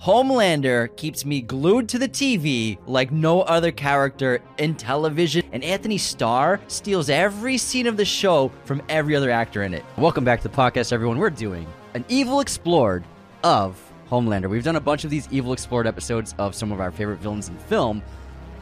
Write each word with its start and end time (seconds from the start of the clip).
Homelander 0.00 0.96
keeps 0.96 1.26
me 1.26 1.42
glued 1.42 1.86
to 1.90 1.98
the 1.98 2.08
TV 2.08 2.78
like 2.86 3.12
no 3.12 3.42
other 3.42 3.70
character 3.70 4.40
in 4.56 4.74
television, 4.74 5.44
and 5.52 5.62
Anthony 5.62 5.98
Starr 5.98 6.58
steals 6.68 7.10
every 7.10 7.58
scene 7.58 7.86
of 7.86 7.98
the 7.98 8.04
show 8.06 8.50
from 8.64 8.80
every 8.88 9.14
other 9.14 9.30
actor 9.30 9.62
in 9.62 9.74
it. 9.74 9.84
Welcome 9.98 10.24
back 10.24 10.40
to 10.40 10.48
the 10.48 10.56
podcast, 10.56 10.94
everyone. 10.94 11.18
We're 11.18 11.28
doing 11.28 11.66
an 11.92 12.06
Evil 12.08 12.40
Explored 12.40 13.04
of 13.44 13.78
Homelander. 14.08 14.48
We've 14.48 14.64
done 14.64 14.76
a 14.76 14.80
bunch 14.80 15.04
of 15.04 15.10
these 15.10 15.28
Evil 15.30 15.52
Explored 15.52 15.86
episodes 15.86 16.34
of 16.38 16.54
some 16.54 16.72
of 16.72 16.80
our 16.80 16.90
favorite 16.90 17.18
villains 17.18 17.50
in 17.50 17.58
film. 17.58 18.02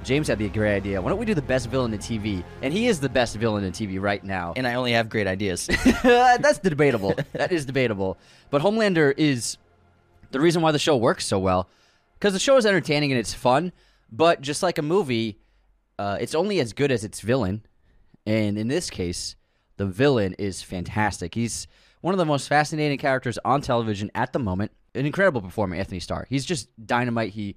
James 0.03 0.27
had 0.27 0.41
the 0.41 0.49
great 0.49 0.75
idea. 0.75 1.01
Why 1.01 1.09
don't 1.09 1.21
we 1.21 1.27
do 1.27 1.35
the 1.35 1.43
best 1.43 1.69
villain 1.69 1.95
in 1.95 2.01
TV? 2.01 2.43
And 2.63 2.75
he 2.75 2.89
is 2.89 2.99
the 2.99 3.09
best 3.09 3.37
villain 3.37 3.63
in 3.63 3.71
TV 3.71 4.01
right 4.01 4.25
now. 4.25 4.55
And 4.57 4.67
I 4.67 4.75
only 4.75 4.91
have 4.91 5.09
great 5.09 5.29
ideas. 5.29 5.67
That's 6.03 6.59
debatable. 6.59 7.15
that 7.33 7.53
is 7.53 7.65
debatable. 7.65 8.19
But 8.51 8.61
Homelander 8.61 9.15
is 9.17 9.57
the 10.31 10.41
reason 10.41 10.63
why 10.63 10.73
the 10.73 10.79
show 10.79 10.97
works 10.97 11.27
so 11.27 11.39
well 11.39 11.69
because 12.15 12.33
the 12.33 12.39
show 12.39 12.57
is 12.57 12.67
entertaining 12.67 13.13
and 13.13 13.19
it's 13.19 13.35
fun 13.35 13.73
but 14.11 14.41
just 14.41 14.63
like 14.63 14.79
a 14.79 14.83
movie 14.83 15.39
uh, 15.99 16.17
it's 16.21 16.35
only 16.35 16.61
as 16.61 16.73
good 16.73 16.93
as 16.93 17.05
its 17.05 17.21
villain. 17.21 17.63
And 18.27 18.59
in 18.59 18.69
this 18.69 18.91
case 18.91 19.37
the 19.77 19.87
villain 19.87 20.35
is 20.39 20.63
fantastic. 20.63 21.35
He's 21.35 21.69
one 22.01 22.15
of 22.15 22.19
the 22.19 22.25
most 22.25 22.49
fascinating 22.49 22.99
characters 22.99 23.39
on 23.45 23.61
television 23.61 24.11
at 24.15 24.33
the 24.33 24.39
moment. 24.39 24.73
An 24.95 25.07
incredible 25.07 25.41
performer 25.41 25.77
anthony 25.77 26.01
starr. 26.01 26.27
He's 26.29 26.45
just 26.45 26.69
dynamite. 26.85 27.31
He 27.31 27.57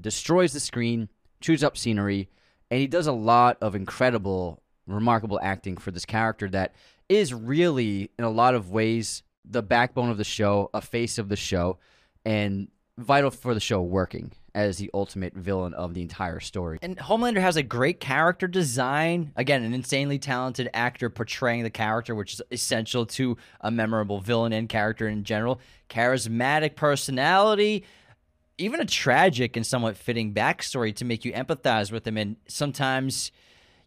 destroys 0.00 0.52
the 0.52 0.60
screen 0.60 1.08
chews 1.40 1.62
up 1.62 1.76
scenery 1.76 2.28
and 2.70 2.80
he 2.80 2.86
does 2.86 3.06
a 3.06 3.12
lot 3.12 3.58
of 3.60 3.74
incredible 3.74 4.62
remarkable 4.86 5.38
acting 5.42 5.76
for 5.76 5.90
this 5.90 6.04
character 6.04 6.48
that 6.48 6.74
is 7.08 7.32
really 7.32 8.10
in 8.18 8.24
a 8.24 8.30
lot 8.30 8.54
of 8.54 8.70
ways 8.70 9.22
the 9.44 9.62
backbone 9.62 10.10
of 10.10 10.16
the 10.18 10.24
show 10.24 10.70
a 10.74 10.80
face 10.80 11.18
of 11.18 11.28
the 11.28 11.36
show 11.36 11.78
and 12.24 12.68
vital 12.96 13.30
for 13.30 13.54
the 13.54 13.60
show 13.60 13.82
working 13.82 14.32
as 14.54 14.78
the 14.78 14.88
ultimate 14.94 15.34
villain 15.34 15.74
of 15.74 15.94
the 15.94 16.02
entire 16.02 16.38
story. 16.38 16.78
And 16.80 16.96
Homelander 16.96 17.40
has 17.40 17.56
a 17.56 17.62
great 17.62 17.98
character 17.98 18.46
design. 18.46 19.32
Again, 19.34 19.64
an 19.64 19.74
insanely 19.74 20.18
talented 20.18 20.70
actor 20.72 21.10
portraying 21.10 21.64
the 21.64 21.70
character, 21.70 22.14
which 22.14 22.34
is 22.34 22.42
essential 22.52 23.04
to 23.06 23.36
a 23.60 23.70
memorable 23.70 24.20
villain 24.20 24.52
and 24.52 24.68
character 24.68 25.08
in 25.08 25.24
general. 25.24 25.60
Charismatic 25.90 26.76
personality, 26.76 27.84
even 28.56 28.80
a 28.80 28.84
tragic 28.84 29.56
and 29.56 29.66
somewhat 29.66 29.96
fitting 29.96 30.32
backstory 30.32 30.94
to 30.96 31.04
make 31.04 31.24
you 31.24 31.32
empathize 31.32 31.90
with 31.90 32.06
him. 32.06 32.16
And 32.16 32.36
sometimes 32.46 33.32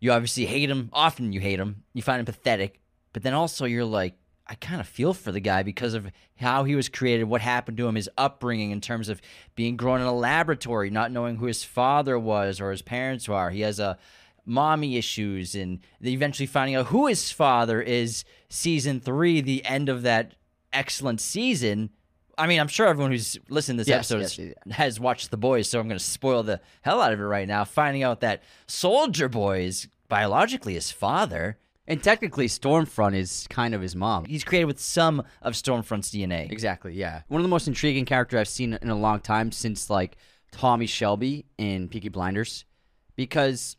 you 0.01 0.11
obviously 0.11 0.45
hate 0.45 0.69
him. 0.69 0.89
Often 0.91 1.31
you 1.31 1.39
hate 1.39 1.59
him. 1.59 1.83
You 1.93 2.01
find 2.01 2.19
him 2.19 2.25
pathetic. 2.25 2.81
But 3.13 3.23
then 3.23 3.33
also 3.33 3.63
you're 3.63 3.85
like, 3.85 4.15
I 4.49 4.55
kind 4.55 4.79
of 4.79 4.87
feel 4.87 5.13
for 5.13 5.31
the 5.31 5.39
guy 5.41 5.61
because 5.63 5.93
of 5.93 6.07
how 6.37 6.63
he 6.63 6.75
was 6.75 6.87
created, 6.89 7.25
what 7.25 7.41
happened 7.41 7.77
to 7.77 7.87
him, 7.87 7.95
his 7.95 8.09
upbringing 8.17 8.71
in 8.71 8.79
terms 8.81 9.09
of 9.09 9.21
being 9.55 9.75
grown 9.75 9.99
in 10.01 10.07
a 10.07 10.13
laboratory, 10.15 10.89
not 10.89 11.11
knowing 11.11 11.35
who 11.35 11.47
his 11.47 11.63
father 11.63 12.17
was 12.17 12.61
or 12.61 12.71
his 12.71 12.81
parents 12.81 13.27
are. 13.27 13.49
He 13.49 13.61
has 13.61 13.79
a 13.79 13.97
mommy 14.45 14.95
issues 14.95 15.53
and 15.55 15.79
eventually 16.01 16.47
finding 16.47 16.75
out 16.75 16.85
who 16.87 17.07
his 17.07 17.29
father 17.31 17.81
is 17.81 18.23
season 18.47 19.01
three 19.01 19.41
the 19.41 19.65
end 19.65 19.89
of 19.89 20.03
that 20.03 20.35
excellent 20.71 21.19
season 21.19 21.89
i 22.37 22.47
mean 22.47 22.57
i'm 22.57 22.67
sure 22.69 22.87
everyone 22.87 23.11
who's 23.11 23.37
listened 23.49 23.77
to 23.77 23.81
this 23.81 23.89
Yes, 23.89 24.09
episode 24.09 24.19
yes, 24.21 24.35
has- 24.37 24.53
yeah. 24.65 24.73
has 24.75 24.99
watched 25.01 25.31
the 25.31 25.37
boys 25.37 25.69
so 25.69 25.81
i'm 25.81 25.87
going 25.89 25.97
to 25.99 26.03
spoil 26.03 26.43
the 26.43 26.61
hell 26.81 27.01
out 27.01 27.11
of 27.11 27.19
it 27.19 27.23
right 27.23 27.45
now 27.47 27.65
finding 27.65 28.03
out 28.03 28.21
that 28.21 28.41
soldier 28.67 29.27
boy 29.27 29.63
is 29.63 29.89
biologically 30.07 30.75
his 30.75 30.91
father 30.91 31.57
And 31.89 32.03
technically, 32.03 32.47
Stormfront 32.47 33.15
is 33.15 33.47
kind 33.49 33.73
of 33.73 33.81
his 33.81 33.95
mom. 33.95 34.25
he's 34.25 34.43
created 34.43 34.65
with 34.65 34.79
some 34.79 35.23
of 35.41 35.53
stormfront's 35.53 36.11
dna 36.11 36.51
Exactly, 36.51 36.93
yeah. 36.93 37.21
One 37.29 37.39
of 37.39 37.43
the 37.43 37.49
most 37.49 37.67
intriguing 37.67 38.03
characters 38.05 38.39
I've 38.41 38.47
seen 38.49 38.77
in 38.81 38.89
a 38.89 38.95
long 38.95 39.21
time 39.21 39.51
since 39.53 39.89
like 39.89 40.17
Tommy 40.51 40.85
Shelby 40.85 41.45
in 41.57 41.87
Peaky 41.87 42.09
Blinders, 42.09 42.65
because 43.15 43.77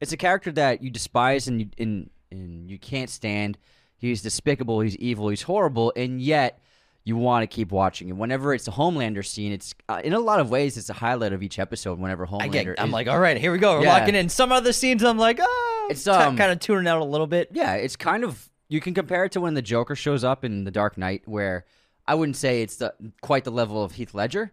it's 0.00 0.12
a 0.12 0.16
character 0.16 0.52
that 0.52 0.82
you 0.82 0.90
despise 0.90 1.48
and 1.48 1.60
you 1.60 1.68
and, 1.78 2.10
and 2.30 2.70
you 2.70 2.78
can't 2.78 3.08
stand. 3.10 3.58
He's 3.98 4.20
despicable, 4.22 4.80
he's 4.80 4.96
evil, 4.96 5.28
he's 5.30 5.42
horrible, 5.42 5.92
and 5.96 6.20
yet 6.20 6.58
you 7.04 7.16
want 7.16 7.42
to 7.42 7.46
keep 7.46 7.72
watching. 7.72 8.10
And 8.10 8.18
whenever 8.18 8.52
it's 8.52 8.68
a 8.68 8.72
Homelander 8.72 9.24
scene, 9.24 9.52
it's 9.52 9.74
uh, 9.88 10.02
in 10.04 10.12
a 10.12 10.18
lot 10.20 10.40
of 10.40 10.50
ways 10.50 10.76
it's 10.76 10.90
a 10.90 10.94
highlight 10.94 11.32
of 11.32 11.42
each 11.42 11.58
episode. 11.58 11.98
Whenever 11.98 12.26
Homelander, 12.26 12.42
I 12.42 12.48
get, 12.48 12.80
I'm 12.80 12.88
is- 12.88 12.92
like, 12.92 13.08
all 13.08 13.18
right, 13.18 13.38
here 13.38 13.52
we 13.52 13.58
go. 13.58 13.78
We're 13.78 13.84
Yeah. 13.84 13.98
locking 13.98 14.14
in. 14.14 14.28
Some 14.28 14.52
other 14.52 14.72
scenes, 14.72 15.02
I'm 15.02 15.16
like, 15.16 15.38
oh, 15.40 15.75
It's, 15.88 16.06
um, 16.06 16.36
kind 16.36 16.52
of 16.52 16.60
tuning 16.60 16.86
out 16.86 17.00
a 17.00 17.04
little 17.04 17.26
bit. 17.26 17.50
Yeah, 17.52 17.74
it's 17.74 17.96
kind 17.96 18.24
of 18.24 18.48
you 18.68 18.80
can 18.80 18.94
compare 18.94 19.24
it 19.24 19.32
to 19.32 19.40
when 19.40 19.54
the 19.54 19.62
Joker 19.62 19.94
shows 19.94 20.24
up 20.24 20.44
in 20.44 20.64
The 20.64 20.70
Dark 20.70 20.98
Knight, 20.98 21.22
where 21.26 21.64
I 22.06 22.14
wouldn't 22.14 22.36
say 22.36 22.62
it's 22.62 22.76
the 22.76 22.94
quite 23.20 23.44
the 23.44 23.50
level 23.50 23.82
of 23.82 23.92
Heath 23.92 24.14
Ledger. 24.14 24.52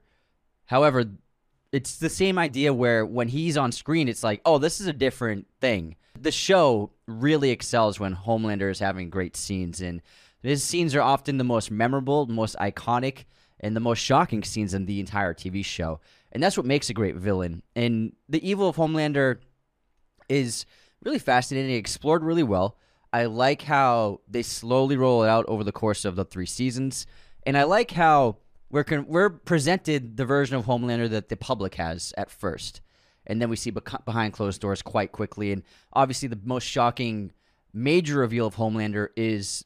However, 0.66 1.06
it's 1.72 1.98
the 1.98 2.10
same 2.10 2.38
idea 2.38 2.74
where 2.74 3.06
when 3.06 3.28
he's 3.28 3.58
on 3.58 3.72
screen, 3.72 4.08
it's 4.08 4.24
like, 4.24 4.42
oh, 4.46 4.60
this 4.60 4.80
is 4.80 4.88
a 4.88 4.94
different 4.94 5.48
thing. 5.60 5.96
The 6.20 6.32
show 6.32 6.92
really 7.08 7.50
excels 7.50 8.00
when 8.00 8.16
Homelander 8.16 8.70
is 8.70 8.80
having 8.80 9.10
great 9.10 9.36
scenes, 9.36 9.82
and 9.82 10.02
his 10.44 10.64
scenes 10.64 10.94
are 10.96 11.02
often 11.02 11.38
the 11.38 11.44
most 11.44 11.72
memorable, 11.72 12.28
most 12.28 12.56
iconic, 12.58 13.26
and 13.60 13.76
the 13.76 13.80
most 13.80 14.00
shocking 14.00 14.44
scenes 14.44 14.74
in 14.74 14.86
the 14.86 15.00
entire 15.00 15.34
TV 15.34 15.66
show. 15.66 16.00
And 16.32 16.44
that's 16.44 16.58
what 16.58 16.66
makes 16.66 16.90
a 16.90 16.94
great 16.94 17.16
villain. 17.16 17.64
And 17.76 18.14
the 18.30 18.48
evil 18.48 18.70
of 18.70 18.76
Homelander 18.76 19.38
is 20.30 20.66
really 21.04 21.20
fascinating, 21.20 21.76
explored 21.76 22.24
really 22.24 22.44
well. 22.44 22.78
I 23.12 23.26
like 23.26 23.62
how 23.62 24.22
they 24.28 24.42
slowly 24.42 24.98
roll 24.98 25.24
it 25.24 25.30
out 25.30 25.46
over 25.48 25.64
the 25.64 25.72
course 25.72 26.04
of 26.06 26.16
the 26.16 26.26
three 26.26 26.46
seasons, 26.46 27.06
and 27.46 27.58
I 27.58 27.64
like 27.64 27.92
how 27.92 28.38
we're 28.72 28.84
con- 28.84 29.06
we're 29.08 29.30
presented 29.30 30.18
the 30.18 30.26
version 30.26 30.56
of 30.56 30.66
Homelander 30.66 31.10
that 31.12 31.30
the 31.30 31.38
public 31.38 31.76
has 31.76 32.14
at 32.18 32.32
first, 32.32 32.82
and 33.28 33.40
then 33.40 33.50
we 33.50 33.56
see 33.56 33.70
behind 33.72 34.34
closed 34.34 34.62
doors 34.62 34.82
quite 34.82 35.12
quickly. 35.12 35.52
And 35.52 35.62
obviously, 35.94 36.28
the 36.28 36.40
most 36.44 36.64
shocking 36.64 37.32
major 37.72 38.18
reveal 38.18 38.48
of 38.48 38.56
Homelander 38.56 39.10
is 39.16 39.64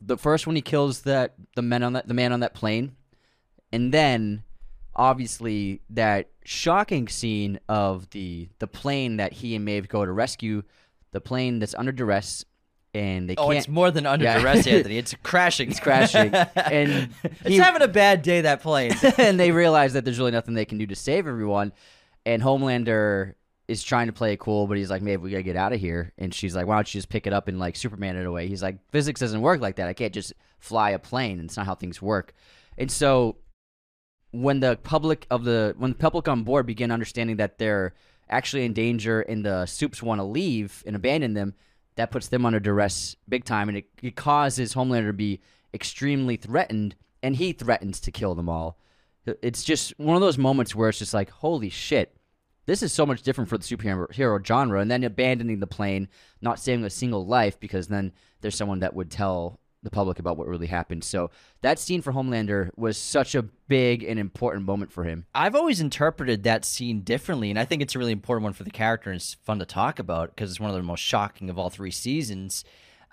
the 0.00 0.16
first 0.16 0.46
when 0.46 0.56
he 0.56 0.62
kills 0.62 1.02
that 1.02 1.34
the 1.54 1.62
men 1.62 1.84
on 1.84 1.92
that 1.92 2.08
the 2.08 2.14
man 2.14 2.32
on 2.32 2.40
that 2.40 2.54
plane, 2.54 2.96
and 3.72 3.94
then 3.94 4.42
obviously 5.00 5.80
that 5.90 6.28
shocking 6.44 7.08
scene 7.08 7.58
of 7.68 8.08
the 8.10 8.48
the 8.58 8.66
plane 8.66 9.16
that 9.16 9.32
he 9.32 9.56
and 9.56 9.64
Maeve 9.64 9.88
go 9.88 10.04
to 10.04 10.12
rescue, 10.12 10.62
the 11.12 11.20
plane 11.20 11.58
that's 11.58 11.74
under 11.74 11.90
duress, 11.90 12.44
and 12.94 13.28
they 13.28 13.34
Oh, 13.36 13.44
can't. 13.46 13.54
Oh, 13.54 13.58
it's 13.58 13.68
more 13.68 13.90
than 13.90 14.04
under 14.06 14.24
Yeah. 14.26 14.38
duress, 14.38 14.66
Anthony. 14.68 14.98
It's 14.98 15.14
crashing. 15.22 15.70
It's 15.70 15.80
crashing. 15.80 16.32
And 16.54 17.08
it's 17.44 17.56
having 17.58 17.82
a 17.82 17.88
bad 17.88 18.22
day. 18.22 18.42
That 18.42 18.60
plane. 18.62 18.92
and 19.18 19.40
they 19.40 19.50
realize 19.52 19.94
that 19.94 20.04
there's 20.04 20.18
really 20.18 20.30
nothing 20.32 20.54
they 20.54 20.64
can 20.66 20.78
do 20.78 20.86
to 20.86 20.94
save 20.96 21.26
everyone. 21.26 21.72
And 22.26 22.42
Homelander 22.42 23.34
is 23.68 23.82
trying 23.82 24.08
to 24.08 24.12
play 24.12 24.32
it 24.34 24.40
cool, 24.40 24.66
but 24.66 24.76
he's 24.76 24.90
like, 24.90 25.00
"Maybe 25.00 25.22
we 25.22 25.30
gotta 25.30 25.42
get 25.44 25.56
out 25.56 25.72
of 25.72 25.80
here." 25.80 26.12
And 26.18 26.34
she's 26.34 26.54
like, 26.54 26.66
"Why 26.66 26.74
don't 26.74 26.92
you 26.92 26.98
just 26.98 27.08
pick 27.08 27.26
it 27.26 27.32
up 27.32 27.48
and 27.48 27.58
like 27.58 27.76
Superman 27.76 28.16
it 28.16 28.26
away?" 28.26 28.48
He's 28.48 28.62
like, 28.62 28.76
"Physics 28.90 29.20
doesn't 29.20 29.40
work 29.40 29.60
like 29.62 29.76
that. 29.76 29.88
I 29.88 29.94
can't 29.94 30.12
just 30.12 30.34
fly 30.58 30.90
a 30.90 30.98
plane. 30.98 31.40
It's 31.40 31.56
not 31.56 31.64
how 31.66 31.74
things 31.76 32.02
work." 32.02 32.34
And 32.76 32.90
so, 32.90 33.36
when 34.32 34.60
the 34.60 34.76
public 34.82 35.26
of 35.30 35.44
the 35.44 35.74
when 35.78 35.92
the 35.92 35.96
public 35.96 36.28
on 36.28 36.44
board 36.44 36.66
begin 36.66 36.90
understanding 36.90 37.36
that 37.36 37.58
they're 37.58 37.94
actually 38.28 38.64
in 38.64 38.72
danger 38.72 39.20
and 39.22 39.44
the 39.44 39.66
soups 39.66 40.02
want 40.02 40.20
to 40.20 40.24
leave 40.24 40.84
and 40.86 40.94
abandon 40.94 41.34
them, 41.34 41.54
that 41.96 42.10
puts 42.10 42.28
them 42.28 42.46
under 42.46 42.60
duress 42.60 43.16
big 43.28 43.44
time, 43.44 43.68
and 43.68 43.78
it, 43.78 43.86
it 44.02 44.16
causes 44.16 44.74
Homelander 44.74 45.08
to 45.08 45.12
be 45.12 45.40
extremely 45.74 46.36
threatened, 46.36 46.94
and 47.22 47.36
he 47.36 47.52
threatens 47.52 48.00
to 48.00 48.12
kill 48.12 48.34
them 48.34 48.48
all. 48.48 48.78
It's 49.42 49.64
just 49.64 49.92
one 49.98 50.16
of 50.16 50.22
those 50.22 50.38
moments 50.38 50.74
where 50.74 50.88
it's 50.88 50.98
just 50.98 51.14
like, 51.14 51.30
holy 51.30 51.68
shit, 51.68 52.16
this 52.66 52.82
is 52.82 52.92
so 52.92 53.04
much 53.04 53.22
different 53.22 53.50
for 53.50 53.58
the 53.58 53.64
superhero 53.64 54.44
genre. 54.44 54.80
And 54.80 54.90
then 54.90 55.04
abandoning 55.04 55.60
the 55.60 55.66
plane, 55.66 56.08
not 56.40 56.58
saving 56.58 56.84
a 56.84 56.90
single 56.90 57.26
life, 57.26 57.60
because 57.60 57.88
then 57.88 58.12
there's 58.40 58.56
someone 58.56 58.80
that 58.80 58.94
would 58.94 59.10
tell 59.10 59.59
the 59.82 59.90
public 59.90 60.18
about 60.18 60.36
what 60.36 60.46
really 60.46 60.66
happened. 60.66 61.04
So 61.04 61.30
that 61.62 61.78
scene 61.78 62.02
for 62.02 62.12
Homelander 62.12 62.70
was 62.76 62.98
such 62.98 63.34
a 63.34 63.42
big 63.42 64.02
and 64.02 64.18
important 64.18 64.66
moment 64.66 64.92
for 64.92 65.04
him. 65.04 65.26
I've 65.34 65.54
always 65.54 65.80
interpreted 65.80 66.42
that 66.42 66.64
scene 66.64 67.00
differently, 67.00 67.50
and 67.50 67.58
I 67.58 67.64
think 67.64 67.80
it's 67.80 67.94
a 67.94 67.98
really 67.98 68.12
important 68.12 68.44
one 68.44 68.52
for 68.52 68.64
the 68.64 68.70
character, 68.70 69.10
and 69.10 69.16
it's 69.16 69.34
fun 69.34 69.58
to 69.58 69.64
talk 69.64 69.98
about 69.98 70.34
because 70.34 70.50
it's 70.50 70.60
one 70.60 70.70
of 70.70 70.76
the 70.76 70.82
most 70.82 71.00
shocking 71.00 71.48
of 71.48 71.58
all 71.58 71.70
three 71.70 71.90
seasons. 71.90 72.64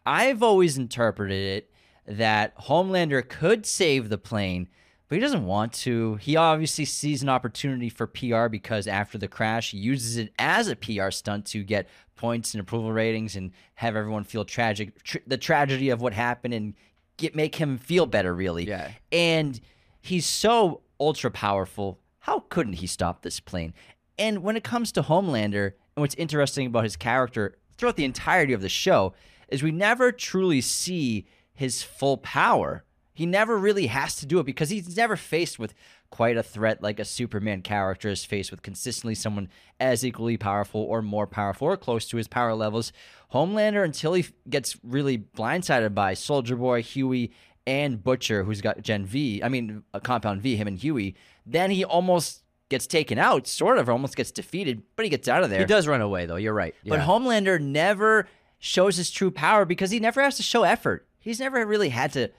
I've 0.06 0.44
always 0.44 0.78
interpreted 0.78 1.44
it 1.44 1.72
that 2.06 2.58
Homelander 2.58 3.28
could 3.28 3.66
save 3.66 4.10
the 4.10 4.18
plane, 4.18 4.68
but 5.08 5.16
he 5.16 5.22
doesn't 5.22 5.46
want 5.46 5.74
to. 5.74 6.16
He 6.16 6.36
obviously 6.36 6.86
sees 6.86 7.24
an 7.24 7.30
opportunity 7.30 7.90
for 7.90 8.08
PR 8.08 8.48
because 8.48 8.88
after 8.88 9.18
the 9.18 9.28
crash, 9.28 9.72
he 9.72 9.78
uses 9.78 10.18
it 10.18 10.34
as 10.38 10.68
a 10.68 10.76
PR 10.76 11.12
stunt 11.12 11.46
to 11.48 11.64
get 11.64 11.88
points 12.18 12.54
and 12.54 12.62
approval 12.62 12.92
ratings 12.92 13.36
and 13.36 13.52
have 13.76 13.96
everyone 13.96 14.24
feel 14.26 14.44
tragic, 14.44 15.02
tr- 15.04 15.18
the 15.26 15.38
tragedy 15.38 15.90
of 15.90 16.02
what 16.02 16.14
happened, 16.14 16.54
and 16.54 16.74
get 17.18 17.36
make 17.36 17.56
him 17.56 17.78
feel 17.78 18.06
better. 18.06 18.34
Really, 18.34 18.68
Yeah. 18.68 18.92
and 19.12 19.60
he's 20.02 20.26
so 20.26 20.82
ultra 21.00 21.32
powerful. 21.32 22.00
How 22.20 22.42
couldn't 22.50 22.74
he 22.74 22.88
stop 22.88 23.22
this 23.22 23.40
plane? 23.40 23.74
And 24.20 24.44
when 24.44 24.58
it 24.58 24.64
comes 24.64 24.92
to 24.94 25.04
Homelander, 25.04 25.74
and 25.96 26.02
what's 26.02 26.16
interesting 26.16 26.68
about 26.68 26.84
his 26.84 26.96
character 26.98 27.58
throughout 27.78 27.96
the 27.96 28.06
entirety 28.06 28.54
of 28.54 28.62
the 28.62 28.70
show 28.70 29.14
is 29.48 29.64
we 29.64 29.72
never 29.72 30.12
truly 30.12 30.60
see 30.62 31.26
his 31.54 31.82
full 31.84 32.18
power. 32.18 32.84
He 33.14 33.26
never 33.26 33.58
really 33.58 33.88
has 33.88 34.16
to 34.18 34.26
do 34.26 34.40
it 34.40 34.46
because 34.46 34.70
he's 34.70 34.96
never 34.98 35.16
faced 35.16 35.58
with 35.58 35.74
quite 36.10 36.38
a 36.38 36.44
threat 36.44 36.82
like 36.82 37.00
a 37.00 37.06
Superman 37.06 37.62
character 37.62 38.10
is 38.10 38.24
faced 38.24 38.52
with 38.52 38.62
consistently 38.62 39.16
someone 39.16 39.50
as 39.80 40.06
equally 40.06 40.38
powerful 40.38 40.82
or 40.82 41.02
more 41.02 41.28
powerful 41.28 41.68
or 41.68 41.78
close 41.78 42.08
to 42.08 42.18
his 42.18 42.28
power 42.28 42.54
levels. 42.54 42.92
Homelander, 43.34 43.84
until 43.84 44.14
he 44.14 44.26
gets 44.50 44.78
really 44.84 45.18
blindsided 45.18 45.94
by 45.94 46.14
Soldier 46.14 46.56
Boy, 46.56 46.82
Hughie, 46.82 47.32
and 47.66 48.02
Butcher, 48.02 48.44
who's 48.44 48.62
got 48.62 48.82
Gen 48.82 49.06
V, 49.06 49.42
I 49.44 49.50
mean, 49.50 49.84
a 49.94 50.00
Compound 50.00 50.42
V, 50.42 50.56
him 50.56 50.68
and 50.68 50.78
Hughie, 50.78 51.16
then 51.46 51.70
he 51.72 51.84
almost 51.84 52.44
gets 52.70 52.88
taken 52.88 53.18
out, 53.18 53.48
sort 53.48 53.78
of, 53.78 53.90
almost 53.90 54.16
gets 54.16 54.32
defeated, 54.32 54.84
but 54.96 55.04
he 55.06 55.10
gets 55.10 55.28
out 55.28 55.44
of 55.44 55.50
there. 55.50 55.60
He 55.60 55.66
does 55.66 55.88
run 55.88 56.02
away, 56.02 56.26
though. 56.26 56.36
You're 56.38 56.54
right. 56.54 56.74
But 56.86 57.00
Yeah. 57.00 57.06
Homelander 57.06 57.60
never 57.62 58.28
shows 58.60 58.96
his 58.98 59.12
true 59.12 59.32
power 59.32 59.66
because 59.66 59.92
he 59.92 60.00
never 60.00 60.22
has 60.22 60.38
to 60.38 60.44
show 60.44 60.64
effort. 60.64 61.06
He's 61.20 61.40
never 61.40 61.66
really 61.66 61.90
had 61.90 62.14
to 62.14 62.30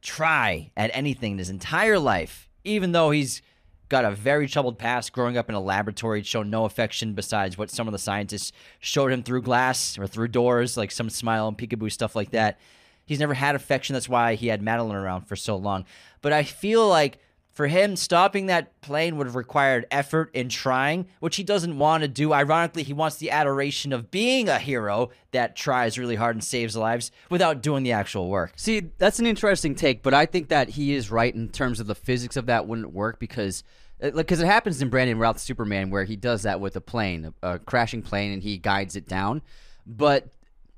try 0.00 0.70
at 0.76 0.90
anything 0.94 1.32
in 1.32 1.38
his 1.38 1.50
entire 1.50 1.98
life, 1.98 2.47
even 2.64 2.92
though 2.92 3.10
he's 3.10 3.42
got 3.88 4.04
a 4.04 4.10
very 4.10 4.46
troubled 4.46 4.78
past 4.78 5.12
growing 5.12 5.36
up 5.36 5.48
in 5.48 5.54
a 5.54 5.60
laboratory, 5.60 6.22
shown 6.22 6.50
no 6.50 6.64
affection 6.64 7.14
besides 7.14 7.56
what 7.56 7.70
some 7.70 7.88
of 7.88 7.92
the 7.92 7.98
scientists 7.98 8.52
showed 8.80 9.12
him 9.12 9.22
through 9.22 9.42
glass 9.42 9.98
or 9.98 10.06
through 10.06 10.28
doors, 10.28 10.76
like 10.76 10.90
some 10.90 11.08
smile 11.08 11.48
and 11.48 11.56
peekaboo 11.56 11.90
stuff 11.90 12.14
like 12.14 12.30
that. 12.30 12.58
He's 13.06 13.20
never 13.20 13.34
had 13.34 13.54
affection. 13.54 13.94
That's 13.94 14.08
why 14.08 14.34
he 14.34 14.48
had 14.48 14.60
Madeline 14.60 14.96
around 14.96 15.22
for 15.22 15.36
so 15.36 15.56
long. 15.56 15.86
But 16.20 16.34
I 16.34 16.42
feel 16.42 16.86
like 16.86 17.18
for 17.58 17.66
him, 17.66 17.96
stopping 17.96 18.46
that 18.46 18.80
plane 18.82 19.16
would 19.16 19.26
have 19.26 19.34
required 19.34 19.84
effort 19.90 20.30
and 20.32 20.48
trying, 20.48 21.08
which 21.18 21.34
he 21.34 21.42
doesn't 21.42 21.76
want 21.76 22.02
to 22.02 22.08
do. 22.08 22.32
Ironically, 22.32 22.84
he 22.84 22.92
wants 22.92 23.16
the 23.16 23.32
adoration 23.32 23.92
of 23.92 24.12
being 24.12 24.48
a 24.48 24.60
hero 24.60 25.10
that 25.32 25.56
tries 25.56 25.98
really 25.98 26.14
hard 26.14 26.36
and 26.36 26.44
saves 26.44 26.76
lives 26.76 27.10
without 27.30 27.60
doing 27.60 27.82
the 27.82 27.90
actual 27.90 28.28
work. 28.28 28.52
See, 28.54 28.92
that's 28.98 29.18
an 29.18 29.26
interesting 29.26 29.74
take, 29.74 30.04
but 30.04 30.14
I 30.14 30.24
think 30.24 30.50
that 30.50 30.68
he 30.68 30.94
is 30.94 31.10
right 31.10 31.34
in 31.34 31.48
terms 31.48 31.80
of 31.80 31.88
the 31.88 31.96
physics 31.96 32.36
of 32.36 32.46
that 32.46 32.68
wouldn't 32.68 32.92
work 32.92 33.18
because, 33.18 33.64
uh, 34.00 34.10
because 34.10 34.38
it 34.38 34.46
happens 34.46 34.80
in 34.80 34.88
Brandon 34.88 35.18
Routh's 35.18 35.42
Superman 35.42 35.90
where 35.90 36.04
he 36.04 36.14
does 36.14 36.44
that 36.44 36.60
with 36.60 36.76
a 36.76 36.80
plane, 36.80 37.34
a, 37.42 37.54
a 37.54 37.58
crashing 37.58 38.02
plane, 38.02 38.30
and 38.30 38.40
he 38.44 38.58
guides 38.58 38.94
it 38.94 39.08
down. 39.08 39.42
But 39.84 40.28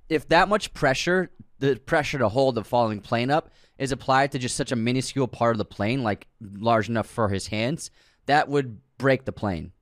if 0.09 0.27
that 0.29 0.49
much 0.49 0.73
pressure, 0.73 1.31
the 1.59 1.77
pressure 1.77 2.17
to 2.17 2.31
hold 2.31 2.55
the 2.55 2.65
falling 2.65 3.01
plane 3.01 3.31
up, 3.31 3.51
is 3.81 3.91
applied 3.91 4.31
to 4.33 4.39
just 4.39 4.55
such 4.55 4.71
a 4.71 4.77
minuscule 4.77 5.27
part 5.27 5.53
of 5.55 5.59
the 5.59 5.65
plane, 5.65 6.05
like 6.05 6.29
large 6.41 6.89
enough 6.89 7.09
for 7.09 7.29
his 7.31 7.49
hands, 7.49 7.91
that 8.27 8.49
would 8.49 8.79
break 8.99 9.25
the 9.25 9.33
plane. 9.33 9.73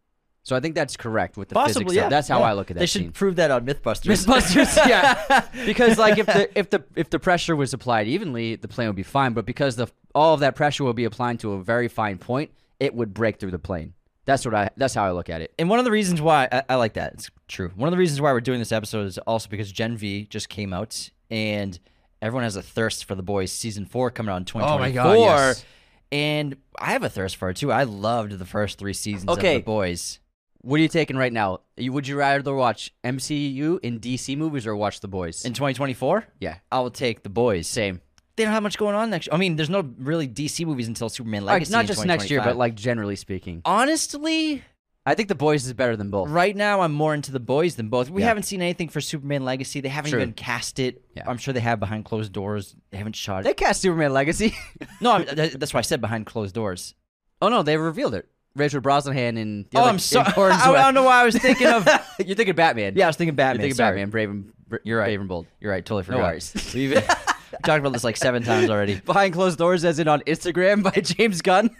So 0.44 0.56
I 0.56 0.60
think 0.60 0.74
that's 0.74 0.96
correct 0.96 1.36
with 1.36 1.50
the 1.50 1.54
Possibly, 1.54 1.84
physics. 1.84 2.02
yeah. 2.04 2.08
that's 2.08 2.28
how 2.28 2.38
Yeah. 2.38 2.46
I 2.46 2.52
look 2.54 2.70
at 2.70 2.76
that 2.76 2.80
They 2.80 2.86
scene. 2.86 3.02
should 3.08 3.14
prove 3.14 3.36
that 3.36 3.50
on 3.50 3.66
MythBusters. 3.66 4.24
Mythbusters, 4.24 4.76
yeah. 4.88 5.42
Because 5.66 5.98
like 5.98 6.16
if 6.16 6.24
the 6.24 6.58
if 6.58 6.70
the 6.70 6.82
if 6.96 7.10
the 7.10 7.18
pressure 7.18 7.54
was 7.54 7.74
applied 7.74 8.06
evenly, 8.06 8.56
the 8.56 8.68
plane 8.68 8.86
would 8.86 8.96
be 8.96 9.02
fine. 9.02 9.34
But 9.34 9.44
because 9.44 9.76
the 9.76 9.88
all 10.14 10.32
of 10.32 10.40
that 10.40 10.56
pressure 10.56 10.84
will 10.84 10.94
be 10.94 11.04
applied 11.04 11.40
to 11.40 11.52
a 11.52 11.62
very 11.62 11.88
fine 11.88 12.16
point, 12.16 12.50
it 12.80 12.94
would 12.94 13.12
break 13.12 13.38
through 13.38 13.50
the 13.50 13.58
plane. 13.58 13.92
That's 14.24 14.44
what 14.46 14.54
I. 14.54 14.70
That's 14.76 14.94
how 14.94 15.04
I 15.04 15.10
look 15.10 15.28
at 15.28 15.42
it. 15.42 15.52
And 15.58 15.68
one 15.68 15.80
of 15.80 15.84
the 15.84 15.90
reasons 15.90 16.22
why 16.22 16.48
I, 16.50 16.62
I 16.70 16.74
like 16.76 16.94
that, 16.94 17.14
it's 17.14 17.30
true. 17.48 17.70
One 17.76 17.88
of 17.88 17.92
the 17.92 17.98
reasons 17.98 18.20
why 18.22 18.32
we're 18.32 18.40
doing 18.40 18.58
this 18.58 18.72
episode 18.72 19.06
is 19.06 19.18
also 19.18 19.48
because 19.50 19.70
Gen 19.72 19.96
V 19.98 20.26
just 20.30 20.48
came 20.48 20.72
out 20.72 21.10
and 21.30 21.78
everyone 22.22 22.44
has 22.44 22.56
a 22.56 22.62
thirst 22.62 23.04
for 23.04 23.14
the 23.14 23.22
boys 23.22 23.52
season 23.52 23.84
four 23.86 24.10
coming 24.10 24.32
out 24.32 24.36
in 24.38 24.44
2024. 24.44 24.78
my 24.78 24.90
God, 24.90 25.18
yes. 25.18 25.64
And 26.10 26.56
I 26.78 26.92
have 26.92 27.02
a 27.02 27.08
thirst 27.10 27.36
for 27.36 27.50
it 27.50 27.56
too. 27.58 27.70
I 27.70 27.82
loved 27.84 28.32
the 28.32 28.44
first 28.46 28.78
three 28.78 28.94
seasons 28.94 29.28
Okay. 29.30 29.56
of 29.56 29.62
the 29.62 29.66
boys. 29.66 30.20
What 30.62 30.80
are 30.80 30.82
you 30.82 30.88
taking 30.88 31.16
right 31.16 31.32
now? 31.32 31.60
Would 31.78 32.08
you 32.08 32.16
rather 32.16 32.52
watch 32.54 32.92
MCU 33.04 33.78
in 33.82 34.00
DC 34.00 34.36
movies 34.36 34.66
or 34.66 34.74
watch 34.74 35.00
The 35.00 35.06
Boys? 35.08 35.44
In 35.44 35.52
2024, 35.52 36.26
yeah, 36.40 36.56
I 36.72 36.80
will 36.80 36.90
take 36.90 37.22
the 37.22 37.28
boys. 37.28 37.66
same. 37.68 38.00
They 38.36 38.44
don't 38.44 38.52
have 38.52 38.62
much 38.62 38.76
going 38.78 38.94
on 38.94 39.10
next. 39.10 39.26
Year. 39.26 39.34
I 39.34 39.36
mean, 39.38 39.56
there's 39.56 39.70
no 39.70 39.88
really 39.98 40.26
DC 40.28 40.64
movies 40.66 40.88
until 40.88 41.08
Superman 41.08 41.44
Like, 41.44 41.54
Legacy. 41.54 41.72
not 41.72 41.80
in 41.82 41.86
just 41.88 42.06
next 42.06 42.30
year, 42.30 42.40
but 42.42 42.56
like 42.56 42.74
generally 42.74 43.16
speaking, 43.16 43.62
honestly, 43.64 44.62
I 45.08 45.14
think 45.14 45.28
The 45.28 45.34
Boys 45.34 45.66
is 45.66 45.72
better 45.72 45.96
than 45.96 46.10
both. 46.10 46.28
right 46.28 46.54
now 46.54 46.80
I'm 46.82 46.92
more 46.92 47.14
into 47.14 47.32
the 47.32 47.40
boys 47.40 47.76
than 47.76 47.88
both. 47.88 48.10
We 48.10 48.22
Yeah. 48.22 48.28
haven't 48.28 48.42
seen 48.44 48.60
anything 48.62 48.88
for 48.88 49.00
Superman 49.00 49.44
Legacy. 49.44 49.80
They 49.80 49.88
haven't 49.88 50.10
True. 50.10 50.20
even 50.20 50.32
cast 50.34 50.78
it. 50.78 51.02
Yeah. 51.16 51.24
I'm 51.26 51.38
sure 51.38 51.54
they 51.54 51.60
have 51.60 51.80
behind 51.80 52.04
closed 52.04 52.32
doors. 52.32 52.76
They 52.90 52.98
haven't 52.98 53.16
shot 53.16 53.44
They 53.44 53.50
it. 53.50 53.56
cast 53.56 53.80
Superman 53.80 54.12
Legacy. 54.12 54.54
No, 55.00 55.12
I 55.12 55.24
that's 55.24 55.72
why 55.74 55.78
I 55.78 55.82
said 55.82 56.00
behind 56.00 56.26
closed 56.26 56.54
doors. 56.54 56.94
oh 57.42 57.48
no, 57.48 57.62
they 57.62 57.76
revealed 57.76 58.14
it. 58.14 58.28
Rachel 58.56 58.80
Brosnahan 58.80 59.40
and 59.40 59.66
the 59.70 59.78
oh, 59.78 59.82
other- 59.82 59.90
I'm 59.90 59.98
sorry. 59.98 60.26
in 60.26 60.34
I, 60.60 60.72
I 60.72 60.82
don't 60.82 60.94
know 60.94 61.04
why 61.04 61.20
I 61.22 61.24
was 61.24 61.36
thinking 61.36 61.68
of. 61.68 61.86
You're 62.18 62.34
thinking 62.36 62.54
Batman. 62.56 62.94
yeah, 62.96 63.04
I 63.04 63.08
was 63.08 63.16
thinking 63.16 63.36
Batman. 63.36 63.56
You're 63.60 63.62
thinking 63.68 63.76
sorry. 63.76 63.92
Batman, 63.92 64.10
Brave 64.10 64.30
and 64.30 64.52
Br- 64.68 64.76
You're 64.84 64.98
right. 64.98 65.06
Brave 65.06 65.20
and 65.20 65.28
Bold. 65.28 65.46
You're 65.60 65.70
right. 65.70 65.84
Totally 65.84 66.02
No 66.02 66.06
forgot. 66.18 66.22
worries. 66.22 66.72
We've 66.74 66.94
talked 67.64 67.78
about 67.80 67.92
this 67.92 68.02
like 68.04 68.16
seven 68.16 68.42
times 68.42 68.68
already. 68.68 68.96
Behind 69.00 69.32
closed 69.32 69.58
doors, 69.58 69.84
as 69.84 69.98
in 70.00 70.08
on 70.08 70.20
Instagram 70.22 70.82
by 70.82 70.90
James 71.00 71.40
Gunn. 71.42 71.70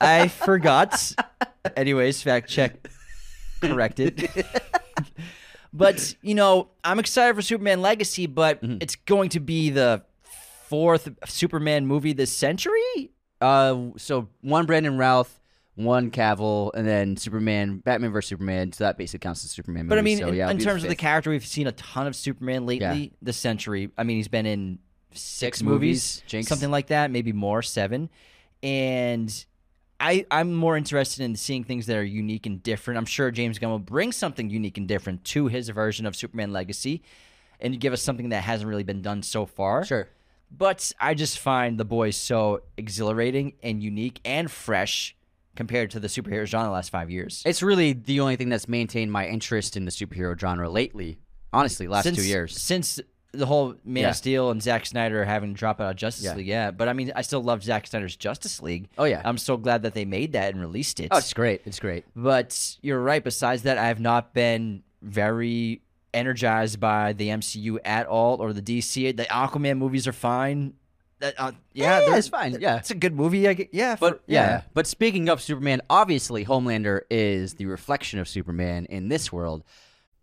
I 0.00 0.28
forgot. 0.28 1.12
Anyways, 1.76 2.22
fact 2.22 2.48
check 2.48 2.88
corrected. 3.60 4.28
but 5.72 6.14
you 6.22 6.34
know, 6.34 6.68
I'm 6.82 6.98
excited 6.98 7.34
for 7.34 7.42
Superman 7.42 7.82
Legacy, 7.82 8.26
but 8.26 8.62
Mm-hmm. 8.62 8.78
it's 8.80 8.96
going 8.96 9.30
to 9.30 9.40
be 9.40 9.70
the 9.70 10.02
fourth 10.68 11.08
Superman 11.26 11.86
movie 11.86 12.12
this 12.12 12.30
century. 12.32 13.10
Uh, 13.40 13.88
so 13.96 14.28
one 14.40 14.64
Brandon 14.66 14.96
Routh, 14.98 15.40
one 15.74 16.10
Cavill, 16.10 16.70
and 16.74 16.86
then 16.86 17.16
Superman, 17.16 17.78
Batman 17.78 18.12
vs 18.12 18.28
Superman. 18.28 18.72
So 18.72 18.84
that 18.84 18.96
basically 18.96 19.22
counts 19.24 19.44
as 19.44 19.50
Superman. 19.50 19.88
But 19.88 19.98
I 19.98 20.02
mean, 20.02 20.18
so, 20.18 20.28
in, 20.28 20.34
yeah, 20.34 20.50
in 20.50 20.56
be 20.58 20.64
terms 20.64 20.82
of 20.84 20.88
the 20.88 20.96
character, 20.96 21.30
we've 21.30 21.44
seen 21.46 21.66
a 21.66 21.72
ton 21.72 22.06
of 22.06 22.14
Superman 22.16 22.64
lately 22.66 22.86
Yeah. 23.04 23.08
this 23.22 23.36
century. 23.36 23.90
I 23.98 24.04
mean, 24.04 24.16
he's 24.18 24.28
been 24.28 24.46
in 24.46 24.78
six, 25.12 25.22
Six 25.58 25.62
movies, 25.62 26.22
movies, 26.32 26.48
something 26.48 26.70
like 26.70 26.88
that, 26.88 27.10
maybe 27.10 27.32
more, 27.32 27.60
seven. 27.62 28.08
And 28.62 29.44
I, 30.04 30.26
I'm 30.30 30.52
more 30.52 30.76
interested 30.76 31.24
in 31.24 31.34
seeing 31.34 31.64
things 31.64 31.86
that 31.86 31.96
are 31.96 32.04
unique 32.04 32.44
and 32.44 32.62
different. 32.62 32.98
I'm 32.98 33.06
sure 33.06 33.30
James 33.30 33.58
Gunn 33.58 33.70
will 33.70 33.78
bring 33.78 34.12
something 34.12 34.50
unique 34.50 34.76
and 34.76 34.86
different 34.86 35.24
to 35.24 35.46
his 35.46 35.70
version 35.70 36.04
of 36.04 36.14
Superman 36.14 36.52
Legacy, 36.52 37.02
and 37.58 37.80
give 37.80 37.94
us 37.94 38.02
something 38.02 38.28
that 38.28 38.42
hasn't 38.42 38.68
really 38.68 38.82
been 38.82 39.00
done 39.00 39.22
so 39.22 39.46
far. 39.46 39.82
sure. 39.82 40.08
But 40.50 40.92
I 41.00 41.14
just 41.14 41.38
find 41.38 41.80
the 41.80 41.86
boys 41.86 42.16
so 42.16 42.60
exhilarating 42.76 43.54
and 43.62 43.82
unique 43.82 44.20
and 44.26 44.50
fresh 44.50 45.16
compared 45.56 45.90
to 45.92 46.00
the 46.00 46.08
superhero 46.08 46.44
genre 46.44 46.68
the 46.68 46.72
last 46.72 46.90
five 46.90 47.10
years. 47.10 47.42
It's 47.46 47.62
really 47.62 47.94
the 47.94 48.20
only 48.20 48.36
thing 48.36 48.50
that's 48.50 48.68
maintained 48.68 49.10
my 49.10 49.26
interest 49.26 49.74
in 49.74 49.86
the 49.86 49.90
superhero 49.90 50.38
genre 50.38 50.68
lately. 50.68 51.18
Honestly, 51.50 51.88
last 51.88 52.04
since, 52.04 52.18
two 52.18 52.26
years. 52.26 52.60
Since 52.60 53.00
the 53.34 53.46
whole 53.46 53.74
Man 53.84 54.02
Yeah. 54.04 54.10
of 54.10 54.16
Steel 54.16 54.50
and 54.50 54.62
Zack 54.62 54.86
Snyder 54.86 55.24
having 55.24 55.54
to 55.54 55.58
drop 55.58 55.80
out 55.80 55.90
of 55.90 55.96
Justice 55.96 56.24
Yeah. 56.24 56.34
League, 56.34 56.46
yeah. 56.46 56.70
But 56.70 56.88
I 56.88 56.92
mean, 56.92 57.12
I 57.14 57.22
still 57.22 57.42
love 57.42 57.62
Zack 57.62 57.86
Snyder's 57.86 58.16
Justice 58.16 58.62
League. 58.62 58.88
Oh, 58.98 59.04
yeah. 59.04 59.22
I'm 59.24 59.38
so 59.38 59.56
glad 59.56 59.82
that 59.82 59.94
they 59.94 60.04
made 60.04 60.32
that 60.32 60.52
and 60.52 60.60
released 60.60 61.00
it. 61.00 61.08
Oh, 61.10 61.18
it's 61.18 61.32
great. 61.34 61.62
It's 61.64 61.80
great. 61.80 62.04
but 62.16 62.76
you're 62.82 63.00
right. 63.02 63.22
Besides 63.22 63.62
that, 63.64 63.78
I 63.78 63.86
have 63.88 64.00
not 64.00 64.32
been 64.34 64.82
very 65.02 65.82
energized 66.12 66.78
by 66.80 67.12
the 67.12 67.28
MCU 67.28 67.78
at 67.84 68.06
all 68.06 68.36
or 68.40 68.52
the 68.52 68.62
DC. 68.62 69.16
The 69.16 69.24
Aquaman 69.24 69.78
movies 69.78 70.06
are 70.06 70.12
fine. 70.12 70.74
That, 71.20 71.34
uh, 71.38 71.52
yeah, 71.72 72.00
Yeah, 72.08 72.16
it's 72.16 72.28
fine, 72.28 72.56
yeah. 72.60 72.76
it's 72.76 72.90
a 72.90 72.94
good 72.94 73.14
movie. 73.14 73.48
I, 73.48 73.68
yeah, 73.72 73.96
But 73.98 74.16
for- 74.18 74.20
yeah. 74.26 74.62
But 74.74 74.86
speaking 74.86 75.28
of 75.28 75.40
Superman, 75.40 75.80
obviously 75.88 76.44
Homelander 76.44 77.02
is 77.10 77.54
the 77.54 77.66
reflection 77.66 78.18
of 78.18 78.28
Superman 78.28 78.86
in 78.86 79.08
this 79.08 79.32
world. 79.32 79.64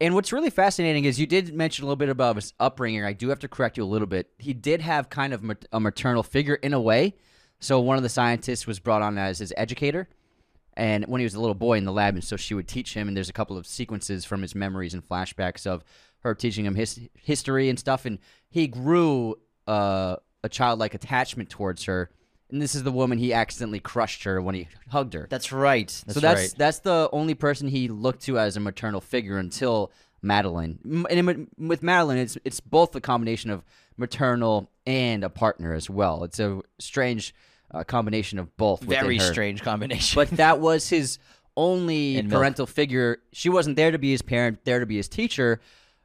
And 0.00 0.14
what's 0.14 0.32
really 0.32 0.50
fascinating 0.50 1.04
is 1.04 1.20
you 1.20 1.26
did 1.26 1.54
mention 1.54 1.84
a 1.84 1.86
little 1.86 1.96
bit 1.96 2.08
about 2.08 2.36
his 2.36 2.52
upbringing. 2.58 3.04
I 3.04 3.12
do 3.12 3.28
have 3.28 3.38
to 3.40 3.48
correct 3.48 3.76
you 3.76 3.84
a 3.84 3.86
little 3.86 4.08
bit. 4.08 4.30
He 4.38 4.52
did 4.52 4.80
have 4.80 5.08
kind 5.08 5.32
of 5.32 5.44
a 5.72 5.80
maternal 5.80 6.22
figure 6.22 6.56
in 6.56 6.74
a 6.74 6.80
way. 6.80 7.14
So 7.60 7.80
one 7.80 7.96
of 7.96 8.02
the 8.02 8.08
scientists 8.08 8.66
was 8.66 8.80
brought 8.80 9.02
on 9.02 9.16
as 9.16 9.38
his 9.38 9.52
educator, 9.56 10.08
and 10.76 11.04
when 11.06 11.20
he 11.20 11.24
was 11.24 11.34
a 11.34 11.40
little 11.40 11.54
boy 11.54 11.78
in 11.78 11.84
the 11.84 11.92
lab, 11.92 12.14
and 12.14 12.24
so 12.24 12.36
she 12.36 12.52
would 12.52 12.68
teach 12.68 12.94
him. 12.94 13.08
And 13.08 13.16
there's 13.16 13.28
a 13.28 13.32
couple 13.32 13.56
of 13.56 13.66
sequences 13.66 14.24
from 14.24 14.42
his 14.42 14.54
memories 14.54 14.92
and 14.92 15.08
flashbacks 15.08 15.66
of 15.66 15.84
her 16.18 16.34
teaching 16.34 16.66
him 16.66 16.74
his 16.74 17.00
history 17.14 17.68
and 17.68 17.78
stuff, 17.78 18.04
and 18.04 18.18
he 18.50 18.66
grew 18.66 19.36
uh, 19.66 20.16
a 20.42 20.48
childlike 20.48 20.94
attachment 20.94 21.48
towards 21.48 21.84
her. 21.84 22.10
And 22.50 22.60
this 22.62 22.74
is 22.74 22.82
the 22.82 22.92
woman 22.92 23.18
he 23.18 23.32
accidentally 23.32 23.80
crushed 23.80 24.24
her 24.24 24.40
when 24.40 24.54
he 24.54 24.68
hugged 24.90 25.14
her. 25.14 25.26
That's 25.28 25.50
right. 25.50 25.88
That's 26.06 26.14
so 26.14 26.20
that's 26.20 26.40
right. 26.40 26.54
that's 26.56 26.78
the 26.80 27.08
only 27.12 27.34
person 27.34 27.68
he 27.68 27.88
looked 27.88 28.22
to 28.24 28.38
as 28.38 28.56
a 28.56 28.60
maternal 28.60 29.00
figure 29.00 29.38
until 29.38 29.90
Madeline. 30.22 30.78
And 31.10 31.48
with 31.58 31.82
Madeline, 31.82 32.18
it's 32.18 32.36
it's 32.44 32.60
both 32.60 32.94
a 32.94 33.00
combination 33.00 33.50
of 33.50 33.64
maternal 33.96 34.70
and 34.86 35.24
a 35.24 35.30
partner 35.30 35.72
as 35.74 35.88
well. 35.88 36.24
It's 36.24 36.38
a 36.38 36.60
strange 36.78 37.34
uh, 37.72 37.84
combination 37.84 38.38
of 38.38 38.56
both. 38.56 38.82
Very 38.82 39.18
strange 39.18 39.62
combination. 39.62 40.14
But 40.16 40.30
that 40.36 40.60
was 40.68 40.88
his 40.88 41.18
only 41.56 42.18
And 42.18 42.28
milk. 42.28 42.40
parental 42.40 42.66
figure. 42.66 43.18
She 43.32 43.48
wasn't 43.48 43.76
there 43.76 43.90
to 43.90 43.98
be 43.98 44.10
his 44.10 44.22
parent, 44.22 44.64
there 44.64 44.80
to 44.80 44.86
be 44.86 44.96
his 44.96 45.08
teacher, 45.08 45.60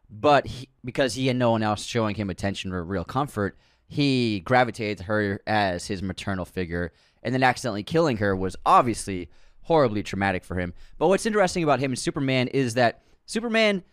but 0.10 0.48
he, 0.48 0.70
because 0.86 1.16
he 1.16 1.28
had 1.28 1.36
no 1.36 1.52
one 1.52 1.64
else 1.64 1.84
showing 1.86 2.16
him 2.16 2.30
attention 2.30 2.72
or 2.72 2.84
real 2.84 3.04
comfort, 3.04 3.58
he 3.90 4.40
gravitated 4.42 5.00
to 5.00 5.04
her 5.06 5.42
as 5.48 5.88
his 5.88 6.04
maternal 6.04 6.46
figure. 6.46 6.94
And 7.24 7.34
then 7.34 7.44
accidentally 7.44 7.84
killing 7.84 8.18
her 8.18 8.36
was 8.36 8.56
obviously 8.66 9.30
horribly 9.64 10.04
traumatic 10.04 10.46
for 10.46 10.58
him. 10.58 10.74
But 11.00 11.08
what's 11.08 11.26
interesting 11.26 11.64
about 11.64 11.80
him 11.80 11.92
and 11.92 12.00
Superman 12.00 12.48
is 12.50 12.76
that 12.76 13.02
Superman, 13.26 13.84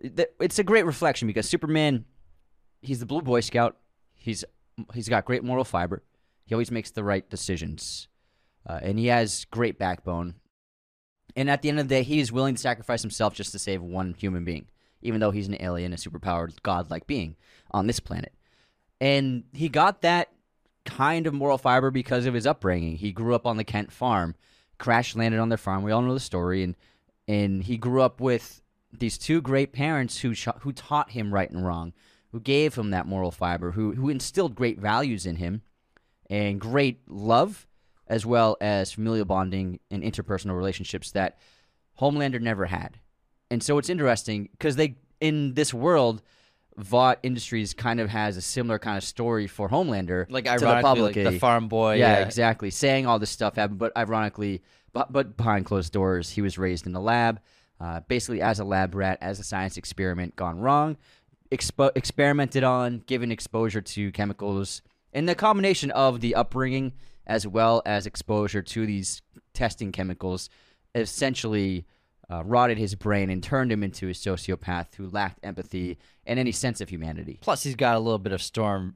it's 0.00 0.60
a 0.60 0.64
great 0.64 0.86
reflection 0.86 1.26
because 1.26 1.48
Superman, 1.48 2.04
he's 2.80 3.00
the 3.00 3.06
Blue 3.06 3.22
Boy 3.22 3.40
Scout. 3.40 3.76
He's 4.14 4.44
he's 4.94 5.08
got 5.08 5.24
great 5.24 5.42
moral 5.42 5.64
fiber. 5.64 6.02
He 6.44 6.54
always 6.54 6.70
makes 6.70 6.90
the 6.90 7.04
right 7.04 7.28
decisions, 7.28 8.08
uh, 8.68 8.78
and 8.82 8.98
he 8.98 9.06
has 9.06 9.46
great 9.46 9.78
backbone. 9.78 10.36
And 11.36 11.50
at 11.50 11.62
the 11.62 11.68
end 11.68 11.80
of 11.80 11.88
the 11.88 11.94
day, 11.94 12.02
he 12.02 12.20
is 12.20 12.32
willing 12.32 12.54
to 12.54 12.60
sacrifice 12.60 13.02
himself 13.02 13.34
just 13.34 13.52
to 13.52 13.58
save 13.58 13.82
one 13.82 14.14
human 14.14 14.44
being, 14.44 14.66
even 15.02 15.20
though 15.20 15.30
he's 15.30 15.48
an 15.48 15.56
alien, 15.60 15.92
a 15.92 15.96
superpowered 15.96 16.62
godlike 16.62 17.06
being 17.06 17.36
on 17.70 17.86
this 17.86 18.00
planet. 18.00 18.32
And 19.00 19.44
he 19.52 19.68
got 19.68 20.02
that 20.02 20.28
kind 20.84 21.26
of 21.26 21.34
moral 21.34 21.58
fiber 21.58 21.90
because 21.90 22.26
of 22.26 22.34
his 22.34 22.46
upbringing. 22.46 22.96
He 22.96 23.12
grew 23.12 23.34
up 23.34 23.46
on 23.46 23.56
the 23.56 23.64
Kent 23.64 23.92
farm, 23.92 24.34
crash 24.78 25.14
landed 25.16 25.40
on 25.40 25.48
their 25.48 25.58
farm. 25.58 25.82
We 25.82 25.92
all 25.92 26.02
know 26.02 26.14
the 26.14 26.20
story, 26.20 26.62
and 26.62 26.76
and 27.28 27.62
he 27.62 27.76
grew 27.76 28.02
up 28.02 28.20
with 28.20 28.60
these 28.92 29.16
two 29.16 29.40
great 29.40 29.72
parents 29.72 30.18
who 30.18 30.34
sh- 30.34 30.48
who 30.60 30.72
taught 30.72 31.10
him 31.10 31.32
right 31.32 31.50
and 31.50 31.64
wrong, 31.64 31.92
who 32.32 32.40
gave 32.40 32.74
him 32.74 32.90
that 32.90 33.06
moral 33.06 33.30
fiber, 33.30 33.72
who 33.72 33.92
who 33.92 34.08
instilled 34.08 34.54
great 34.54 34.78
values 34.78 35.26
in 35.26 35.36
him, 35.36 35.62
and 36.28 36.60
great 36.60 37.00
love, 37.08 37.66
as 38.06 38.26
well 38.26 38.56
as 38.60 38.92
familial 38.92 39.24
bonding 39.24 39.78
and 39.90 40.02
interpersonal 40.02 40.56
relationships 40.56 41.12
that 41.12 41.38
Homelander 42.00 42.40
never 42.40 42.66
had. 42.66 42.98
And 43.50 43.62
so 43.62 43.78
it's 43.78 43.90
interesting 43.90 44.48
because 44.52 44.76
they 44.76 44.96
in 45.20 45.54
this 45.54 45.72
world. 45.72 46.22
Vought 46.82 47.18
Industries 47.22 47.74
kind 47.74 48.00
of 48.00 48.08
has 48.08 48.36
a 48.36 48.40
similar 48.40 48.78
kind 48.78 48.96
of 48.96 49.04
story 49.04 49.46
for 49.46 49.68
Homelander, 49.68 50.26
like 50.30 50.44
to 50.44 50.50
the 50.50 50.66
ironically, 50.66 50.82
public. 50.82 51.16
like 51.16 51.24
the 51.32 51.38
farm 51.38 51.68
boy. 51.68 51.96
yeah, 51.96 52.18
yeah, 52.18 52.24
exactly. 52.24 52.70
Saying 52.70 53.06
all 53.06 53.18
this 53.18 53.30
stuff 53.30 53.56
happened, 53.56 53.78
but 53.78 53.96
ironically, 53.96 54.62
but, 54.92 55.12
but 55.12 55.36
behind 55.36 55.66
closed 55.66 55.92
doors, 55.92 56.30
he 56.30 56.42
was 56.42 56.58
raised 56.58 56.86
in 56.86 56.94
a 56.94 57.00
lab, 57.00 57.40
uh, 57.80 58.00
basically 58.08 58.42
as 58.42 58.58
a 58.60 58.64
lab 58.64 58.94
rat, 58.94 59.18
as 59.20 59.38
a 59.38 59.44
science 59.44 59.76
experiment 59.76 60.36
gone 60.36 60.60
wrong, 60.60 60.96
expo- 61.50 61.92
experimented 61.94 62.64
on, 62.64 63.02
given 63.06 63.30
exposure 63.30 63.80
to 63.80 64.12
chemicals, 64.12 64.82
and 65.12 65.28
the 65.28 65.34
combination 65.34 65.90
of 65.90 66.20
the 66.20 66.34
upbringing 66.34 66.92
as 67.26 67.46
well 67.46 67.82
as 67.86 68.06
exposure 68.06 68.62
to 68.62 68.86
these 68.86 69.22
testing 69.54 69.92
chemicals 69.92 70.48
essentially 70.94 71.86
uh, 72.30 72.44
rotted 72.44 72.78
his 72.78 72.94
brain 72.94 73.28
and 73.28 73.42
turned 73.42 73.72
him 73.72 73.82
into 73.82 74.08
a 74.08 74.12
sociopath 74.12 74.94
who 74.96 75.08
lacked 75.08 75.40
empathy 75.42 75.98
and 76.24 76.38
any 76.38 76.52
sense 76.52 76.80
of 76.80 76.88
humanity. 76.88 77.38
Plus, 77.40 77.62
he's 77.62 77.74
got 77.74 77.96
a 77.96 77.98
little 77.98 78.18
bit 78.18 78.32
of 78.32 78.40
Storm 78.40 78.94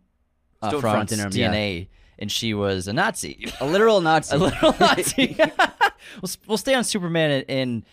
uh, 0.63 0.71
Stormfront 0.71 0.81
Front's 0.81 1.13
in 1.13 1.19
him, 1.19 1.31
yeah. 1.33 1.53
DNA, 1.53 1.89
and 2.19 2.31
she 2.31 2.55
was 2.55 2.87
a 2.87 2.93
Nazi. 2.93 3.53
A 3.61 3.67
literal 3.67 4.01
Nazi. 4.01 4.37
a 4.37 4.39
little 4.39 4.75
Nazi. 4.81 5.37
we'll, 6.23 6.31
we'll 6.47 6.59
stay 6.59 6.75
on 6.75 6.85
Superman 6.85 7.31
and, 7.31 7.45
and 7.49 7.85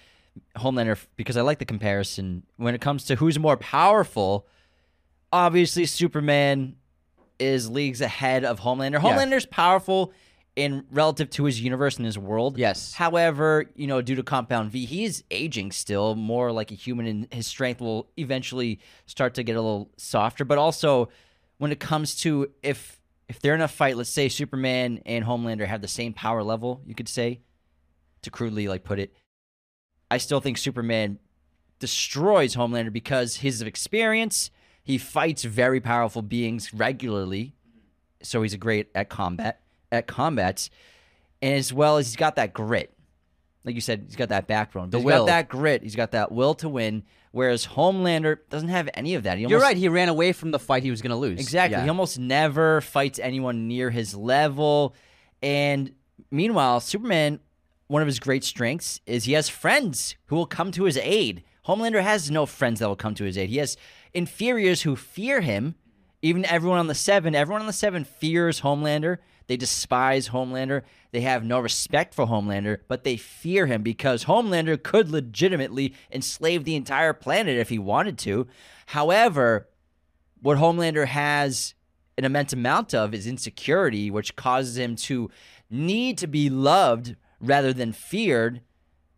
Homelander 0.57 1.03
because 1.15 1.38
I 1.38 1.41
like 1.41 1.60
the 1.60 1.65
comparison. 1.65 2.43
When 2.57 2.75
it 2.75 2.81
comes 2.81 3.05
to 3.05 3.15
who's 3.15 3.39
more 3.39 3.57
powerful, 3.57 4.48
obviously 5.33 5.86
Superman 5.86 6.75
is 7.39 7.67
leagues 7.69 8.01
ahead 8.01 8.45
of 8.45 8.60
Homelander. 8.60 8.93
Yeah. 8.93 9.00
Homelander's 9.00 9.48
powerful 9.48 10.13
in 10.55 10.86
relative 10.91 11.29
to 11.29 11.46
his 11.46 11.62
universe 11.62 11.98
and 11.98 12.05
his 12.05 12.17
world. 12.17 12.58
Yes. 12.58 12.93
However, 12.93 13.65
you 13.75 13.88
know, 13.88 14.01
due 14.01 14.15
to 14.15 14.24
Compound 14.24 14.72
V, 14.72 14.86
he 14.86 15.05
is 15.05 15.24
aging 15.31 15.72
still, 15.72 16.15
more 16.15 16.51
like 16.51 16.72
a 16.72 16.75
human, 16.75 17.05
and 17.05 17.34
his 17.34 17.48
strength 17.48 17.79
will 17.79 18.10
eventually 18.17 18.79
start 19.05 19.34
to 19.36 19.43
get 19.43 19.55
a 19.55 19.62
little 19.62 19.89
softer. 19.98 20.43
But 20.43 20.58
also, 20.58 21.10
when 21.58 21.72
it 21.72 21.79
comes 21.79 22.15
to 22.22 22.51
if 22.63 23.00
if 23.29 23.39
they're 23.39 23.55
in 23.55 23.62
a 23.62 23.67
fight, 23.67 23.96
let's 23.96 24.10
say 24.10 24.27
Superman 24.27 25.01
and 25.05 25.24
Homelander 25.24 25.65
have 25.65 25.81
the 25.81 25.88
same 25.88 26.12
power 26.12 26.43
level, 26.43 26.81
you 26.86 26.96
could 26.96 27.08
say, 27.08 27.39
to 28.24 28.29
crudely 28.29 28.67
like 28.67 28.84
put 28.84 29.00
it, 29.00 29.15
I 30.10 30.17
still 30.17 30.41
think 30.41 30.58
Superman 30.58 31.17
destroys 31.79 32.55
Homelander 32.55 32.91
because 32.91 33.38
his 33.38 33.62
experience, 33.62 34.51
he 34.84 34.98
fights 34.98 35.46
very 35.46 35.79
powerful 35.79 36.22
beings 36.22 36.74
regularly, 36.74 37.55
so 38.22 38.41
he's 38.41 38.53
a 38.53 38.58
great 38.58 38.89
at 38.93 39.08
combat 39.08 39.62
at 39.91 40.07
combats, 40.07 40.69
and 41.41 41.55
as 41.55 41.74
well 41.74 41.98
as 41.98 42.07
he's 42.07 42.15
got 42.15 42.36
that 42.36 42.53
grit. 42.53 42.93
Like 43.63 43.75
you 43.75 43.81
said, 43.81 44.05
he's 44.07 44.15
got 44.15 44.29
that 44.29 44.48
backbone. 44.48 44.89
The 44.89 44.98
he's 44.98 45.05
will. 45.05 45.25
got 45.25 45.27
that 45.27 45.50
grit. 45.50 45.83
He's 45.83 45.95
got 45.95 46.12
that 46.12 46.31
will 46.31 46.55
to 46.55 46.69
win. 46.69 47.03
Whereas 47.31 47.65
Homelander 47.65 48.39
doesn't 48.50 48.69
have 48.69 48.89
any 48.93 49.15
of 49.15 49.24
that. 49.24 49.38
He 49.38 49.45
You're 49.45 49.60
right. 49.60 49.77
He 49.77 49.88
ran 49.88 50.10
away 50.10 50.33
from 50.33 50.51
the 50.51 50.60
fight 50.60 50.83
he 50.83 50.91
was 50.91 51.01
going 51.01 51.12
to 51.12 51.15
lose. 51.15 51.39
Exactly. 51.39 51.77
Yeah. 51.77 51.83
He 51.83 51.89
almost 51.89 52.19
never 52.19 52.81
fights 52.81 53.19
anyone 53.19 53.67
near 53.67 53.89
his 53.89 54.13
level. 54.13 54.95
And 55.41 55.93
meanwhile, 56.29 56.81
Superman, 56.81 57.39
one 57.88 58.01
of 58.01 58.07
his 58.07 58.19
great 58.19 58.43
strengths 58.43 59.00
is 59.05 59.24
he 59.24 59.33
has 59.33 59.48
friends 59.48 60.15
who 60.25 60.36
will 60.36 60.45
come 60.45 60.71
to 60.71 60.83
his 60.83 60.98
aid. 60.98 61.43
Homelander 61.67 62.01
has 62.01 62.29
no 62.29 62.45
friends 62.45 62.79
that 62.79 62.88
will 62.88 62.95
come 62.95 63.15
to 63.15 63.24
his 63.24 63.38
aid. 63.38 63.50
He 63.50 63.57
has 63.57 63.77
inferiors 64.13 64.81
who 64.81 64.95
fear 64.95 65.41
him. 65.41 65.75
Even 66.21 66.45
everyone 66.45 66.79
on 66.79 66.88
the 66.88 66.95
Seven, 66.95 67.33
everyone 67.33 67.62
on 67.62 67.67
the 67.67 67.74
Seven 67.74 68.03
fears 68.03 68.62
Homelander. 68.62 69.17
They 69.48 69.57
despise 69.57 70.29
Homelander. 70.29 70.83
They 71.12 71.21
have 71.21 71.43
no 71.43 71.60
respect 71.60 72.13
for 72.13 72.25
Homelander, 72.25 72.79
but 72.88 73.03
they 73.03 73.17
fear 73.17 73.65
him 73.65 73.83
because 73.83 74.25
Homelander 74.25 74.81
could 74.81 75.10
legitimately 75.10 75.93
enslave 76.12 76.63
the 76.63 76.75
entire 76.75 77.13
planet 77.13 77.57
if 77.57 77.69
he 77.69 77.79
wanted 77.79 78.17
to. 78.19 78.48
However, 78.88 79.67
what 80.41 80.57
Homelander 80.57 81.07
has 81.07 81.74
an 82.17 82.25
immense 82.25 82.53
amount 82.53 82.93
of 82.93 83.13
is 83.13 83.27
insecurity, 83.27 84.12
which 84.12 84.36
causes 84.36 84.77
him 84.77 84.95
to 84.95 85.29
need 85.69 86.17
to 86.19 86.27
be 86.27 86.50
loved 86.50 87.15
rather 87.39 87.74
than 87.74 87.91
feared 87.91 88.62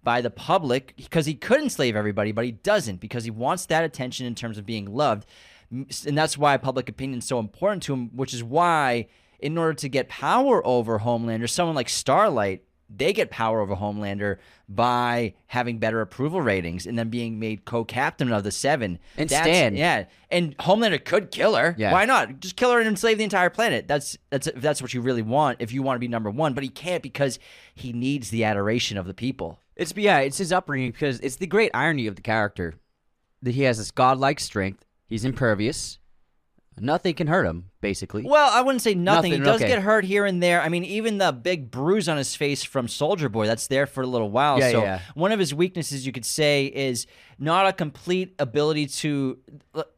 by 0.03 0.22
the 0.22 0.30
public 0.30 0.94
because 0.98 1.25
he 1.25 1.34
could 1.34 1.62
enslave 1.62 1.96
everybody, 1.96 2.32
but 2.32 2.46
he 2.46 2.51
doesn't 2.51 3.00
because 3.00 3.24
he 3.24 3.32
wants 3.32 3.65
that 3.68 3.84
attention 3.84 4.25
in 4.25 4.36
terms 4.36 4.58
of 4.58 4.65
being 4.65 4.86
loved. 4.86 5.25
And 5.72 6.18
that's 6.18 6.38
why 6.38 6.58
public 6.58 6.89
opinion 6.89 7.20
is 7.20 7.25
so 7.25 7.39
important 7.39 7.84
to 7.84 7.94
him, 7.94 8.10
which 8.15 8.34
is 8.34 8.44
why, 8.44 9.08
in 9.44 9.58
order 9.58 9.74
to 9.74 9.90
get 9.90 10.08
power 10.08 10.66
over 10.66 11.00
Homelander, 11.00 11.50
someone 11.50 11.76
like 11.76 11.90
Starlight, 11.90 12.64
they 12.90 13.12
get 13.12 13.30
power 13.30 13.60
over 13.60 13.76
Homelander 13.76 14.38
by 14.70 15.34
having 15.48 15.80
better 15.80 16.00
approval 16.00 16.42
ratings 16.42 16.88
and 16.88 16.98
then 16.98 17.10
being 17.10 17.40
made 17.40 17.66
co-captain 17.66 18.32
of 18.32 18.44
the 18.46 18.52
Seven. 18.52 19.00
And 19.18 19.28
That's- 19.30 19.46
Stan. 19.46 19.76
yeah, 19.76 20.06
and 20.32 20.58
Homelander 20.60 21.04
could 21.04 21.30
kill 21.30 21.56
her. 21.56 21.76
Yeah. 21.78 21.92
Why 21.92 22.06
not? 22.06 22.40
Just 22.40 22.56
kill 22.56 22.72
her 22.72 22.80
and 22.80 22.88
enslave 22.88 23.18
the 23.18 23.26
entire 23.26 23.50
planet. 23.50 23.86
That's 23.88 24.18
that's 24.30 24.48
that's 24.56 24.82
what 24.82 24.94
you 24.94 25.02
really 25.02 25.22
want. 25.22 25.58
If 25.60 25.74
you 25.74 25.84
want 25.84 25.98
to 25.98 26.00
be 26.00 26.08
number 26.08 26.30
one, 26.30 26.54
but 26.54 26.64
he 26.64 26.70
can't 26.70 27.04
because 27.04 27.38
he 27.76 27.92
needs 27.92 28.30
the 28.30 28.46
adoration 28.46 28.98
of 28.98 29.08
the 29.08 29.14
people. 29.14 29.60
It's 29.76 29.94
yeah, 29.98 30.20
it's 30.20 30.38
his 30.38 30.54
upbringing 30.54 30.92
because 30.92 31.20
it's 31.20 31.36
the 31.36 31.48
great 31.48 31.72
irony 31.74 32.08
of 32.08 32.16
the 32.16 32.22
character 32.22 32.76
that 33.42 33.56
he 33.56 33.64
has 33.64 33.78
this 33.78 33.92
godlike 33.92 34.40
strength. 34.40 34.86
He's 35.08 35.26
impervious. 35.26 36.00
Nothing 36.80 37.13
can 37.15 37.27
hurt 37.27 37.46
him, 37.46 37.70
basically. 37.82 38.24
Well, 38.24 38.50
I 38.51 38.62
wouldn't 38.62 38.82
say 38.82 38.94
nothing. 38.96 39.32
Nothing, 39.32 39.32
He 39.34 39.46
does 39.46 39.62
okay. 39.62 39.68
get 39.68 39.82
hurt 39.82 40.06
here 40.06 40.25
and 40.25 40.42
there. 40.42 40.62
I 40.62 40.70
mean, 40.70 40.84
even 40.86 41.18
the 41.18 41.32
big 41.32 41.70
bruise 41.72 42.10
on 42.10 42.18
his 42.18 42.36
face 42.36 42.63
from 42.63 42.88
Soldier 42.88 43.30
Boy, 43.30 43.46
that's 43.48 43.68
there 43.68 43.86
for 43.86 44.01
a 44.01 44.08
little 44.08 44.30
while. 44.32 44.60
Yeah, 44.60 44.72
so 44.72 44.82
yeah. 44.82 45.00
one 45.13 45.32
of 45.32 45.39
his 45.39 45.53
weaknesses, 45.53 46.06
you 46.06 46.12
could 46.12 46.25
say, 46.25 46.65
is 46.65 47.06
not 47.39 47.68
a 47.68 47.74
complete 47.74 48.36
ability 48.39 48.88
to 48.88 49.38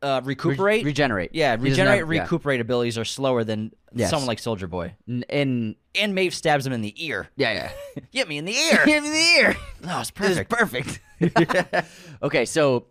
uh, 0.02 0.22
recuperate. 0.24 0.84
regenerate. 0.86 1.32
Yeah, 1.34 1.56
regenerate, 1.60 2.00
have- 2.00 2.14
yeah. 2.14 2.22
recuperate 2.22 2.60
abilities 2.62 2.98
are 2.98 3.06
slower 3.06 3.44
than 3.44 3.72
Yes. 3.98 4.10
someone 4.10 4.28
like 4.28 4.40
Soldier 4.40 4.68
Boy. 4.68 4.94
And 5.08 5.76
And 5.96 6.14
Maeve 6.14 6.36
stabs 6.36 6.68
him 6.68 6.74
in 6.74 6.82
the 6.82 6.94
ear. 7.06 7.30
yeah, 7.38 7.54
yeah. 7.96 8.04
Get 8.12 8.28
me 8.28 8.38
in 8.38 8.44
the 8.44 8.52
ear. 8.54 8.78
Hit 8.86 8.98
him 8.98 9.06
in 9.06 9.12
the 9.14 9.18
ear. 9.40 9.56
No, 9.82 10.02
it's 10.02 10.12
perfect. 10.12 10.50
perfect. 10.52 11.00
okay, 12.22 12.44
so 12.46 12.88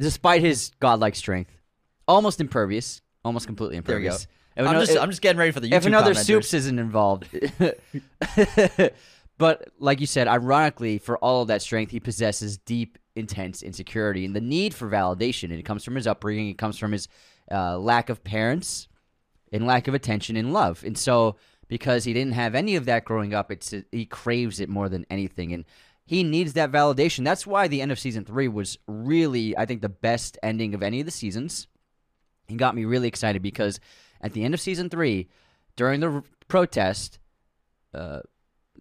despite 0.00 0.40
his 0.40 0.72
godlike 0.80 1.14
strength, 1.14 1.52
almost 2.08 2.40
impervious, 2.40 3.02
almost 3.28 3.46
completely 3.46 3.78
There 3.78 3.96
we 3.96 4.02
go. 4.02 4.08
impervious, 4.08 4.26
I'm 4.56 4.66
ano- 4.66 4.84
just 4.84 4.98
I'm 4.98 5.10
just 5.10 5.22
getting 5.22 5.38
ready 5.38 5.52
for 5.52 5.60
the 5.60 5.70
YouTube 5.70 5.74
if 5.74 5.86
another 5.86 6.14
commenters. 6.14 6.24
soups 6.24 6.54
isn't 6.54 6.78
involved. 6.80 7.28
but 9.38 9.68
like 9.78 10.00
you 10.00 10.06
said, 10.06 10.26
ironically, 10.26 10.98
for 10.98 11.16
all 11.18 11.42
of 11.42 11.48
that 11.48 11.62
strength, 11.62 11.92
he 11.92 12.00
possesses 12.00 12.58
deep, 12.58 12.98
intense 13.14 13.62
insecurity 13.62 14.24
and 14.24 14.34
the 14.34 14.40
need 14.40 14.74
for 14.74 14.88
validation. 14.88 15.44
And 15.44 15.54
it 15.60 15.64
comes 15.64 15.84
from 15.84 15.94
his 15.94 16.06
upbringing. 16.06 16.48
It 16.48 16.58
comes 16.58 16.76
from 16.76 16.92
his 16.92 17.08
uh, 17.50 17.78
lack 17.78 18.08
of 18.10 18.24
parents 18.24 18.88
and 19.52 19.66
lack 19.66 19.86
of 19.88 19.94
attention 19.94 20.36
and 20.36 20.52
love. 20.52 20.82
And 20.84 20.98
so, 20.98 21.36
because 21.68 22.04
he 22.04 22.12
didn't 22.12 22.32
have 22.32 22.54
any 22.54 22.76
of 22.76 22.86
that 22.86 23.04
growing 23.04 23.34
up, 23.34 23.52
it's 23.52 23.72
he 23.92 24.06
craves 24.06 24.58
it 24.58 24.68
more 24.68 24.88
than 24.88 25.06
anything. 25.10 25.52
And 25.52 25.64
he 26.04 26.22
needs 26.24 26.54
that 26.54 26.72
validation. 26.72 27.24
That's 27.24 27.46
why 27.46 27.68
the 27.68 27.80
end 27.82 27.92
of 27.92 27.98
season 27.98 28.24
three 28.24 28.48
was 28.48 28.78
really, 28.88 29.56
I 29.56 29.66
think, 29.66 29.82
the 29.82 29.88
best 29.90 30.38
ending 30.42 30.74
of 30.74 30.82
any 30.82 31.00
of 31.00 31.06
the 31.06 31.12
seasons. 31.12 31.66
He 32.48 32.56
got 32.56 32.74
me 32.74 32.84
really 32.86 33.08
excited 33.08 33.42
because 33.42 33.78
at 34.20 34.32
the 34.32 34.42
end 34.42 34.54
of 34.54 34.60
season 34.60 34.88
three, 34.88 35.28
during 35.76 36.00
the 36.00 36.10
r- 36.10 36.24
protest, 36.48 37.18
uh, 37.94 38.20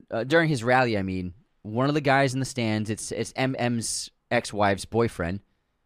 uh, 0.10 0.24
during 0.24 0.48
his 0.50 0.64
rally, 0.64 0.98
I 0.98 1.02
mean, 1.04 1.34
one 1.64 1.90
of 1.90 1.94
the 1.94 2.02
guys 2.02 2.34
in 2.34 2.40
the 2.40 2.46
stands, 2.46 2.90
it's 2.90 3.12
it's 3.12 3.34
MM's 3.34 4.10
ex-wife's 4.32 4.86
boyfriend. 4.86 5.42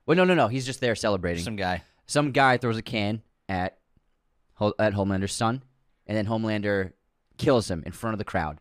Well, 0.05 0.15
no, 0.15 0.23
no, 0.25 0.35
no, 0.35 0.47
he's 0.47 0.65
just 0.65 0.79
there 0.79 0.95
celebrating. 0.95 1.43
Some 1.43 1.55
guy. 1.55 1.83
Some 2.05 2.31
guy 2.31 2.57
throws 2.57 2.77
a 2.77 2.81
can 2.83 3.23
at 3.49 3.77
Hol- 4.53 4.75
at 4.77 4.93
Homelander's 4.93 5.33
son, 5.33 5.63
and 6.05 6.15
then 6.15 6.27
Homelander 6.27 6.91
kills 7.37 7.69
him 7.69 7.81
in 7.85 7.91
front 7.93 8.13
of 8.13 8.19
the 8.19 8.25
crowd. 8.25 8.59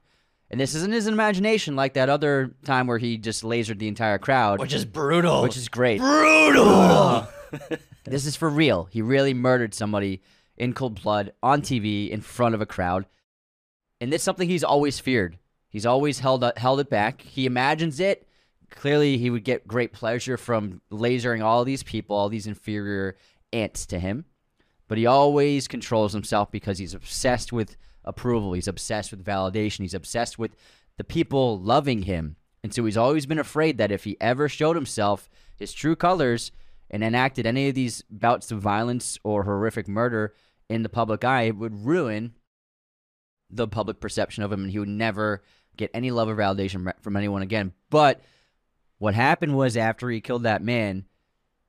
And 0.50 0.58
this 0.58 0.74
isn't 0.74 0.92
his 0.92 1.06
imagination 1.06 1.76
like 1.76 1.94
that 1.94 2.08
other 2.08 2.54
time 2.64 2.86
where 2.86 2.98
he 2.98 3.18
just 3.18 3.42
lasered 3.44 3.78
the 3.78 3.86
entire 3.88 4.18
crowd, 4.18 4.58
Which 4.60 4.72
is 4.74 4.84
brutal. 4.84 5.42
which 5.42 5.56
is 5.58 5.68
great. 5.68 6.00
brutal. 6.00 7.28
This 8.04 8.26
is 8.26 8.36
for 8.36 8.50
real. 8.50 8.88
He 8.90 9.02
really 9.02 9.34
murdered 9.34 9.74
somebody 9.74 10.22
in 10.56 10.72
cold 10.72 11.00
blood 11.02 11.32
on 11.42 11.62
TV 11.62 12.10
in 12.10 12.20
front 12.20 12.54
of 12.54 12.60
a 12.60 12.66
crowd. 12.66 13.06
And 14.00 14.12
it's 14.12 14.24
something 14.24 14.48
he's 14.48 14.64
always 14.64 14.98
feared. 14.98 15.38
He's 15.68 15.86
always 15.86 16.18
held 16.18 16.42
uh, 16.42 16.52
held 16.56 16.80
it 16.80 16.90
back. 16.90 17.20
He 17.22 17.46
imagines 17.46 18.00
it. 18.00 18.26
Clearly, 18.70 19.18
he 19.18 19.30
would 19.30 19.44
get 19.44 19.66
great 19.66 19.92
pleasure 19.92 20.36
from 20.36 20.80
lasering 20.90 21.42
all 21.42 21.64
these 21.64 21.82
people, 21.82 22.16
all 22.16 22.28
these 22.28 22.46
inferior 22.46 23.16
ants 23.52 23.86
to 23.86 23.98
him. 23.98 24.24
But 24.88 24.98
he 24.98 25.06
always 25.06 25.68
controls 25.68 26.12
himself 26.12 26.50
because 26.50 26.78
he's 26.78 26.94
obsessed 26.94 27.52
with 27.52 27.76
approval. 28.04 28.52
He's 28.52 28.68
obsessed 28.68 29.10
with 29.10 29.24
validation. 29.24 29.80
He's 29.80 29.94
obsessed 29.94 30.38
with 30.38 30.56
the 30.96 31.04
people 31.04 31.60
loving 31.60 32.02
him. 32.02 32.36
And 32.62 32.74
so 32.74 32.84
he's 32.84 32.96
always 32.96 33.26
been 33.26 33.38
afraid 33.38 33.78
that 33.78 33.92
if 33.92 34.04
he 34.04 34.16
ever 34.20 34.48
showed 34.48 34.76
himself 34.76 35.28
his 35.56 35.72
true 35.72 35.96
colors 35.96 36.52
and 36.90 37.04
enacted 37.04 37.46
any 37.46 37.68
of 37.68 37.74
these 37.74 38.02
bouts 38.10 38.50
of 38.50 38.60
violence 38.60 39.18
or 39.22 39.44
horrific 39.44 39.88
murder 39.88 40.34
in 40.68 40.82
the 40.82 40.88
public 40.88 41.24
eye, 41.24 41.42
it 41.42 41.56
would 41.56 41.84
ruin 41.86 42.34
the 43.50 43.68
public 43.68 44.00
perception 44.00 44.42
of 44.42 44.52
him 44.52 44.62
and 44.62 44.70
he 44.70 44.78
would 44.78 44.88
never 44.88 45.42
get 45.76 45.90
any 45.94 46.10
love 46.10 46.28
or 46.28 46.36
validation 46.36 46.92
from 47.00 47.16
anyone 47.16 47.42
again. 47.42 47.72
But 47.90 48.20
what 48.98 49.14
happened 49.14 49.56
was 49.56 49.76
after 49.76 50.08
he 50.10 50.20
killed 50.20 50.42
that 50.44 50.62
man, 50.62 51.06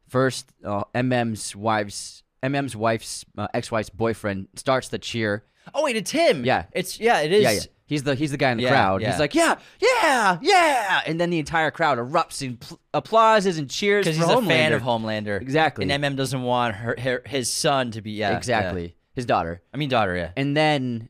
first 0.07 0.51
uh, 0.63 0.83
MM's 0.93 1.55
wife's 1.55 2.23
MM's 2.43 2.75
wife's 2.75 3.25
uh, 3.37 3.47
ex-wife's 3.53 3.89
boyfriend 3.89 4.47
starts 4.55 4.89
the 4.89 4.99
cheer. 4.99 5.43
oh 5.73 5.83
wait, 5.83 5.95
it's 5.95 6.11
him. 6.11 6.43
Yeah. 6.43 6.65
It's 6.73 6.99
yeah, 6.99 7.21
it 7.21 7.31
is. 7.31 7.43
Yeah, 7.43 7.51
yeah. 7.51 7.61
He's 7.91 8.03
the 8.03 8.15
he's 8.15 8.31
the 8.31 8.38
guy 8.38 8.51
in 8.51 8.57
the 8.57 8.63
Yeah, 8.63 8.69
crowd. 8.69 9.01
yeah. 9.01 9.12
He's 9.12 9.19
like, 9.19 9.36
yeah, 9.36 9.60
yeah, 9.81 10.38
yeah, 10.41 11.01
and 11.05 11.19
then 11.19 11.29
the 11.29 11.39
entire 11.39 11.71
crowd 11.71 11.98
erupts 11.98 12.41
in 12.41 12.55
pl- 12.55 12.79
applauses 12.93 13.57
and 13.57 13.69
cheers 13.69 14.05
Because 14.05 14.17
he's 14.17 14.29
a 14.29 14.41
fan 14.43 14.71
of 14.71 14.81
Homelander. 14.81 15.41
Exactly. 15.41 15.89
And 15.89 16.01
MM 16.01 16.15
doesn't 16.15 16.41
want 16.41 16.74
her, 16.74 16.95
her 16.98 17.21
his 17.25 17.51
son 17.51 17.91
to 17.91 18.01
be 18.01 18.12
yeah. 18.12 18.38
exactly, 18.38 18.81
yeah. 18.83 18.91
his 19.13 19.25
daughter. 19.25 19.62
I 19.74 19.77
mean 19.77 19.89
daughter, 19.89 20.15
yeah. 20.15 20.31
And 20.38 20.55
then 20.55 21.10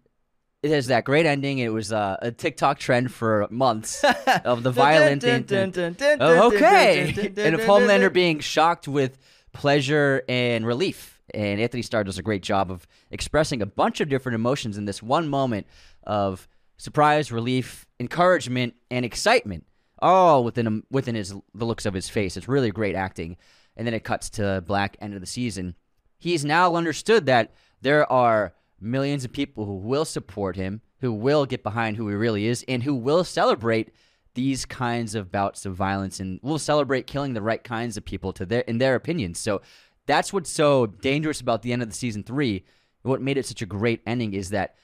it 0.64 0.72
has 0.72 0.88
that 0.88 1.06
great 1.06 1.28
ending. 1.28 1.60
It 1.60 1.72
was 1.72 1.94
uh, 1.94 2.18
a 2.20 2.32
TikTok 2.32 2.80
trend 2.80 3.14
for 3.14 3.48
months 3.52 4.04
of 4.44 4.64
the 4.64 4.72
violent. 4.72 5.24
Oh, 5.24 6.48
okay. 6.52 7.14
and 7.38 7.54
of 7.54 7.62
Homelander 7.62 8.12
being 8.12 8.40
shocked 8.40 8.88
with 8.88 9.20
pleasure 9.54 10.24
and 10.28 10.66
relief. 10.66 11.22
And 11.32 11.62
Anthony 11.62 11.84
Starr 11.84 12.06
does 12.06 12.18
a 12.18 12.24
great 12.24 12.42
job 12.42 12.72
of 12.72 12.88
expressing 13.12 13.62
a 13.62 13.68
bunch 13.68 14.02
of 14.02 14.10
different 14.10 14.34
emotions 14.34 14.80
in 14.80 14.86
this 14.86 15.04
one 15.04 15.30
moment 15.30 15.68
of 16.08 16.48
surprise, 16.82 17.32
relief, 17.32 17.86
encouragement, 18.00 18.74
and 18.90 19.06
excitement, 19.06 19.68
all 20.00 20.44
within 20.44 20.82
within 20.90 21.14
his 21.14 21.32
the 21.54 21.66
looks 21.66 21.86
of 21.86 21.94
his 21.94 22.10
face. 22.10 22.36
It's 22.36 22.48
really 22.48 22.72
great 22.72 22.96
acting. 22.96 23.38
And 23.78 23.86
then 23.86 23.94
it 23.94 24.04
cuts 24.04 24.32
to 24.32 24.64
black 24.66 24.98
end 25.00 25.14
of 25.14 25.22
the 25.22 25.28
season. 25.28 25.76
He's 26.18 26.44
now 26.44 26.76
understood 26.76 27.28
that 27.28 27.54
there 27.82 28.12
are 28.12 28.54
millions 28.80 29.24
of 29.24 29.32
people 29.32 29.66
who 29.66 29.76
will 29.76 30.06
support 30.06 30.56
him, 30.56 30.82
who 31.02 31.14
will 31.14 31.46
get 31.46 31.62
behind 31.62 31.98
who 31.98 32.10
he 32.10 32.16
really 32.16 32.48
is, 32.48 32.66
and 32.68 32.82
who 32.82 32.96
will 32.96 33.24
celebrate 33.24 33.92
these 34.34 34.66
kinds 34.66 35.14
of 35.14 35.32
bouts 35.32 35.66
of 35.68 35.76
violence 35.76 36.20
and 36.20 36.40
will 36.42 36.60
celebrate 36.60 37.06
killing 37.06 37.34
the 37.34 37.42
right 37.42 37.64
kinds 37.64 37.96
of 37.96 38.04
people 38.04 38.34
to 38.34 38.46
their 38.46 38.62
in 38.62 38.80
their 38.80 38.96
opinions. 38.96 39.38
So 39.38 39.62
that's 40.08 40.34
what's 40.34 40.50
so 40.50 40.88
dangerous 40.88 41.42
about 41.42 41.62
the 41.62 41.74
end 41.74 41.84
of 41.84 41.90
the 41.90 41.96
season 41.96 42.24
three. 42.24 42.66
What 43.04 43.22
made 43.22 43.38
it 43.38 43.46
such 43.46 43.62
a 43.62 43.68
great 43.68 44.02
ending 44.08 44.34
is 44.34 44.50
that 44.50 44.76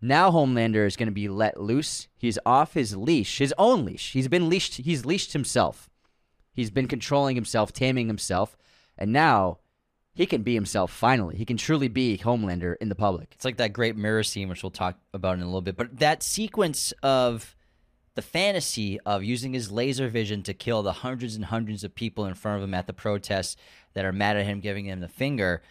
now 0.00 0.30
Homelander 0.30 0.86
is 0.86 0.96
going 0.96 1.08
to 1.08 1.12
be 1.12 1.28
let 1.28 1.60
loose. 1.60 2.08
He's 2.16 2.38
off 2.46 2.74
his 2.74 2.96
leash, 2.96 3.38
his 3.38 3.54
own 3.58 3.84
leash. 3.84 4.12
He's 4.12 4.28
been 4.28 4.48
leashed. 4.48 4.76
He's 4.76 5.04
leashed 5.04 5.32
himself. 5.32 5.90
He's 6.52 6.70
been 6.70 6.88
controlling 6.88 7.36
himself, 7.36 7.72
taming 7.72 8.08
himself, 8.08 8.56
and 8.96 9.12
now 9.12 9.58
he 10.12 10.26
can 10.26 10.42
be 10.42 10.54
himself. 10.54 10.90
Finally, 10.90 11.36
he 11.36 11.44
can 11.44 11.56
truly 11.56 11.86
be 11.86 12.18
Homelander 12.18 12.74
in 12.80 12.88
the 12.88 12.96
public. 12.96 13.30
It's 13.34 13.44
like 13.44 13.58
that 13.58 13.72
great 13.72 13.96
mirror 13.96 14.24
scene, 14.24 14.48
which 14.48 14.64
we'll 14.64 14.70
talk 14.70 14.98
about 15.14 15.34
in 15.34 15.42
a 15.42 15.46
little 15.46 15.60
bit. 15.60 15.76
But 15.76 15.98
that 16.00 16.24
sequence 16.24 16.92
of 17.04 17.54
the 18.16 18.22
fantasy 18.22 18.98
of 19.06 19.22
using 19.22 19.52
his 19.52 19.70
laser 19.70 20.08
vision 20.08 20.42
to 20.42 20.52
kill 20.52 20.82
the 20.82 20.92
hundreds 20.92 21.36
and 21.36 21.44
hundreds 21.44 21.84
of 21.84 21.94
people 21.94 22.26
in 22.26 22.34
front 22.34 22.56
of 22.56 22.64
him 22.64 22.74
at 22.74 22.88
the 22.88 22.92
protests 22.92 23.54
that 23.94 24.04
are 24.04 24.12
mad 24.12 24.36
at 24.36 24.44
him, 24.44 24.58
giving 24.58 24.86
him 24.86 24.98
the 24.98 25.06
finger. 25.06 25.62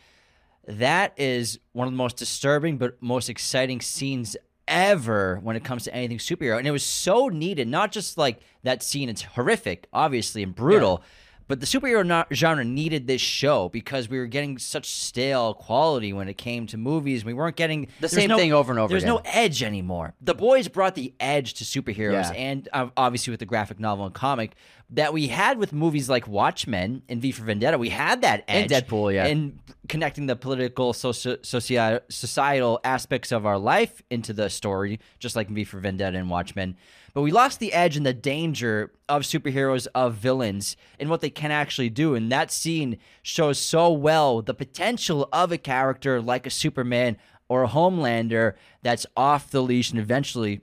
That 0.68 1.14
is 1.18 1.60
one 1.72 1.88
of 1.88 1.94
the 1.94 1.98
most 1.98 2.18
disturbing 2.18 2.78
but 2.78 3.02
most 3.02 3.30
exciting 3.30 3.82
scenes 3.82 4.36
ever 4.68 5.40
when 5.42 5.56
it 5.56 5.64
comes 5.64 5.86
to 5.86 5.96
anything 5.96 6.18
superhero. 6.18 6.58
And 6.58 6.68
it 6.68 6.72
was 6.72 6.84
so 6.84 7.30
needed, 7.30 7.68
not 7.68 7.92
just 7.92 8.18
like 8.18 8.42
that 8.64 8.84
scene, 8.84 9.08
it's 9.10 9.22
horrific, 9.22 9.88
obviously, 9.94 10.44
and 10.44 10.54
brutal. 10.54 11.02
But 11.50 11.62
the 11.62 11.66
superhero 11.66 12.06
no- 12.06 12.26
genre 12.34 12.66
needed 12.66 13.08
this 13.08 13.22
show 13.22 13.70
because 13.70 14.10
we 14.10 14.20
were 14.20 14.26
getting 14.26 14.58
such 14.58 14.86
stale 14.90 15.54
quality 15.54 16.12
when 16.12 16.28
it 16.28 16.34
came 16.38 16.68
to 16.68 16.78
movies. 16.78 17.24
We 17.24 17.34
weren't 17.34 17.56
getting 17.56 17.88
the 18.02 18.10
same 18.10 18.28
no- 18.28 18.38
thing 18.38 18.52
over 18.52 18.74
and 18.74 18.80
over 18.80 18.90
There's 18.90 19.06
no 19.06 19.22
edge 19.24 19.64
anymore. 19.64 20.14
The 20.20 20.36
boys 20.36 20.68
brought 20.68 20.96
the 20.96 21.14
edge 21.22 21.54
to 21.56 21.64
superheroes, 21.64 22.34
Yeah. 22.34 22.38
and 22.38 22.68
uh, 22.74 22.90
obviously 22.98 23.32
with 23.32 23.40
the 23.40 23.46
graphic 23.46 23.80
novel 23.80 24.04
and 24.06 24.14
comic 24.14 24.56
that 24.90 25.14
we 25.14 25.28
had 25.28 25.58
with 25.58 25.72
movies 25.72 26.10
like 26.10 26.28
Watchmen 26.28 27.04
and 27.08 27.22
V 27.22 27.32
for 27.32 27.44
Vendetta. 27.44 27.78
We 27.78 27.90
had 27.90 28.24
that 28.24 28.44
edge 28.50 28.70
And 28.70 28.86
Deadpool, 28.86 29.14
yeah. 29.14 29.28
and 29.28 29.58
connecting 29.88 30.26
the 30.26 30.36
political, 30.36 30.94
soci- 30.94 31.40
soci- 31.40 32.02
societal 32.10 32.80
aspects 32.84 33.32
of 33.32 33.46
our 33.46 33.58
life 33.58 34.02
into 34.10 34.34
the 34.34 34.50
story, 34.50 35.00
just 35.20 35.36
like 35.36 35.50
V 35.50 35.64
for 35.64 35.80
Vendetta 35.80 36.18
and 36.18 36.30
Watchmen. 36.30 36.76
But 37.14 37.22
we 37.22 37.32
lost 37.32 37.60
the 37.60 37.74
edge 37.74 37.98
and 37.98 38.06
the 38.06 38.14
danger 38.14 38.92
of 39.10 39.24
superheroes, 39.24 39.88
of 39.96 40.16
villains, 40.16 40.78
and 41.00 41.10
what 41.10 41.22
they 41.22 41.30
can 41.30 41.52
actually 41.52 41.90
do. 41.90 42.16
And 42.16 42.32
that 42.32 42.52
scene 42.52 42.98
shows 43.24 43.60
so 43.60 43.92
well 43.92 44.42
the 44.42 44.54
potential 44.54 45.28
of 45.34 45.52
a 45.52 45.58
character 45.58 46.22
like 46.22 46.46
a 46.46 46.52
Superman 46.52 47.18
or 47.50 47.64
a 47.64 47.68
Homelander 47.68 48.54
that's 48.84 49.06
off 49.16 49.50
the 49.50 49.62
leash 49.62 49.90
and 49.92 50.00
eventually 50.00 50.62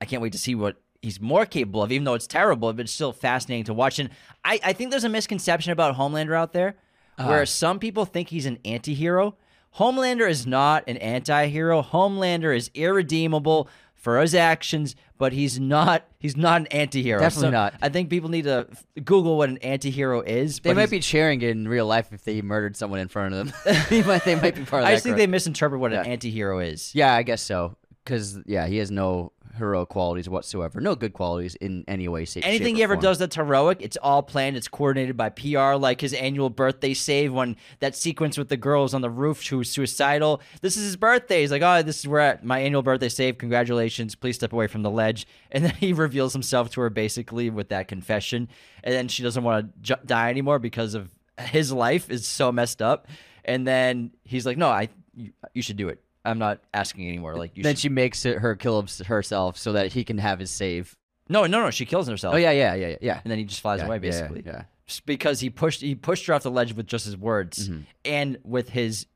I 0.00 0.04
can't 0.04 0.20
wait 0.20 0.32
to 0.32 0.38
see 0.38 0.56
what 0.56 0.76
he's 1.00 1.20
more 1.20 1.46
capable 1.46 1.82
of, 1.82 1.92
even 1.92 2.04
though 2.04 2.14
it's 2.14 2.26
terrible, 2.26 2.72
but 2.72 2.82
it's 2.82 2.92
still 2.92 3.12
fascinating 3.12 3.64
to 3.64 3.74
watch. 3.74 4.00
And 4.00 4.10
I, 4.44 4.58
I 4.64 4.72
think 4.72 4.90
there's 4.90 5.04
a 5.04 5.08
misconception 5.08 5.72
about 5.72 5.96
Homelander 5.96 6.36
out 6.36 6.52
there 6.52 6.74
Uh-huh. 7.18 7.28
where 7.28 7.46
some 7.46 7.78
people 7.78 8.04
think 8.04 8.28
he's 8.28 8.46
an 8.46 8.58
anti 8.64 8.94
hero. 8.94 9.36
Homelander 9.78 10.28
is 10.28 10.46
not 10.46 10.84
an 10.86 10.96
anti 10.98 11.46
hero. 11.48 11.82
Homelander 11.82 12.56
is 12.56 12.70
irredeemable 12.74 13.68
for 13.94 14.20
his 14.20 14.34
actions, 14.34 14.96
but 15.16 15.32
he's 15.32 15.60
not 15.60 16.04
he's 16.18 16.36
not 16.36 16.62
an 16.62 16.66
anti 16.68 17.02
hero. 17.02 17.20
Definitely 17.20 17.52
not. 17.52 17.74
I 17.80 17.88
think 17.88 18.10
people 18.10 18.28
need 18.28 18.44
to 18.44 18.66
Google 19.04 19.38
what 19.38 19.48
an 19.48 19.58
anti 19.58 19.90
hero 19.90 20.20
is. 20.20 20.58
They 20.60 20.74
might 20.74 20.90
be 20.90 21.00
cheering 21.00 21.40
in 21.42 21.68
real 21.68 21.86
life 21.86 22.12
if 22.12 22.24
they 22.24 22.42
murdered 22.42 22.76
someone 22.76 22.98
in 23.00 23.08
front 23.08 23.34
of 23.34 23.46
them. 23.46 23.54
they, 23.90 24.02
might, 24.02 24.24
they 24.24 24.34
might 24.34 24.54
be 24.56 24.64
part 24.64 24.82
of 24.82 24.86
I 24.88 24.90
that 24.90 24.96
just 24.96 25.04
think 25.04 25.14
group. 25.14 25.18
they 25.18 25.26
misinterpret 25.28 25.80
what 25.80 25.92
an 25.92 26.04
Yeah. 26.04 26.10
anti 26.10 26.30
hero 26.30 26.58
is. 26.58 26.94
Yeah, 26.94 27.14
I 27.14 27.22
guess 27.22 27.42
so. 27.42 27.76
Because 28.04 28.38
yeah, 28.46 28.66
he 28.66 28.78
has 28.78 28.90
no 28.90 29.32
heroic 29.56 29.88
qualities 29.88 30.28
whatsoever. 30.28 30.80
No 30.80 30.94
good 30.94 31.12
qualities 31.12 31.54
in 31.56 31.84
any 31.86 32.08
way. 32.08 32.24
Shape, 32.24 32.46
Anything 32.46 32.76
he 32.76 32.82
ever 32.82 32.94
form. 32.94 33.02
does 33.02 33.18
that's 33.18 33.36
heroic, 33.36 33.78
it's 33.80 33.96
all 34.02 34.22
planned. 34.22 34.56
It's 34.56 34.68
coordinated 34.68 35.16
by 35.16 35.28
PR, 35.28 35.74
like 35.74 36.00
his 36.00 36.12
annual 36.14 36.50
birthday 36.50 36.94
save 36.94 37.32
when 37.32 37.56
that 37.80 37.94
sequence 37.94 38.38
with 38.38 38.48
the 38.48 38.56
girls 38.56 38.94
on 38.94 39.00
the 39.02 39.10
roof 39.10 39.46
who's 39.46 39.70
suicidal. 39.70 40.40
This 40.60 40.76
is 40.76 40.84
his 40.84 40.96
birthday. 40.96 41.42
He's 41.42 41.50
like, 41.50 41.62
oh, 41.62 41.82
this 41.82 41.98
is 42.00 42.08
where 42.08 42.20
at 42.20 42.44
my 42.44 42.60
annual 42.60 42.82
birthday 42.82 43.08
save. 43.08 43.38
Congratulations. 43.38 44.14
Please 44.14 44.36
step 44.36 44.52
away 44.52 44.66
from 44.66 44.82
the 44.82 44.90
ledge. 44.90 45.26
And 45.54 45.64
then 45.66 45.74
he 45.74 45.92
reveals 45.92 46.32
himself 46.32 46.70
to 46.70 46.80
her 46.80 46.88
basically 46.88 47.50
with 47.50 47.68
that 47.68 47.86
confession. 47.86 48.48
And 48.82 48.94
then 48.94 49.08
she 49.08 49.22
doesn't 49.22 49.44
want 49.44 49.66
to 49.66 49.80
ju- 49.82 50.02
die 50.06 50.30
anymore 50.30 50.58
because 50.58 50.94
of 50.94 51.10
his 51.38 51.70
life 51.70 52.08
is 52.10 52.26
so 52.26 52.50
messed 52.50 52.80
up. 52.80 53.06
And 53.44 53.66
then 53.66 54.12
he's 54.24 54.46
like, 54.46 54.56
no, 54.56 54.68
I 54.68 54.88
you, 55.14 55.32
you 55.52 55.60
should 55.60 55.76
do 55.76 55.90
it. 55.90 56.02
I'm 56.24 56.38
not 56.38 56.60
asking 56.72 57.08
anymore. 57.08 57.36
Like 57.36 57.56
you 57.56 57.62
then 57.62 57.74
should. 57.74 57.80
she 57.80 57.88
makes 57.88 58.24
it 58.24 58.38
her 58.38 58.54
kill 58.56 58.86
herself 59.06 59.56
so 59.56 59.72
that 59.72 59.92
he 59.92 60.04
can 60.04 60.18
have 60.18 60.38
his 60.38 60.50
save. 60.50 60.96
no, 61.28 61.46
no, 61.46 61.60
no. 61.62 61.70
She 61.70 61.84
kills 61.86 62.06
herself. 62.08 62.34
Oh 62.34 62.38
yeah, 62.38 62.50
yeah, 62.52 62.74
yeah, 62.74 62.88
yeah, 62.88 62.96
yeah. 63.00 63.20
and 63.24 63.30
then 63.30 63.38
he 63.38 63.44
just 63.44 63.60
flies 63.60 63.80
Yeah, 63.80 63.86
away 63.86 63.98
basically. 63.98 64.42
yeah. 64.46 64.64
Just 64.86 65.06
because 65.06 65.40
he 65.40 65.50
pushed 65.50 65.80
he 65.80 65.94
pushed 65.94 66.26
her 66.26 66.34
off 66.34 66.42
the 66.42 66.50
ledge 66.50 66.74
with 66.74 66.86
just 66.86 67.04
his 67.06 67.16
words 67.16 67.68
Mm-hmm. 67.68 67.80
and 68.04 68.38
with 68.44 68.68
his 68.70 69.06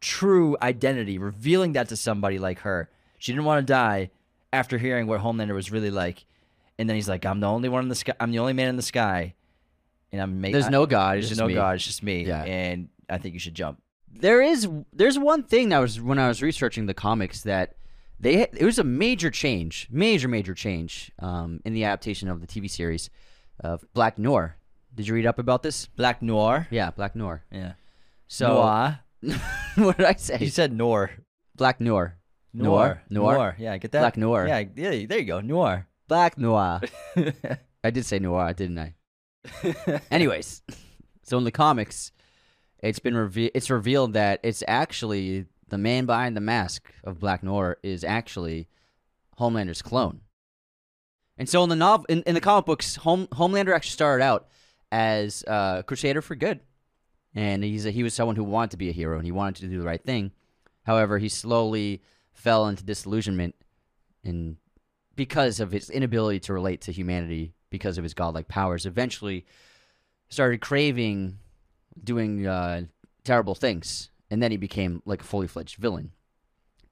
true 0.00 0.56
identity, 0.62 1.18
revealing 1.18 1.72
that 1.72 1.88
to 1.90 1.96
somebody 1.96 2.38
like 2.38 2.60
her. 2.60 2.88
She 3.18 3.32
didn't 3.32 3.44
want 3.44 3.66
to 3.66 3.72
die 3.72 4.10
after 4.52 4.78
hearing 4.78 5.06
what 5.06 5.20
Homelander 5.20 5.54
was 5.54 5.70
really 5.70 5.90
like, 5.90 6.24
and 6.78 6.88
then 6.88 6.96
he's 6.96 7.08
like, 7.08 7.24
"I'm 7.24 7.40
the 7.40 7.46
only 7.46 7.68
one 7.68 7.82
in 7.84 7.88
the 7.88 7.94
sky. 7.94 8.12
I'm 8.20 8.30
the 8.32 8.38
only 8.40 8.52
man 8.52 8.68
in 8.68 8.76
the 8.76 8.82
sky, 8.82 9.34
and 10.10 10.20
I'm 10.20 10.40
making. 10.40 10.52
There's 10.52 10.70
no 10.70 10.86
God. 10.86 11.14
There's 11.16 11.28
just 11.28 11.40
no 11.40 11.46
me. 11.48 11.54
God. 11.54 11.74
It's 11.76 11.84
just 11.84 12.02
me. 12.02 12.24
Yeah. 12.24 12.42
and 12.44 12.88
I 13.10 13.18
think 13.18 13.34
you 13.34 13.40
should 13.40 13.54
jump. 13.54 13.80
There 14.12 14.42
is 14.42 14.68
there's 14.92 15.18
one 15.18 15.42
thing 15.42 15.70
that 15.70 15.78
was 15.78 16.00
when 16.00 16.18
I 16.18 16.28
was 16.28 16.42
researching 16.42 16.86
the 16.86 16.94
comics 16.94 17.42
that 17.42 17.76
they 18.20 18.42
it 18.42 18.62
was 18.62 18.78
a 18.78 18.84
major 18.84 19.30
change, 19.30 19.88
major 19.90 20.28
major 20.28 20.54
change 20.54 21.10
um, 21.18 21.60
in 21.64 21.72
the 21.72 21.84
adaptation 21.84 22.28
of 22.28 22.40
the 22.40 22.46
TV 22.46 22.70
series 22.70 23.10
of 23.60 23.84
Black 23.94 24.18
Noir. 24.18 24.56
Did 24.94 25.08
you 25.08 25.14
read 25.14 25.26
up 25.26 25.38
about 25.38 25.62
this? 25.62 25.86
Black 25.86 26.22
Noir. 26.22 26.68
Yeah, 26.70 26.90
Black 26.90 27.16
Noir. 27.16 27.42
Yeah. 27.50 27.72
So 28.28 28.48
Noir. 28.48 29.00
what 29.76 29.96
did 29.96 30.06
I 30.06 30.14
say? 30.14 30.38
You 30.40 30.50
said 30.50 30.72
Noir. 30.72 31.10
Black 31.56 31.80
Noir. 31.80 32.18
Noir. 32.52 33.02
Noir. 33.08 33.56
Yeah, 33.58 33.76
get 33.78 33.92
that. 33.92 34.00
Black 34.00 34.16
Noir. 34.16 34.46
Yeah, 34.46 34.64
yeah. 34.76 35.06
There 35.06 35.18
you 35.18 35.24
go. 35.24 35.40
Noir. 35.40 35.88
Black 36.06 36.36
Noir. 36.36 36.80
I 37.84 37.90
did 37.90 38.06
say 38.06 38.18
noir, 38.18 38.52
didn't 38.52 38.78
I? 38.78 38.94
Anyways, 40.10 40.62
so 41.22 41.36
in 41.38 41.44
the 41.44 41.50
comics, 41.50 42.12
it's 42.82 42.98
been 42.98 43.16
reve- 43.16 43.50
it's 43.54 43.70
revealed 43.70 44.12
that 44.14 44.40
it's 44.42 44.62
actually 44.66 45.46
the 45.68 45.78
man 45.78 46.04
behind 46.04 46.36
the 46.36 46.40
mask 46.40 46.92
of 47.04 47.18
Black 47.18 47.42
Noir 47.42 47.78
is 47.82 48.04
actually 48.04 48.68
Homelander's 49.38 49.82
clone. 49.82 50.20
And 51.38 51.48
so 51.48 51.62
in 51.62 51.70
the 51.70 51.76
novel, 51.76 52.04
in, 52.08 52.22
in 52.22 52.34
the 52.34 52.40
comic 52.40 52.66
books, 52.66 52.96
Home- 52.96 53.28
Homelander 53.28 53.74
actually 53.74 53.92
started 53.92 54.22
out 54.22 54.48
as 54.90 55.42
a 55.46 55.82
crusader 55.86 56.20
for 56.20 56.34
good, 56.34 56.60
and 57.34 57.64
he's 57.64 57.86
a, 57.86 57.90
he 57.90 58.02
was 58.02 58.12
someone 58.12 58.36
who 58.36 58.44
wanted 58.44 58.72
to 58.72 58.76
be 58.76 58.90
a 58.90 58.92
hero 58.92 59.16
and 59.16 59.24
he 59.24 59.32
wanted 59.32 59.62
to 59.62 59.68
do 59.68 59.78
the 59.78 59.86
right 59.86 60.04
thing. 60.04 60.32
However, 60.84 61.18
he 61.18 61.28
slowly 61.28 62.02
fell 62.34 62.66
into 62.66 62.84
disillusionment 62.84 63.54
and 64.24 64.56
because 65.16 65.60
of 65.60 65.72
his 65.72 65.90
inability 65.90 66.40
to 66.40 66.52
relate 66.52 66.82
to 66.82 66.92
humanity 66.92 67.54
because 67.70 67.98
of 67.98 68.04
his 68.04 68.14
godlike 68.14 68.48
powers 68.48 68.86
eventually 68.86 69.46
started 70.28 70.60
craving 70.60 71.38
doing 72.02 72.46
uh, 72.46 72.82
terrible 73.24 73.54
things. 73.54 74.10
And 74.30 74.42
then 74.42 74.50
he 74.50 74.56
became 74.56 75.02
like 75.04 75.20
a 75.20 75.24
fully 75.24 75.46
fledged 75.46 75.76
villain. 75.76 76.12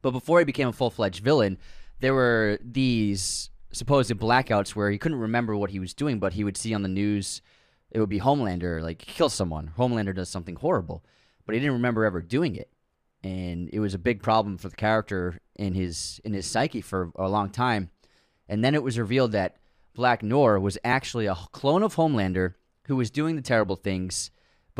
But 0.03 0.13
before 0.13 0.39
he 0.39 0.45
became 0.45 0.69
a 0.69 0.73
full-fledged 0.73 1.23
villain 1.23 1.59
there 2.01 2.15
were 2.15 2.59
these 2.65 3.51
supposed 3.73 4.11
blackouts 4.13 4.71
where 4.71 4.91
he 4.91 4.97
couldn't 4.97 5.19
remember 5.19 5.55
what 5.55 5.71
he 5.71 5.79
was 5.79 5.93
doing 5.93 6.19
but 6.19 6.33
he 6.33 6.43
would 6.43 6.57
see 6.57 6.73
on 6.73 6.83
the 6.83 6.89
news 6.89 7.43
it 7.91 8.01
would 8.01 8.09
be 8.09 8.21
homelander 8.21 8.83
like 8.83 8.99
kill 8.99 9.29
someone. 9.29 9.73
Homelander 9.77 10.15
does 10.15 10.29
something 10.29 10.57
horrible. 10.57 11.05
But 11.45 11.55
he 11.55 11.61
didn't 11.61 11.75
remember 11.75 12.05
ever 12.05 12.23
doing 12.23 12.55
it. 12.55 12.71
And 13.23 13.69
it 13.73 13.81
was 13.81 13.95
a 13.95 13.99
big 13.99 14.23
problem 14.23 14.57
for 14.57 14.69
the 14.69 14.77
character 14.77 15.41
in 15.57 15.75
his 15.75 16.21
in 16.25 16.33
his 16.33 16.47
psyche 16.47 16.81
for 16.81 17.11
a 17.17 17.29
long 17.29 17.51
time. 17.51 17.91
And 18.49 18.65
then 18.65 18.75
it 18.75 18.83
was 18.83 18.99
revealed 18.99 19.33
that 19.33 19.57
Black 19.95 20.23
Noir 20.23 20.59
was 20.59 20.79
actually 20.85 21.27
a 21.27 21.35
clone 21.35 21.83
of 21.83 21.97
Homelander 21.97 22.55
who 22.85 22.97
was 22.97 23.11
doing 23.11 23.37
the 23.37 23.43
terrible 23.43 23.77
things, 23.77 24.31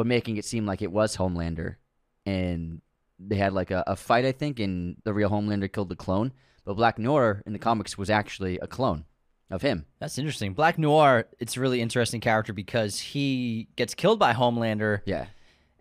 but 0.01 0.07
making 0.07 0.39
it 0.39 0.47
seem 0.47 0.65
like 0.65 0.81
it 0.81 0.91
was 0.91 1.19
Homelander. 1.19 1.77
And 2.25 2.81
they 3.19 3.37
had 3.37 3.53
like 3.53 3.71
a, 3.71 3.85
a 3.87 3.97
fight, 3.97 4.25
I 4.25 4.33
think, 4.33 4.59
and 4.59 4.97
the 5.05 5.13
real 5.13 5.29
Homelander 5.29 5.71
killed 5.71 5.91
the 5.91 5.97
clone. 5.97 6.33
But 6.65 6.75
Black 6.75 6.99
Noir 6.99 7.43
in 7.45 7.53
the 7.53 7.59
comics 7.59 7.99
was 7.99 8.09
actually 8.09 8.59
a 8.61 8.67
clone 8.67 9.05
of 9.51 9.61
him. 9.61 9.85
That's 9.99 10.17
interesting. 10.17 10.55
Black 10.55 10.79
Noir, 10.79 11.27
it's 11.39 11.59
a 11.59 11.61
really 11.61 11.83
interesting 11.83 12.23
character 12.23 12.55
because 12.55 12.99
he 12.99 13.69
gets 13.77 13.95
killed 13.95 14.19
by 14.19 14.33
Homelander 14.33 15.03
Yeah. 15.05 15.27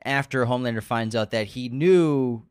after 0.04 0.46
Homelander 0.46 0.84
finds 0.84 1.16
out 1.16 1.32
that 1.32 1.48
he 1.48 1.70
knew 1.70 2.44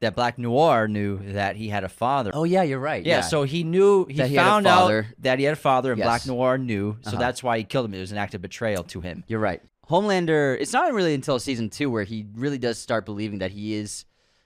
that 0.00 0.14
Black 0.14 0.38
Noir 0.38 0.86
knew 0.86 1.32
that 1.32 1.56
he 1.56 1.70
had 1.70 1.82
a 1.82 1.88
father. 1.88 2.30
Oh 2.34 2.44
yeah, 2.44 2.62
you're 2.62 2.78
right. 2.78 3.04
yeah, 3.04 3.20
so 3.22 3.42
he 3.42 3.64
knew 3.64 4.04
he 4.06 4.22
he 4.28 4.36
found 4.36 4.64
out 4.68 5.04
that 5.18 5.40
he 5.40 5.44
had 5.44 5.54
a 5.54 5.56
father 5.56 5.90
and 5.90 5.98
Yes. 5.98 6.06
Black 6.06 6.26
Noir 6.26 6.56
knew, 6.56 6.98
so 7.00 7.10
Uh-huh. 7.10 7.18
that's 7.18 7.42
why 7.42 7.58
he 7.58 7.64
killed 7.64 7.86
him. 7.86 7.94
It 7.94 8.00
was 8.00 8.12
an 8.12 8.18
act 8.18 8.34
of 8.34 8.40
betrayal 8.42 8.84
to 8.84 9.00
him. 9.00 9.24
You're 9.26 9.40
right. 9.40 9.60
Homelander, 9.90 10.56
it's 10.60 10.72
not 10.72 10.92
really 10.92 11.14
until 11.14 11.38
season 11.38 11.70
two 11.70 11.90
where 11.90 12.04
he 12.04 12.26
really 12.34 12.58
does 12.58 12.78
start 12.78 13.06
believing 13.06 13.38
that 13.38 13.50
he 13.52 13.74
is, 13.74 14.04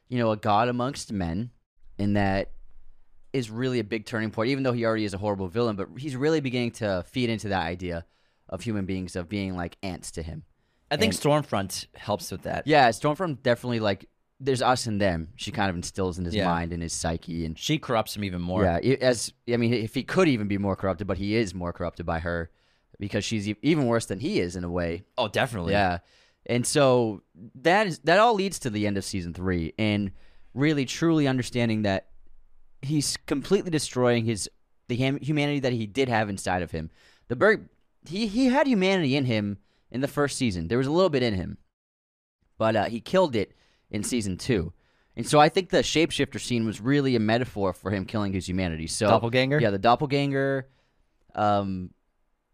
you 0.08 0.18
know, 0.18 0.30
a 0.30 0.36
god 0.36 0.68
amongst 0.68 1.12
men, 1.12 1.50
and 1.98 2.16
that 2.16 2.50
is 3.32 3.50
really 3.50 3.78
a 3.80 3.84
big 3.84 4.04
turning 4.06 4.30
point, 4.30 4.50
even 4.50 4.62
though 4.62 4.72
he 4.72 4.84
already 4.84 5.04
is 5.04 5.14
a 5.14 5.18
horrible 5.18 5.48
villain, 5.48 5.74
but 5.74 5.88
he's 5.98 6.14
really 6.14 6.40
beginning 6.40 6.70
to 6.70 7.04
feed 7.08 7.30
into 7.30 7.48
that 7.48 7.62
idea 7.62 8.04
of 8.48 8.60
human 8.60 8.84
beings 8.84 9.16
of 9.16 9.28
being 9.28 9.56
like 9.56 9.76
ants 9.82 10.10
to 10.12 10.22
him. 10.22 10.44
I 10.90 10.96
think 10.96 11.14
And- 11.14 11.22
Stormfront 11.22 11.86
helps 11.94 12.30
with 12.30 12.42
that. 12.42 12.66
Yeah, 12.66 12.88
Stormfront 12.90 13.42
definitely 13.42 13.80
like 13.80 14.06
there's 14.38 14.60
us 14.60 14.86
and 14.86 15.00
them. 15.00 15.28
She 15.36 15.50
kind 15.52 15.70
of 15.70 15.76
instills 15.76 16.18
in 16.18 16.24
his 16.24 16.34
Yeah. 16.34 16.46
mind 16.46 16.72
and 16.72 16.82
his 16.82 16.92
psyche 16.92 17.46
and 17.46 17.56
She 17.58 17.78
corrupts 17.78 18.14
him 18.16 18.24
even 18.24 18.42
more. 18.42 18.64
yeah, 18.64 18.76
as 19.00 19.32
I 19.48 19.56
mean, 19.56 19.72
if 19.72 19.94
he 19.94 20.02
could 20.02 20.28
even 20.28 20.48
be 20.48 20.58
more 20.58 20.74
corrupted, 20.76 21.06
but 21.06 21.16
he 21.18 21.34
is 21.36 21.54
more 21.54 21.72
corrupted 21.72 22.04
by 22.06 22.18
her 22.18 22.50
because 23.02 23.24
she's 23.24 23.48
even 23.62 23.86
worse 23.86 24.06
than 24.06 24.20
he 24.20 24.38
is 24.38 24.54
in 24.54 24.62
a 24.62 24.70
way. 24.70 25.02
Oh, 25.18 25.26
definitely. 25.26 25.72
Yeah. 25.72 25.98
And 26.46 26.64
so 26.64 27.22
that 27.56 27.88
is 27.88 27.98
that 28.00 28.20
all 28.20 28.34
leads 28.34 28.60
to 28.60 28.70
the 28.70 28.86
end 28.86 28.96
of 28.96 29.04
season 29.04 29.34
3 29.34 29.74
and 29.76 30.12
really 30.54 30.84
truly 30.84 31.26
understanding 31.26 31.82
that 31.82 32.06
he's 32.80 33.16
completely 33.26 33.72
destroying 33.72 34.24
his 34.24 34.48
the 34.86 34.96
hum- 34.96 35.18
humanity 35.20 35.58
that 35.58 35.72
he 35.72 35.84
did 35.84 36.08
have 36.08 36.28
inside 36.28 36.62
of 36.62 36.70
him. 36.70 36.90
The 37.26 37.34
Berg 37.34 37.68
he 38.08 38.28
he 38.28 38.46
had 38.46 38.68
humanity 38.68 39.16
in 39.16 39.24
him 39.24 39.58
in 39.90 40.00
the 40.00 40.08
first 40.08 40.38
season. 40.38 40.68
There 40.68 40.78
was 40.78 40.86
a 40.86 40.92
little 40.92 41.10
bit 41.10 41.24
in 41.24 41.34
him. 41.34 41.58
But 42.56 42.76
uh, 42.76 42.84
he 42.84 43.00
killed 43.00 43.34
it 43.34 43.56
in 43.90 44.04
season 44.04 44.36
2. 44.36 44.72
And 45.16 45.26
so 45.26 45.40
I 45.40 45.48
think 45.48 45.70
the 45.70 45.78
shapeshifter 45.78 46.40
scene 46.40 46.64
was 46.64 46.80
really 46.80 47.16
a 47.16 47.20
metaphor 47.20 47.72
for 47.72 47.90
him 47.90 48.04
killing 48.04 48.32
his 48.32 48.48
humanity. 48.48 48.86
So 48.86 49.08
Doppelganger? 49.08 49.60
Yeah, 49.60 49.70
the 49.70 49.78
doppelganger 49.78 50.68
um 51.34 51.90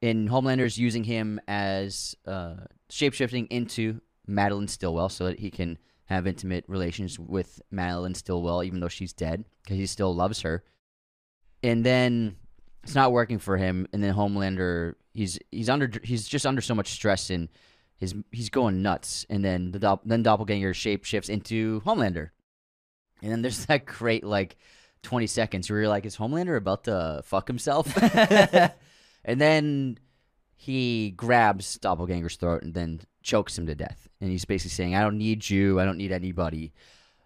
in 0.00 0.28
Homelander's 0.28 0.78
using 0.78 1.04
him 1.04 1.40
as 1.48 2.14
uh, 2.26 2.54
shapeshifting 2.90 3.48
into 3.50 4.00
Madeline 4.26 4.68
Stillwell 4.68 5.08
so 5.08 5.24
that 5.24 5.40
he 5.40 5.50
can 5.50 5.78
have 6.04 6.26
intimate 6.26 6.64
relations 6.68 7.18
with 7.18 7.61
Madeline 7.70 8.14
Stillwell, 8.14 8.62
even 8.62 8.80
though 8.80 8.88
she's 8.88 9.12
dead, 9.12 9.44
because 9.62 9.76
he 9.76 9.87
still 9.87 10.14
loves 10.14 10.42
her. 10.42 10.64
And 11.62 11.84
then 11.84 12.37
it's 12.82 12.94
not 12.94 13.12
working 13.12 13.38
for 13.38 13.56
him, 13.56 13.87
and 13.92 14.02
then 14.02 14.14
Homelander 14.14 14.94
he's 15.12 15.38
he's 15.50 15.68
under 15.68 15.90
he's 16.02 16.28
just 16.28 16.46
under 16.46 16.61
so 16.62 16.74
much 16.74 16.92
stress 16.92 17.30
and 17.30 17.48
his 17.96 18.14
he's 18.30 18.48
going 18.48 18.80
nuts, 18.80 19.26
and 19.28 19.44
then 19.44 19.72
the 19.72 19.80
dopp- 19.80 20.02
then 20.04 20.22
doppelganger 20.22 20.72
shapeshifts 20.72 21.28
into 21.28 21.80
Homelander, 21.80 22.30
and 23.22 23.32
then 23.32 23.42
there's 23.42 23.66
that 23.66 23.87
great 23.87 24.24
like. 24.24 24.56
20 25.04 25.28
seconds 25.28 25.70
where 25.70 25.78
you're 25.78 25.88
like, 25.88 26.04
is 26.04 26.16
Homelander 26.16 26.56
about 26.56 26.82
to 26.82 27.20
fuck 27.24 27.46
himself? 27.46 27.87
and 29.24 29.40
then 29.40 29.98
he 30.54 31.11
grabs 31.16 31.78
Doppelganger's 31.78 32.37
throat 32.37 32.62
and 32.62 32.74
then 32.74 33.00
chokes 33.22 33.57
him 33.57 33.66
to 33.66 33.74
death. 33.74 34.09
And 34.20 34.31
he's 34.31 34.44
basically 34.44 34.70
saying, 34.70 34.94
I 34.94 35.02
don't 35.02 35.18
need 35.18 35.48
you. 35.48 35.78
I 35.78 35.85
don't 35.85 35.98
need 35.98 36.12
anybody. 36.12 36.72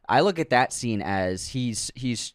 I 0.08 0.20
look 0.20 0.38
at 0.38 0.50
that 0.50 0.72
scene 0.72 1.00
as 1.00 1.48
he's 1.48 1.90
he's 1.94 2.34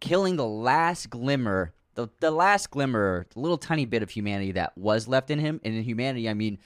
killing 0.00 0.36
the 0.36 0.46
last 0.46 1.10
glimmer, 1.10 1.72
the, 1.94 2.08
the 2.20 2.30
last 2.30 2.70
glimmer, 2.70 3.26
the 3.32 3.40
little 3.40 3.58
tiny 3.58 3.84
bit 3.84 4.02
of 4.02 4.10
humanity 4.10 4.52
that 4.52 4.76
was 4.76 5.06
left 5.06 5.30
in 5.30 5.38
him. 5.38 5.60
And 5.64 5.74
in 5.74 5.82
humanity, 5.84 6.28
I 6.28 6.34
mean 6.34 6.58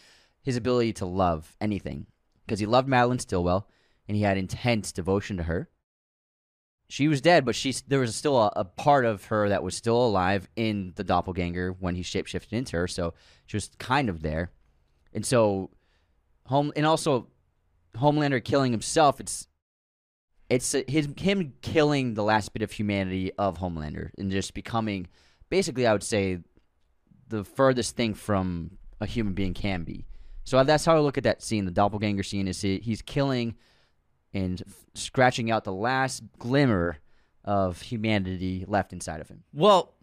his 0.43 0.57
ability 0.57 0.95
to 0.95 1.07
love 1.07 1.55
anything. 1.61 2.07
Because 2.47 2.61
he 2.61 2.67
loved 2.67 2.88
Madeline 2.88 3.19
Stillwell 3.19 3.69
and 4.07 4.17
he 4.17 4.23
had 4.23 4.38
intense 4.38 4.93
devotion 4.93 5.37
to 5.37 5.43
her 5.43 5.69
she 6.88 7.07
was 7.07 7.20
dead, 7.20 7.44
but 7.44 7.55
she 7.55 7.74
there 7.87 8.01
was 8.01 8.16
still 8.16 8.38
a, 8.38 8.53
a 8.57 8.64
part 8.64 9.05
of 9.05 9.27
her 9.27 9.48
that 9.51 9.62
was 9.62 9.74
still 9.74 10.05
alive 10.05 10.48
in 10.57 10.92
the 10.96 11.05
doppelganger 11.05 11.72
when 11.79 11.94
he 11.94 12.03
shapeshifted 12.03 12.53
into 12.53 12.77
her. 12.77 12.88
So 12.88 13.14
she 13.46 13.57
was 13.57 13.70
kind 13.79 14.09
of 14.09 14.22
there, 14.22 14.51
and 15.12 15.24
so 15.24 15.70
home 16.46 16.72
and 16.77 16.87
also 16.87 17.29
Homelander 17.96 18.42
killing 18.42 18.72
himself. 18.72 19.20
It's 19.20 19.46
it's 20.48 20.74
uh, 20.74 20.83
his 20.88 21.09
him 21.18 21.53
killing 21.61 22.14
the 22.14 22.24
last 22.24 22.55
bit 22.55 22.62
of 22.62 22.72
humanity 22.72 23.33
of 23.38 23.59
Homelander 23.59 24.11
and 24.16 24.31
just 24.31 24.55
becoming 24.55 25.09
basically, 25.51 25.87
I 25.87 25.92
would 25.92 26.03
say, 26.03 26.38
the 27.29 27.44
furthest 27.44 27.96
thing 27.96 28.14
from 28.14 28.79
a 29.01 29.07
human 29.07 29.35
being 29.35 29.53
can 29.53 29.85
be. 29.85 30.07
So 30.44 30.62
that's 30.64 30.87
how 30.87 30.96
I 30.96 31.01
look 31.01 31.18
at 31.18 31.24
that 31.24 31.42
scene. 31.42 31.66
The 31.66 31.70
doppelganger 31.70 32.22
scene 32.22 32.48
is 32.48 32.62
he, 32.62 32.79
he's 32.79 33.03
killing 33.03 33.57
and 34.35 34.62
f- 34.67 34.75
scratching 34.95 35.51
out 35.51 35.64
the 35.64 35.73
last 35.73 36.23
glimmer 36.38 36.99
of 37.45 37.81
humanity 37.81 38.64
left 38.67 38.93
inside 38.93 39.21
of 39.21 39.29
him. 39.29 39.43
Well, 39.53 39.95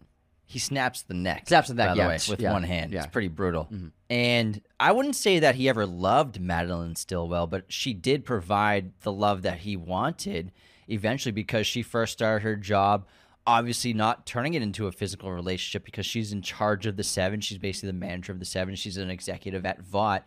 he 0.46 0.58
snaps 0.60 1.02
the 1.02 1.14
neck. 1.14 1.48
Snaps 1.48 1.68
the 1.68 1.74
neck, 1.74 1.88
by 1.88 1.94
the 1.94 1.98
yeah, 1.98 2.08
way, 2.08 2.18
with 2.28 2.40
yeah, 2.40 2.52
one 2.52 2.62
hand. 2.62 2.92
yeah. 2.92 3.02
It's 3.02 3.12
pretty 3.12 3.28
brutal. 3.28 3.64
Mm-hmm. 3.64 3.88
And 4.08 4.60
I 4.78 4.92
wouldn't 4.92 5.16
say 5.16 5.40
that 5.40 5.56
he 5.56 5.68
ever 5.68 5.86
loved 5.86 6.40
Madeline 6.40 6.94
Stillwell, 6.94 7.48
but 7.48 7.64
she 7.68 7.92
did 7.92 8.24
provide 8.24 8.92
the 9.00 9.12
love 9.12 9.42
that 9.42 9.58
he 9.58 9.76
wanted 9.76 10.52
eventually 10.86 11.32
because 11.32 11.66
she 11.66 11.82
first 11.82 12.12
started 12.12 12.44
her 12.44 12.54
job. 12.54 13.06
Obviously, 13.44 13.92
not 13.92 14.24
turning 14.24 14.54
it 14.54 14.62
into 14.62 14.86
a 14.86 14.92
physical 14.92 15.32
relationship 15.32 15.84
because 15.84 16.06
she's 16.06 16.32
in 16.32 16.42
charge 16.42 16.86
of 16.86 16.96
the 16.96 17.04
seven. 17.04 17.40
She's 17.40 17.58
basically 17.58 17.88
the 17.88 17.94
manager 17.94 18.32
of 18.32 18.38
the 18.38 18.44
seven. 18.44 18.76
She's 18.76 18.96
an 18.96 19.10
executive 19.10 19.66
at 19.66 19.80
Vought, 19.82 20.24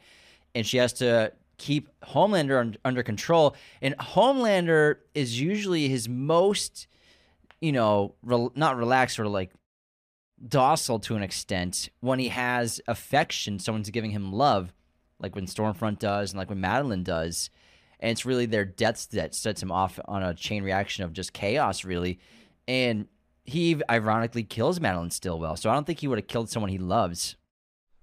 and 0.53 0.65
she 0.65 0.77
has 0.77 0.93
to 0.93 1.31
keep 1.59 1.89
Homelander 2.01 2.59
un- 2.59 2.77
under 2.83 3.03
control. 3.03 3.55
And 3.81 3.95
Homelander 3.97 4.95
is 5.13 5.39
usually 5.39 5.87
his 5.87 6.09
most, 6.09 6.87
you 7.61 7.71
know, 7.71 8.15
rel- 8.23 8.51
not 8.55 8.77
relaxed, 8.77 9.19
or 9.19 9.27
like 9.27 9.51
docile 10.47 10.99
to 10.99 11.15
an 11.15 11.23
extent 11.23 11.89
when 11.99 12.17
he 12.17 12.29
has 12.29 12.81
affection, 12.87 13.59
someone's 13.59 13.89
giving 13.89 14.11
him 14.11 14.33
love, 14.33 14.73
like 15.19 15.35
when 15.35 15.45
Stormfront 15.45 15.99
does 15.99 16.31
and 16.31 16.37
like 16.37 16.49
when 16.49 16.61
Madeline 16.61 17.03
does. 17.03 17.49
And 17.99 18.11
it's 18.11 18.25
really 18.25 18.45
their 18.45 18.65
deaths 18.65 19.05
that 19.07 19.35
sets 19.35 19.61
him 19.61 19.71
off 19.71 19.99
on 20.05 20.23
a 20.23 20.33
chain 20.33 20.63
reaction 20.63 21.03
of 21.03 21.11
just 21.11 21.33
chaos, 21.33 21.83
really. 21.83 22.19
And 22.67 23.07
he 23.43 23.81
ironically 23.89 24.43
kills 24.43 24.79
Madeline 24.79 25.11
Stillwell. 25.11 25.57
So 25.57 25.69
I 25.69 25.73
don't 25.73 25.85
think 25.85 25.99
he 25.99 26.07
would 26.07 26.17
have 26.17 26.27
killed 26.27 26.49
someone 26.49 26.71
he 26.71 26.77
loves. 26.77 27.35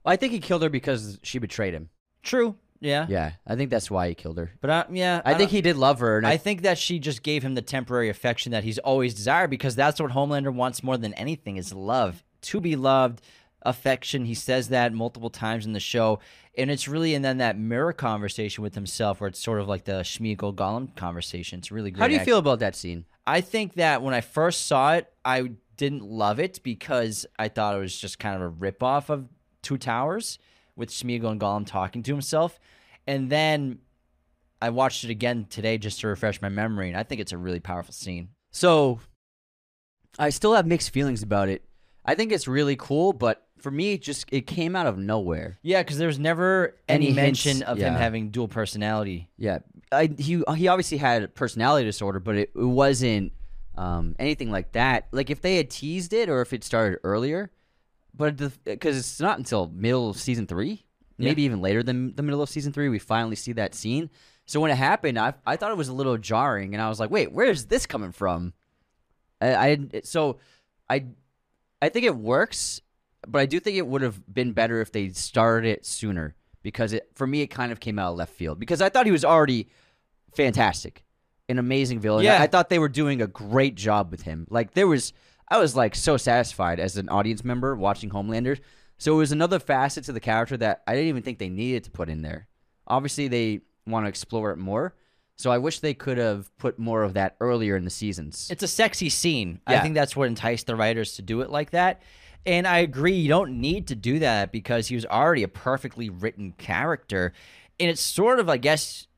I 0.04 0.16
think 0.16 0.32
he 0.32 0.40
killed 0.40 0.62
her 0.62 0.68
because 0.68 1.18
she 1.22 1.38
betrayed 1.38 1.72
him. 1.72 1.88
True. 2.22 2.56
Yeah. 2.80 3.06
Yeah, 3.08 3.32
I 3.46 3.56
think 3.56 3.70
that's 3.70 3.90
why 3.90 4.08
he 4.08 4.14
killed 4.14 4.38
her. 4.38 4.50
But 4.60 4.70
I, 4.70 4.84
yeah, 4.90 5.22
I, 5.24 5.34
think 5.34 5.50
he 5.50 5.60
did 5.60 5.76
love 5.76 6.00
her, 6.00 6.18
and 6.18 6.26
I, 6.26 6.32
I 6.32 6.36
think 6.36 6.62
that 6.62 6.78
she 6.78 6.98
just 6.98 7.22
gave 7.22 7.42
him 7.42 7.54
the 7.54 7.62
temporary 7.62 8.08
affection 8.08 8.52
that 8.52 8.64
he's 8.64 8.78
always 8.78 9.14
desired 9.14 9.50
because 9.50 9.74
that's 9.74 10.00
what 10.00 10.10
Homelander 10.12 10.52
wants 10.52 10.82
more 10.82 10.96
than 10.96 11.14
anything 11.14 11.56
is 11.56 11.72
love. 11.72 12.22
To 12.42 12.60
be 12.60 12.76
loved, 12.76 13.22
affection. 13.66 14.24
He 14.24 14.34
says 14.34 14.68
that 14.68 14.92
multiple 14.94 15.30
times 15.30 15.66
in 15.66 15.72
the 15.72 15.80
show. 15.80 16.20
And 16.56 16.70
it's 16.70 16.88
really 16.88 17.14
and 17.14 17.24
then 17.24 17.38
that 17.38 17.58
mirror 17.58 17.92
conversation 17.92 18.62
with 18.62 18.74
himself 18.74 19.20
where 19.20 19.28
it's 19.28 19.40
sort 19.40 19.60
of 19.60 19.68
like 19.68 19.84
the 19.84 20.00
Smeagol 20.00 20.54
Gollum 20.54 20.94
conversation. 20.96 21.58
It's 21.58 21.70
really 21.70 21.90
great. 21.90 22.00
how 22.00 22.06
do 22.06 22.14
you 22.14 22.20
act- 22.20 22.26
feel 22.26 22.38
about 22.38 22.60
that 22.60 22.74
scene? 22.74 23.04
I 23.26 23.40
think 23.40 23.74
that 23.74 24.02
when 24.02 24.14
I 24.14 24.20
first 24.20 24.66
saw 24.66 24.94
it, 24.94 25.12
I 25.24 25.50
didn't 25.76 26.04
love 26.04 26.40
it 26.40 26.60
because 26.62 27.26
I 27.38 27.48
thought 27.48 27.76
it 27.76 27.80
was 27.80 27.98
just 27.98 28.18
kind 28.18 28.40
of 28.40 28.42
a 28.42 28.54
ripoff 28.54 29.10
of 29.10 29.28
Two 29.62 29.76
Towers 29.76 30.38
with 30.76 30.90
Smeagol 30.90 31.32
and 31.32 31.40
Gollum 31.40 31.66
talking 31.66 32.02
to 32.04 32.12
himself. 32.12 32.60
And 33.06 33.30
then 33.30 33.78
I 34.60 34.70
watched 34.70 35.04
it 35.04 35.10
again 35.10 35.46
today 35.48 35.78
just 35.78 36.00
to 36.00 36.08
refresh 36.08 36.40
my 36.40 36.48
memory, 36.48 36.88
and 36.88 36.96
I 36.96 37.02
think 37.02 37.20
it's 37.20 37.32
a 37.32 37.38
really 37.38 37.60
powerful 37.60 37.92
scene. 37.92 38.28
So, 38.50 39.00
I 40.18 40.30
still 40.30 40.54
have 40.54 40.66
mixed 40.66 40.90
feelings 40.90 41.22
about 41.22 41.48
it. 41.48 41.62
I 42.04 42.14
think 42.14 42.32
it's 42.32 42.48
really 42.48 42.76
cool, 42.76 43.12
but 43.12 43.46
for 43.58 43.70
me, 43.70 43.94
it 43.94 44.02
just 44.02 44.26
it 44.32 44.46
came 44.46 44.76
out 44.76 44.86
of 44.86 44.96
nowhere. 44.96 45.58
Yeah, 45.62 45.82
because 45.82 45.98
there 45.98 46.06
was 46.06 46.18
never 46.18 46.76
any, 46.88 47.08
Any 47.08 47.14
hints, 47.14 47.44
mention 47.44 47.62
of 47.64 47.78
him 47.78 47.94
having 47.94 48.30
dual 48.30 48.48
personality. 48.48 49.28
Yeah, 49.36 49.58
I, 49.92 50.10
he 50.16 50.42
he 50.56 50.68
obviously 50.68 50.98
had 50.98 51.22
a 51.24 51.28
personality 51.28 51.84
disorder, 51.84 52.20
but 52.20 52.36
it, 52.36 52.50
it 52.54 52.64
wasn't 52.64 53.32
um, 53.76 54.14
anything 54.18 54.50
like 54.50 54.72
that. 54.72 55.08
Like 55.12 55.30
if 55.30 55.40
they 55.42 55.56
had 55.56 55.68
teased 55.70 56.12
it, 56.12 56.28
or 56.28 56.40
if 56.42 56.52
it 56.52 56.64
started 56.64 57.00
earlier, 57.04 57.50
but 58.16 58.36
because 58.64 58.96
it's 58.96 59.20
not 59.20 59.38
until 59.38 59.68
middle 59.68 60.10
of 60.10 60.18
season 60.18 60.46
three, 60.46 60.84
maybe 61.18 61.42
even 61.42 61.60
later 61.60 61.82
than 61.82 62.14
the 62.14 62.22
middle 62.22 62.42
of 62.42 62.48
season 62.48 62.72
three, 62.72 62.88
we 62.88 62.98
finally 62.98 63.36
see 63.36 63.52
that 63.52 63.74
scene. 63.74 64.10
So 64.46 64.60
when 64.60 64.70
it 64.70 64.76
happened, 64.76 65.18
I 65.18 65.34
I 65.44 65.56
thought 65.56 65.70
it 65.70 65.76
was 65.76 65.88
a 65.88 65.92
little 65.92 66.16
jarring, 66.18 66.74
and 66.74 66.82
I 66.82 66.88
was 66.88 67.00
like, 67.00 67.10
wait, 67.10 67.32
where's 67.32 67.66
this 67.66 67.86
coming 67.86 68.12
from? 68.12 68.52
I, 69.40 69.54
I 69.54 70.00
so 70.04 70.38
I 70.88 71.06
I 71.82 71.88
think 71.88 72.06
it 72.06 72.16
works, 72.16 72.80
but 73.26 73.40
I 73.40 73.46
do 73.46 73.60
think 73.60 73.76
it 73.76 73.86
would 73.86 74.02
have 74.02 74.22
been 74.32 74.52
better 74.52 74.80
if 74.80 74.92
they 74.92 75.08
started 75.10 75.68
it 75.68 75.84
sooner 75.84 76.34
because 76.62 76.92
it 76.92 77.08
for 77.14 77.26
me 77.26 77.42
it 77.42 77.48
kind 77.48 77.72
of 77.72 77.80
came 77.80 77.98
out 77.98 78.12
of 78.12 78.18
left 78.18 78.32
field 78.32 78.58
because 78.58 78.80
I 78.80 78.88
thought 78.88 79.06
he 79.06 79.12
was 79.12 79.24
already 79.24 79.68
fantastic, 80.34 81.04
an 81.48 81.58
amazing 81.58 82.00
villain. 82.00 82.24
Yeah. 82.24 82.40
I, 82.40 82.44
I 82.44 82.46
thought 82.46 82.68
they 82.68 82.78
were 82.78 82.88
doing 82.88 83.22
a 83.22 83.26
great 83.26 83.74
job 83.74 84.10
with 84.10 84.22
him. 84.22 84.46
Like 84.50 84.72
there 84.72 84.86
was, 84.86 85.12
I 85.48 85.58
was 85.58 85.76
like 85.76 85.94
so 85.94 86.16
satisfied 86.16 86.80
as 86.80 86.96
an 86.96 87.08
audience 87.08 87.44
member 87.44 87.74
watching 87.76 88.10
Homelander. 88.10 88.58
So 88.98 89.14
it 89.14 89.18
was 89.18 89.32
another 89.32 89.58
facet 89.58 90.04
to 90.04 90.12
the 90.12 90.20
character 90.20 90.56
that 90.56 90.82
I 90.86 90.94
didn't 90.94 91.08
even 91.08 91.22
think 91.22 91.38
they 91.38 91.48
needed 91.48 91.84
to 91.84 91.90
put 91.90 92.08
in 92.08 92.22
there. 92.22 92.48
Obviously, 92.86 93.28
they 93.28 93.60
want 93.86 94.04
to 94.04 94.08
explore 94.08 94.50
it 94.50 94.56
more. 94.56 94.94
So 95.36 95.50
I 95.50 95.58
wish 95.58 95.80
they 95.80 95.92
could 95.92 96.16
have 96.16 96.56
put 96.56 96.78
more 96.78 97.02
of 97.02 97.14
that 97.14 97.36
earlier 97.40 97.76
in 97.76 97.84
the 97.84 97.90
seasons. 97.90 98.48
It's 98.50 98.62
a 98.62 98.68
sexy 98.68 99.10
scene. 99.10 99.60
I 99.66 99.80
think 99.80 99.94
that's 99.94 100.16
what 100.16 100.28
enticed 100.28 100.66
the 100.66 100.76
writers 100.76 101.16
to 101.16 101.22
do 101.22 101.42
it 101.42 101.50
like 101.50 101.70
that. 101.70 102.00
And 102.46 102.66
I 102.66 102.78
agree, 102.78 103.16
you 103.16 103.28
don't 103.28 103.60
need 103.60 103.88
to 103.88 103.94
do 103.94 104.20
that 104.20 104.50
because 104.50 104.86
he 104.86 104.94
was 104.94 105.04
already 105.04 105.42
a 105.42 105.48
perfectly 105.48 106.08
written 106.08 106.52
character. 106.52 107.34
And 107.78 107.90
it 107.90 107.98
sort 107.98 108.38
of, 108.38 108.48
I 108.48 108.56
guess, 108.56 109.08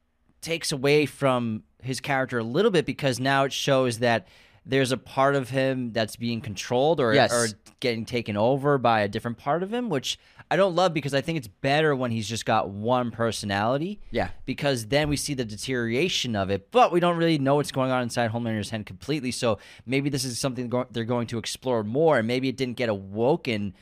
takes 0.41 0.73
away 0.73 1.07
from 1.07 1.62
his 1.83 2.01
character 2.01 2.38
a 2.38 2.45
little 2.45 2.71
bit 2.73 2.85
because 2.85 3.21
now 3.21 3.45
it 3.45 3.53
shows 3.53 4.01
that 4.01 4.27
there's 4.69 4.93
a 4.93 4.99
part 4.99 5.35
of 5.35 5.49
him 5.49 5.93
that's 5.93 6.15
being 6.15 6.41
controlled 6.43 7.01
or, 7.01 7.15
Yes. 7.15 7.33
or 7.33 7.49
getting 7.81 8.05
taken 8.05 8.37
over 8.37 8.77
by 8.79 9.01
a 9.01 9.09
different 9.09 9.39
part 9.39 9.63
of 9.63 9.73
him, 9.73 9.89
which 9.89 10.19
I 10.51 10.57
don't 10.57 10.75
love 10.75 10.93
because 10.95 11.15
I 11.15 11.21
think 11.23 11.39
it's 11.39 11.49
better 11.49 11.97
when 11.97 12.11
he's 12.11 12.29
just 12.29 12.45
got 12.45 12.69
one 12.69 13.11
personality 13.11 14.01
yeah. 14.11 14.29
because 14.45 14.87
then 14.87 15.09
we 15.09 15.17
see 15.17 15.35
the 15.35 15.45
deterioration 15.45 16.37
of 16.37 16.51
it, 16.51 16.71
but 16.71 16.93
we 16.93 17.01
don't 17.01 17.17
really 17.17 17.39
know 17.39 17.57
what's 17.57 17.73
going 17.73 17.91
on 17.91 18.03
inside 18.03 18.31
Homelander's 18.31 18.71
head 18.71 18.85
completely. 18.87 19.31
So 19.31 19.59
maybe 19.87 20.11
this 20.11 20.25
is 20.25 20.39
something 20.39 20.71
they're 20.91 21.05
going 21.05 21.27
to 21.29 21.39
explore 21.39 21.83
more, 21.83 22.19
and 22.19 22.29
maybe 22.29 22.49
it 22.49 22.57
didn't 22.57 22.77
get 22.77 22.89
awoken, 22.91 23.75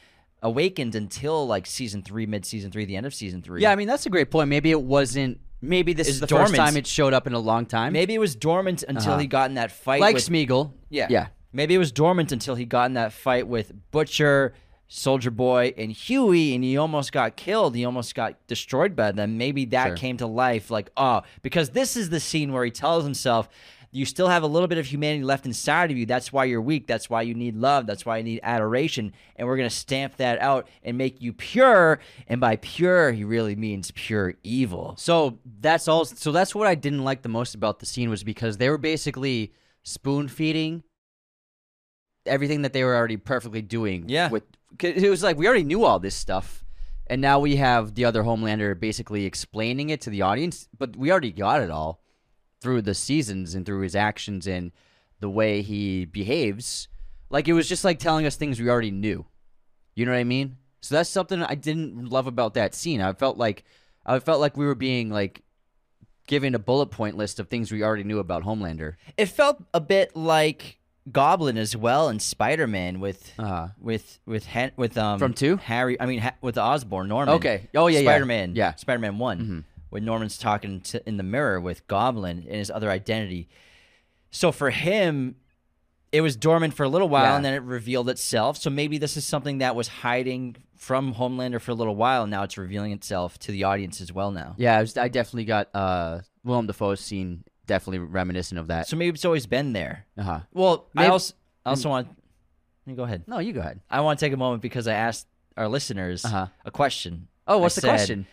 awakened 0.42 0.94
until 0.94 1.46
like 1.46 1.66
season 1.66 2.02
three, 2.02 2.26
mid 2.26 2.44
season 2.44 2.70
three, 2.70 2.84
the 2.84 2.96
end 2.96 3.06
of 3.06 3.14
season 3.14 3.42
three. 3.42 3.62
Yeah, 3.62 3.72
I 3.72 3.76
mean 3.76 3.88
that's 3.88 4.06
a 4.06 4.10
great 4.10 4.30
point. 4.30 4.48
Maybe 4.48 4.70
it 4.70 4.82
wasn't. 4.82 5.40
Maybe 5.66 5.92
this 5.92 6.06
It's 6.08 6.14
is 6.16 6.20
the 6.20 6.26
dormant. 6.26 6.50
first 6.50 6.58
time 6.60 6.76
it 6.76 6.86
showed 6.86 7.12
up 7.12 7.26
in 7.26 7.32
a 7.34 7.38
long 7.38 7.66
time. 7.66 7.92
maybe 7.92 8.14
it 8.14 8.18
was 8.20 8.34
dormant 8.34 8.82
until 8.86 9.12
Uh-huh. 9.12 9.20
he 9.20 9.26
got 9.26 9.50
in 9.50 9.54
that 9.54 9.70
fight. 9.72 10.00
like 10.00 10.14
with, 10.14 10.28
Smeagol. 10.28 10.72
yeah, 10.90 11.06
yeah. 11.10 11.26
Maybe 11.52 11.74
it 11.74 11.78
was 11.78 11.92
dormant 11.92 12.32
until 12.32 12.54
he 12.54 12.64
got 12.64 12.86
in 12.86 12.94
that 12.94 13.12
fight 13.12 13.46
with 13.48 13.72
Butcher, 13.90 14.52
Soldier 14.88 15.30
Boy, 15.30 15.72
and 15.76 15.90
Hughie, 15.90 16.54
and 16.54 16.62
he 16.62 16.76
almost 16.76 17.10
got 17.12 17.34
killed. 17.36 17.74
He 17.74 17.84
almost 17.84 18.14
got 18.14 18.46
destroyed 18.46 18.94
by 18.94 19.10
them. 19.12 19.36
Maybe 19.38 19.64
that 19.66 19.86
Sure. 19.88 19.96
came 19.96 20.16
to 20.18 20.26
life. 20.26 20.70
Like, 20.70 20.90
oh, 20.96 21.22
because 21.42 21.70
this 21.70 21.96
is 21.96 22.10
the 22.10 22.20
scene 22.20 22.52
where 22.52 22.64
he 22.64 22.70
tells 22.70 23.02
himself, 23.04 23.48
you 23.96 24.04
still 24.04 24.28
have 24.28 24.42
a 24.42 24.46
little 24.46 24.68
bit 24.68 24.76
of 24.76 24.84
humanity 24.84 25.24
left 25.24 25.46
inside 25.46 25.90
of 25.90 25.96
you. 25.96 26.04
That's 26.04 26.30
why 26.30 26.44
you're 26.44 26.60
weak. 26.60 26.86
That's 26.86 27.08
why 27.08 27.22
you 27.22 27.32
need 27.32 27.56
love. 27.56 27.86
That's 27.86 28.04
why 28.04 28.18
you 28.18 28.24
need 28.24 28.40
adoration. 28.42 29.14
And 29.36 29.48
we're 29.48 29.56
going 29.56 29.68
to 29.68 29.74
stamp 29.74 30.18
that 30.18 30.38
out 30.38 30.68
and 30.82 30.98
make 30.98 31.22
you 31.22 31.32
pure. 31.32 31.98
And 32.28 32.38
by 32.38 32.56
pure, 32.56 33.12
he 33.12 33.24
really 33.24 33.56
means 33.56 33.90
pure 33.92 34.34
evil. 34.44 34.94
So 34.98 35.38
that's 35.60 35.88
all. 35.88 36.04
So 36.04 36.30
that's 36.30 36.54
what 36.54 36.66
I 36.66 36.74
didn't 36.74 37.04
like 37.04 37.22
the 37.22 37.30
most 37.30 37.54
about 37.54 37.78
the 37.78 37.86
scene 37.86 38.10
was 38.10 38.22
because 38.22 38.58
they 38.58 38.68
were 38.68 38.76
basically 38.76 39.54
spoon 39.82 40.28
feeding 40.28 40.82
everything 42.26 42.62
that 42.62 42.74
they 42.74 42.84
were 42.84 42.94
already 42.94 43.16
perfectly 43.16 43.62
doing. 43.62 44.08
Yeah. 44.08 44.28
With 44.28 44.42
it 44.82 45.08
was 45.08 45.22
like 45.22 45.38
we 45.38 45.46
already 45.46 45.64
knew 45.64 45.84
all 45.84 46.00
this 46.00 46.14
stuff, 46.14 46.66
and 47.06 47.22
now 47.22 47.38
we 47.38 47.56
have 47.56 47.94
the 47.94 48.04
other 48.04 48.24
Homelander 48.24 48.78
basically 48.78 49.24
explaining 49.24 49.88
it 49.88 50.02
to 50.02 50.10
the 50.10 50.20
audience, 50.20 50.68
but 50.76 50.96
we 50.96 51.10
already 51.10 51.32
got 51.32 51.62
it 51.62 51.70
all 51.70 52.02
through 52.60 52.82
the 52.82 52.94
seasons 52.94 53.54
and 53.54 53.64
through 53.66 53.80
his 53.80 53.94
actions 53.94 54.46
and 54.46 54.72
the 55.20 55.28
way 55.30 55.62
he 55.62 56.04
behaves. 56.04 56.88
Like 57.30 57.48
it 57.48 57.52
was 57.52 57.68
just 57.68 57.84
like 57.84 57.98
telling 57.98 58.26
us 58.26 58.36
things 58.36 58.60
we 58.60 58.68
already 58.70 58.90
knew. 58.90 59.26
You 59.94 60.06
know 60.06 60.12
what 60.12 60.18
I 60.18 60.24
mean? 60.24 60.56
So 60.80 60.94
that's 60.94 61.10
something 61.10 61.42
I 61.42 61.54
didn't 61.54 62.08
love 62.10 62.26
about 62.26 62.54
that 62.54 62.74
scene. 62.74 63.00
I 63.00 63.12
felt 63.12 63.36
like 63.36 63.64
I 64.04 64.18
felt 64.20 64.40
like 64.40 64.56
we 64.56 64.66
were 64.66 64.74
being 64.74 65.10
like 65.10 65.42
given 66.26 66.54
a 66.54 66.58
bullet 66.58 66.86
point 66.86 67.16
list 67.16 67.40
of 67.40 67.48
things 67.48 67.72
we 67.72 67.82
already 67.82 68.04
knew 68.04 68.18
about 68.18 68.44
Homelander. 68.44 68.94
It 69.16 69.26
felt 69.26 69.62
a 69.74 69.80
bit 69.80 70.14
like 70.16 70.78
Goblin 71.10 71.56
as 71.56 71.76
well 71.76 72.08
and 72.08 72.20
Spider 72.20 72.66
Man 72.66 73.00
with 73.00 73.32
Uh, 73.38 73.68
with 73.80 74.18
with 74.26 74.44
Hen- 74.46 74.72
with 74.76 74.96
um 74.98 75.18
From 75.18 75.32
two? 75.34 75.56
Harry. 75.56 76.00
I 76.00 76.06
mean 76.06 76.20
ha- 76.20 76.34
with 76.40 76.58
Osborn 76.58 77.08
Norman. 77.08 77.34
Okay. 77.36 77.68
Oh, 77.74 77.86
yeah, 77.86 78.00
yeah. 78.00 78.10
Spider 78.10 78.26
Man. 78.26 78.54
Yeah. 78.54 78.70
Mm-hmm. 78.70 78.78
Spider 78.78 78.98
Man 79.00 79.18
one. 79.18 79.64
When 79.96 80.04
Norman's 80.04 80.36
talking 80.36 80.82
to, 80.82 81.08
in 81.08 81.16
the 81.16 81.22
mirror 81.22 81.58
with 81.58 81.86
Goblin 81.86 82.40
and 82.46 82.56
his 82.56 82.70
other 82.70 82.90
identity. 82.90 83.48
So 84.30 84.52
for 84.52 84.68
him, 84.68 85.36
it 86.12 86.20
was 86.20 86.36
dormant 86.36 86.74
for 86.74 86.82
a 86.84 86.88
little 86.90 87.08
while 87.08 87.24
Yeah. 87.24 87.36
and 87.36 87.44
then 87.44 87.54
it 87.54 87.62
revealed 87.62 88.10
itself. 88.10 88.58
So 88.58 88.68
maybe 88.68 88.98
this 88.98 89.16
is 89.16 89.24
something 89.24 89.58
that 89.58 89.74
was 89.74 89.88
hiding 89.88 90.56
from 90.76 91.14
Homelander 91.14 91.58
for 91.62 91.70
a 91.70 91.74
little 91.74 91.96
while 91.96 92.24
and 92.24 92.30
now 92.30 92.42
it's 92.42 92.58
revealing 92.58 92.92
itself 92.92 93.38
to 93.38 93.52
the 93.52 93.64
audience 93.64 94.02
as 94.02 94.12
well 94.12 94.30
now. 94.32 94.54
yeah, 94.58 94.76
I, 94.76 94.80
was, 94.82 94.98
I 94.98 95.08
definitely 95.08 95.46
got 95.46 95.74
uh, 95.74 96.20
Willem 96.44 96.66
Dafoe's 96.66 97.00
scene 97.00 97.42
definitely 97.66 98.00
reminiscent 98.00 98.60
of 98.60 98.66
that. 98.66 98.86
So 98.88 98.96
maybe 98.96 99.14
it's 99.14 99.24
always 99.24 99.46
been 99.46 99.72
there. 99.72 100.04
Uh-huh. 100.18 100.40
Well, 100.52 100.88
I 100.94 101.06
also 101.06 101.32
I 101.64 101.70
also 101.70 101.88
want 101.88 102.08
you 102.84 102.94
go 102.94 103.04
ahead. 103.04 103.24
No, 103.26 103.38
you 103.38 103.54
go 103.54 103.60
ahead. 103.60 103.80
I 103.90 104.02
want 104.02 104.18
to 104.20 104.26
take 104.26 104.34
a 104.34 104.36
moment 104.36 104.60
because 104.60 104.86
I 104.86 104.92
asked 104.92 105.26
our 105.56 105.68
listeners 105.68 106.22
Uh-huh. 106.26 106.48
a 106.66 106.70
question. 106.70 107.28
Oh, 107.48 107.58
I 107.58 107.60
what's 107.62 107.74
the 107.76 107.80
said, 107.80 107.88
question? 107.88 108.26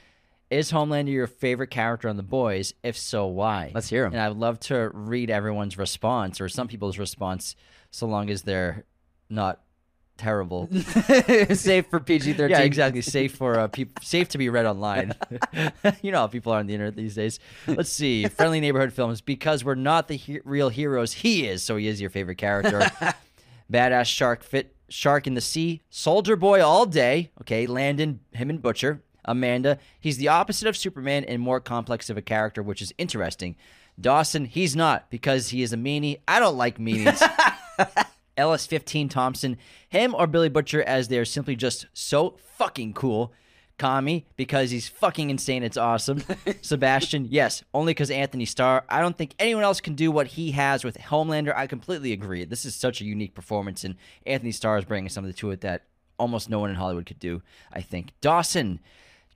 Is 0.54 0.72
Homelander 0.72 1.10
your 1.12 1.26
favorite 1.26 1.72
character 1.72 2.08
on 2.08 2.16
The 2.16 2.22
Boys? 2.24 2.76
If 2.84 2.96
so, 2.96 3.26
why? 3.26 3.72
Let's 3.74 3.90
hear 3.90 4.06
'em. 4.06 4.14
And 4.14 4.22
I'd 4.22 4.36
love 4.38 4.60
to 4.62 4.92
read 4.94 5.32
everyone's 5.32 5.80
response 5.80 6.40
or 6.40 6.48
some 6.48 6.68
people's 6.68 7.00
response, 7.00 7.56
so 7.90 8.06
long 8.06 8.30
as 8.30 8.44
they're 8.44 8.86
not 9.32 9.62
terrible. 10.16 10.70
Safe 11.56 11.88
for 11.88 12.00
PG 12.00 12.34
thirteen. 12.34 12.52
Yeah, 12.52 12.60
exactly. 12.60 13.02
Safe 13.02 13.36
for 13.36 13.58
uh, 13.60 13.68
safe 14.04 14.30
to 14.30 14.38
be 14.38 14.50
read 14.50 14.68
online. 14.68 15.14
you 16.04 16.12
know 16.12 16.20
how 16.20 16.28
people 16.28 16.54
are 16.54 16.60
on 16.60 16.68
the 16.68 16.74
internet 16.76 16.96
these 16.96 17.16
days. 17.16 17.40
Let's 17.66 17.90
see. 17.90 18.28
Friendly 18.28 18.60
neighborhood 18.60 18.94
films 18.94 19.22
because 19.22 19.64
we're 19.66 19.74
not 19.74 20.08
the 20.08 20.18
he- 20.18 20.42
real 20.46 20.70
heroes. 20.70 21.14
He 21.14 21.48
is, 21.48 21.64
so 21.64 21.78
he 21.78 21.88
is 21.88 22.00
your 22.00 22.12
favorite 22.12 22.38
character. 22.38 22.92
Badass 23.72 24.06
shark 24.06 24.44
fit 24.44 24.76
shark 24.88 25.26
in 25.26 25.34
the 25.34 25.42
sea. 25.42 25.82
Soldier 25.90 26.36
boy 26.36 26.64
all 26.64 26.86
day. 26.86 27.32
Okay, 27.42 27.66
Landon, 27.66 28.20
him 28.34 28.52
and 28.52 28.62
Butcher. 28.62 29.02
Amanda, 29.26 29.80
he's 30.00 30.18
the 30.18 30.28
opposite 30.28 30.68
of 30.68 30.78
Superman 30.78 31.24
and 31.24 31.42
more 31.42 31.60
complex 31.60 32.10
of 32.10 32.18
a 32.18 32.22
character, 32.22 32.62
which 32.62 32.82
is 32.82 32.94
interesting. 32.98 33.56
Dawson, 34.00 34.46
he's 34.46 34.76
not 34.76 35.10
because 35.10 35.50
he 35.50 35.62
is 35.62 35.74
a 35.74 35.78
meanie. 35.78 36.20
I 36.28 36.40
don't 36.40 36.58
like 36.58 36.78
meanies. 36.78 37.22
Ellis 38.38 38.66
15 38.66 39.10
Thompson, 39.10 39.58
him 39.90 40.16
or 40.16 40.26
Billy 40.26 40.50
Butcher 40.50 40.82
as 40.84 41.08
they're 41.08 41.26
simply 41.26 41.56
just 41.56 41.86
so 41.94 42.36
fucking 42.58 42.94
cool. 42.94 43.32
Kami, 43.80 44.26
because 44.38 44.70
he's 44.70 44.88
fucking 44.88 45.32
insane. 45.32 45.64
It's 45.64 45.78
awesome. 45.78 46.24
Sebastian, 46.62 47.28
yes, 47.30 47.64
only 47.74 47.92
because 47.92 48.12
Anthony 48.12 48.46
Starr. 48.46 48.86
I 48.88 49.02
don't 49.02 49.18
think 49.18 49.34
anyone 49.40 49.64
else 49.64 49.82
can 49.82 49.96
do 49.96 50.12
what 50.12 50.28
he 50.28 50.52
has 50.52 50.84
with 50.84 50.98
Homelander. 50.98 51.56
I 51.56 51.66
completely 51.66 52.12
agree. 52.12 52.46
This 52.46 52.66
is 52.66 52.76
such 52.76 53.02
a 53.02 53.06
unique 53.06 53.34
performance, 53.34 53.84
and 53.84 53.96
Anthony 54.28 54.52
Starr 54.52 54.78
is 54.78 54.86
bringing 54.86 55.10
something 55.10 55.34
to 55.34 55.52
it 55.52 55.62
that 55.62 55.84
almost 56.20 56.50
no 56.50 56.60
one 56.60 56.70
in 56.70 56.76
Hollywood 56.76 57.08
could 57.08 57.20
do, 57.20 57.42
I 57.72 57.82
think. 57.82 58.12
Dawson, 58.22 58.80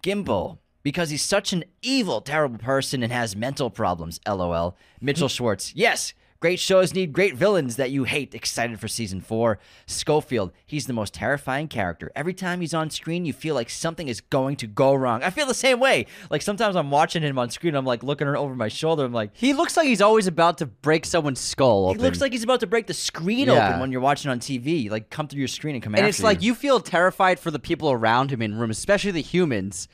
Gimbal, 0.03 0.59
because 0.83 1.09
he's 1.09 1.23
such 1.23 1.53
an 1.53 1.63
evil, 1.81 2.21
terrible 2.21 2.57
person 2.57 3.03
and 3.03 3.11
has 3.11 3.35
mental 3.35 3.69
problems. 3.69 4.19
LOL. 4.27 4.75
Mitchell 5.01 5.29
Schwartz. 5.29 5.73
Yes, 5.75 6.13
great 6.39 6.59
shows 6.59 6.93
need 6.93 7.13
great 7.13 7.35
villains 7.35 7.75
that 7.77 7.91
you 7.91 8.03
hate. 8.03 8.35
Excited 8.35 8.79
for 8.79 8.87
season 8.87 9.21
four. 9.21 9.59
Schofield. 9.85 10.51
He's 10.65 10.85
the 10.87 10.93
most 10.93 11.13
terrifying 11.13 11.67
character. 11.67 12.11
Every 12.15 12.33
time 12.33 12.61
he's 12.61 12.73
on 12.73 12.89
screen, 12.89 13.25
you 13.25 13.33
feel 13.33 13.55
like 13.55 13.69
something 13.69 14.07
is 14.07 14.21
going 14.21 14.55
to 14.57 14.67
go 14.67 14.93
wrong. 14.93 15.23
I 15.23 15.29
feel 15.29 15.45
the 15.47 15.53
same 15.53 15.79
way. 15.79 16.05
Like 16.29 16.41
sometimes 16.41 16.75
I'm 16.75 16.91
watching 16.91 17.23
him 17.23 17.39
on 17.39 17.49
screen, 17.49 17.75
I'm 17.75 17.85
like 17.85 18.03
looking 18.03 18.27
over 18.27 18.55
my 18.55 18.67
shoulder. 18.67 19.05
I'm 19.05 19.13
like, 19.13 19.31
He 19.33 19.53
looks 19.53 19.75
like 19.77 19.87
he's 19.87 20.01
always 20.01 20.27
about 20.27 20.57
to 20.59 20.65
break 20.65 21.05
someone's 21.05 21.39
skull 21.39 21.93
he 21.93 21.99
looks 21.99 22.21
like 22.21 22.31
he's 22.31 22.43
about 22.43 22.59
to 22.59 22.67
break 22.67 22.87
the 22.87 22.93
screen 22.93 23.47
Yeah. 23.47 23.69
open 23.69 23.79
when 23.79 23.91
you're 23.91 24.01
watching 24.01 24.29
on 24.31 24.39
TV. 24.39 24.89
Like 24.89 25.09
come 25.09 25.27
through 25.27 25.39
your 25.39 25.47
screen 25.47 25.75
and 25.75 25.83
come 25.83 25.93
and 25.95 25.99
after 26.01 26.09
it's 26.09 26.21
like 26.23 26.41
you 26.41 26.53
feel 26.53 26.79
terrified 26.79 27.39
for 27.39 27.51
the 27.51 27.59
people 27.59 27.91
around 27.91 28.31
him 28.31 28.41
in 28.41 28.57
room, 28.57 28.69
especially 28.69 29.11
the 29.11 29.21
humans, 29.21 29.87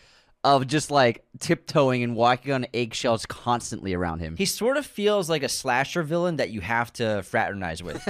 of 0.44 0.68
just 0.68 0.92
like 0.92 1.24
tiptoeing 1.40 2.04
and 2.04 2.16
walking 2.16 2.52
on 2.52 2.66
eggshells 2.74 3.26
constantly 3.26 3.94
around 3.94 4.20
him. 4.20 4.36
He 4.36 4.46
sort 4.46 4.78
of 4.78 4.86
feels 4.86 5.30
like 5.30 5.44
a 5.44 5.50
slasher 5.50 6.04
villain 6.04 6.38
that 6.38 6.50
you 6.50 6.62
have 6.62 6.92
to 6.94 7.24
fraternize 7.24 7.82
with. 7.82 8.06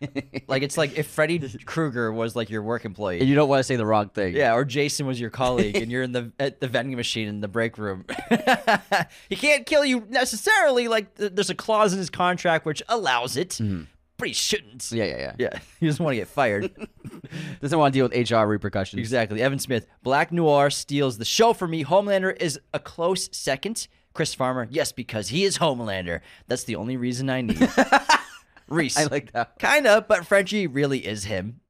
like 0.48 0.62
it's 0.62 0.76
like 0.76 0.98
if 0.98 1.06
Freddy 1.06 1.38
Krueger 1.64 2.12
was 2.12 2.36
like 2.36 2.50
your 2.50 2.62
work 2.62 2.84
employee. 2.84 3.20
and 3.20 3.28
you 3.28 3.34
don't 3.34 3.48
want 3.48 3.60
to 3.60 3.64
say 3.64 3.76
the 3.76 3.86
wrong 3.86 4.08
thing. 4.10 4.34
yeah, 4.34 4.54
or 4.54 4.64
Jason 4.64 5.06
was 5.06 5.18
your 5.20 5.30
colleague, 5.30 5.76
and 5.76 5.90
you're 5.90 6.02
in 6.02 6.12
the 6.12 6.32
at 6.40 6.60
the 6.60 6.68
vending 6.68 6.96
machine 6.96 7.28
in 7.28 7.40
the 7.40 7.48
break 7.48 7.78
room. 7.78 8.04
he 9.28 9.36
can't 9.36 9.64
kill 9.64 9.84
you 9.84 10.04
necessarily. 10.10 10.88
Like 10.88 11.14
th- 11.14 11.32
there's 11.34 11.50
a 11.50 11.54
clause 11.54 11.92
in 11.92 11.98
his 11.98 12.10
contract 12.10 12.66
which 12.66 12.82
allows 12.88 13.36
it, 13.36 13.50
mm-hmm. 13.50 13.84
But 14.18 14.28
he 14.28 14.34
shouldn't. 14.34 14.90
yeah, 14.92 15.04
yeah, 15.04 15.16
yeah. 15.18 15.32
Yeah, 15.38 15.58
he 15.80 15.86
doesn't 15.86 16.02
want 16.04 16.12
to 16.14 16.18
get 16.18 16.28
fired. 16.28 16.70
Doesn't 17.60 17.78
want 17.78 17.92
to 17.94 17.98
deal 17.98 18.08
with 18.08 18.30
HR 18.30 18.46
repercussions. 18.46 18.98
exactly. 19.00 19.42
Evan 19.42 19.58
Smith, 19.58 19.86
Black 20.02 20.30
Noir 20.32 20.70
steals 20.70 21.18
the 21.18 21.24
show 21.24 21.52
for 21.52 21.66
me. 21.66 21.84
Homelander 21.84 22.36
is 22.40 22.60
a 22.72 22.78
close 22.78 23.28
second. 23.32 23.88
Chris 24.14 24.32
Farmer, 24.34 24.66
yes, 24.70 24.92
because 24.92 25.28
he 25.28 25.44
is 25.44 25.58
Homelander. 25.58 26.20
That's 26.46 26.64
the 26.64 26.76
only 26.76 26.96
reason 26.96 27.28
I 27.28 27.40
need. 27.42 27.58
Reese, 28.68 28.96
I 28.98 29.04
like 29.04 29.32
that. 29.32 29.58
Kinda, 29.58 30.04
but 30.08 30.26
Frenchie 30.26 30.66
really 30.66 31.06
is 31.06 31.24
him. 31.24 31.60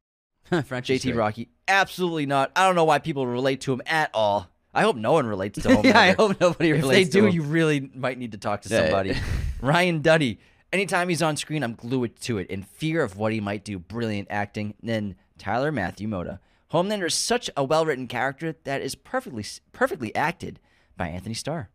French 0.65 0.87
JT 0.87 1.15
Rocky, 1.15 1.49
absolutely 1.67 2.25
not. 2.25 2.51
I 2.55 2.65
don't 2.65 2.75
know 2.75 2.85
why 2.85 2.99
people 2.99 3.27
relate 3.27 3.61
to 3.61 3.73
him 3.73 3.81
at 3.85 4.09
all. 4.13 4.47
I 4.73 4.81
hope 4.83 4.95
no 4.95 5.11
one 5.13 5.25
relates 5.27 5.61
to 5.61 5.67
Homelander. 5.69 5.83
yeah, 5.85 5.99
I 5.99 6.11
hope 6.13 6.39
nobody 6.39 6.69
if 6.71 6.77
relates 6.81 7.07
If 7.07 7.13
they 7.13 7.19
do, 7.19 7.25
him. 7.27 7.33
you 7.33 7.41
really 7.41 7.91
might 7.93 8.17
need 8.17 8.31
to 8.31 8.37
talk 8.37 8.61
to 8.61 8.69
somebody. 8.69 9.09
yeah. 9.09 9.21
Ryan 9.61 10.01
Duddy. 10.01 10.39
Anytime 10.73 11.09
he's 11.09 11.21
on 11.21 11.37
screen, 11.37 11.63
I'm 11.63 11.75
glued 11.75 12.19
to 12.21 12.37
it 12.37 12.47
in 12.49 12.63
fear 12.63 13.01
of 13.03 13.15
what 13.17 13.31
he 13.31 13.39
might 13.39 13.63
do. 13.63 13.79
Brilliant 13.79 14.27
acting. 14.29 14.73
Then 14.83 15.15
Tyler 15.37 15.71
Matthew 15.71 16.07
Moda. 16.07 16.39
Homelander 16.73 17.05
is 17.07 17.13
such 17.15 17.49
a 17.55 17.63
well-written 17.63 18.07
character 18.07 18.55
that 18.65 18.81
is 18.81 18.93
perfectly 18.95 19.45
perfectly 19.71 20.13
acted 20.13 20.59
by 20.97 21.07
Anthony 21.07 21.35
Starr. 21.35 21.69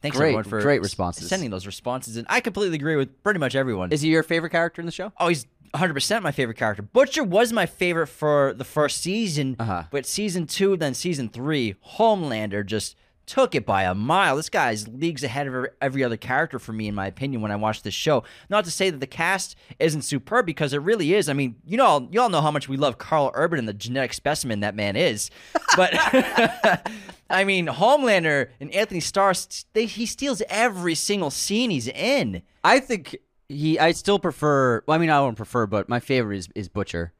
Thanks 0.00 0.16
Great- 0.16 0.28
everyone 0.28 0.44
for 0.44 0.62
great 0.62 0.80
responses. 0.80 1.28
sending 1.28 1.50
those 1.50 1.66
responses, 1.66 2.16
and 2.16 2.26
I 2.30 2.40
completely 2.40 2.76
agree 2.76 2.96
with 2.96 3.22
pretty 3.22 3.38
much 3.38 3.54
everyone. 3.54 3.92
Is 3.92 4.00
he 4.00 4.08
your 4.08 4.22
favorite 4.22 4.48
character 4.50 4.80
in 4.80 4.86
the 4.86 4.92
show? 4.92 5.12
Oh, 5.18 5.28
he's 5.28 5.46
100% 5.74 6.22
my 6.22 6.32
favorite 6.32 6.56
character. 6.56 6.80
Butcher 6.82 7.22
was 7.22 7.52
my 7.52 7.66
favorite 7.66 8.06
for 8.06 8.54
the 8.56 8.64
first 8.64 9.02
season, 9.02 9.56
Uh-huh. 9.58 9.84
but 9.90 10.06
season 10.06 10.46
two, 10.46 10.78
then 10.78 10.94
season 10.94 11.28
three, 11.28 11.74
Homelander 11.98 12.64
just 12.64 12.96
took 13.30 13.54
it 13.54 13.64
by 13.64 13.84
a 13.84 13.94
mile. 13.94 14.34
This 14.34 14.48
guy 14.50 14.72
is 14.72 14.88
leagues 14.88 15.22
ahead 15.22 15.46
of 15.46 15.66
every 15.80 16.02
other 16.02 16.16
character 16.16 16.58
for 16.58 16.72
me, 16.72 16.88
in 16.88 16.96
my 16.96 17.06
opinion, 17.06 17.40
when 17.40 17.52
I 17.52 17.56
watch 17.56 17.82
this 17.82 17.94
show. 17.94 18.24
Not 18.48 18.64
to 18.64 18.72
say 18.72 18.90
that 18.90 18.98
the 18.98 19.06
cast 19.06 19.54
isn't 19.78 20.02
superb, 20.02 20.46
because 20.46 20.72
it 20.72 20.82
really 20.82 21.14
is. 21.14 21.28
I 21.28 21.32
mean, 21.32 21.54
you 21.64 21.76
know, 21.76 22.08
you 22.10 22.20
all 22.20 22.28
know 22.28 22.40
how 22.40 22.50
much 22.50 22.68
we 22.68 22.76
love 22.76 22.98
Karl 22.98 23.30
Urban 23.34 23.60
and 23.60 23.68
the 23.68 23.72
genetic 23.72 24.14
specimen 24.14 24.60
that 24.60 24.74
man 24.74 24.96
is. 24.96 25.30
But, 25.76 25.92
I 27.30 27.44
mean, 27.44 27.68
Homelander 27.68 28.48
and 28.58 28.74
Anthony 28.74 28.98
Starr, 28.98 29.34
they, 29.72 29.86
he 29.86 30.04
steals 30.04 30.42
every 30.48 30.96
single 30.96 31.30
scene 31.30 31.70
he's 31.70 31.86
in. 31.86 32.42
I 32.64 32.80
think 32.80 33.16
he. 33.48 33.78
I 33.78 33.92
still 33.92 34.18
prefer. 34.18 34.82
Well, 34.86 34.96
I 34.96 34.98
mean, 34.98 35.10
I 35.10 35.18
don't 35.18 35.36
prefer, 35.36 35.66
but 35.66 35.88
my 35.88 36.00
favorite 36.00 36.38
is 36.38 36.48
is 36.56 36.68
Butcher, 36.68 37.12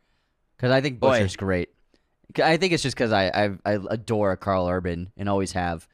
because 0.56 0.72
I 0.72 0.80
think 0.80 0.98
Boy. 0.98 1.10
Butcher's 1.10 1.36
great. 1.36 1.68
I 2.42 2.56
think 2.56 2.72
it's 2.72 2.82
just 2.82 2.96
because 2.96 3.12
I, 3.12 3.28
I 3.28 3.50
I 3.64 3.78
adore 3.88 4.36
Karl 4.36 4.66
Urban 4.66 5.12
and 5.16 5.28
always 5.28 5.52
have, 5.52 5.86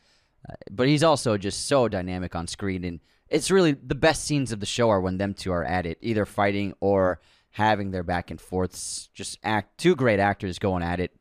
but 0.70 0.88
he's 0.88 1.02
also 1.02 1.36
just 1.36 1.66
so 1.66 1.88
dynamic 1.88 2.34
on 2.34 2.46
screen, 2.46 2.84
and 2.84 3.00
it's 3.28 3.50
really 3.50 3.72
the 3.72 3.94
best 3.94 4.24
scenes 4.24 4.52
of 4.52 4.60
the 4.60 4.66
show 4.66 4.90
are 4.90 5.00
when 5.00 5.18
them 5.18 5.34
two 5.34 5.52
are 5.52 5.64
at 5.64 5.86
it, 5.86 5.98
either 6.00 6.26
fighting 6.26 6.74
or 6.80 7.20
having 7.50 7.90
their 7.90 8.02
back 8.02 8.30
and 8.30 8.40
forths. 8.40 9.08
Just 9.14 9.38
act 9.42 9.78
two 9.78 9.94
great 9.96 10.20
actors 10.20 10.58
going 10.58 10.82
at 10.82 11.00
it, 11.00 11.12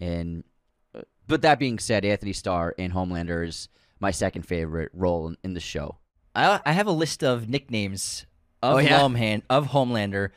and 0.00 0.44
uh, 0.94 1.02
but 1.26 1.42
that 1.42 1.58
being 1.58 1.78
said, 1.78 2.04
Anthony 2.04 2.32
Starr 2.32 2.70
in 2.72 2.92
Homelander 2.92 3.46
is 3.46 3.68
my 4.00 4.10
second 4.10 4.42
favorite 4.42 4.90
role 4.92 5.28
in, 5.28 5.36
in 5.42 5.54
the 5.54 5.60
show. 5.60 5.96
I, 6.34 6.60
I 6.66 6.72
have 6.72 6.86
a 6.86 6.92
list 6.92 7.24
of 7.24 7.48
nicknames 7.48 8.26
of 8.62 8.76
Oh, 8.76 8.78
yeah? 8.78 9.38
Of 9.48 9.68
Homelander 9.68 10.30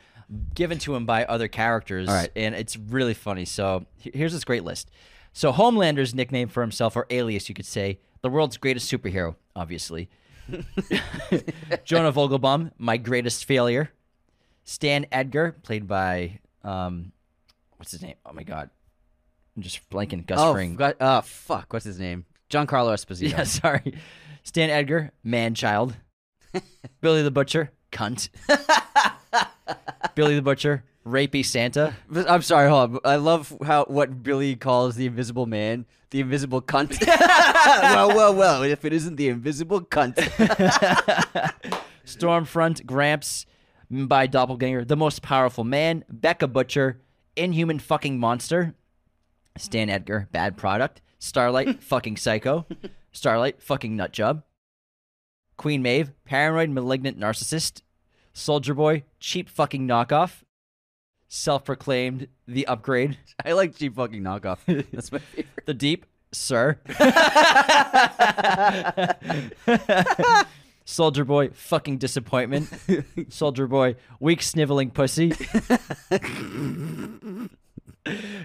given 0.54 0.78
to 0.78 0.94
him 0.94 1.06
by 1.06 1.24
other 1.24 1.48
characters. 1.48 2.08
Right. 2.08 2.30
and 2.36 2.54
it's 2.54 2.76
really 2.76 3.14
funny. 3.14 3.44
So 3.44 3.86
here's 3.98 4.32
this 4.32 4.44
great 4.44 4.64
list. 4.64 4.90
So 5.32 5.52
Homelander's 5.52 6.14
nickname 6.14 6.48
for 6.48 6.60
himself, 6.60 6.96
or 6.96 7.06
alias, 7.10 7.48
you 7.48 7.54
could 7.54 7.66
say, 7.66 8.00
the 8.22 8.30
world's 8.30 8.56
greatest 8.56 8.90
superhero, 8.90 9.36
obviously. 9.54 10.08
Jonah 11.84 12.12
Vogelbaum, 12.12 12.72
my 12.78 12.96
greatest 12.96 13.44
failure. 13.44 13.90
Stan 14.64 15.06
Edgar, 15.10 15.56
played 15.62 15.86
by 15.86 16.40
um, 16.64 17.12
what's 17.76 17.92
his 17.92 18.02
name? 18.02 18.16
Oh 18.26 18.32
my 18.32 18.42
god, 18.42 18.70
I'm 19.56 19.62
just 19.62 19.88
blanking. 19.90 20.26
Gus 20.26 20.38
oh, 20.40 20.52
Fring. 20.52 20.80
uh, 20.80 21.20
fuck, 21.22 21.72
what's 21.72 21.84
his 21.84 21.98
name? 21.98 22.24
John 22.48 22.66
Giancarlo 22.66 22.92
Esposito. 22.92 23.30
Yeah, 23.30 23.42
sorry. 23.44 23.94
Stan 24.42 24.70
Edgar, 24.70 25.12
man 25.22 25.54
child. 25.54 25.96
Billy 27.00 27.22
the 27.22 27.30
Butcher, 27.30 27.70
cunt. 27.92 28.28
Billy 30.14 30.34
the 30.34 30.42
Butcher, 30.42 30.84
rapey 31.06 31.44
Santa. 31.44 31.94
I'm 32.14 32.42
sorry, 32.42 32.68
hold 32.68 32.96
on. 32.96 33.00
I 33.04 33.16
love 33.16 33.56
how 33.64 33.84
what 33.84 34.22
Billy 34.22 34.56
calls 34.56 34.96
the 34.96 35.06
invisible 35.06 35.46
man, 35.46 35.86
the 36.10 36.20
invisible 36.20 36.60
cunt. 36.60 37.04
well, 37.06 38.08
well, 38.08 38.34
well. 38.34 38.62
If 38.62 38.84
it 38.84 38.92
isn't 38.92 39.16
the 39.16 39.28
invisible 39.28 39.80
cunt, 39.80 40.16
Stormfront, 42.04 42.84
Gramps, 42.84 43.46
mm, 43.92 44.08
by 44.08 44.26
Doppelganger, 44.26 44.84
the 44.84 44.96
most 44.96 45.22
powerful 45.22 45.64
man. 45.64 46.04
Becca 46.08 46.48
Butcher, 46.48 47.00
inhuman 47.36 47.78
fucking 47.78 48.18
monster. 48.18 48.74
Stan 49.56 49.88
Edgar, 49.88 50.28
bad 50.32 50.56
product. 50.56 51.00
Starlight, 51.18 51.82
fucking 51.82 52.16
psycho. 52.16 52.66
Starlight, 53.12 53.62
fucking 53.62 53.94
nut 53.96 54.12
job. 54.12 54.42
Queen 55.56 55.82
Maeve, 55.82 56.12
paranoid, 56.24 56.70
malignant 56.70 57.18
narcissist. 57.18 57.82
Soldier 58.32 58.74
Boy, 58.74 59.04
cheap 59.18 59.48
fucking 59.48 59.86
knockoff. 59.86 60.42
Self 61.32 61.64
proclaimed 61.64 62.26
the 62.48 62.66
upgrade. 62.66 63.16
I 63.44 63.52
like 63.52 63.76
cheap 63.76 63.94
fucking 63.94 64.20
knockoff. 64.20 64.58
That's 64.90 65.12
my 65.12 65.18
favorite. 65.20 65.64
The 65.64 65.74
deep, 65.74 66.04
sir. 66.32 66.76
Soldier 70.84 71.24
Boy, 71.24 71.50
fucking 71.50 71.98
disappointment. 71.98 72.68
Soldier 73.28 73.68
Boy, 73.68 73.94
weak 74.18 74.42
sniveling 74.42 74.90
pussy. 74.90 75.32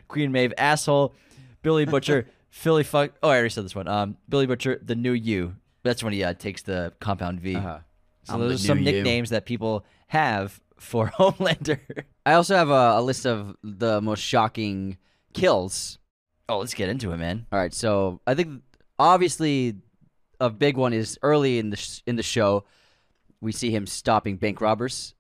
Queen 0.08 0.32
Maeve, 0.32 0.54
asshole. 0.56 1.16
Billy 1.64 1.86
Butcher, 1.86 2.28
Philly 2.52 2.84
fuck. 2.84 3.14
Oh, 3.24 3.30
I 3.30 3.38
already 3.38 3.50
said 3.50 3.66
this 3.66 3.74
one. 3.74 3.88
Um, 3.88 4.16
Billy 4.30 4.46
Butcher, 4.46 4.80
the 4.84 4.94
new 4.94 5.14
you. 5.14 5.56
That's 5.82 6.04
when 6.04 6.14
he 6.14 6.24
uh, 6.24 6.36
takes 6.36 6.62
the 6.62 6.94
compound 7.00 7.42
V. 7.42 7.56
Uh-huh. 7.56 7.80
So 8.26 8.34
I'm 8.36 8.42
those 8.42 8.64
are 8.64 8.68
some 8.68 8.78
you. 8.78 8.86
nicknames 8.86 9.32
that 9.32 9.48
people 9.48 9.88
have 10.10 10.62
for 10.78 11.08
Homelander. 11.18 11.80
I 12.26 12.34
also 12.34 12.56
have 12.56 12.70
a, 12.70 12.96
a 12.98 13.02
list 13.02 13.26
of 13.26 13.56
the 13.64 14.02
most 14.02 14.22
shocking 14.22 14.98
kills. 15.34 16.00
Oh, 16.50 16.60
let's 16.60 16.74
get 16.74 16.90
into 16.90 17.12
it, 17.12 17.18
man. 17.18 17.46
All 17.52 17.60
right, 17.60 17.74
so 17.74 18.22
I 18.26 18.34
think 18.34 18.62
obviously 18.98 19.76
a 20.40 20.50
big 20.50 20.78
one 20.78 20.94
is 20.94 21.20
early 21.22 21.60
in 21.60 21.70
the 21.70 21.78
sh- 21.78 22.02
in 22.06 22.16
the 22.16 22.24
show. 22.24 22.66
We 23.42 23.52
see 23.52 23.70
him 23.70 23.86
stopping 23.86 24.38
bank 24.38 24.62
robbers 24.62 25.14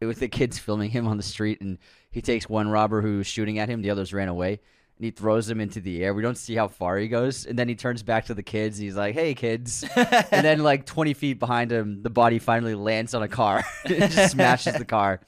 with 0.00 0.20
the 0.20 0.28
kids 0.28 0.58
filming 0.58 0.90
him 0.90 1.06
on 1.06 1.16
the 1.16 1.22
street, 1.22 1.60
and 1.60 1.78
he 2.10 2.22
takes 2.22 2.48
one 2.48 2.68
robber 2.68 3.00
who's 3.02 3.26
shooting 3.26 3.58
at 3.58 3.68
him. 3.68 3.82
The 3.82 3.90
others 3.90 4.12
ran 4.12 4.28
away, 4.28 4.60
and 4.96 5.04
he 5.04 5.10
throws 5.10 5.46
them 5.46 5.60
into 5.60 5.80
the 5.80 6.02
air. 6.02 6.12
We 6.14 6.22
don't 6.22 6.38
see 6.38 6.54
how 6.54 6.68
far 6.68 6.98
he 6.98 7.08
goes, 7.08 7.46
and 7.46 7.58
then 7.58 7.68
he 7.68 7.74
turns 7.74 8.02
back 8.02 8.26
to 8.26 8.34
the 8.34 8.42
kids. 8.42 8.78
And 8.78 8.84
he's 8.84 8.96
like, 8.96 9.14
"Hey, 9.14 9.34
kids!" 9.34 9.84
and 9.96 10.44
then, 10.44 10.62
like 10.62 10.86
twenty 10.86 11.14
feet 11.14 11.38
behind 11.38 11.70
him, 11.70 12.02
the 12.02 12.10
body 12.10 12.38
finally 12.38 12.74
lands 12.74 13.14
on 13.14 13.22
a 13.22 13.28
car, 13.28 13.64
and 13.84 14.10
just 14.10 14.32
smashes 14.32 14.74
the 14.74 14.84
car, 14.84 15.20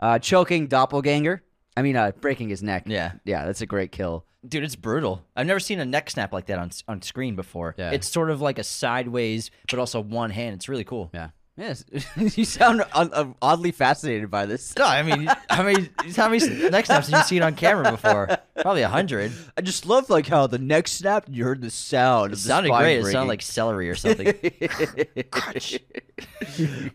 uh, 0.00 0.18
choking 0.18 0.66
doppelganger. 0.66 1.42
I 1.76 1.82
mean, 1.82 1.96
uh, 1.96 2.12
breaking 2.20 2.48
his 2.48 2.62
neck. 2.62 2.84
Yeah. 2.86 3.12
yeah, 3.24 3.44
that's 3.44 3.60
a 3.60 3.66
great 3.66 3.92
kill. 3.92 4.26
Dude, 4.46 4.64
it's 4.64 4.76
brutal. 4.76 5.22
I've 5.36 5.46
never 5.46 5.60
seen 5.60 5.80
a 5.80 5.84
neck 5.84 6.10
snap 6.10 6.32
like 6.32 6.46
that 6.46 6.58
on 6.58 6.70
on 6.88 7.02
screen 7.02 7.36
before. 7.36 7.74
Yeah. 7.78 7.90
It's 7.90 8.08
sort 8.08 8.30
of 8.30 8.40
like 8.40 8.58
a 8.58 8.64
sideways, 8.64 9.50
but 9.68 9.78
also 9.78 10.00
one 10.00 10.30
hand. 10.30 10.54
It's 10.54 10.68
really 10.68 10.84
cool. 10.84 11.10
Yeah. 11.12 11.28
Yes. 11.56 11.84
you 12.16 12.44
sound 12.44 12.84
un- 12.94 13.10
uh, 13.12 13.26
oddly 13.42 13.70
fascinated 13.70 14.30
by 14.30 14.46
this. 14.46 14.74
No, 14.78 14.84
I 14.84 15.02
mean, 15.02 15.28
how 15.48 15.62
many 15.62 15.90
how 16.16 16.28
many 16.28 16.70
neck 16.70 16.86
snaps 16.86 17.08
have 17.08 17.20
you 17.20 17.24
seen 17.24 17.42
on 17.42 17.54
camera 17.54 17.90
before? 17.90 18.28
Probably 18.60 18.82
a 18.82 18.88
hundred. 18.88 19.32
I 19.56 19.60
just 19.60 19.84
love 19.84 20.08
like 20.08 20.26
how 20.26 20.46
the 20.46 20.58
neck 20.58 20.88
snapped 20.88 21.28
and 21.28 21.36
you 21.36 21.44
heard 21.44 21.60
the 21.60 21.70
sound. 21.70 22.32
It 22.32 22.38
sounded 22.38 22.70
great. 22.70 22.98
It 22.98 23.06
sounded 23.06 23.28
like 23.28 23.42
celery 23.42 23.90
or 23.90 23.94
something. 23.94 24.26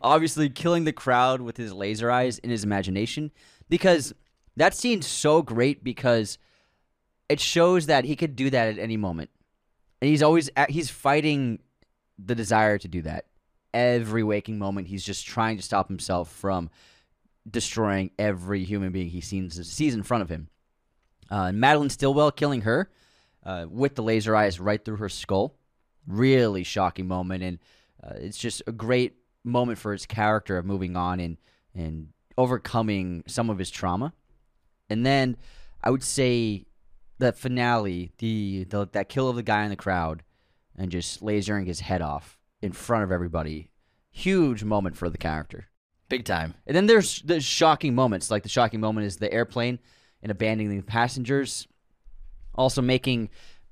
Obviously, 0.02 0.50
killing 0.50 0.86
the 0.86 0.94
crowd 0.94 1.42
with 1.42 1.58
his 1.58 1.72
laser 1.72 2.10
eyes 2.10 2.40
in 2.40 2.50
his 2.50 2.64
imagination, 2.64 3.32
because 3.70 4.14
that 4.58 4.74
scene's 4.74 5.06
so 5.06 5.42
great 5.42 5.84
because 5.84 6.38
it 7.30 7.40
shows 7.40 7.86
that 7.88 8.06
he 8.06 8.16
could 8.16 8.36
do 8.36 8.50
that 8.50 8.70
at 8.70 8.80
any 8.80 8.98
moment, 8.98 9.30
and 10.02 10.10
he's 10.10 10.24
always 10.24 10.50
at, 10.56 10.72
he's 10.72 10.90
fighting 10.90 11.60
the 12.18 12.34
desire 12.34 12.80
to 12.80 12.88
do 12.88 13.04
that. 13.04 13.26
Every 13.76 14.24
waking 14.24 14.58
moment, 14.58 14.88
he's 14.88 15.04
just 15.04 15.28
trying 15.28 15.58
to 15.58 15.62
stop 15.62 15.90
himself 15.90 16.32
from 16.32 16.70
destroying 17.50 18.12
every 18.18 18.64
human 18.64 18.94
being 18.94 19.10
he 19.10 19.20
sees 19.20 19.68
sees 19.68 19.94
in 19.94 20.02
front 20.02 20.22
of 20.22 20.30
him. 20.30 20.48
Uh, 21.30 21.52
Madeline 21.52 21.90
Stillwell 21.90 22.32
killing 22.32 22.62
her 22.62 22.90
uh, 23.46 23.66
with 23.70 23.96
the 23.96 24.02
laser 24.02 24.34
eyes 24.34 24.62
right 24.62 24.84
through 24.84 24.96
her 24.96 25.10
skull. 25.10 25.58
Really 26.08 26.64
shocking 26.64 27.06
moment, 27.06 27.44
and 27.44 27.60
uh, 28.02 28.14
it's 28.16 28.38
just 28.38 28.62
a 28.66 28.72
great 28.72 29.16
moment 29.44 29.78
for 29.78 29.92
his 29.92 30.06
character 30.06 30.58
of 30.58 30.66
moving 30.66 30.96
on 30.96 31.20
and 31.20 31.36
and 31.74 32.14
overcoming 32.38 33.26
some 33.28 33.50
of 33.50 33.58
his 33.58 33.70
trauma. 33.70 34.14
And 34.90 35.06
then 35.06 35.36
I 35.84 35.90
would 35.90 36.04
say 36.04 36.66
the 37.18 37.34
finale, 37.34 38.14
the, 38.20 38.66
the 38.70 38.88
that 38.94 39.10
kill 39.10 39.28
of 39.28 39.36
the 39.36 39.44
guy 39.44 39.64
in 39.64 39.70
the 39.70 39.76
crowd, 39.76 40.24
and 40.78 40.92
just 40.92 41.22
lasering 41.22 41.68
his 41.68 41.82
head 41.82 42.02
off 42.02 42.35
in 42.66 42.74
front 42.74 43.04
of 43.04 43.12
everybody. 43.12 43.70
Huge 44.12 44.64
moment 44.64 44.98
for 44.98 45.10
the 45.10 45.18
character. 45.18 45.68
Big 46.10 46.26
time. 46.26 46.54
And 46.68 46.76
then 46.76 46.88
there's 46.88 47.22
the 47.22 47.40
shocking 47.40 47.96
moments. 47.96 48.30
Like 48.30 48.44
the 48.44 48.50
shocking 48.50 48.80
moment 48.80 49.08
is 49.08 49.18
the 49.18 49.32
airplane 49.32 49.80
and 50.22 50.32
abandoning 50.32 50.78
the 50.78 50.84
passengers. 50.84 51.68
Also 52.54 52.82
making, 52.82 53.30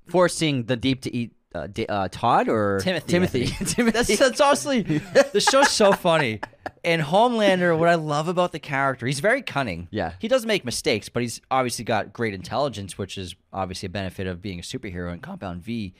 forcing 0.07 0.65
the 0.65 0.75
deep 0.75 1.01
to 1.01 1.15
eat 1.15 1.33
uh, 1.55 1.67
D- 1.67 1.85
uh, 1.85 2.07
Todd 2.11 2.49
or 2.49 2.79
Timothy, 2.81 3.07
Timothy. 3.07 3.45
Timothy. 3.65 3.91
That's 3.91 4.17
that's 4.17 4.41
honestly 4.41 4.81
the 4.81 5.39
show's 5.39 5.69
so 5.69 5.93
funny. 5.93 6.41
And 6.83 7.01
Homelander, 7.01 7.77
what 7.77 7.87
I 7.87 7.95
love 7.95 8.27
about 8.27 8.51
the 8.51 8.59
character, 8.59 9.05
he's 9.05 9.19
very 9.19 9.41
cunning. 9.41 9.87
Yeah. 9.91 10.13
He 10.19 10.27
does 10.27 10.45
make 10.45 10.65
mistakes, 10.65 11.09
but 11.09 11.21
he's 11.21 11.39
obviously 11.49 11.85
got 11.85 12.11
great 12.11 12.33
intelligence, 12.33 12.97
which 12.97 13.17
is 13.17 13.35
obviously 13.53 13.87
a 13.87 13.89
benefit 13.89 14.27
of 14.27 14.41
being 14.41 14.59
a 14.59 14.63
superhero 14.63 15.13
in 15.13 15.19
Compound 15.19 15.61
V. 15.63 15.93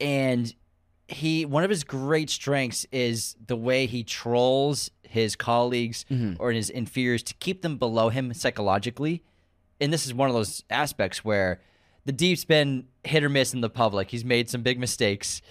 And 0.00 0.52
he 1.12 1.44
one 1.44 1.64
of 1.64 1.70
his 1.70 1.84
great 1.84 2.30
strengths 2.30 2.86
is 2.90 3.36
the 3.46 3.56
way 3.56 3.86
he 3.86 4.02
trolls 4.02 4.90
his 5.02 5.36
colleagues 5.36 6.06
mm-hmm. 6.10 6.42
or 6.42 6.52
his 6.52 6.70
inferiors 6.70 7.22
to 7.22 7.34
keep 7.34 7.62
them 7.62 7.76
below 7.76 8.08
him 8.08 8.32
psychologically. 8.32 9.22
And 9.80 9.92
this 9.92 10.06
is 10.06 10.14
one 10.14 10.28
of 10.28 10.34
those 10.34 10.64
aspects 10.70 11.24
where 11.24 11.60
the 12.04 12.12
deep's 12.12 12.44
been 12.44 12.86
hit 13.04 13.22
or 13.22 13.28
miss 13.28 13.52
in 13.52 13.60
the 13.60 13.70
public. 13.70 14.10
He's 14.10 14.24
made 14.24 14.48
some 14.48 14.62
big 14.62 14.78
mistakes 14.78 15.42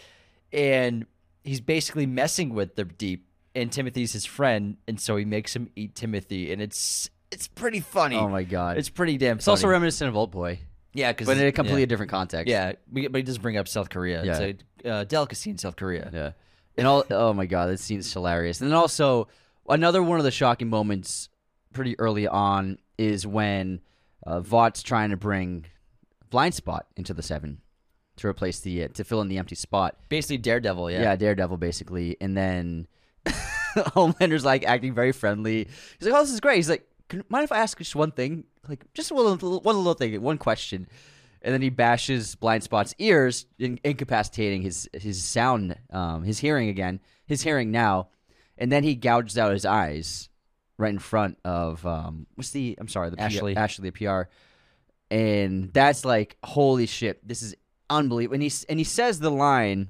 and 0.51 1.05
he's 1.43 1.61
basically 1.61 2.05
messing 2.05 2.53
with 2.53 2.75
the 2.75 2.85
deep 2.85 3.27
and 3.53 3.71
Timothy's 3.71 4.13
his 4.13 4.25
friend 4.25 4.77
and 4.87 4.99
so 4.99 5.15
he 5.15 5.25
makes 5.25 5.55
him 5.55 5.69
eat 5.75 5.95
Timothy 5.95 6.51
and 6.51 6.61
it's 6.61 7.09
it's 7.31 7.47
pretty 7.47 7.79
funny. 7.79 8.17
Oh 8.17 8.27
my 8.27 8.43
god. 8.43 8.77
It's 8.77 8.89
pretty 8.89 9.17
damn 9.17 9.37
It's 9.37 9.47
also 9.47 9.67
reminiscent 9.67 10.09
of 10.09 10.17
Old 10.17 10.31
Boy, 10.31 10.59
yeah, 10.93 11.13
cuz 11.13 11.27
but 11.27 11.37
in 11.37 11.45
a 11.45 11.51
completely 11.51 11.85
different 11.85 12.09
context. 12.09 12.49
yeah, 12.49 12.73
but 12.91 13.15
he 13.15 13.21
does 13.21 13.37
bring 13.37 13.57
up 13.57 13.67
South 13.67 13.89
Korea. 13.89 14.23
Yeah. 14.23 14.39
It's 14.39 14.61
a 14.61 14.65
uh, 14.85 15.03
delicacy 15.05 15.49
in 15.49 15.57
South 15.57 15.75
Korea. 15.75 16.09
Yeah. 16.13 16.31
And 16.77 16.87
all 16.87 17.03
oh 17.09 17.33
my 17.33 17.45
god, 17.45 17.69
that 17.69 17.79
scene's 17.79 18.11
hilarious. 18.11 18.61
And 18.61 18.69
then 18.69 18.77
also 18.77 19.27
another 19.67 20.01
one 20.01 20.19
of 20.19 20.23
the 20.23 20.31
shocking 20.31 20.69
moments 20.69 21.29
pretty 21.73 21.99
early 21.99 22.27
on 22.27 22.77
is 22.97 23.25
when 23.25 23.81
uh, 24.25 24.39
Vought's 24.41 24.83
trying 24.83 25.09
to 25.09 25.17
bring 25.17 25.65
Blind 26.29 26.53
Spot 26.53 26.85
into 26.95 27.13
the 27.13 27.23
seven 27.23 27.61
to 28.17 28.27
replace 28.27 28.59
the 28.59 28.85
uh, 28.85 28.87
to 28.89 29.03
fill 29.03 29.21
in 29.21 29.27
the 29.27 29.37
empty 29.37 29.55
spot. 29.55 29.97
Basically 30.09 30.37
Daredevil, 30.37 30.91
yeah. 30.91 31.01
Yeah, 31.01 31.15
Daredevil 31.15 31.57
basically. 31.57 32.17
And 32.21 32.37
then 32.37 32.87
Homelander's 33.93 34.45
like 34.45 34.65
acting 34.65 34.93
very 34.93 35.11
friendly. 35.11 35.67
He's 35.99 36.07
like, 36.07 36.13
"Oh, 36.15 36.21
this 36.21 36.31
is 36.31 36.39
great." 36.39 36.57
He's 36.57 36.69
like, 36.69 36.87
Can, 37.09 37.23
"Mind 37.29 37.43
if 37.43 37.51
I 37.51 37.59
ask 37.59 37.77
just 37.77 37.95
one 37.95 38.11
thing? 38.11 38.45
Like, 38.67 38.85
just 38.93 39.11
one 39.11 39.25
little, 39.25 39.59
one 39.61 39.75
little 39.75 39.93
thing, 39.93 40.21
one 40.21 40.37
question." 40.37 40.87
And 41.41 41.53
then 41.53 41.61
he 41.61 41.69
bashes 41.69 42.35
Blind 42.35 42.63
Spot's 42.63 42.93
ears, 42.99 43.47
in, 43.57 43.79
incapacitating 43.83 44.61
his 44.61 44.89
his 44.93 45.23
sound, 45.23 45.75
um, 45.91 46.23
his 46.23 46.39
hearing 46.39 46.69
again, 46.69 46.99
his 47.25 47.41
hearing 47.41 47.71
now. 47.71 48.09
And 48.57 48.71
then 48.71 48.83
he 48.83 48.93
gouges 48.95 49.37
out 49.37 49.51
his 49.51 49.65
eyes 49.65 50.29
right 50.77 50.91
in 50.91 50.99
front 50.99 51.37
of 51.43 51.85
um, 51.85 52.27
what's 52.35 52.51
the? 52.51 52.77
I'm 52.79 52.87
sorry, 52.87 53.09
the 53.09 53.21
Ashley. 53.21 53.55
Ashley, 53.55 53.89
the 53.89 54.05
PR. 54.05 54.29
And 55.09 55.73
that's 55.73 56.05
like, 56.05 56.37
holy 56.43 56.85
shit, 56.85 57.27
this 57.27 57.41
is 57.41 57.55
unbelievable. 57.89 58.35
And 58.35 58.43
he 58.43 58.51
and 58.69 58.79
he 58.79 58.85
says 58.85 59.19
the 59.19 59.31
line. 59.31 59.89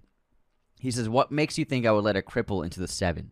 He 0.79 0.89
says, 0.89 1.09
"What 1.09 1.31
makes 1.31 1.57
you 1.57 1.65
think 1.65 1.85
I 1.85 1.91
would 1.91 2.03
let 2.03 2.17
a 2.17 2.21
cripple 2.21 2.63
into 2.63 2.79
the 2.79 2.87
seven? 2.87 3.31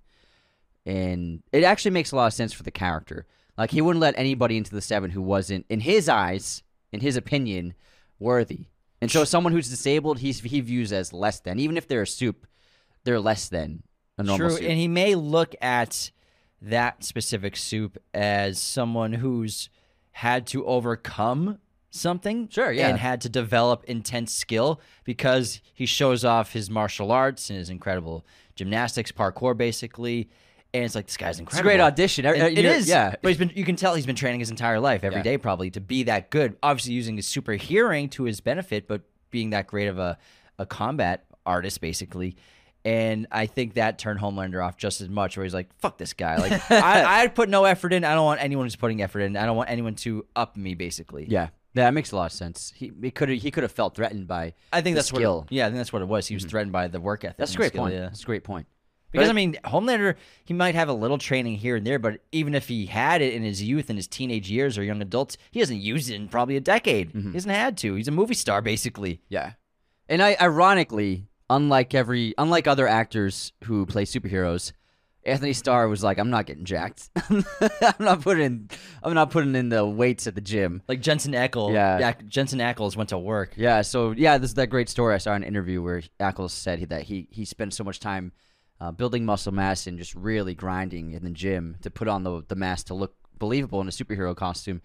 And 0.86 1.42
it 1.52 1.64
actually 1.64 1.92
makes 1.92 2.12
a 2.12 2.16
lot 2.16 2.28
of 2.28 2.34
sense 2.34 2.54
for 2.54 2.64
the 2.64 2.72
character. 2.72 3.26
Like 3.58 3.72
he 3.72 3.82
wouldn't 3.82 4.02
let 4.02 4.18
anybody 4.18 4.56
into 4.56 4.72
the 4.72 4.82
seven 4.82 5.10
who 5.12 5.22
wasn't, 5.22 5.66
in 5.68 5.82
his 5.82 6.08
eyes, 6.08 6.64
in 6.92 7.02
his 7.02 7.18
opinion, 7.18 7.74
worthy. 8.20 8.68
And 9.02 9.10
so, 9.10 9.24
someone 9.24 9.54
who's 9.54 9.70
disabled, 9.70 10.20
he's 10.20 10.42
he 10.42 10.60
views 10.60 10.92
as 10.92 11.14
less 11.14 11.40
than. 11.40 11.60
Even 11.60 11.78
if 11.78 11.88
they're 11.88 12.02
a 12.02 12.08
soup, 12.08 12.46
they're 13.06 13.20
less 13.20 13.48
than 13.48 13.84
a 14.18 14.24
normal 14.24 14.50
True, 14.50 14.58
soup. 14.58 14.70
and 14.70 14.78
he 14.78 14.88
may 14.88 15.16
look 15.16 15.56
at 15.62 16.12
that 16.62 17.04
specific 17.04 17.56
soup 17.56 17.98
as 18.14 18.60
someone 18.60 19.14
who's 19.14 19.70
had 20.12 20.46
to 20.48 20.66
overcome 20.66 21.60
something. 21.90 22.50
Sure, 22.50 22.72
yeah. 22.72 22.90
And 22.90 23.00
had 23.00 23.22
to 23.22 23.30
develop 23.30 23.86
intense 23.86 24.34
skill 24.34 24.82
because 25.06 25.62
he 25.74 25.86
shows 25.86 26.26
off 26.26 26.52
his 26.52 26.70
martial 26.70 27.12
arts 27.12 27.50
and 27.50 27.58
his 27.58 27.70
incredible 27.70 28.26
gymnastics, 28.56 29.12
parkour, 29.12 29.56
basically. 29.56 30.30
And 30.74 30.84
it's 30.84 30.94
like 30.94 31.08
this 31.08 31.18
guy's 31.18 31.40
incredible. 31.40 31.58
it's 31.58 31.60
a 31.60 31.78
great 31.78 31.80
audition. 31.84 32.26
And 32.26 32.42
Uh, 32.42 32.46
it 32.46 32.58
you're- 32.60 32.80
yeah. 32.82 33.16
But 33.22 33.30
he's 33.30 33.38
been. 33.38 33.52
You 33.56 33.66
can 33.66 33.76
tell 33.76 33.96
he's 33.96 34.06
been 34.06 34.16
training 34.16 34.40
his 34.40 34.52
entire 34.52 34.80
life, 34.80 35.04
every 35.04 35.18
Yeah. 35.20 35.24
day, 35.24 35.38
probably 35.38 35.72
to 35.72 35.82
be 35.82 36.04
that 36.04 36.30
good. 36.30 36.58
Obviously, 36.62 36.94
using 36.94 37.16
his 37.16 37.28
super 37.28 37.54
hearing 37.54 38.08
to 38.10 38.24
his 38.26 38.40
benefit, 38.40 38.88
but 38.88 39.02
being 39.32 39.50
that 39.52 39.66
great 39.68 39.88
of 39.88 39.98
a 39.98 40.18
a 40.60 40.66
combat 40.66 41.26
artist, 41.46 41.82
basically. 41.82 42.36
And 42.86 43.28
I 43.32 43.46
think 43.46 43.74
that 43.74 43.98
turned 44.00 44.20
Homelander 44.20 44.64
off 44.66 44.78
just 44.78 45.02
as 45.02 45.10
much, 45.10 45.36
where 45.38 45.44
he's 45.44 45.54
like, 45.54 45.70
"Fuck 45.80 45.98
this 45.98 46.14
guy! 46.14 46.38
Like, 46.38 46.52
I, 46.72 47.24
I 47.24 47.28
put 47.28 47.50
no 47.50 47.66
effort 47.66 47.92
in. 47.92 48.06
I 48.06 48.14
don't 48.14 48.26
want 48.26 48.42
anyone 48.42 48.66
who's 48.66 48.76
putting 48.76 49.02
effort 49.02 49.22
in. 49.22 49.36
I 49.38 49.46
don't 49.46 49.58
want 49.58 49.70
anyone 49.70 49.96
to 49.96 50.26
up 50.36 50.56
me, 50.56 50.76
basically. 50.76 51.26
Yeah, 51.28 51.50
that 51.74 51.94
makes 51.94 52.12
a 52.12 52.16
lot 52.16 52.28
of 52.28 52.32
sense. 52.32 52.72
He 52.76 52.92
he 53.02 53.12
could 53.12 53.28
he 53.30 53.52
could 53.52 53.64
have 53.64 53.72
felt 53.72 53.96
threatened 53.96 54.28
by. 54.28 54.54
I 54.72 54.82
think 54.82 54.94
the 54.96 55.00
that's 55.00 55.08
skill. 55.10 55.40
what. 55.42 55.52
Yeah, 55.52 55.66
I 55.66 55.70
think 55.70 55.78
that's 55.78 55.92
what 55.92 56.02
it 56.04 56.08
was. 56.08 56.28
He 56.28 56.36
was 56.36 56.46
threatened 56.46 56.72
by 56.72 56.88
the 56.88 57.02
work 57.02 57.26
ethic. 57.26 57.38
That's 57.38 57.54
a 57.54 57.58
great 57.58 57.70
skill, 57.70 57.84
point. 57.84 57.96
Yeah. 57.96 58.02
That's 58.02 58.22
a 58.24 58.26
great 58.26 58.44
point. 58.46 58.68
Because 59.12 59.28
But- 59.28 59.32
I 59.32 59.34
mean, 59.34 59.58
Homelander, 59.66 60.16
he 60.46 60.54
might 60.54 60.76
have 60.76 60.88
a 60.90 60.94
little 60.94 61.18
training 61.18 61.56
here 61.58 61.76
and 61.76 61.86
there, 61.88 61.98
but 62.00 62.22
even 62.32 62.54
if 62.54 62.68
he 62.68 62.86
had 62.86 63.22
it 63.22 63.34
in 63.34 63.42
his 63.44 63.62
youth 63.64 63.90
and 63.90 63.98
his 63.98 64.08
teenage 64.08 64.50
years 64.50 64.78
or 64.78 64.84
young 64.84 65.02
adults, 65.02 65.38
he 65.52 65.60
hasn't 65.60 65.80
used 65.82 66.10
it 66.10 66.16
in 66.16 66.28
probably 66.28 66.56
a 66.56 66.62
decade. 66.62 67.10
Mm-hmm. 67.10 67.30
He 67.30 67.34
hasn't 67.34 67.56
had 67.56 67.78
to. 67.78 67.96
He's 67.96 68.08
a 68.08 68.12
movie 68.12 68.36
star, 68.36 68.62
basically. 68.62 69.22
Yeah, 69.30 69.54
and 70.08 70.22
I 70.22 70.36
ironically, 70.40 71.28
unlike 71.50 71.94
every 71.96 72.34
unlike 72.38 72.68
other 72.68 72.88
actors 72.88 73.52
who 73.64 73.86
play 73.88 74.06
superheroes, 74.06 74.74
Anthony 75.26 75.54
Starr 75.54 75.88
was 75.88 76.04
like, 76.04 76.18
"I'm 76.20 76.30
not 76.30 76.46
getting 76.46 76.66
jacked. 76.66 77.10
I'm 77.30 77.44
not 78.00 78.22
putting 78.22 78.70
I'm 79.04 79.14
not 79.16 79.32
putting 79.32 79.56
in 79.56 79.70
the 79.70 79.86
weights 79.86 80.28
at 80.28 80.36
the 80.36 80.42
gym." 80.42 80.82
Like 80.88 81.02
Jensen 81.02 81.34
Ackles. 81.34 81.74
Yeah. 81.74 82.14
Jensen 82.28 82.60
Ackles 82.60 82.96
went 82.96 83.10
to 83.10 83.18
work. 83.18 83.54
Yeah, 83.58 83.82
so 83.82 84.12
yeah, 84.12 84.38
this 84.38 84.52
is 84.52 84.56
that 84.56 84.68
great 84.68 84.88
story 84.90 85.16
I 85.16 85.18
saw 85.18 85.34
in 85.34 85.42
an 85.44 85.48
interview 85.48 85.82
where 85.82 86.04
Ackles 86.20 86.52
said 86.52 86.90
that 86.90 87.04
he 87.04 87.28
he 87.32 87.44
spent 87.46 87.74
so 87.74 87.84
much 87.84 88.00
time 88.00 88.32
uh, 88.82 88.92
building 88.92 89.26
muscle 89.26 89.52
mass 89.52 89.88
and 89.88 89.98
just 89.98 90.16
really 90.16 90.54
grinding 90.56 91.12
in 91.14 91.24
the 91.24 91.30
gym 91.32 91.76
to 91.82 91.90
put 91.92 92.08
on 92.08 92.24
the 92.24 92.44
the 92.48 92.56
mass 92.56 92.84
to 92.84 92.94
look 92.94 93.16
believable 93.38 93.82
in 93.82 93.88
a 93.88 93.92
superhero 93.92 94.36
costume. 94.36 94.82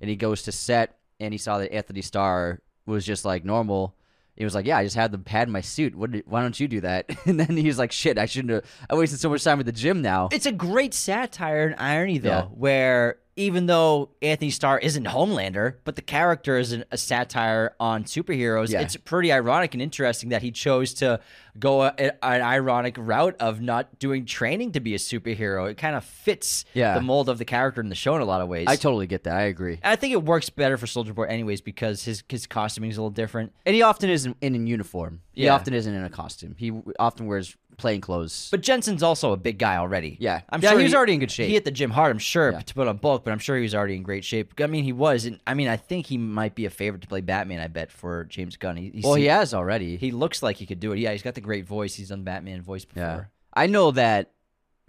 And 0.00 0.08
he 0.10 0.16
goes 0.16 0.42
to 0.42 0.52
set 0.52 0.98
and 1.20 1.32
he 1.34 1.38
saw 1.38 1.58
that 1.58 1.72
Anthony 1.72 2.02
Starr 2.02 2.60
was 2.86 3.04
just 3.04 3.24
like 3.24 3.44
normal. 3.44 3.94
He 4.36 4.44
was 4.44 4.54
like, 4.54 4.66
"Yeah, 4.66 4.78
I 4.78 4.84
just 4.84 4.94
had 4.94 5.10
them 5.10 5.24
pad 5.24 5.48
in 5.48 5.52
my 5.52 5.62
suit. 5.62 5.96
What 5.96 6.12
did, 6.12 6.22
why 6.26 6.42
don't 6.42 6.58
you 6.60 6.68
do 6.68 6.80
that?" 6.82 7.10
And 7.26 7.40
then 7.40 7.56
he 7.56 7.66
was 7.66 7.78
like, 7.78 7.90
"Shit, 7.90 8.18
I 8.18 8.26
shouldn't 8.26 8.52
have. 8.52 8.64
I 8.88 8.94
wasted 8.94 9.18
so 9.18 9.28
much 9.30 9.42
time 9.42 9.58
at 9.58 9.66
the 9.66 9.72
gym 9.72 10.00
now." 10.00 10.28
It's 10.30 10.46
a 10.46 10.52
great 10.52 10.94
satire 10.94 11.66
and 11.66 11.74
irony, 11.80 12.18
though, 12.18 12.28
Yeah. 12.28 12.42
where 12.44 13.18
even 13.38 13.66
though 13.66 14.10
Anthony 14.20 14.50
Starr 14.50 14.78
isn't 14.80 15.06
Homelander, 15.06 15.76
but 15.84 15.94
the 15.96 16.02
character 16.02 16.58
is 16.58 16.72
an, 16.72 16.84
a 16.90 16.98
satire 16.98 17.74
on 17.78 18.04
superheroes, 18.04 18.70
Yeah. 18.70 18.80
it's 18.80 18.96
pretty 18.96 19.32
ironic 19.32 19.74
and 19.74 19.80
interesting 19.82 20.30
that 20.30 20.42
he 20.42 20.50
chose 20.50 20.92
to 20.94 21.20
go 21.58 21.82
a, 21.82 21.92
an 22.24 22.42
ironic 22.42 22.96
route 22.98 23.36
of 23.40 23.60
not 23.60 23.98
doing 23.98 24.24
training 24.26 24.72
to 24.72 24.80
be 24.80 24.94
a 24.94 24.98
superhero. 24.98 25.70
It 25.70 25.76
kind 25.76 25.94
of 25.96 26.04
fits 26.04 26.64
Yeah. 26.74 26.94
the 26.94 27.00
mold 27.00 27.28
of 27.28 27.38
the 27.38 27.44
character 27.44 27.80
in 27.80 27.88
the 27.88 27.94
show 27.94 28.14
in 28.16 28.20
a 28.22 28.24
lot 28.24 28.40
of 28.40 28.48
ways. 28.48 28.66
I 28.68 28.76
totally 28.76 29.06
get 29.06 29.24
that. 29.24 29.36
I 29.36 29.42
agree. 29.42 29.78
I 29.84 29.96
think 29.96 30.12
it 30.12 30.22
works 30.24 30.50
better 30.50 30.76
for 30.76 30.86
Soldier 30.86 31.12
Boy, 31.14 31.24
anyways, 31.24 31.60
because 31.60 32.04
his 32.04 32.22
his 32.28 32.46
costuming 32.46 32.90
is 32.90 32.96
a 32.96 33.00
little 33.00 33.10
different. 33.10 33.52
And 33.64 33.74
he 33.74 33.82
often 33.82 34.10
isn't 34.10 34.36
in 34.40 34.54
a 34.54 34.58
uniform. 34.58 35.20
He 35.38 35.44
Yeah. 35.44 35.54
often 35.54 35.72
isn't 35.72 35.94
in 35.94 36.02
a 36.02 36.10
costume. 36.10 36.56
He 36.58 36.70
w- 36.70 36.92
often 36.98 37.26
wears 37.26 37.56
plain 37.76 38.00
clothes. 38.00 38.48
But 38.50 38.60
Jensen's 38.60 39.04
also 39.04 39.30
a 39.32 39.36
big 39.36 39.56
guy 39.56 39.76
already. 39.76 40.16
Yeah. 40.18 40.40
I'm 40.50 40.60
Yeah, 40.60 40.70
sure 40.70 40.78
he 40.80 40.84
was 40.84 40.94
already 40.94 41.12
in 41.14 41.20
good 41.20 41.30
shape. 41.30 41.46
He 41.46 41.54
hit 41.54 41.64
the 41.64 41.70
gym 41.70 41.90
hard, 41.92 42.10
I'm 42.10 42.18
sure, 42.18 42.50
Yeah. 42.50 42.58
to 42.60 42.74
put 42.74 42.88
on 42.88 42.96
bulk, 42.96 43.22
but 43.24 43.30
I'm 43.30 43.38
sure 43.38 43.54
he 43.56 43.62
was 43.62 43.72
already 43.72 43.94
in 43.94 44.02
great 44.02 44.24
shape. 44.24 44.52
I 44.60 44.66
mean, 44.66 44.82
he 44.82 44.92
was. 44.92 45.26
And 45.26 45.38
I 45.46 45.54
mean, 45.54 45.68
I 45.68 45.76
think 45.76 46.06
he 46.06 46.18
might 46.18 46.56
be 46.56 46.64
a 46.66 46.70
favorite 46.70 47.02
to 47.02 47.08
play 47.08 47.20
Batman. 47.20 47.60
I 47.60 47.68
bet 47.68 47.92
for 47.92 48.24
James 48.24 48.56
Gunn. 48.56 48.76
He, 48.76 48.90
he 48.90 49.00
well, 49.04 49.14
he 49.14 49.26
has 49.26 49.54
already. 49.54 49.96
He 49.96 50.10
looks 50.10 50.42
like 50.42 50.56
he 50.56 50.66
could 50.66 50.80
do 50.80 50.90
it. 50.92 50.98
Yeah, 50.98 51.12
he's 51.12 51.22
got 51.22 51.34
the 51.36 51.40
great 51.40 51.66
voice. 51.66 51.94
He's 51.94 52.08
done 52.08 52.24
Batman 52.24 52.60
voice 52.62 52.84
before. 52.84 53.02
yeah. 53.02 53.24
I 53.54 53.66
know 53.68 53.92
that 53.92 54.32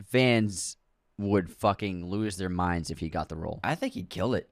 fans 0.04 0.78
would 1.18 1.52
fucking 1.52 2.06
lose 2.06 2.38
their 2.38 2.50
minds 2.50 2.89
if 2.89 3.00
he 3.00 3.10
got 3.10 3.30
the 3.30 3.36
role. 3.36 3.60
I 3.64 3.76
think 3.76 3.93
he'd 3.93 4.10
kill 4.10 4.34
it. 4.34 4.50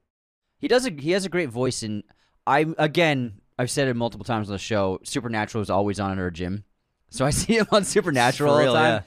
He 0.58 0.68
does. 0.68 0.86
A, 0.86 0.90
he 0.90 1.12
has 1.12 1.24
a 1.24 1.28
great 1.28 1.48
voice, 1.50 1.82
and 1.82 2.02
I 2.46 2.66
again, 2.78 3.40
I've 3.58 3.70
said 3.70 3.88
it 3.88 3.94
multiple 3.94 4.24
times 4.24 4.48
on 4.48 4.52
the 4.52 4.58
show. 4.58 5.00
Supernatural 5.02 5.62
is 5.62 5.70
always 5.70 5.98
on 5.98 6.12
in 6.12 6.18
our 6.18 6.30
gym, 6.30 6.64
so 7.10 7.24
I 7.24 7.30
see 7.30 7.58
him 7.58 7.66
on 7.70 7.84
Supernatural 7.84 8.52
all 8.52 8.60
real, 8.60 8.72
the 8.72 8.78
time. 8.78 9.04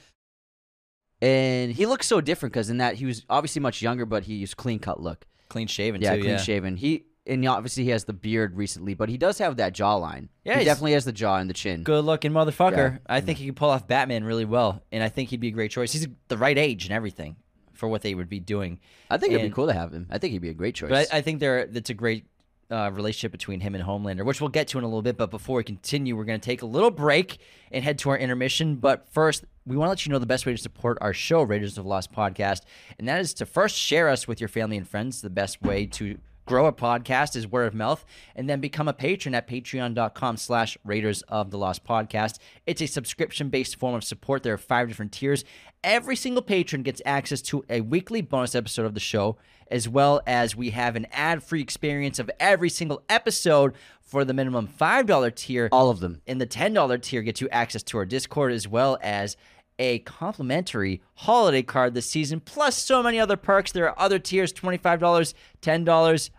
And 1.20 1.72
he 1.72 1.86
looks 1.86 2.06
so 2.06 2.20
different 2.20 2.52
because 2.52 2.68
in 2.68 2.78
that 2.78 2.96
he 2.96 3.06
was 3.06 3.24
obviously 3.30 3.60
much 3.60 3.80
younger, 3.80 4.04
but 4.04 4.24
he 4.24 4.34
used 4.34 4.56
clean 4.56 4.78
cut 4.78 5.00
look. 5.00 5.26
Clean 5.48 5.66
shaven 5.66 6.00
yeah, 6.00 6.14
too. 6.14 6.20
clean 6.22 6.32
yeah. 6.32 6.38
shaven. 6.38 6.76
He 6.76 7.04
and 7.26 7.46
obviously 7.46 7.84
he 7.84 7.90
has 7.90 8.04
the 8.04 8.12
beard 8.12 8.56
recently, 8.56 8.94
but 8.94 9.08
he 9.08 9.16
does 9.16 9.38
have 9.38 9.56
that 9.58 9.74
jawline. 9.74 10.28
Yeah, 10.44 10.58
he 10.58 10.64
definitely 10.64 10.92
has 10.92 11.04
the 11.04 11.12
jaw 11.12 11.36
and 11.36 11.48
the 11.48 11.54
chin. 11.54 11.84
Good 11.84 12.04
looking 12.04 12.32
motherfucker. 12.32 12.94
Yeah. 12.94 12.98
I 13.06 13.20
think 13.20 13.38
he 13.38 13.46
could 13.46 13.56
pull 13.56 13.70
off 13.70 13.86
Batman 13.86 14.24
really 14.24 14.44
well, 14.44 14.82
and 14.90 15.02
I 15.02 15.08
think 15.08 15.30
he'd 15.30 15.40
be 15.40 15.48
a 15.48 15.52
great 15.52 15.70
choice. 15.70 15.92
He's 15.92 16.08
the 16.28 16.38
right 16.38 16.58
age 16.58 16.84
and 16.84 16.92
everything 16.92 17.36
for 17.72 17.88
what 17.88 18.02
they 18.02 18.14
would 18.14 18.28
be 18.28 18.40
doing. 18.40 18.80
I 19.10 19.18
think 19.18 19.32
it'd 19.32 19.48
be 19.48 19.54
cool 19.54 19.68
to 19.68 19.72
have 19.72 19.92
him. 19.92 20.08
I 20.10 20.18
think 20.18 20.32
he'd 20.32 20.42
be 20.42 20.50
a 20.50 20.54
great 20.54 20.74
choice. 20.74 20.90
But 20.90 21.08
I, 21.12 21.18
I 21.18 21.20
think 21.20 21.40
there 21.40 21.66
that's 21.66 21.90
a 21.90 21.94
great 21.94 22.26
uh, 22.72 22.90
relationship 22.90 23.30
between 23.32 23.60
him 23.60 23.74
and 23.74 23.84
Homelander, 23.84 24.24
which 24.24 24.40
we'll 24.40 24.50
get 24.50 24.68
to 24.68 24.78
in 24.78 24.84
a 24.84 24.86
little 24.86 25.02
bit. 25.02 25.16
But 25.16 25.30
before 25.30 25.58
we 25.58 25.64
continue, 25.64 26.16
we're 26.16 26.24
going 26.24 26.40
to 26.40 26.44
take 26.44 26.62
a 26.62 26.66
little 26.66 26.90
break 26.90 27.38
and 27.70 27.84
head 27.84 27.98
to 27.98 28.10
our 28.10 28.18
intermission. 28.18 28.76
But 28.76 29.08
first, 29.08 29.44
we 29.66 29.76
want 29.76 29.88
to 29.88 29.90
let 29.90 30.06
you 30.06 30.12
know 30.12 30.18
the 30.18 30.26
best 30.26 30.46
way 30.46 30.52
to 30.52 30.58
support 30.58 30.98
our 31.00 31.12
show, 31.12 31.42
Raiders 31.42 31.76
of 31.76 31.84
the 31.84 31.90
Lost 31.90 32.12
Podcast, 32.12 32.62
and 32.98 33.06
that 33.08 33.20
is 33.20 33.34
to 33.34 33.46
first 33.46 33.76
share 33.76 34.08
us 34.08 34.26
with 34.26 34.40
your 34.40 34.48
family 34.48 34.76
and 34.76 34.88
friends. 34.88 35.20
The 35.20 35.30
best 35.30 35.62
way 35.62 35.86
to 35.86 36.18
grow 36.44 36.66
a 36.66 36.72
podcast 36.72 37.36
is 37.36 37.46
word 37.46 37.66
of 37.66 37.74
mouth 37.74 38.04
and 38.34 38.50
then 38.50 38.60
become 38.60 38.88
a 38.88 38.92
patron 38.92 39.34
at 39.34 39.48
patreon.com 39.48 40.36
slash 40.36 40.76
raiders 40.84 41.22
of 41.22 41.50
the 41.50 41.58
lost 41.58 41.84
podcast 41.84 42.38
it's 42.66 42.82
a 42.82 42.86
subscription 42.86 43.48
based 43.48 43.76
form 43.76 43.94
of 43.94 44.02
support 44.02 44.42
there 44.42 44.52
are 44.52 44.58
five 44.58 44.88
different 44.88 45.12
tiers 45.12 45.44
every 45.84 46.16
single 46.16 46.42
patron 46.42 46.82
gets 46.82 47.00
access 47.06 47.40
to 47.40 47.64
a 47.70 47.80
weekly 47.80 48.20
bonus 48.20 48.56
episode 48.56 48.84
of 48.84 48.94
the 48.94 49.00
show 49.00 49.36
as 49.72 49.88
well 49.88 50.20
as 50.26 50.54
we 50.54 50.70
have 50.70 50.94
an 50.94 51.06
ad-free 51.10 51.62
experience 51.62 52.18
of 52.18 52.30
every 52.38 52.68
single 52.68 53.02
episode 53.08 53.72
for 54.00 54.24
the 54.24 54.34
minimum 54.34 54.68
$5 54.68 55.34
tier 55.34 55.68
All 55.72 55.88
of 55.88 56.00
them. 56.00 56.20
in 56.26 56.38
the 56.38 56.46
$10 56.46 57.00
tier 57.02 57.22
gets 57.22 57.40
you 57.40 57.48
access 57.48 57.82
to 57.84 57.96
our 57.96 58.04
Discord 58.04 58.52
as 58.52 58.68
well 58.68 58.98
as 59.00 59.36
a 59.78 60.00
complimentary 60.00 61.00
holiday 61.14 61.62
card 61.62 61.94
this 61.94 62.08
season, 62.08 62.38
plus 62.38 62.76
so 62.76 63.02
many 63.02 63.18
other 63.18 63.38
perks. 63.38 63.72
There 63.72 63.88
are 63.88 63.98
other 63.98 64.18
tiers 64.18 64.52
$25, 64.52 65.34
$10, 65.62 66.30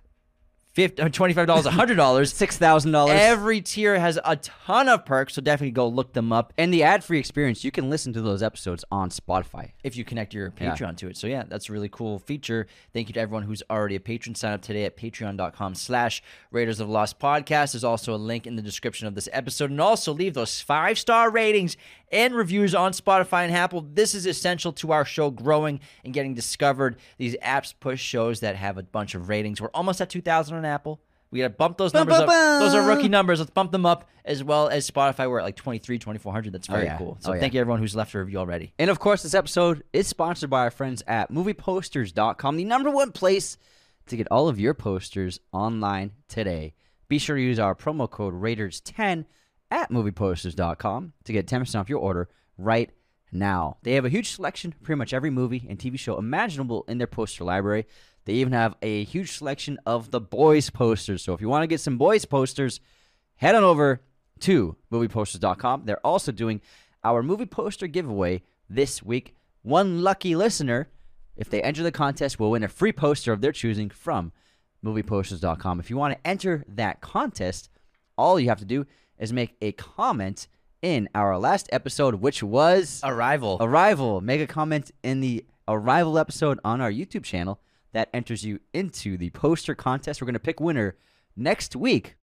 50, 0.74 1.02
uh, 1.04 1.08
$25, 1.10 1.46
$100. 1.64 2.34
Six 2.34 2.58
thousand 2.58 2.92
dollars. 2.92 3.16
Every 3.20 3.62
tier 3.62 4.00
has 4.00 4.20
a 4.26 4.36
ton 4.38 4.90
of 4.90 5.06
perks, 5.06 5.36
so 5.36 5.42
definitely 5.42 5.72
go 5.72 5.88
look 5.88 6.14
them 6.14 6.34
up 6.34 6.52
and 6.58 6.74
the 6.74 6.84
ad-free 6.84 7.20
experience, 7.20 7.64
you 7.64 7.72
can 7.72 7.90
listen 7.90 8.12
to 8.14 8.22
those 8.22 8.42
episodes 8.42 8.84
on 8.92 9.10
Spotify. 9.10 9.72
if 9.84 9.96
you 9.96 10.04
connect 10.04 10.34
your 10.34 10.52
Yeah. 10.60 10.74
Patreon 10.76 10.98
to 10.98 11.08
it. 11.10 11.18
So 11.18 11.28
yeah, 11.28 11.44
that's 11.48 11.70
a 11.70 11.74
really 11.74 11.90
cool 11.90 12.20
feature. 12.20 12.68
Thank 12.92 13.08
you 13.08 13.14
to 13.14 13.20
everyone 13.20 13.44
who's 13.44 13.62
already 13.70 13.96
a 13.96 14.00
patron. 14.00 14.34
Sign 14.36 14.54
up 14.54 14.62
today 14.62 14.86
at 14.86 14.98
patreon.com 14.98 15.76
slash 15.76 16.24
Raiders 16.52 16.80
of 16.80 16.90
Lost 16.90 17.20
Podcast. 17.20 17.74
There's 17.74 17.84
also 17.84 18.16
a 18.16 18.18
link 18.18 18.48
in 18.48 18.56
the 18.56 18.62
description 18.62 19.08
of 19.08 19.16
this 19.16 19.30
episode. 19.32 19.70
And 19.72 19.80
also 19.80 20.12
leave 20.14 20.34
those 20.34 20.60
five-star 20.62 21.30
ratings 21.30 21.78
and 22.14 22.34
reviews 22.36 22.74
on 22.74 22.93
Spotify 22.93 23.43
and 23.43 23.53
Apple. 23.53 23.82
This 23.82 24.16
is 24.16 24.26
essential 24.26 24.72
to 24.74 24.91
our 24.91 25.03
show 25.03 25.32
growing 25.32 25.80
and 26.05 26.14
getting 26.14 26.34
discovered. 26.34 26.97
These 27.18 27.36
apps 27.43 27.74
push 27.78 27.99
shows 28.01 28.39
that 28.41 28.55
have 28.55 28.78
a 28.78 28.84
bunch 28.84 29.16
of 29.16 29.28
ratings. 29.28 29.59
We're 29.59 29.70
almost 29.74 29.99
at 29.99 30.09
2,000 30.09 30.55
on 30.55 30.64
Apple. 30.64 31.01
We 31.32 31.39
got 31.39 31.45
to 31.45 31.49
bump 31.49 31.80
those 31.80 31.95
numbers 31.95 32.20
bum, 32.20 32.30
up. 32.30 32.59
Those 32.61 32.76
are 32.76 32.88
rookie 32.88 33.09
numbers. 33.09 33.39
Let's 33.39 33.49
bump 33.49 33.72
them 33.72 33.88
up 33.88 34.07
as 34.24 34.43
well 34.43 34.70
as 34.70 34.89
Spotify. 34.89 35.28
We're 35.28 35.39
at 35.39 35.45
like 35.45 35.55
23, 35.55 35.97
2400. 35.97 36.53
That's 36.53 36.70
oh, 36.70 36.74
very 36.74 36.86
yeah. 36.86 36.97
cool. 36.99 37.18
Oh, 37.20 37.24
so 37.24 37.32
Oh, 37.32 37.34
yeah. 37.34 37.39
thank 37.39 37.55
you 37.55 37.59
everyone 37.59 37.80
who's 37.80 37.95
left 37.95 38.14
a 38.14 38.20
review 38.20 38.38
already. 38.38 38.72
And 38.78 38.91
of 38.91 38.99
course, 38.99 39.24
this 39.24 39.34
episode 39.34 39.84
is 39.93 40.07
sponsored 40.07 40.51
by 40.51 40.59
our 40.59 40.70
friends 40.72 41.01
at 41.07 41.32
movieposters.com, 41.32 42.55
the 42.55 42.66
number 42.66 42.91
one 42.91 43.11
place 43.11 43.57
to 44.05 44.16
get 44.16 44.28
all 44.30 44.47
of 44.47 44.59
your 44.59 44.76
posters 44.76 45.39
online 45.51 46.11
today. 46.28 46.76
Be 47.07 47.18
sure 47.18 47.36
to 47.36 47.41
use 47.41 47.57
our 47.57 47.74
promo 47.74 48.07
code 48.07 48.36
Raiders10 48.36 49.26
at 49.74 49.90
movieposters.com 49.92 51.14
to 51.26 51.34
get 51.34 51.48
10% 51.48 51.80
off 51.80 51.90
your 51.90 52.00
order 52.00 52.30
right 52.58 52.92
now. 53.32 53.78
They 53.82 53.94
have 53.94 54.06
a 54.06 54.10
huge 54.10 54.30
selection 54.30 54.74
pretty 54.84 55.00
much 55.00 55.14
every 55.14 55.32
movie 55.32 55.66
and 55.68 55.80
TV 55.80 55.98
show 55.98 56.18
imaginable 56.18 56.86
in 56.88 57.00
their 57.00 57.08
poster 57.08 57.44
library. 57.44 57.88
They 58.26 58.34
even 58.34 58.54
have 58.54 58.76
a 58.82 59.04
huge 59.06 59.32
selection 59.32 59.80
of 59.86 60.12
the 60.12 60.22
boys 60.22 60.70
posters. 60.70 61.24
So 61.24 61.34
if 61.34 61.42
you 61.42 61.50
want 61.50 61.64
to 61.64 61.68
get 61.68 61.82
some 61.82 61.98
boys 61.98 62.24
posters, 62.24 62.80
head 63.36 63.56
on 63.56 63.64
over 63.64 64.02
to 64.42 64.78
movieposters.com. 64.92 65.86
They're 65.86 66.06
also 66.06 66.32
doing 66.32 66.62
our 67.04 67.24
movie 67.24 67.48
poster 67.48 67.88
giveaway 67.88 68.44
this 68.70 69.02
week. 69.02 69.36
One 69.64 70.04
lucky 70.04 70.36
listener, 70.36 70.88
if 71.36 71.50
they 71.50 71.64
enter 71.64 71.82
the 71.82 71.92
contest, 71.92 72.40
will 72.40 72.52
win 72.52 72.64
a 72.64 72.68
free 72.68 72.94
poster 72.94 73.34
of 73.34 73.42
their 73.42 73.52
choosing 73.52 73.90
from 73.90 74.32
movieposters.com. 74.86 75.80
If 75.80 75.90
you 75.90 75.98
want 75.98 76.14
to 76.14 76.28
enter 76.28 76.64
that 76.68 77.02
contest, 77.02 77.70
all 78.18 78.40
you 78.40 78.50
have 78.50 78.60
to 78.60 78.66
do 78.66 78.86
is 79.24 79.32
make 79.32 79.56
a 79.62 79.72
comment 79.72 80.48
in 80.82 81.08
our 81.16 81.38
last 81.38 81.70
episode, 81.72 82.16
which 82.16 82.44
was 82.44 83.00
Arrival. 83.06 83.58
Arrival. 83.62 84.20
Make 84.20 84.42
a 84.42 84.48
comment 84.48 84.92
in 85.02 85.22
the 85.22 85.46
Arrival 85.66 86.20
episode 86.20 86.60
on 86.66 86.82
our 86.82 86.92
YouTube 86.92 87.24
channel. 87.24 87.62
That 87.94 88.10
enters 88.14 88.44
you 88.44 88.60
into 88.74 89.18
the 89.18 89.30
poster 89.30 89.76
contest. 89.76 90.22
We're 90.22 90.26
going 90.26 90.34
to 90.34 90.40
pick 90.40 90.60
winner 90.60 90.98
next 91.38 91.74
week. 91.74 92.16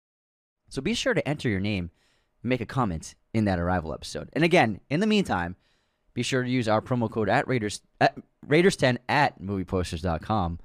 So 0.70 0.82
be 0.82 0.92
sure 0.92 1.14
to 1.14 1.26
enter 1.26 1.48
your 1.48 1.60
name 1.60 1.90
make 2.42 2.60
a 2.60 2.66
comment 2.66 3.14
in 3.34 3.44
that 3.44 3.58
Arrival 3.58 3.92
episode. 3.92 4.28
And 4.32 4.42
again, 4.42 4.80
in 4.90 5.00
the 5.00 5.06
meantime, 5.06 5.56
be 6.14 6.22
sure 6.22 6.42
to 6.42 6.50
use 6.50 6.68
our 6.68 6.80
promo 6.80 7.10
code 7.10 7.28
at 7.28 7.46
Raiders 7.46 7.80
at 8.00 8.16
Raiders10 8.46 8.98
at 9.08 9.40
movieposters.com. 9.40 10.58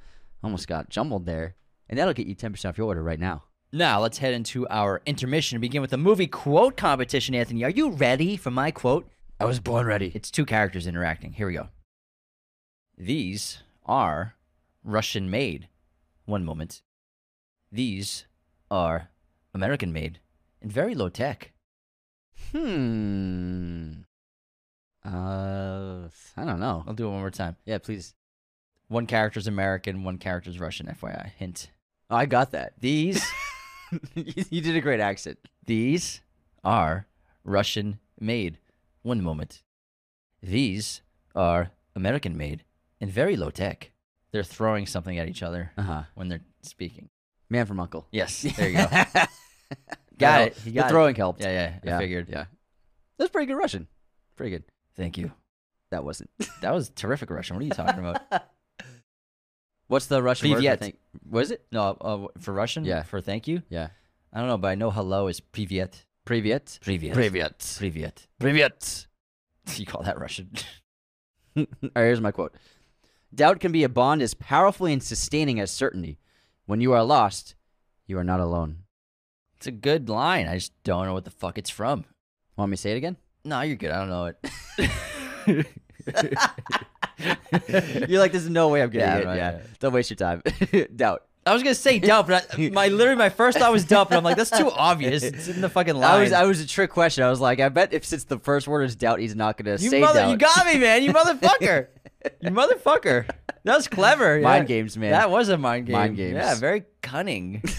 Almost 0.44 0.68
got 0.68 0.90
jumbled 0.90 1.26
there. 1.26 1.56
And 1.90 2.00
that'll 2.00 2.14
get 2.14 2.28
you 2.28 2.36
10% 2.36 2.68
off 2.68 2.78
your 2.78 2.88
order 2.88 3.04
right 3.04 3.20
now. 3.20 3.44
Now 3.76 4.02
let's 4.02 4.20
head 4.20 4.36
into 4.36 4.68
our 4.70 5.02
intermission 5.08 5.56
and 5.56 5.62
begin 5.62 5.82
with 5.82 5.90
the 5.90 5.98
movie 5.98 6.28
quote 6.28 6.78
competition. 6.78 7.34
Anthony, 7.34 7.64
are 7.64 7.72
you 7.72 7.90
ready 7.90 8.38
for 8.38 8.52
my 8.52 8.70
quote? 8.70 9.10
I 9.40 9.46
was 9.46 9.60
born 9.60 9.88
ready. 9.88 10.12
It's 10.14 10.30
two 10.30 10.46
characters 10.46 10.86
interacting. 10.86 11.34
Here 11.34 11.48
we 11.48 11.54
go. 11.54 11.70
These 12.96 13.64
are 13.88 14.36
Russian 14.84 15.32
made. 15.32 15.70
One 16.26 16.46
moment. 16.46 16.84
These 17.72 18.28
are 18.70 19.10
American 19.56 19.92
made 19.92 20.20
and 20.62 20.72
very 20.72 20.94
low 20.94 21.10
tech. 21.10 21.52
Hmm. 22.52 24.02
Uh, 25.04 26.10
I 26.38 26.46
don't 26.46 26.60
know. 26.60 26.84
I'll 26.86 26.94
do 26.94 27.08
it 27.08 27.10
one 27.10 27.22
more 27.22 27.32
time. 27.32 27.56
Yeah, 27.66 27.80
please. 27.80 28.14
One 28.88 29.08
character's 29.08 29.48
American, 29.48 30.04
one 30.04 30.20
character's 30.20 30.60
Russian. 30.60 30.86
FYI. 30.86 31.32
Hint. 31.38 31.72
Oh, 32.12 32.16
I 32.16 32.28
got 32.28 32.52
that. 32.52 32.74
These 32.80 33.26
you 34.16 34.62
did 34.62 34.76
a 34.76 34.82
great 34.82 35.00
accent. 35.00 35.38
These 35.66 36.22
are 36.64 37.08
Russian 37.44 38.00
made. 38.20 38.58
One 39.02 39.22
moment. 39.22 39.62
These 40.42 41.02
are 41.36 41.72
American 41.96 42.38
made 42.38 42.64
and 43.02 43.10
very 43.12 43.36
low 43.36 43.50
tech. 43.50 43.92
They're 44.32 44.44
throwing 44.44 44.86
something 44.86 45.18
at 45.18 45.28
each 45.28 45.44
other 45.44 45.72
Uh 45.78 45.82
huh. 45.82 46.04
when 46.16 46.28
they're 46.30 46.42
speaking. 46.62 47.10
Man 47.50 47.66
from 47.66 47.80
Uncle. 47.80 48.08
Yes, 48.12 48.42
there 48.58 48.70
you 48.70 48.78
go. 48.78 48.88
got 50.18 50.42
it. 50.42 50.56
The 50.64 50.72
got 50.72 50.88
it. 50.88 50.90
throwing 50.90 51.16
helped. 51.16 51.42
Yeah, 51.42 51.52
yeah, 51.52 51.74
yeah, 51.84 51.98
I 51.98 52.00
figured. 52.00 52.30
Yeah, 52.30 52.46
that's 53.18 53.30
pretty 53.30 53.48
good 53.48 53.58
Russian. 53.58 53.88
Pretty 54.36 54.52
good. 54.52 54.64
Thank 54.96 55.18
you. 55.18 55.32
That 55.92 56.04
wasn't. 56.04 56.30
That 56.62 56.74
was 56.74 56.90
terrific 56.90 57.30
Russian. 57.30 57.56
What 57.56 57.62
are 57.62 57.66
you 57.66 57.72
talking 57.72 58.00
about? 58.00 58.22
What's 59.88 60.06
the 60.08 60.22
Russian 60.24 60.50
word? 60.52 60.64
for 60.64 60.76
thank- 60.78 60.98
Was 61.30 61.52
it? 61.52 61.66
No, 61.72 61.98
uh, 62.02 62.28
for 62.40 62.54
Russian. 62.54 62.86
Yeah. 62.86 63.04
For 63.04 63.22
thank 63.22 63.48
you. 63.48 63.62
Yeah. 63.70 63.90
I 64.32 64.40
don't 64.40 64.48
know, 64.48 64.58
but 64.58 64.70
I 64.70 64.76
know 64.76 64.90
hello 64.92 65.28
is 65.28 65.40
privyet. 65.40 66.04
Privyet. 66.26 66.80
Privyet. 66.80 67.14
Privyet. 67.14 67.58
Privyet. 67.60 68.28
Privyet. 68.40 69.08
You 69.78 69.86
call 69.86 70.04
that 70.04 70.20
Russian? 70.20 70.52
All 71.58 71.66
right, 71.82 71.92
here's 71.96 72.20
my 72.20 72.32
quote. 72.32 72.54
Doubt 73.34 73.60
can 73.62 73.72
be 73.72 73.84
a 73.86 73.90
bond 73.90 74.22
as 74.22 74.34
powerfully 74.34 74.92
and 74.92 75.02
sustaining 75.02 75.60
as 75.60 75.72
certainty. 75.72 76.18
When 76.66 76.82
you 76.82 76.92
are 76.94 77.04
lost, 77.04 77.56
you 78.06 78.18
are 78.18 78.24
not 78.26 78.40
alone. 78.42 78.80
it's 79.56 79.68
a 79.68 79.72
good 79.72 80.10
line. 80.10 80.48
I 80.50 80.56
just 80.56 80.74
don't 80.84 81.06
know 81.06 81.14
what 81.14 81.24
the 81.24 81.32
fuck 81.32 81.58
it's 81.58 81.70
from. 81.70 82.04
Want 82.58 82.72
me 82.72 82.76
to 82.76 82.82
say 82.82 82.92
it 82.92 82.98
again? 82.98 83.16
No, 83.46 83.62
you're 83.62 83.76
good. 83.78 83.92
I 83.92 84.00
don't 84.00 84.10
know 84.10 84.34
it. 85.48 85.68
You're 87.20 88.20
like, 88.20 88.32
there's 88.32 88.50
no 88.50 88.70
way 88.70 88.82
I'm 88.82 88.90
getting 88.90 89.08
Yeah, 89.08 89.18
it. 89.18 89.26
right, 89.26 89.38
yeah. 89.38 89.52
yeah. 89.54 89.62
Don't 89.80 89.94
waste 89.94 90.10
your 90.10 90.18
time. 90.18 90.42
Doubt. 90.96 91.24
I 91.46 91.52
was 91.54 91.62
gonna 91.62 91.76
say 91.76 92.00
dump, 92.00 92.30
but 92.30 92.48
I, 92.58 92.70
my 92.70 92.88
literally 92.88 93.18
my 93.18 93.28
first 93.28 93.58
thought 93.58 93.70
was 93.70 93.84
dump, 93.84 94.12
and 94.12 94.18
I'm 94.18 94.24
like, 94.24 94.38
that's 94.38 94.50
too 94.50 94.72
obvious. 94.72 95.24
It's 95.24 95.50
in 95.50 95.60
the 95.60 95.68
fucking 95.68 95.94
line. 95.96 96.10
I 96.10 96.22
was, 96.22 96.32
I 96.32 96.46
was 96.46 96.62
a 96.62 96.66
trick 96.68 96.90
question. 96.90 97.22
I 97.26 97.30
was 97.30 97.42
like, 97.42 97.60
I 97.60 97.68
bet 97.68 97.92
if 97.92 98.06
since 98.06 98.24
the 98.24 98.40
first 98.40 98.66
word 98.66 98.84
is 98.84 98.96
doubt, 98.96 99.20
he's 99.20 99.36
not 99.36 99.58
going 99.58 99.78
to 99.78 99.84
you 99.84 99.90
say 99.90 100.00
mother, 100.00 100.22
doubt. 100.22 100.32
you 100.32 100.38
got 100.38 100.66
me, 100.66 100.78
man. 100.78 101.04
You 101.04 101.12
motherfucker. 101.14 101.88
you 102.40 102.50
motherfucker. 102.50 103.30
That 103.66 103.76
was 103.76 103.90
clever. 103.90 104.38
yeah. 104.38 104.44
Mind 104.44 104.68
games, 104.68 104.96
man. 104.98 105.12
That 105.12 105.30
was 105.30 105.50
a 105.50 105.58
mind 105.58 105.88
game. 105.88 105.94
Mind 105.94 106.16
games. 106.16 106.36
Yeah, 106.36 106.56
very 106.56 106.86
cunning. 107.02 107.62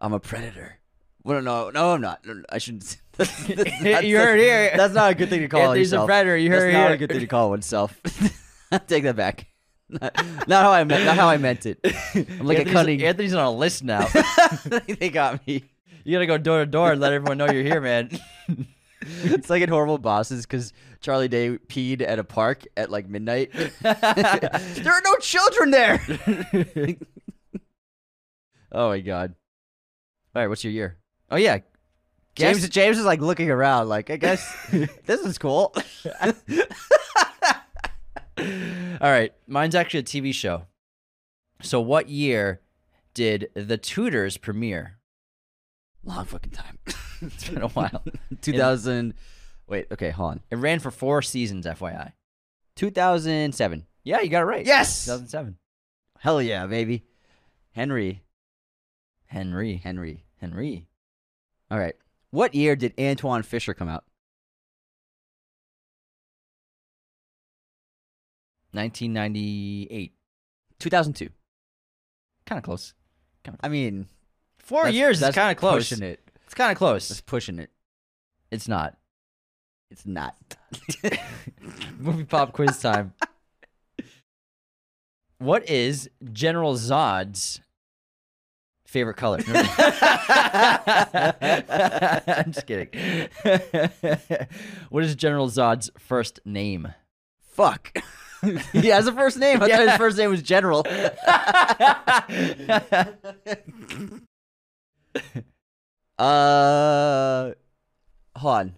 I'm 0.00 0.12
a 0.12 0.20
predator. 0.20 0.76
Well, 1.22 1.42
no, 1.42 1.70
no, 1.70 1.92
I'm 1.92 2.00
not. 2.00 2.24
I 2.48 2.58
shouldn't. 2.58 2.96
That's, 3.16 4.02
You 4.02 4.16
heard 4.16 4.38
it 4.38 4.42
here. 4.42 4.72
That's 4.76 4.94
not 4.94 5.12
a 5.12 5.14
good 5.14 5.28
thing 5.28 5.40
to 5.40 5.48
call 5.48 5.60
Anthony's 5.60 5.92
a 5.92 5.96
yourself. 5.96 6.06
predator. 6.06 6.36
You 6.36 6.50
heard 6.50 6.68
it 6.68 6.72
here. 6.72 6.80
That's 6.80 6.88
not 6.88 6.94
a 6.94 6.96
good 6.96 7.10
thing 7.10 7.20
to 7.20 7.26
call 7.26 7.50
oneself. 7.50 8.00
Take 8.86 9.04
that 9.04 9.16
back. 9.16 9.46
Not, 9.88 10.16
not 10.48 10.64
how 10.64 10.72
I 10.72 10.84
meant. 10.84 11.04
Not 11.04 11.16
how 11.16 11.28
I 11.28 11.36
meant 11.36 11.66
it. 11.66 11.80
I'm 11.84 12.46
like 12.46 12.58
Anthony's, 12.58 12.60
a 12.60 12.72
cunning. 12.72 13.02
Anthony's 13.02 13.34
on 13.34 13.44
a 13.44 13.50
list 13.50 13.82
now. 13.82 14.06
they 14.86 15.10
got 15.10 15.46
me. 15.46 15.64
you 16.04 16.12
gotta 16.12 16.26
go 16.26 16.38
door 16.38 16.60
to 16.60 16.66
door 16.66 16.92
and 16.92 17.00
let 17.00 17.12
everyone 17.12 17.38
know 17.38 17.50
you're 17.50 17.64
here, 17.64 17.80
man. 17.80 18.10
It's 19.02 19.50
like 19.50 19.62
in 19.62 19.68
Horrible 19.68 19.98
Bosses 19.98 20.46
because 20.46 20.72
Charlie 21.00 21.28
Day 21.28 21.58
peed 21.58 22.02
at 22.02 22.18
a 22.18 22.24
park 22.24 22.64
at 22.76 22.90
like 22.90 23.08
midnight. 23.08 23.52
there 23.52 23.96
are 24.92 25.02
no 25.04 25.16
children 25.20 25.70
there. 25.72 26.00
oh 28.72 28.90
my 28.90 29.00
god. 29.00 29.34
All 30.34 30.42
right, 30.42 30.48
what's 30.48 30.62
your 30.62 30.72
year? 30.72 30.99
Oh 31.30 31.36
yeah. 31.36 31.58
James 32.36 32.60
Guess- 32.60 32.68
James 32.70 32.98
is 32.98 33.04
like 33.04 33.20
looking 33.20 33.50
around, 33.50 33.88
like 33.88 34.08
I 34.10 34.16
guess 34.16 34.68
this 35.06 35.20
is 35.20 35.36
cool. 35.38 35.74
All 38.38 39.10
right, 39.10 39.32
mine's 39.46 39.74
actually 39.74 40.00
a 40.00 40.04
TV 40.04 40.32
show. 40.34 40.64
So, 41.62 41.80
what 41.80 42.08
year 42.08 42.60
did 43.14 43.50
The 43.54 43.76
Tudors 43.76 44.36
premiere? 44.38 44.98
Long 46.04 46.24
fucking 46.24 46.52
time. 46.52 46.78
It's 47.22 47.50
been 47.50 47.60
a 47.60 47.68
while. 47.68 48.02
Two 48.40 48.54
thousand. 48.54 49.12
Wait. 49.68 49.88
Okay. 49.92 50.08
Hold 50.08 50.30
on. 50.30 50.40
It 50.50 50.56
ran 50.56 50.78
for 50.78 50.90
four 50.90 51.20
seasons, 51.20 51.66
FYI. 51.66 52.12
Two 52.76 52.90
thousand 52.90 53.54
seven. 53.54 53.84
Yeah, 54.04 54.22
you 54.22 54.30
got 54.30 54.40
it 54.40 54.46
right. 54.46 54.64
Yes. 54.64 55.04
2007. 55.04 55.58
Hell 56.20 56.40
yeah, 56.40 56.66
baby. 56.66 57.04
Henry. 57.72 58.22
Henry. 59.26 59.76
Henry. 59.76 60.24
Henry. 60.40 60.86
All 61.70 61.78
right. 61.78 61.94
What 62.30 62.54
year 62.54 62.76
did 62.76 62.94
Antwone 62.98 63.42
Fisher 63.42 63.74
come 63.74 63.88
out? 63.88 64.04
1998. 68.80 70.12
Two 70.78 70.90
thousand 70.90 71.12
two. 71.14 71.28
Kind 72.46 72.58
of 72.58 72.64
close. 72.64 72.94
Kind 73.44 73.54
of. 73.58 73.60
I 73.64 73.68
mean, 73.68 74.06
Four 74.58 74.82
that's- 74.84 74.94
years 74.94 75.20
that's 75.20 75.30
is 75.36 75.40
kind 75.40 75.50
of 75.50 75.56
close. 75.58 75.88
Pushing 75.90 76.04
it. 76.04 76.20
It's 76.46 76.54
kind 76.54 76.72
of 76.72 76.78
close. 76.78 77.08
That's 77.08 77.20
pushing 77.20 77.58
it. 77.58 77.70
It's 78.50 78.66
not. 78.68 78.96
It's 79.90 80.06
not. 80.06 80.36
Movie 81.98 82.24
pop 82.24 82.52
quiz 82.52 82.78
time. 82.80 83.12
what 85.38 85.68
is 85.68 86.08
General 86.32 86.74
Zod's 86.74 87.60
favorite 88.90 89.14
color? 89.14 89.38
I'm 92.26 92.52
just 92.52 92.66
kidding. 92.66 93.28
what 94.90 95.04
is 95.04 95.14
General 95.14 95.48
Zod's 95.48 95.90
first 95.96 96.40
name? 96.44 96.92
Fuck. 97.40 97.96
he 98.72 98.88
has 98.88 99.06
a 99.06 99.12
first 99.12 99.38
name. 99.38 99.62
I 99.62 99.68
thought 99.68 99.88
his 99.88 99.96
first 99.96 100.18
name 100.18 100.30
was 100.30 100.42
General. 100.42 100.84
uh, 106.18 107.52
hold 108.36 108.54
on. 108.54 108.74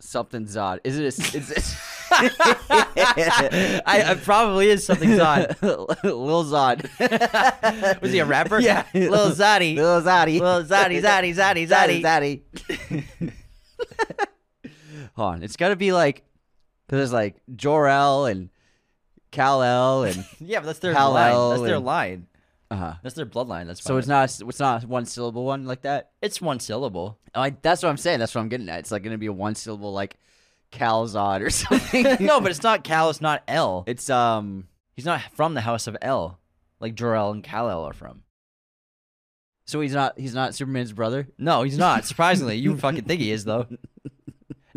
Something 0.00 0.46
Zod. 0.46 0.80
Is 0.82 0.98
it? 0.98 1.02
A, 1.02 1.36
is 1.36 1.50
it? 1.50 1.76
I, 3.86 4.04
it 4.12 4.22
probably 4.24 4.68
is 4.70 4.84
something 4.84 5.10
Zod. 5.10 5.60
Lil 6.02 6.44
Zod. 6.44 8.00
Was 8.02 8.12
he 8.12 8.18
a 8.18 8.24
rapper? 8.26 8.60
Yeah. 8.60 8.84
Lil 8.94 9.30
Zoddy. 9.32 9.76
Lil 9.76 10.02
Zoddy. 10.02 10.40
Lil 10.40 10.64
Zoddy, 10.64 11.00
Zoddy, 11.02 11.34
Zoddy, 11.34 11.66
Zoddy. 11.68 12.02
Zoddy. 12.02 12.42
Zoddy. 12.72 13.32
Hold 15.14 15.34
on. 15.34 15.42
It's 15.42 15.56
got 15.56 15.68
to 15.68 15.76
be 15.76 15.92
like, 15.92 16.24
because 16.86 16.98
there's 16.98 17.12
like 17.12 17.36
Jor-El 17.54 18.26
and 18.26 18.50
Kal-El 19.30 20.04
and 20.04 20.24
Yeah, 20.40 20.60
but 20.60 20.66
that's 20.66 20.78
their 20.80 20.94
Hal 20.94 21.12
line. 21.12 21.50
That's 21.50 21.62
their 21.62 21.76
and- 21.76 21.84
line. 21.84 22.26
uh 22.70 22.94
That's 23.02 23.14
their 23.14 23.26
bloodline. 23.26 23.66
That's 23.66 23.82
So 23.82 23.96
it's 23.98 24.08
not 24.08 24.24
it's 24.40 24.60
not 24.60 24.84
one 24.86 25.04
syllable 25.06 25.44
one 25.44 25.66
like 25.66 25.82
that. 25.82 26.10
It's 26.22 26.40
one 26.40 26.60
syllable. 26.60 27.18
Oh, 27.34 27.42
I, 27.42 27.50
that's 27.50 27.82
what 27.82 27.90
I'm 27.90 27.96
saying. 27.98 28.18
That's 28.20 28.34
what 28.34 28.40
I'm 28.40 28.48
getting 28.48 28.68
at. 28.68 28.80
It's 28.80 28.90
like 28.90 29.02
gonna 29.02 29.18
be 29.18 29.26
a 29.26 29.32
one 29.32 29.54
syllable 29.54 29.92
like 29.92 30.16
Calzod 30.72 31.40
or 31.42 31.50
something. 31.50 32.04
no, 32.20 32.40
but 32.40 32.50
it's 32.50 32.62
not 32.62 32.84
Cal. 32.84 33.10
It's 33.10 33.20
not 33.20 33.42
L. 33.48 33.84
it's 33.86 34.08
um. 34.10 34.68
He's 34.94 35.04
not 35.04 35.22
from 35.34 35.54
the 35.54 35.60
house 35.60 35.86
of 35.86 35.96
L, 36.02 36.40
like 36.80 36.96
Jor-El 36.96 37.30
and 37.30 37.44
Kal-El 37.44 37.84
are 37.84 37.92
from. 37.92 38.22
So 39.64 39.80
he's 39.80 39.92
not 39.94 40.18
he's 40.18 40.34
not 40.34 40.54
Superman's 40.54 40.92
brother. 40.92 41.28
No, 41.38 41.62
he's 41.62 41.78
not. 41.78 42.04
Surprisingly, 42.06 42.56
you 42.56 42.76
fucking 42.76 43.04
think 43.04 43.20
he 43.20 43.30
is 43.30 43.44
though. 43.44 43.66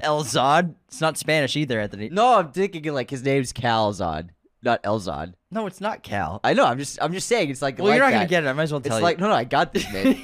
El 0.02 0.24
Zod. 0.24 0.76
It's 0.88 1.02
not 1.02 1.18
Spanish 1.18 1.56
either, 1.56 1.80
Anthony. 1.80 2.10
No, 2.10 2.36
I'm 2.40 2.52
thinking 2.52 2.94
like 2.94 3.10
his 3.10 3.24
name's 3.24 3.54
Calzod, 3.54 4.30
not 4.62 4.84
Elzod. 4.84 5.34
No, 5.50 5.66
it's 5.66 5.80
not 5.82 6.04
Cal. 6.04 6.40
I 6.44 6.54
know. 6.54 6.66
I'm 6.66 6.78
just 6.78 7.00
I'm 7.02 7.14
just 7.14 7.28
saying 7.28 7.50
it's 7.50 7.62
like. 7.62 7.78
well, 7.80 7.88
like 7.88 7.96
you're 7.98 8.06
not 8.06 8.12
that. 8.12 8.18
gonna 8.18 8.28
get 8.30 8.44
it. 8.44 8.48
I 8.48 8.54
might 8.54 8.64
as 8.64 8.72
well 8.72 8.82
tell 8.82 8.94
you. 8.94 8.98
It's 8.98 9.04
like 9.04 9.20
no 9.20 9.28
no 9.28 9.34
I 9.34 9.44
got 9.44 9.74
this 9.74 9.92
man. 9.92 10.18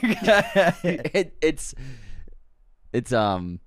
it, 0.84 1.38
it's 1.42 1.74
it's 2.94 3.14
um 3.14 3.60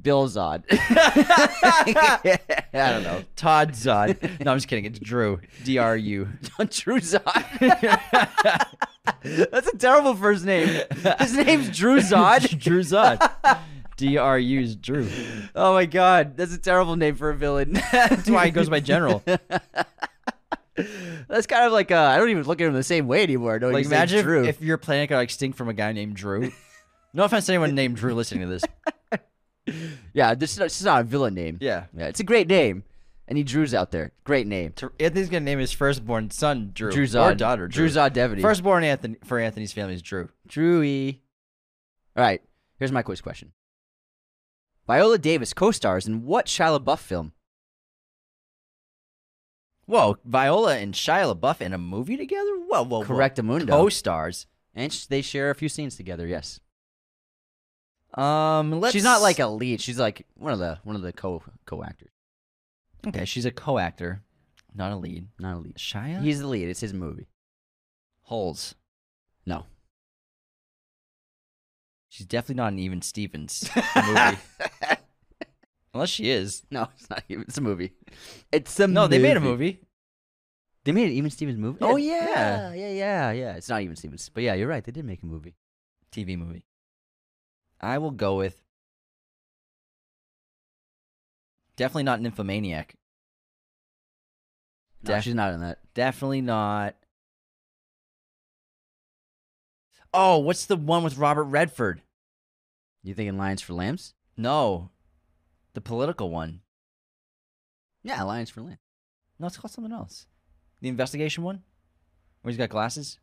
Bill 0.00 0.28
Zod. 0.28 0.64
I 0.70 2.38
don't 2.72 3.02
know. 3.02 3.24
Todd 3.36 3.72
Zod. 3.72 4.40
No, 4.44 4.52
I'm 4.52 4.56
just 4.56 4.68
kidding. 4.68 4.84
It's 4.84 4.98
Drew. 4.98 5.40
D 5.64 5.78
R 5.78 5.96
U. 5.96 6.28
Drew 6.58 7.00
Zod. 7.00 7.44
That's 9.50 9.68
a 9.68 9.76
terrible 9.76 10.14
first 10.14 10.44
name. 10.44 10.68
His 11.18 11.34
name's 11.34 11.76
Drew 11.76 11.98
Zod. 11.98 12.58
Drew 12.58 12.80
Zod. 12.80 13.58
D 13.96 14.16
R 14.16 14.38
U 14.38 14.60
is 14.60 14.76
Drew. 14.76 15.08
Oh 15.56 15.72
my 15.74 15.86
god, 15.86 16.36
that's 16.36 16.54
a 16.54 16.58
terrible 16.58 16.94
name 16.96 17.16
for 17.16 17.30
a 17.30 17.34
villain. 17.34 17.72
That's 17.92 18.30
why 18.30 18.46
he 18.46 18.52
goes 18.52 18.68
by 18.68 18.78
General. 18.80 19.22
That's 21.28 21.48
kind 21.48 21.64
of 21.66 21.72
like 21.72 21.90
uh, 21.90 21.96
I 21.96 22.18
don't 22.18 22.30
even 22.30 22.44
look 22.44 22.60
at 22.60 22.68
him 22.68 22.74
the 22.74 22.84
same 22.84 23.08
way 23.08 23.24
anymore. 23.24 23.58
No, 23.58 23.70
Like 23.70 23.86
imagine 23.86 24.20
if, 24.44 24.58
if 24.58 24.62
your 24.62 24.78
planet 24.78 25.10
got 25.10 25.20
extinct 25.20 25.58
from 25.58 25.68
a 25.68 25.74
guy 25.74 25.90
named 25.92 26.14
Drew. 26.14 26.52
No 27.12 27.24
offense 27.24 27.46
to 27.46 27.52
anyone 27.52 27.74
named 27.74 27.96
Drew 27.96 28.14
listening 28.14 28.42
to 28.42 28.46
this. 28.48 28.62
Yeah, 30.12 30.34
this 30.34 30.52
is, 30.52 30.58
not, 30.58 30.64
this 30.64 30.80
is 30.80 30.84
not 30.84 31.00
a 31.00 31.04
villain 31.04 31.34
name. 31.34 31.58
Yeah. 31.60 31.84
yeah, 31.96 32.06
it's 32.06 32.20
a 32.20 32.24
great 32.24 32.48
name. 32.48 32.84
Any 33.28 33.42
Drews 33.42 33.74
out 33.74 33.90
there? 33.90 34.12
Great 34.24 34.46
name. 34.46 34.72
Anthony's 34.98 35.28
gonna 35.28 35.40
name 35.40 35.58
his 35.58 35.72
firstborn 35.72 36.30
son 36.30 36.70
Drew, 36.72 36.90
Drew 36.90 37.04
Zod. 37.06 37.32
or 37.32 37.34
daughter 37.34 37.68
Drew 37.68 37.88
Drew. 37.88 38.00
Zod 38.00 38.14
Devity. 38.14 38.40
Firstborn 38.40 38.84
Anthony 38.84 39.16
for 39.24 39.38
Anthony's 39.38 39.72
family 39.72 39.94
is 39.94 40.02
Drew. 40.02 40.30
Drewy. 40.48 41.18
All 42.16 42.24
right, 42.24 42.40
here's 42.78 42.90
my 42.92 43.02
quiz 43.02 43.20
question. 43.20 43.52
Viola 44.86 45.18
Davis 45.18 45.52
co-stars 45.52 46.06
in 46.06 46.24
what 46.24 46.46
Shia 46.46 46.80
LaBeouf 46.80 47.00
film? 47.00 47.32
Whoa, 49.84 50.16
Viola 50.24 50.78
and 50.78 50.94
Shia 50.94 51.34
LaBeouf 51.34 51.60
in 51.60 51.74
a 51.74 51.78
movie 51.78 52.16
together? 52.16 52.56
Whoa, 52.66 52.84
whoa, 52.84 53.00
whoa. 53.00 53.04
Correctamundo. 53.04 53.68
Co-stars. 53.68 54.46
And 54.74 54.90
they 55.10 55.22
share 55.22 55.50
a 55.50 55.54
few 55.54 55.68
scenes 55.68 55.96
together. 55.96 56.26
Yes. 56.26 56.60
Um, 58.14 58.80
let's. 58.80 58.92
She's 58.92 59.04
not 59.04 59.20
like 59.22 59.38
a 59.38 59.46
lead. 59.46 59.80
She's 59.80 59.98
like 59.98 60.26
one 60.36 60.52
of 60.52 60.58
the 60.58 60.78
one 60.84 60.96
of 60.96 61.02
the 61.02 61.12
co 61.12 61.42
co 61.66 61.82
actors. 61.84 62.10
Okay, 63.06 63.24
she's 63.24 63.44
a 63.46 63.50
co-actor, 63.52 64.22
not 64.74 64.90
a 64.90 64.96
lead. 64.96 65.28
Not 65.38 65.54
a 65.56 65.58
lead. 65.58 65.76
Shia. 65.76 66.20
He's 66.20 66.40
the 66.40 66.48
lead. 66.48 66.68
It's 66.68 66.80
his 66.80 66.92
movie. 66.92 67.28
Holes. 68.22 68.74
No. 69.46 69.66
She's 72.08 72.26
definitely 72.26 72.56
not 72.56 72.72
an 72.72 72.78
Even 72.80 73.02
Stevens 73.02 73.70
movie, 73.96 74.38
unless 75.94 76.08
she 76.08 76.30
is. 76.30 76.62
no, 76.70 76.88
it's 76.96 77.08
not. 77.10 77.22
even- 77.28 77.42
It's 77.42 77.58
a 77.58 77.60
movie. 77.60 77.92
It's 78.50 78.80
a 78.80 78.86
No, 78.88 79.06
they 79.06 79.18
made 79.18 79.36
a 79.36 79.40
movie. 79.40 79.80
They 80.84 80.92
made 80.92 81.06
an 81.06 81.12
Even 81.12 81.30
Stevens 81.30 81.58
movie. 81.58 81.78
Oh 81.82 81.96
yeah. 81.96 82.72
yeah, 82.72 82.74
yeah, 82.74 82.88
yeah, 82.90 83.30
yeah. 83.32 83.52
It's 83.56 83.68
not 83.68 83.82
Even 83.82 83.94
Stevens, 83.94 84.28
but 84.32 84.42
yeah, 84.42 84.54
you're 84.54 84.68
right. 84.68 84.82
They 84.82 84.92
did 84.92 85.04
make 85.04 85.22
a 85.22 85.26
movie. 85.26 85.54
TV 86.10 86.36
movie. 86.38 86.64
I 87.80 87.98
will 87.98 88.10
go 88.10 88.36
with 88.36 88.60
definitely 91.76 92.02
not 92.04 92.20
Nymphomaniac. 92.20 92.94
No, 95.02 95.14
Def- 95.14 95.24
she's 95.24 95.34
not 95.34 95.52
in 95.52 95.60
that. 95.60 95.78
Definitely 95.94 96.40
not. 96.40 96.96
Oh, 100.12 100.38
what's 100.38 100.66
the 100.66 100.76
one 100.76 101.04
with 101.04 101.18
Robert 101.18 101.44
Redford? 101.44 102.02
You 103.02 103.14
thinking 103.14 103.38
Lions 103.38 103.62
for 103.62 103.74
Lambs? 103.74 104.14
No, 104.36 104.90
the 105.74 105.80
political 105.80 106.30
one. 106.30 106.60
Yeah, 108.02 108.22
Lions 108.22 108.50
for 108.50 108.62
Lambs. 108.62 108.78
No, 109.38 109.46
it's 109.46 109.56
called 109.56 109.70
something 109.70 109.92
else. 109.92 110.26
The 110.80 110.88
investigation 110.88 111.44
one, 111.44 111.62
where 112.42 112.50
he's 112.50 112.58
got 112.58 112.70
glasses. 112.70 113.18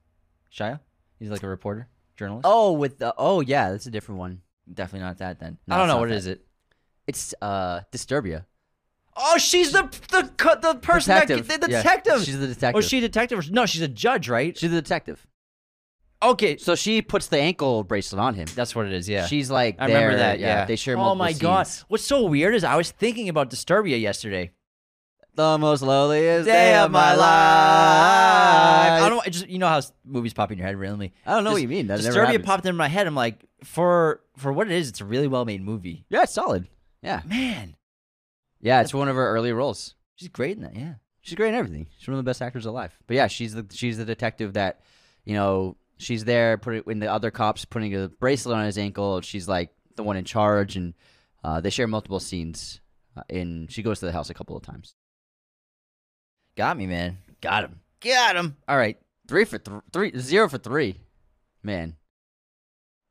Shia, 0.53 0.80
he's 1.20 1.30
like 1.30 1.43
a 1.43 1.47
reporter, 1.47 1.89
journalist. 2.18 2.45
Oh, 2.47 2.74
with 2.74 2.97
the 2.99 3.13
oh 3.18 3.41
yeah, 3.41 3.72
that's 3.72 3.86
a 3.88 3.91
different 3.91 4.20
one. 4.20 4.41
definitely 4.72 5.05
not 5.05 5.18
that. 5.20 5.39
Then 5.39 5.57
No, 5.68 5.76
I 5.76 5.78
don't 5.80 5.88
know 5.88 5.97
what 5.97 6.11
is 6.11 6.28
it. 6.28 6.45
It's 7.07 7.34
uh 7.41 7.82
Disturbia. 7.91 8.45
Oh, 9.18 9.38
she's 9.38 9.72
the 9.72 9.84
the 10.11 10.30
co- 10.38 10.59
the 10.59 10.76
person 10.76 11.13
Detective. 11.13 11.47
that 11.47 11.61
the 11.61 11.72
Yeah, 11.72 11.82
detective. 11.84 12.24
she's 12.24 12.38
the 12.39 12.47
detective. 12.47 12.78
Oh, 12.78 12.82
she 12.82 12.97
a 12.97 13.01
detective? 13.01 13.39
or- 13.39 13.51
No, 13.51 13.66
she's 13.66 13.82
a 13.82 13.88
judge, 13.88 14.28
right? 14.28 14.57
She's 14.57 14.72
the 14.72 14.82
detective. 14.82 15.26
Okay, 16.24 16.57
So 16.57 16.76
she 16.76 17.01
puts 17.01 17.28
the 17.28 17.38
ankle 17.38 17.84
bracelet 17.84 18.20
on 18.20 18.34
him. 18.34 18.47
that's 18.55 18.76
what 18.76 18.88
it 18.88 18.93
is. 18.93 19.07
Yeah, 19.07 19.28
She's 19.28 19.51
like, 19.51 19.76
I 19.80 19.86
remember 19.88 20.11
there, 20.11 20.18
that. 20.32 20.39
Yeah, 20.39 20.66
they 20.66 20.76
share 20.76 20.95
Oh 20.95 21.13
multiple 21.13 21.16
my 21.26 21.34
god, 21.34 21.68
scenes. 21.68 21.86
what's 21.88 22.03
so 22.05 22.26
weird 22.26 22.55
is 22.55 22.63
I 22.63 22.76
was 22.78 22.89
thinking 22.91 23.30
about 23.30 23.49
Disturbia 23.51 23.99
yesterday. 24.01 24.51
The 25.36 25.58
most 25.58 25.82
lowliest 25.82 26.46
Day 26.46 26.76
of 26.76 26.92
my 26.92 27.14
life. 27.14 27.20
I 27.22 29.00
I 29.06 29.10
don't 29.10 29.26
just 29.26 29.48
you 29.50 29.60
know 29.60 29.68
how 29.68 29.82
movies 30.06 30.34
pop 30.34 30.52
in 30.52 30.58
your 30.58 30.66
head 30.68 30.78
randomly. 30.78 31.14
I 31.26 31.36
don't 31.36 31.44
know 31.44 31.52
what 31.52 31.62
you 31.62 31.68
mean. 31.68 31.88
That 31.88 32.00
Disturbia 32.00 32.44
popped 32.44 32.66
in 32.66 32.76
my 32.76 32.88
head. 32.88 33.06
I'm 33.08 33.16
like, 33.16 33.46
for 33.64 34.22
for 34.38 34.54
what 34.54 34.68
it 34.68 34.74
is, 34.74 34.90
it's 34.90 35.02
a 35.02 35.06
really 35.06 35.28
well 35.28 35.46
made 35.46 35.62
movie. 35.62 36.06
Yeah, 36.10 36.24
it's 36.24 36.34
solid. 36.34 36.68
Yeah, 37.02 37.22
Man, 37.26 37.76
yeah, 38.62 38.82
it's 38.82 38.94
one 38.94 39.10
of 39.10 39.16
her 39.16 39.28
early 39.30 39.52
roles. 39.52 39.94
she's 40.16 40.30
great 40.30 40.56
in 40.58 40.64
that. 40.64 40.76
Yeah. 40.76 40.96
She's 41.22 41.36
great 41.36 41.50
in 41.50 41.56
everything. 41.56 41.88
She's 41.98 42.08
one 42.08 42.18
of 42.18 42.24
the 42.26 42.30
best 42.30 42.42
actors 42.42 42.66
alive. 42.66 42.98
But 43.06 43.16
yeah, 43.16 43.28
she's 43.28 43.54
the 43.54 43.66
she's 43.72 43.98
the 43.98 44.06
detective 44.06 44.54
that, 44.54 44.82
you 45.24 45.34
know, 45.34 45.76
she's 45.98 46.24
there 46.24 46.58
putting 46.58 46.82
when 46.82 47.00
the 47.00 47.12
other 47.12 47.30
cops 47.30 47.66
putting 47.66 47.96
a 47.96 48.08
bracelet 48.08 48.58
on 48.58 48.66
his 48.66 48.78
ankle. 48.78 49.22
She's 49.22 49.48
like 49.48 49.72
the 49.96 50.04
one 50.04 50.18
in 50.18 50.26
charge, 50.26 50.76
and 50.78 50.94
uh, 51.44 51.62
they 51.62 51.70
share 51.70 51.88
multiple 51.88 52.20
scenes. 52.20 52.80
Uh, 53.18 53.22
in 53.30 53.68
she 53.70 53.82
goes 53.84 54.00
to 54.00 54.06
the 54.06 54.12
house 54.12 54.30
a 54.30 54.34
couple 54.34 54.56
of 54.58 54.64
times. 54.64 54.96
Got 56.56 56.78
me, 56.78 56.88
man. 56.88 57.18
Got 57.41 57.66
him. 57.66 57.80
Got 58.01 58.36
him. 58.36 58.56
All 58.68 58.78
right. 58.78 58.97
Three 59.28 59.45
for 59.45 59.58
th- 59.58 59.82
three, 59.91 60.12
zero 60.18 60.47
for 60.47 60.58
three. 60.58 60.99
Man, 61.64 61.95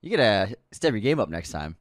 you 0.01 0.17
gotta 0.17 0.57
step 0.71 0.93
your 0.93 1.01
game 1.01 1.19
up 1.19 1.29
next 1.29 1.51
time. 1.51 1.77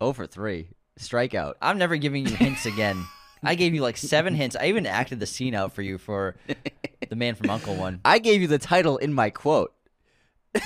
Oh 0.00 0.14
for 0.14 0.26
three, 0.26 0.68
strikeout. 0.98 1.54
I'm 1.60 1.76
never 1.76 1.96
giving 1.96 2.26
you 2.26 2.34
hints 2.34 2.64
again. 2.64 3.04
I 3.42 3.54
gave 3.54 3.74
you 3.74 3.82
like 3.82 3.98
seven 3.98 4.34
hints. 4.36 4.56
I 4.58 4.68
even 4.68 4.86
acted 4.86 5.20
the 5.20 5.26
scene 5.26 5.54
out 5.54 5.72
for 5.74 5.82
you 5.82 5.98
for 5.98 6.36
the 7.08 7.16
man 7.16 7.34
from 7.34 7.50
Uncle 7.50 7.74
one. 7.76 8.00
I 8.04 8.18
gave 8.18 8.40
you 8.40 8.46
the 8.48 8.58
title 8.58 8.96
in 8.96 9.12
my 9.12 9.28
quote. 9.28 9.74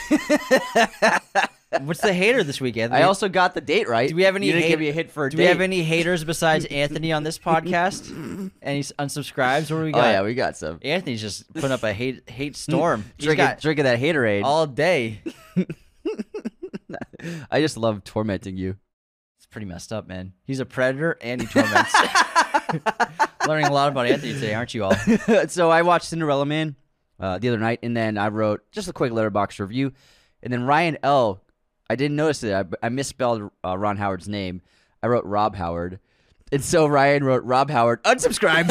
What's 1.82 2.00
the 2.00 2.12
hater 2.12 2.42
this 2.42 2.60
weekend? 2.60 2.92
I 2.92 3.02
also 3.02 3.28
got 3.28 3.54
the 3.54 3.60
date 3.60 3.88
right. 3.88 4.08
do 4.08 4.16
we 4.16 4.24
have 4.24 4.34
any? 4.34 4.46
You 4.46 4.52
didn't 4.52 4.62
hate- 4.64 4.68
give 4.70 4.80
me 4.80 4.88
a 4.88 4.92
hit 4.92 5.10
for 5.12 5.26
a 5.26 5.30
Do 5.30 5.36
date. 5.36 5.44
we 5.44 5.48
have 5.48 5.60
any 5.60 5.82
haters 5.84 6.24
besides 6.24 6.64
Anthony 6.64 7.12
on 7.12 7.22
this 7.22 7.38
podcast? 7.38 8.50
Any 8.62 8.80
s- 8.80 8.92
unsubscribes? 8.98 9.70
What 9.70 9.78
do 9.78 9.82
we 9.84 9.88
Oh 9.90 9.92
got? 9.92 10.10
yeah, 10.10 10.22
we 10.22 10.34
got 10.34 10.56
some. 10.56 10.80
Anthony's 10.82 11.20
just 11.20 11.52
putting 11.54 11.70
up 11.70 11.82
a 11.84 11.92
hate 11.92 12.28
hate 12.28 12.56
storm. 12.56 13.04
He's 13.18 13.26
Drinking, 13.26 13.44
got 13.46 13.60
drinking 13.60 13.84
that 13.84 14.00
haterade. 14.00 14.42
all 14.42 14.66
day. 14.66 15.22
I 17.50 17.60
just 17.60 17.76
love 17.76 18.02
tormenting 18.04 18.56
you. 18.56 18.76
It's 19.38 19.46
pretty 19.46 19.66
messed 19.66 19.92
up, 19.92 20.08
man. 20.08 20.32
He's 20.44 20.60
a 20.60 20.66
predator 20.66 21.18
and 21.20 21.40
he 21.40 21.46
torments. 21.46 21.94
Learning 23.46 23.66
a 23.66 23.72
lot 23.72 23.88
about 23.90 24.06
Anthony 24.06 24.32
today, 24.34 24.54
aren't 24.54 24.74
you 24.74 24.84
all? 24.84 24.94
so 25.48 25.70
I 25.70 25.82
watched 25.82 26.06
Cinderella 26.06 26.46
Man 26.46 26.76
uh, 27.18 27.38
the 27.38 27.48
other 27.48 27.58
night, 27.58 27.80
and 27.82 27.96
then 27.96 28.18
I 28.18 28.28
wrote 28.28 28.62
just 28.72 28.88
a 28.88 28.92
quick 28.92 29.12
Letterboxd 29.12 29.58
review, 29.60 29.92
and 30.42 30.52
then 30.52 30.64
Ryan 30.64 30.98
L. 31.02 31.42
I 31.90 31.96
didn't 31.96 32.16
notice 32.16 32.44
it. 32.44 32.54
I, 32.54 32.86
I 32.86 32.88
misspelled 32.88 33.50
uh, 33.64 33.76
Ron 33.76 33.96
Howard's 33.96 34.28
name. 34.28 34.62
I 35.02 35.08
wrote 35.08 35.24
Rob 35.24 35.56
Howard, 35.56 35.98
and 36.52 36.62
so 36.62 36.86
Ryan 36.86 37.24
wrote 37.24 37.42
Rob 37.42 37.68
Howard 37.68 38.00
unsubscribed. 38.04 38.70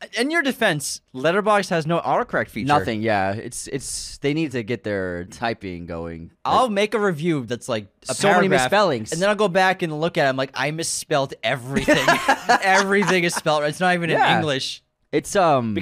In 0.18 0.32
your 0.32 0.42
defense, 0.42 1.00
Letterboxd 1.14 1.70
has 1.70 1.86
no 1.86 2.00
autocorrect 2.00 2.48
feature. 2.48 2.66
Nothing. 2.66 3.02
Yeah, 3.02 3.34
it's 3.34 3.68
it's 3.68 4.18
they 4.18 4.34
need 4.34 4.50
to 4.50 4.64
get 4.64 4.82
their 4.82 5.26
typing 5.26 5.86
going. 5.86 6.32
I'll 6.44 6.68
make 6.70 6.94
a 6.94 6.98
review 6.98 7.46
that's 7.46 7.68
like 7.68 7.86
a 8.08 8.14
So 8.14 8.32
many 8.32 8.48
misspellings. 8.48 9.12
and 9.12 9.22
then 9.22 9.28
I'll 9.28 9.36
go 9.36 9.46
back 9.46 9.82
and 9.82 10.00
look 10.00 10.18
at 10.18 10.26
it. 10.26 10.28
I'm 10.28 10.36
like, 10.36 10.50
I 10.54 10.72
misspelled 10.72 11.34
everything. 11.44 12.04
everything 12.62 13.22
is 13.22 13.32
spelled. 13.36 13.62
right. 13.62 13.68
It's 13.68 13.78
not 13.78 13.94
even 13.94 14.10
Yeah. 14.10 14.32
in 14.32 14.38
English 14.38 14.82
it's 15.12 15.36
um 15.36 15.74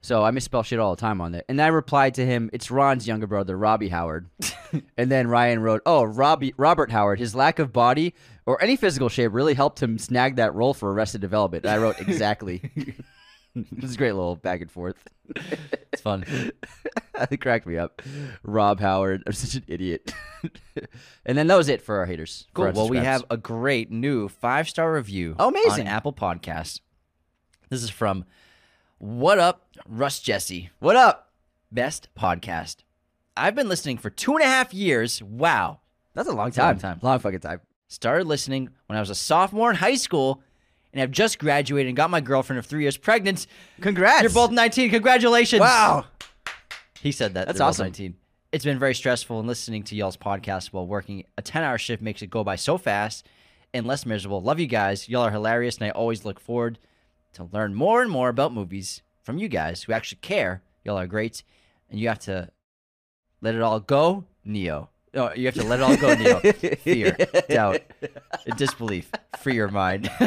So 0.00 0.22
I 0.22 0.30
misspell 0.30 0.62
shit 0.62 0.78
all 0.78 0.94
the 0.94 1.00
time 1.00 1.20
on 1.20 1.32
there. 1.32 1.42
And 1.48 1.60
I 1.60 1.66
replied 1.68 2.14
to 2.14 2.26
him, 2.26 2.50
it's 2.52 2.70
Ron's 2.70 3.06
younger 3.06 3.26
brother, 3.26 3.58
Robbie 3.58 3.88
Howard. 3.88 4.28
and 4.96 5.10
then 5.10 5.26
Ryan 5.26 5.60
wrote, 5.60 5.82
Oh, 5.84 6.04
Robbie 6.04 6.54
Robert 6.56 6.90
Howard, 6.90 7.18
his 7.18 7.34
lack 7.34 7.58
of 7.58 7.72
body 7.72 8.14
or 8.46 8.62
any 8.62 8.76
physical 8.76 9.08
shape 9.08 9.32
really 9.32 9.54
helped 9.54 9.82
him 9.82 9.98
snag 9.98 10.36
that 10.36 10.54
role 10.54 10.72
for 10.72 10.92
Arrested 10.92 11.20
Development. 11.20 11.64
And 11.64 11.74
I 11.74 11.78
wrote 11.78 12.00
exactly. 12.00 12.62
it 13.56 13.82
was 13.82 13.94
a 13.94 13.98
great 13.98 14.12
little 14.12 14.36
back 14.36 14.60
and 14.60 14.70
forth. 14.70 14.96
It's 15.92 16.00
fun. 16.00 16.24
it 17.30 17.40
cracked 17.40 17.66
me 17.66 17.76
up. 17.76 18.00
Rob 18.44 18.78
Howard. 18.78 19.24
I'm 19.26 19.32
such 19.32 19.56
an 19.56 19.64
idiot. 19.66 20.14
and 21.26 21.36
then 21.36 21.48
that 21.48 21.56
was 21.56 21.68
it 21.68 21.82
for 21.82 21.98
our 21.98 22.06
haters. 22.06 22.46
Cool. 22.54 22.66
our 22.66 22.72
Well, 22.72 22.88
we 22.88 22.98
have 22.98 23.24
a 23.30 23.36
great 23.36 23.90
new 23.90 24.28
five 24.28 24.68
star 24.68 24.94
review. 24.94 25.34
Oh, 25.40 25.48
amazing. 25.48 25.88
On 25.88 25.92
Apple 25.92 26.12
Podcasts. 26.12 26.80
This 27.68 27.82
is 27.82 27.90
from 27.90 28.24
What 28.98 29.38
Up, 29.38 29.68
Russ 29.86 30.18
Jesse. 30.18 30.70
What 30.80 30.96
up? 30.96 31.30
Best 31.70 32.08
podcast. 32.18 32.78
I've 33.36 33.54
been 33.54 33.68
listening 33.68 33.96
for 33.96 34.10
two 34.10 34.34
and 34.34 34.42
a 34.42 34.48
half 34.48 34.74
years. 34.74 35.22
Wow. 35.22 35.78
That's 36.14 36.28
a 36.28 36.32
long 36.32 36.50
time. 36.50 36.74
long 36.74 36.78
time. 36.78 36.98
Long 37.00 37.18
fucking 37.20 37.38
time. 37.38 37.60
Started 37.86 38.26
listening 38.26 38.70
when 38.86 38.96
I 38.96 39.00
was 39.00 39.10
a 39.10 39.14
sophomore 39.14 39.70
in 39.70 39.76
high 39.76 39.94
school 39.94 40.42
and 40.92 41.00
I've 41.00 41.12
just 41.12 41.38
graduated 41.38 41.86
and 41.86 41.96
got 41.96 42.10
my 42.10 42.20
girlfriend 42.20 42.58
of 42.58 42.66
three 42.66 42.82
years 42.82 42.96
pregnant. 42.96 43.46
Congrats. 43.80 44.22
You're 44.22 44.32
both 44.32 44.50
19. 44.50 44.90
Congratulations. 44.90 45.60
Wow. 45.60 46.06
He 47.00 47.12
said 47.12 47.34
that. 47.34 47.46
That's 47.46 47.60
awesome. 47.60 47.84
19. 47.84 48.16
It's 48.50 48.64
been 48.64 48.80
very 48.80 48.96
stressful, 48.96 49.38
and 49.38 49.46
listening 49.46 49.84
to 49.84 49.94
y'all's 49.94 50.16
podcast 50.16 50.72
while 50.72 50.88
working 50.88 51.22
a 51.36 51.42
10 51.42 51.62
hour 51.62 51.78
shift 51.78 52.02
makes 52.02 52.22
it 52.22 52.30
go 52.30 52.42
by 52.42 52.56
so 52.56 52.78
fast 52.78 53.28
and 53.72 53.86
less 53.86 54.04
miserable. 54.04 54.42
Love 54.42 54.58
you 54.58 54.66
guys. 54.66 55.08
Y'all 55.08 55.22
are 55.22 55.30
hilarious, 55.30 55.76
and 55.76 55.86
I 55.86 55.90
always 55.90 56.24
look 56.24 56.40
forward 56.40 56.80
to 57.38 57.48
learn 57.52 57.74
more 57.74 58.02
and 58.02 58.10
more 58.10 58.28
about 58.28 58.52
movies 58.52 59.02
from 59.22 59.38
you 59.38 59.48
guys 59.48 59.82
who 59.82 59.92
actually 59.92 60.18
care. 60.20 60.62
Y'all 60.84 60.98
are 60.98 61.06
great, 61.06 61.42
and 61.90 61.98
you 61.98 62.08
have 62.08 62.18
to 62.20 62.50
let 63.40 63.54
it 63.54 63.62
all 63.62 63.80
go, 63.80 64.24
Neo. 64.44 64.90
No, 65.14 65.32
you 65.34 65.46
have 65.46 65.54
to 65.54 65.64
let 65.64 65.80
it 65.80 65.82
all 65.82 65.96
go, 65.96 66.14
Neo. 66.14 66.40
Fear, 66.76 67.16
doubt, 67.48 67.80
disbelief. 68.56 69.10
Free 69.38 69.54
your 69.54 69.68
mind. 69.68 70.06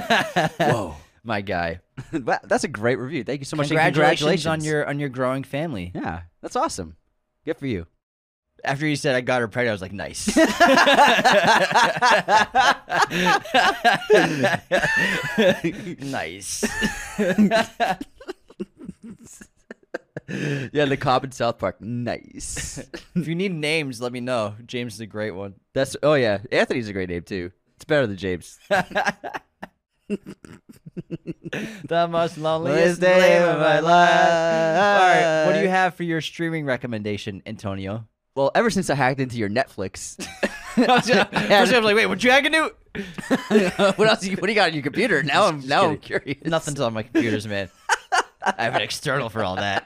Whoa. 0.59 0.95
My 1.23 1.41
guy. 1.41 1.79
Wow, 2.13 2.39
that's 2.43 2.63
a 2.63 2.67
great 2.67 2.97
review. 2.97 3.23
Thank 3.23 3.41
you 3.41 3.45
so 3.45 3.55
much. 3.55 3.69
and 3.69 3.79
Congratulations, 3.79 4.47
on 4.47 4.63
your 4.63 4.87
on 4.89 4.97
your 4.97 5.09
growing 5.09 5.43
family. 5.43 5.91
Yeah, 5.93 6.21
that's 6.41 6.55
awesome. 6.55 6.95
Good 7.45 7.57
for 7.57 7.67
you. 7.67 7.85
After 8.63 8.87
you 8.87 8.95
said 8.95 9.15
I 9.15 9.21
got 9.21 9.41
her 9.41 9.47
pregnant, 9.47 9.69
I 9.69 9.73
was 9.73 9.81
like, 9.81 9.91
nice. 9.91 10.27
nice. 16.11 16.63
Yeah, 20.71 20.85
the 20.85 20.95
cop 20.95 21.25
in 21.25 21.31
South 21.31 21.57
Park. 21.57 21.81
Nice. 21.81 22.77
if 23.15 23.27
you 23.27 23.35
need 23.35 23.53
names, 23.53 23.99
let 23.99 24.13
me 24.13 24.21
know. 24.21 24.55
James 24.65 24.93
is 24.93 25.01
a 25.01 25.05
great 25.05 25.31
one. 25.31 25.55
that's 25.73 25.97
oh 26.03 26.13
yeah. 26.13 26.39
Anthony's 26.51 26.87
a 26.87 26.93
great 26.93 27.09
name 27.09 27.23
too. 27.23 27.51
It's 27.75 27.83
better 27.83 28.07
than 28.07 28.17
James. 28.17 28.57
The 31.83 32.07
most 32.07 32.37
loneliest 32.37 33.01
day 33.01 33.37
of 33.39 33.59
my 33.59 33.79
life. 33.79 33.85
All 33.85 34.99
right, 34.99 35.45
what 35.45 35.53
do 35.53 35.61
you 35.61 35.69
have 35.69 35.95
for 35.95 36.03
your 36.03 36.21
streaming 36.21 36.65
recommendation, 36.65 37.41
Antonio? 37.45 38.07
Well, 38.35 38.51
ever 38.55 38.69
since 38.69 38.89
I 38.89 38.95
hacked 38.95 39.19
into 39.19 39.37
your 39.37 39.49
Netflix, 39.49 40.15
First 40.75 41.09
I 41.11 41.61
was 41.61 41.71
like, 41.71 41.95
wait, 41.95 42.05
what 42.05 42.23
you 42.23 42.31
hacking 42.31 42.53
do? 42.53 42.71
what 43.95 44.07
else? 44.07 44.25
You, 44.25 44.35
what 44.37 44.47
do 44.47 44.51
you 44.51 44.55
got 44.55 44.69
on 44.69 44.73
your 44.73 44.83
computer? 44.83 45.23
Now 45.31 45.45
I'm 45.47 45.65
now 45.67 45.89
I'm 45.89 45.97
curious. 45.97 46.37
Nothing's 46.45 46.79
on 46.79 46.93
my 46.93 47.03
computers, 47.03 47.47
man. 47.47 47.69
I 48.43 48.63
have 48.63 48.75
an 48.75 48.81
external 48.81 49.29
for 49.29 49.43
all 49.43 49.55
that. 49.55 49.85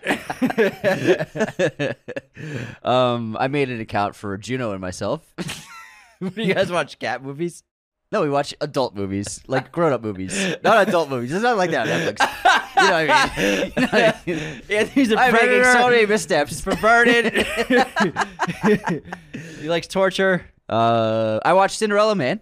um, 2.84 3.36
I 3.38 3.48
made 3.48 3.70
an 3.70 3.82
account 3.82 4.16
for 4.16 4.38
Juno 4.38 4.72
and 4.72 4.80
myself. 4.82 5.22
do 6.22 6.42
you 6.42 6.54
guys 6.54 6.72
watch 6.72 6.98
cat 6.98 7.22
movies? 7.22 7.64
No, 8.12 8.22
we 8.22 8.30
watch 8.30 8.54
adult 8.62 8.96
movies, 8.96 9.42
like 9.48 9.72
grown 9.74 9.92
up 9.92 10.02
movies, 10.02 10.34
not 10.64 10.88
adult 10.88 11.10
movies. 11.10 11.34
It's 11.34 11.44
not 11.44 11.58
like 11.58 11.72
that 11.72 11.82
on 11.82 12.16
Netflix. 12.16 12.22
You 12.78 12.88
know 12.88 13.06
what 13.06 13.10
I 13.10 13.34
mean? 13.38 13.74
You 13.76 13.82
know 13.82 13.88
what 13.88 14.16
I 14.16 14.22
mean? 14.26 14.62
Anthony's 14.80 15.12
a 15.12 15.18
I'm 15.20 15.34
making 15.34 15.48
predator. 15.48 15.74
so 15.74 15.90
many 15.90 16.06
missteps. 16.06 16.50
He's 16.52 16.62
perverted. 16.62 17.46
he 19.60 19.68
likes 19.68 19.88
torture. 19.88 20.46
Uh, 20.70 21.40
I 21.44 21.54
watched 21.54 21.78
Cinderella 21.78 22.16
Man, 22.16 22.40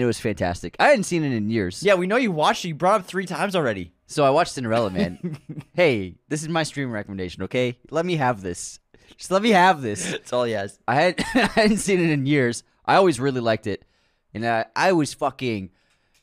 and 0.00 0.04
it 0.04 0.06
was 0.06 0.18
fantastic. 0.18 0.76
I 0.80 0.86
hadn't 0.86 1.04
seen 1.04 1.24
it 1.24 1.32
in 1.34 1.50
years. 1.50 1.82
Yeah, 1.82 1.94
we 1.94 2.06
know 2.06 2.16
you 2.16 2.32
watched 2.32 2.64
it. 2.64 2.68
You 2.68 2.74
brought 2.74 2.94
it 2.94 3.00
up 3.00 3.06
three 3.06 3.26
times 3.26 3.54
already. 3.54 3.92
So 4.06 4.24
I 4.24 4.30
watched 4.30 4.52
Cinderella 4.52 4.88
Man. 4.88 5.36
hey, 5.74 6.14
this 6.30 6.40
is 6.42 6.48
my 6.48 6.62
stream 6.62 6.90
recommendation, 6.90 7.42
okay? 7.42 7.76
Let 7.90 8.06
me 8.06 8.16
have 8.16 8.40
this. 8.40 8.78
Just 9.18 9.30
let 9.30 9.42
me 9.42 9.50
have 9.50 9.82
this. 9.82 10.02
That's 10.10 10.32
all 10.32 10.44
he 10.44 10.52
has. 10.52 10.78
I 10.88 10.94
had 10.94 11.20
I 11.34 11.48
hadn't 11.48 11.76
seen 11.76 12.00
it 12.00 12.08
in 12.08 12.24
years. 12.24 12.62
I 12.86 12.94
always 12.94 13.20
really 13.20 13.42
liked 13.42 13.66
it, 13.66 13.84
and 14.32 14.46
I, 14.46 14.64
I 14.74 14.92
was 14.92 15.12
fucking 15.12 15.68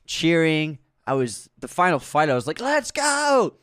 cheering. 0.07 0.80
I 1.05 1.13
was 1.13 1.47
the 1.59 1.67
final 1.67 1.99
fight. 1.99 2.32
I 2.32 2.34
was 2.34 2.47
like, 2.47 2.59
"Let's 2.59 2.89
go!" 2.89 3.57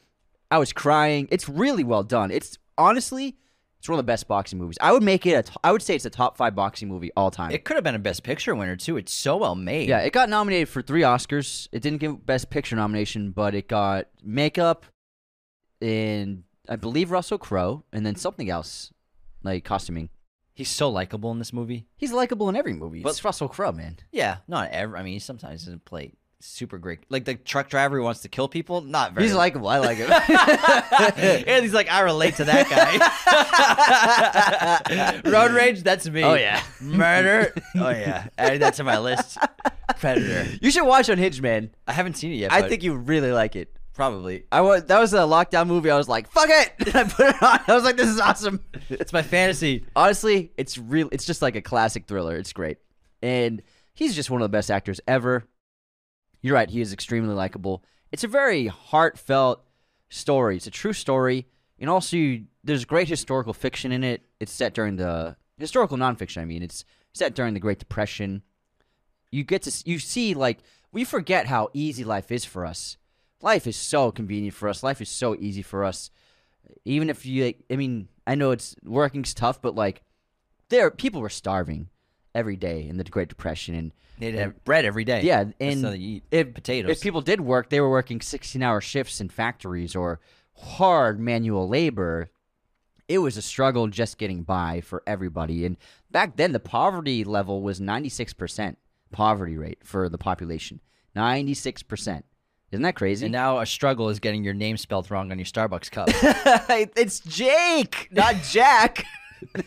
I 0.49 0.59
was 0.59 0.73
crying. 0.73 1.27
It's 1.33 1.49
really 1.49 1.83
well 1.83 2.05
done. 2.05 2.31
It's 2.31 2.57
honestly, 2.79 3.37
it's 3.85 3.89
one 3.91 3.99
of 3.99 4.07
the 4.07 4.11
best 4.11 4.27
boxing 4.29 4.59
movies. 4.59 4.79
I 4.81 4.93
would 4.93 5.03
make 5.03 5.27
it. 5.27 5.33
A 5.35 5.43
t- 5.43 5.53
I 5.63 5.71
would 5.71 5.83
say 5.83 5.95
it's 5.95 6.07
a 6.07 6.11
top 6.11 6.39
five 6.39 6.55
boxing 6.55 6.89
movie 6.89 7.11
all 7.19 7.31
time. 7.31 7.51
It 7.51 7.65
could 7.65 7.75
have 7.77 7.85
been 7.85 7.95
a 7.95 7.99
Best 7.99 8.23
Picture 8.23 8.55
winner 8.55 8.77
too. 8.77 8.97
It's 8.97 9.13
so 9.13 9.37
well 9.37 9.55
made. 9.55 9.91
yeah, 9.91 9.99
it 9.99 10.15
got 10.15 10.31
nominated 10.31 10.71
for 10.71 10.81
three 10.81 11.03
Oscars. 11.03 11.69
It 11.71 11.83
didn't 11.83 11.99
get 11.99 12.25
Best 12.25 12.49
Picture 12.49 12.77
nomination, 12.77 13.31
but 13.33 13.55
it 13.55 13.69
got 13.69 14.07
makeup, 14.23 14.87
and 15.83 16.45
I 16.67 16.77
believe 16.77 17.11
Russell 17.11 17.37
Crowe, 17.37 17.85
and 17.93 18.07
then 18.07 18.17
something 18.17 18.49
else, 18.49 18.91
like 19.43 19.65
costuming. 19.65 20.09
he's 20.55 20.71
so 20.71 20.89
likable 20.89 21.31
in 21.33 21.39
this 21.39 21.53
movie. 21.53 21.85
He's 21.95 22.11
likable 22.13 22.49
in 22.49 22.57
every 22.57 22.73
movie. 22.73 23.03
But- 23.03 23.11
it's 23.11 23.23
Russell 23.25 23.49
Crowe, 23.49 23.73
man. 23.73 23.99
Yeah, 24.13 24.39
not 24.49 24.71
ever. 24.71 24.97
I 24.97 25.03
mean, 25.03 25.13
he 25.13 25.19
sometimes 25.19 25.65
doesn't 25.67 25.85
play 25.85 26.15
super 26.45 26.79
great. 26.79 27.01
Like 27.09 27.25
the 27.25 27.35
truck 27.35 27.69
driver 27.69 27.97
who 27.97 28.03
wants 28.03 28.21
to 28.23 28.29
kill 28.29 28.49
people. 28.49 28.81
Not 28.83 29.13
very. 29.13 29.27
He's 29.27 29.35
likable. 29.35 29.69
I 29.69 29.79
like 29.79 29.99
him. 29.99 30.11
and 31.47 31.65
he's 31.65 31.73
like, 31.75 31.91
I 31.91 32.01
relate 32.01 32.37
to 32.37 32.45
that 32.45 32.69
guy. 34.85 35.21
Road 35.31 35.53
rage, 35.53 35.83
that's 35.83 36.09
me. 36.09 36.23
Oh, 36.23 36.35
yeah. 36.35 36.63
Murder. 36.81 37.53
Oh 37.77 37.91
yeah. 37.91 38.29
Add 38.39 38.61
that 38.61 38.75
to 38.75 38.85
my 38.85 38.99
list. 38.99 39.37
Predator. 39.99 40.47
you 40.61 40.71
should 40.71 40.85
watch 40.87 41.09
Unhinged, 41.09 41.43
man. 41.43 41.71
I 41.89 41.93
haven't 41.93 42.15
seen 42.15 42.31
it 42.33 42.37
yet. 42.37 42.53
I 42.53 42.61
but 42.61 42.71
think 42.71 42.85
you 42.85 42.95
really 42.95 43.33
like 43.33 43.57
it. 43.57 43.77
probably. 43.95 44.45
I 44.53 44.61
was 44.61 44.85
that 44.85 45.01
was 45.01 45.13
a 45.13 45.19
lockdown 45.19 45.67
movie. 45.67 45.91
I 45.91 45.97
was 45.97 46.09
like, 46.09 46.31
fuck 46.31 46.49
it. 46.51 46.73
And 46.87 46.95
I 46.95 47.05
put 47.05 47.27
it 47.27 47.43
on. 47.43 47.61
I 47.67 47.75
was 47.75 47.83
like, 47.85 47.97
this 47.97 48.09
is 48.09 48.21
awesome. 48.21 48.61
It's 48.91 49.13
my 49.13 49.23
fantasy. 49.23 49.85
Honestly, 49.97 50.53
it's 50.57 50.79
real. 50.79 51.09
It's 51.11 51.25
just 51.25 51.43
like 51.43 51.57
a 51.57 51.63
classic 51.63 52.07
thriller. 52.07 52.37
It's 52.37 52.53
great, 52.53 52.79
and 53.23 53.61
he's 53.93 54.15
just 54.15 54.31
one 54.31 54.41
of 54.41 54.45
the 54.45 54.57
best 54.57 54.71
actors 54.71 55.01
ever. 55.09 55.45
You're 56.45 56.55
right. 56.55 56.69
He 56.69 56.83
is 56.83 56.93
extremely 56.93 57.35
likable. 57.35 57.83
It's 58.13 58.23
a 58.23 58.29
very 58.29 58.67
heartfelt 58.67 59.65
story. 60.11 60.57
It's 60.57 60.67
a 60.67 60.71
true 60.71 60.93
story, 60.93 61.47
and 61.79 61.89
also 61.89 62.19
you, 62.19 62.45
there's 62.63 62.85
great 62.85 63.09
historical 63.09 63.55
fiction 63.55 63.93
in 63.93 64.05
it. 64.05 64.21
It's 64.41 64.53
set 64.53 64.75
during 64.75 64.97
the 64.97 65.37
historical 65.57 65.97
nonfiction. 65.97 66.43
I 66.43 66.45
mean, 66.45 66.63
it's 66.63 66.85
set 67.15 67.35
during 67.35 67.55
the 67.55 67.61
Great 67.61 67.79
Depression. 67.79 68.43
You 69.33 69.43
get 69.43 69.63
to 69.63 69.73
you 69.91 69.99
see 69.99 70.35
like 70.35 70.59
we 70.93 71.03
forget 71.03 71.47
how 71.47 71.71
easy 71.73 72.05
life 72.05 72.31
is 72.31 72.45
for 72.45 72.67
us. 72.67 72.99
Life 73.41 73.67
is 73.67 73.77
so 73.77 74.13
convenient 74.13 74.53
for 74.53 74.69
us. 74.69 74.83
Life 74.83 75.01
is 75.01 75.09
so 75.09 75.35
easy 75.37 75.63
for 75.63 75.83
us. 75.83 76.11
Even 76.85 77.09
if 77.09 77.25
you, 77.25 77.47
like, 77.47 77.65
I 77.71 77.77
mean, 77.77 78.09
I 78.27 78.35
know 78.35 78.51
it's 78.51 78.77
working's 78.85 79.33
tough, 79.33 79.63
but 79.63 79.75
like, 79.75 80.03
there 80.69 80.91
people 80.91 81.23
were 81.23 81.31
starving 81.31 81.89
every 82.35 82.57
day 82.57 82.87
in 82.89 82.97
the 82.97 83.05
Great 83.05 83.29
Depression, 83.29 83.75
and 83.75 83.93
They'd 84.19 84.35
have 84.37 84.65
bread 84.65 84.85
every 84.85 85.05
day. 85.05 85.23
yeah, 85.23 85.45
and 85.61 85.85
how 85.85 85.91
they 85.91 85.97
eat 85.97 86.23
if 86.31 86.55
potatoes. 86.55 86.91
if 86.93 87.01
people 87.01 87.21
did 87.21 87.41
work, 87.41 87.69
they 87.71 87.81
were 87.81 87.91
working 87.91 88.21
sixteen-hour 88.21 88.81
shifts 88.81 89.21
in 89.21 89.29
factories 89.29 89.97
or 89.97 90.21
hard 90.55 91.19
manual 91.19 91.69
labor. 91.69 92.31
It 93.09 93.19
was 93.19 93.37
a 93.37 93.43
struggle 93.43 93.87
just 93.89 94.17
getting 94.17 94.43
by 94.45 94.81
for 94.81 95.03
everybody, 95.07 95.67
and 95.67 95.77
back 96.11 96.37
then 96.37 96.53
the 96.53 96.61
poverty 96.61 97.25
level 97.25 97.61
was 97.61 97.81
ninety-six 97.81 98.33
percent 98.33 98.79
poverty 99.11 99.57
rate 99.57 99.79
for 99.83 100.09
the 100.09 100.19
population. 100.19 100.81
Ninety-six 101.15 101.83
percent. 101.83 102.25
Isn't 102.71 102.83
that 102.83 102.97
crazy? 102.97 103.27
and 103.27 103.33
now 103.33 103.61
a 103.61 103.67
struggle 103.67 104.09
is 104.09 104.19
getting 104.19 104.43
your 104.43 104.55
name 104.55 104.77
spelled 104.77 105.09
wrong 105.11 105.31
on 105.31 105.39
your 105.39 105.47
Starbucks 105.47 105.91
cup. 105.91 106.09
it's 106.97 107.21
Jake, 107.21 108.09
not 108.11 108.37
Jack. 108.43 109.05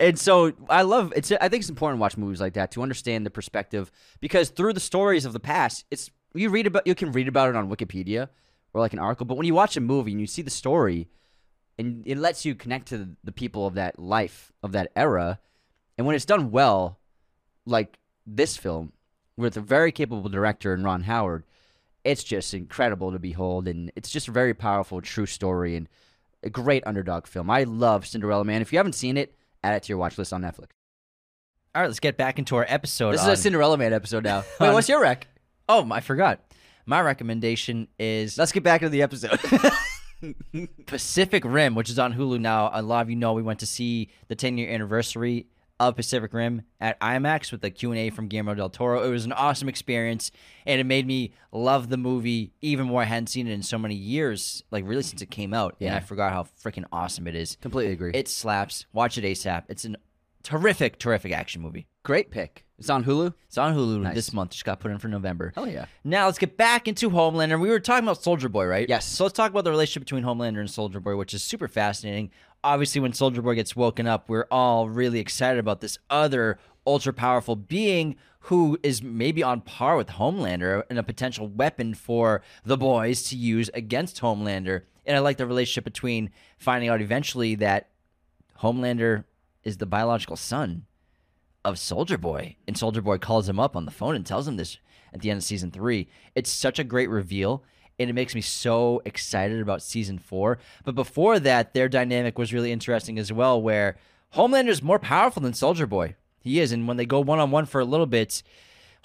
and 0.00 0.18
so 0.18 0.52
I 0.68 0.82
love 0.82 1.12
it's 1.14 1.30
I 1.30 1.48
think 1.48 1.60
it's 1.60 1.68
important 1.68 1.98
to 1.98 2.00
watch 2.00 2.16
movies 2.16 2.40
like 2.40 2.54
that 2.54 2.72
to 2.72 2.82
understand 2.82 3.24
the 3.24 3.30
perspective 3.30 3.90
because 4.20 4.50
through 4.50 4.72
the 4.72 4.80
stories 4.80 5.24
of 5.24 5.32
the 5.32 5.40
past, 5.40 5.84
it's 5.90 6.10
you 6.34 6.50
read 6.50 6.66
about 6.66 6.86
you 6.86 6.94
can 6.94 7.12
read 7.12 7.28
about 7.28 7.48
it 7.48 7.56
on 7.56 7.70
Wikipedia 7.70 8.28
or 8.74 8.80
like 8.80 8.92
an 8.92 8.98
article, 8.98 9.26
but 9.26 9.36
when 9.36 9.46
you 9.46 9.54
watch 9.54 9.76
a 9.76 9.80
movie 9.80 10.12
and 10.12 10.20
you 10.20 10.26
see 10.26 10.42
the 10.42 10.50
story 10.50 11.08
and 11.78 12.02
it 12.06 12.18
lets 12.18 12.44
you 12.44 12.54
connect 12.54 12.88
to 12.88 13.16
the 13.22 13.32
people 13.32 13.66
of 13.66 13.74
that 13.74 13.98
life 13.98 14.52
of 14.62 14.72
that 14.72 14.90
era, 14.96 15.38
and 15.96 16.06
when 16.06 16.16
it's 16.16 16.24
done 16.24 16.50
well, 16.50 16.98
like 17.64 17.98
this 18.26 18.56
film 18.56 18.92
with 19.36 19.56
a 19.56 19.60
very 19.60 19.92
capable 19.92 20.28
director 20.28 20.74
and 20.74 20.84
Ron 20.84 21.02
Howard, 21.02 21.44
it's 22.02 22.24
just 22.24 22.54
incredible 22.54 23.12
to 23.12 23.18
behold, 23.18 23.68
and 23.68 23.92
it's 23.94 24.10
just 24.10 24.28
a 24.28 24.32
very 24.32 24.54
powerful, 24.54 25.00
true 25.00 25.26
story 25.26 25.76
and 25.76 25.88
a 26.42 26.50
great 26.50 26.86
underdog 26.86 27.26
film. 27.26 27.50
I 27.50 27.64
love 27.64 28.06
Cinderella 28.06 28.44
Man. 28.44 28.62
If 28.62 28.72
you 28.72 28.78
haven't 28.78 28.94
seen 28.94 29.16
it, 29.16 29.34
add 29.62 29.74
it 29.74 29.82
to 29.84 29.88
your 29.88 29.98
watch 29.98 30.18
list 30.18 30.32
on 30.32 30.42
Netflix. 30.42 30.68
All 31.74 31.82
right, 31.82 31.86
let's 31.86 32.00
get 32.00 32.16
back 32.16 32.38
into 32.38 32.56
our 32.56 32.66
episode. 32.68 33.12
This 33.12 33.22
on- 33.22 33.30
is 33.30 33.38
a 33.38 33.42
Cinderella 33.42 33.76
Man 33.76 33.92
episode 33.92 34.24
now. 34.24 34.44
Wait, 34.60 34.72
what's 34.72 34.88
your 34.88 35.00
rec? 35.00 35.26
Oh, 35.68 35.86
I 35.90 36.00
forgot. 36.00 36.40
My 36.86 37.02
recommendation 37.02 37.88
is 37.98 38.38
Let's 38.38 38.52
get 38.52 38.62
back 38.62 38.80
into 38.82 38.90
the 38.90 39.02
episode. 39.02 39.38
Pacific 40.86 41.44
Rim, 41.44 41.74
which 41.74 41.90
is 41.90 41.98
on 41.98 42.14
Hulu 42.14 42.40
now. 42.40 42.70
A 42.72 42.82
lot 42.82 43.02
of 43.02 43.10
you 43.10 43.16
know 43.16 43.34
we 43.34 43.42
went 43.42 43.60
to 43.60 43.66
see 43.66 44.08
the 44.28 44.34
10 44.34 44.58
year 44.58 44.70
anniversary 44.70 45.46
of 45.80 45.94
Pacific 45.96 46.32
Rim 46.32 46.62
at 46.80 46.98
IMAX 47.00 47.52
with 47.52 47.60
the 47.60 47.70
Q&A 47.70 48.10
from 48.10 48.26
Guillermo 48.28 48.54
del 48.54 48.68
Toro. 48.70 49.02
It 49.04 49.10
was 49.10 49.24
an 49.24 49.32
awesome 49.32 49.68
experience 49.68 50.30
and 50.66 50.80
it 50.80 50.84
made 50.84 51.06
me 51.06 51.32
love 51.52 51.88
the 51.88 51.96
movie 51.96 52.52
even 52.60 52.86
more. 52.86 53.02
I 53.02 53.04
hadn't 53.04 53.28
seen 53.28 53.46
it 53.46 53.52
in 53.52 53.62
so 53.62 53.78
many 53.78 53.94
years, 53.94 54.64
like 54.70 54.84
really 54.86 55.02
since 55.02 55.22
it 55.22 55.30
came 55.30 55.54
out. 55.54 55.76
And 55.80 55.86
Yeah. 55.88 55.96
I 55.96 56.00
forgot 56.00 56.32
how 56.32 56.44
freaking 56.62 56.84
awesome 56.92 57.26
it 57.28 57.34
is. 57.36 57.56
Completely 57.60 57.92
agree. 57.92 58.10
It 58.14 58.28
slaps. 58.28 58.86
Watch 58.92 59.18
it 59.18 59.24
ASAP. 59.24 59.64
It's 59.68 59.84
a 59.84 59.94
terrific, 60.42 60.98
terrific 60.98 61.32
action 61.32 61.62
movie. 61.62 61.86
Great 62.08 62.30
pick. 62.30 62.64
It's 62.78 62.88
on 62.88 63.04
Hulu. 63.04 63.34
It's 63.48 63.58
on 63.58 63.74
Hulu 63.74 64.00
Nice. 64.00 64.14
this 64.14 64.32
month. 64.32 64.52
Just 64.52 64.64
got 64.64 64.80
put 64.80 64.90
in 64.90 64.96
for 64.98 65.08
November. 65.08 65.52
Hell 65.54 65.68
yeah. 65.68 65.84
Now 66.04 66.24
let's 66.24 66.38
get 66.38 66.56
back 66.56 66.88
into 66.88 67.10
Homelander. 67.10 67.60
We 67.60 67.68
were 67.68 67.80
talking 67.80 68.08
about 68.08 68.22
Soldier 68.22 68.48
Boy, 68.48 68.64
right? 68.64 68.88
Yes. 68.88 69.04
So 69.04 69.24
let's 69.24 69.36
talk 69.36 69.50
about 69.50 69.64
the 69.64 69.70
relationship 69.70 70.04
between 70.04 70.24
Homelander 70.24 70.58
and 70.58 70.70
Soldier 70.70 71.00
Boy, 71.00 71.16
which 71.16 71.34
is 71.34 71.42
super 71.42 71.68
fascinating. 71.68 72.30
Obviously, 72.64 73.02
when 73.02 73.12
Soldier 73.12 73.42
Boy 73.42 73.56
gets 73.56 73.76
woken 73.76 74.06
up, 74.06 74.26
we're 74.30 74.46
all 74.50 74.88
really 74.88 75.20
excited 75.20 75.58
about 75.58 75.82
this 75.82 75.98
other 76.08 76.58
ultra 76.86 77.12
powerful 77.12 77.56
being 77.56 78.16
who 78.40 78.78
is 78.82 79.02
maybe 79.02 79.42
on 79.42 79.60
par 79.60 79.94
with 79.98 80.08
Homelander 80.08 80.84
and 80.88 80.98
a 80.98 81.02
potential 81.02 81.46
weapon 81.46 81.92
for 81.92 82.40
the 82.64 82.78
boys 82.78 83.22
to 83.24 83.36
use 83.36 83.68
against 83.74 84.22
Homelander. 84.22 84.84
And 85.04 85.14
I 85.14 85.20
like 85.20 85.36
the 85.36 85.46
relationship 85.46 85.84
between 85.84 86.30
finding 86.56 86.88
out 86.88 87.02
eventually 87.02 87.54
that 87.56 87.90
Homelander 88.62 89.24
is 89.62 89.76
the 89.76 89.84
biological 89.84 90.36
son 90.36 90.86
of 91.68 91.78
Soldier 91.78 92.18
Boy, 92.18 92.56
and 92.66 92.76
Soldier 92.76 93.02
Boy 93.02 93.18
calls 93.18 93.48
him 93.48 93.60
up 93.60 93.76
on 93.76 93.84
the 93.84 93.90
phone 93.90 94.14
and 94.14 94.24
tells 94.24 94.46
him 94.48 94.56
this 94.56 94.78
at 95.12 95.20
the 95.20 95.30
end 95.30 95.38
of 95.38 95.44
season 95.44 95.70
three. 95.70 96.08
It's 96.34 96.50
such 96.50 96.78
a 96.78 96.84
great 96.84 97.08
reveal, 97.08 97.62
and 97.98 98.08
it 98.08 98.14
makes 98.14 98.34
me 98.34 98.40
so 98.40 99.02
excited 99.04 99.60
about 99.60 99.82
season 99.82 100.18
four. 100.18 100.58
But 100.84 100.94
before 100.94 101.38
that, 101.40 101.74
their 101.74 101.88
dynamic 101.88 102.38
was 102.38 102.52
really 102.52 102.72
interesting 102.72 103.18
as 103.18 103.32
well, 103.32 103.60
where 103.60 103.96
Homelander 104.34 104.36
Homelander's 104.36 104.82
more 104.82 104.98
powerful 104.98 105.42
than 105.42 105.54
Soldier 105.54 105.86
Boy. 105.86 106.14
He 106.40 106.60
is, 106.60 106.72
and 106.72 106.86
when 106.86 106.96
they 106.96 107.06
go 107.06 107.20
one 107.20 107.40
on 107.40 107.50
one 107.50 107.66
for 107.66 107.80
a 107.80 107.84
little 107.84 108.06
bit, 108.06 108.42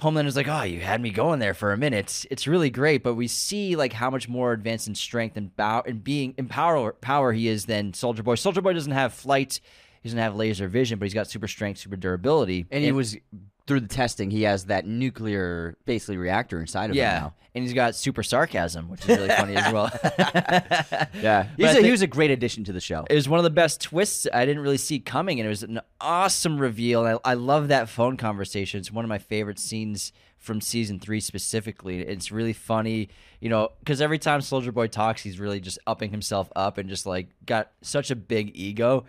Homelander's 0.01 0.35
like, 0.35 0.47
"Oh, 0.47 0.63
you 0.63 0.81
had 0.81 1.01
me 1.01 1.11
going 1.11 1.39
there 1.39 1.53
for 1.53 1.71
a 1.71 1.77
minute." 1.77 2.25
It's 2.29 2.47
really 2.47 2.69
great, 2.69 3.03
but 3.03 3.15
we 3.15 3.27
see 3.27 3.75
like 3.75 3.93
how 3.93 4.09
much 4.09 4.27
more 4.27 4.51
advanced 4.51 4.87
in 4.87 4.95
strength 4.95 5.37
and 5.37 5.55
bow 5.55 5.83
and 5.85 6.03
being 6.03 6.33
in 6.37 6.47
power 6.47 6.93
power 6.93 7.31
he 7.31 7.47
is 7.47 7.65
than 7.65 7.93
Soldier 7.93 8.23
Boy. 8.23 8.35
Soldier 8.35 8.61
Boy 8.61 8.73
doesn't 8.73 8.91
have 8.91 9.13
flight, 9.13 9.59
he 10.03 10.09
doesn't 10.09 10.19
have 10.19 10.35
laser 10.35 10.67
vision, 10.67 10.99
but 10.99 11.05
he's 11.05 11.13
got 11.13 11.29
super 11.29 11.47
strength, 11.47 11.79
super 11.79 11.95
durability, 11.95 12.65
And 12.69 12.83
he 12.83 12.91
was 12.91 13.17
through 13.65 13.79
the 13.79 13.87
testing. 13.87 14.29
He 14.29 14.43
has 14.43 14.65
that 14.65 14.85
nuclear, 14.85 15.77
basically 15.85 16.17
reactor 16.17 16.59
inside 16.59 16.89
of 16.89 16.97
yeah, 16.97 17.13
him 17.15 17.23
now. 17.23 17.33
and 17.55 17.63
he's 17.63 17.73
got 17.73 17.95
super 17.95 18.21
sarcasm, 18.21 18.89
which 18.89 19.01
is 19.07 19.17
really 19.17 19.29
funny 19.29 19.55
as 19.55 19.71
well. 19.71 19.89
Yeah, 21.13 21.47
he's 21.55 21.75
a, 21.75 21.81
he 21.81 21.91
was 21.91 22.01
a 22.01 22.07
great 22.07 22.31
addition 22.31 22.65
to 22.65 22.73
the 22.73 22.81
show. 22.81 23.05
it 23.09 23.15
was 23.15 23.29
one 23.29 23.39
of 23.39 23.43
the 23.45 23.49
best 23.49 23.79
twists 23.81 24.27
I 24.33 24.45
didn't 24.45 24.61
really 24.61 24.77
see 24.77 24.99
coming, 24.99 25.39
and 25.39 25.45
it 25.45 25.49
was 25.49 25.63
an 25.63 25.79
awesome 26.01 26.59
reveal. 26.59 27.05
I, 27.05 27.31
I 27.31 27.33
love 27.35 27.69
that 27.69 27.87
phone 27.87 28.17
conversation. 28.17 28.79
It's 28.81 28.91
one 28.91 29.05
of 29.05 29.09
my 29.09 29.19
favorite 29.19 29.59
scenes 29.59 30.11
from 30.37 30.59
season 30.59 30.99
three 30.99 31.21
specifically. 31.21 32.01
It's 32.01 32.29
really 32.29 32.51
funny, 32.51 33.07
you 33.39 33.47
know, 33.47 33.69
because 33.79 34.01
every 34.01 34.19
time 34.19 34.41
Soldier 34.41 34.73
Boy 34.73 34.87
talks, 34.87 35.21
he's 35.23 35.39
really 35.39 35.61
just 35.61 35.79
upping 35.87 36.11
himself 36.11 36.51
up 36.57 36.77
and 36.77 36.89
just 36.89 37.05
like 37.05 37.29
got 37.45 37.71
such 37.81 38.11
a 38.11 38.15
big 38.17 38.51
ego. 38.53 39.05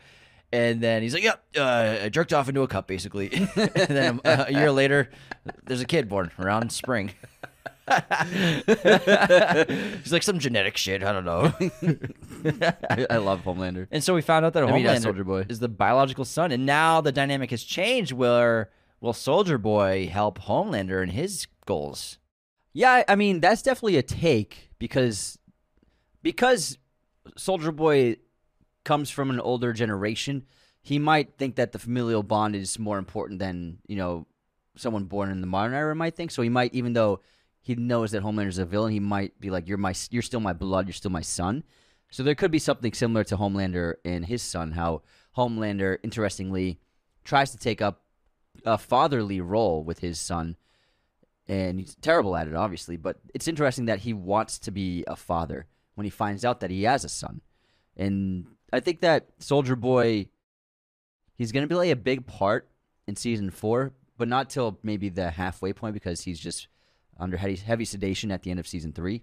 And 0.54 0.80
then 0.80 1.02
he's 1.02 1.12
like, 1.14 1.24
"Yep, 1.24 1.44
uh, 1.58 1.96
I 2.04 2.08
jerked 2.10 2.32
off 2.32 2.48
into 2.48 2.62
a 2.62 2.68
cup, 2.68 2.86
basically." 2.86 3.32
and 3.56 3.70
then 3.74 4.20
uh, 4.24 4.44
a 4.46 4.52
year 4.52 4.70
later, 4.70 5.10
there's 5.64 5.80
a 5.80 5.84
kid 5.84 6.08
born 6.08 6.30
around 6.38 6.70
spring. 6.70 7.10
he's 7.88 8.02
like 10.12 10.22
some 10.22 10.38
genetic 10.38 10.76
shit. 10.76 11.02
I 11.02 11.12
don't 11.12 11.24
know. 11.24 11.52
I, 12.88 13.06
I 13.10 13.16
love 13.16 13.42
Homelander. 13.42 13.88
And 13.90 14.02
so 14.02 14.14
we 14.14 14.22
found 14.22 14.46
out 14.46 14.52
that 14.54 14.64
I 14.64 14.72
mean, 14.72 14.86
Homelander 14.86 15.02
Soldier 15.02 15.24
Boy. 15.24 15.46
is 15.48 15.58
the 15.58 15.68
biological 15.68 16.24
son, 16.24 16.52
and 16.52 16.64
now 16.64 17.00
the 17.00 17.12
dynamic 17.12 17.50
has 17.50 17.64
changed. 17.64 18.12
Where 18.12 18.70
will 19.00 19.12
Soldier 19.12 19.58
Boy 19.58 20.06
help 20.06 20.40
Homelander 20.42 21.02
in 21.02 21.10
his 21.10 21.46
goals? 21.66 22.18
Yeah, 22.72 22.92
I- 22.92 23.04
I 23.08 23.16
mean 23.16 23.40
that's 23.40 23.62
definitely 23.62 23.96
a 23.96 24.02
take 24.02 24.70
because 24.78 25.38
because 26.22 26.78
Soldier 27.36 27.72
Boy 27.72 28.16
comes 28.84 29.10
from 29.10 29.30
an 29.30 29.40
older 29.40 29.72
generation. 29.72 30.44
He 30.82 30.98
might 30.98 31.38
think 31.38 31.56
that 31.56 31.72
the 31.72 31.78
familial 31.78 32.22
bond 32.22 32.54
is 32.54 32.78
more 32.78 32.98
important 32.98 33.38
than 33.38 33.78
you 33.86 33.96
know 33.96 34.26
someone 34.76 35.04
born 35.04 35.30
in 35.30 35.40
the 35.40 35.46
modern 35.46 35.74
era 35.74 35.94
might 35.94 36.16
think. 36.16 36.30
So 36.30 36.42
he 36.42 36.48
might, 36.48 36.74
even 36.74 36.92
though 36.92 37.20
he 37.60 37.74
knows 37.74 38.10
that 38.12 38.22
Homelander's 38.22 38.58
a 38.58 38.64
villain, 38.64 38.92
he 38.92 39.00
might 39.00 39.40
be 39.40 39.50
like, 39.50 39.68
"You're 39.68 39.78
my, 39.78 39.94
you're 40.10 40.22
still 40.22 40.40
my 40.40 40.52
blood. 40.52 40.86
You're 40.86 40.92
still 40.92 41.10
my 41.10 41.22
son." 41.22 41.64
So 42.10 42.22
there 42.22 42.34
could 42.34 42.50
be 42.50 42.58
something 42.58 42.92
similar 42.92 43.24
to 43.24 43.36
Homelander 43.36 43.94
and 44.04 44.26
his 44.26 44.42
son. 44.42 44.72
How 44.72 45.02
Homelander, 45.36 45.98
interestingly, 46.02 46.78
tries 47.24 47.50
to 47.50 47.58
take 47.58 47.82
up 47.82 48.02
a 48.64 48.78
fatherly 48.78 49.40
role 49.40 49.82
with 49.82 49.98
his 49.98 50.20
son 50.20 50.56
and 51.46 51.78
he's 51.78 51.94
terrible 51.96 52.36
at 52.36 52.48
it, 52.48 52.54
obviously. 52.54 52.96
But 52.96 53.18
it's 53.34 53.48
interesting 53.48 53.86
that 53.86 54.00
he 54.00 54.12
wants 54.12 54.58
to 54.60 54.70
be 54.70 55.04
a 55.06 55.16
father 55.16 55.66
when 55.94 56.04
he 56.04 56.10
finds 56.10 56.44
out 56.44 56.60
that 56.60 56.70
he 56.70 56.84
has 56.84 57.04
a 57.04 57.08
son, 57.08 57.40
and 57.96 58.46
I 58.74 58.80
think 58.80 59.00
that 59.00 59.28
Soldier 59.38 59.76
Boy, 59.76 60.28
he's 61.36 61.52
going 61.52 61.66
to 61.66 61.74
play 61.74 61.90
a 61.90 61.96
big 61.96 62.26
part 62.26 62.68
in 63.06 63.14
season 63.14 63.50
four, 63.50 63.92
but 64.18 64.28
not 64.28 64.50
till 64.50 64.78
maybe 64.82 65.08
the 65.08 65.30
halfway 65.30 65.72
point 65.72 65.94
because 65.94 66.22
he's 66.22 66.40
just 66.40 66.68
under 67.18 67.36
heavy, 67.36 67.56
heavy 67.56 67.84
sedation 67.84 68.32
at 68.32 68.42
the 68.42 68.50
end 68.50 68.58
of 68.58 68.66
season 68.66 68.92
three. 68.92 69.22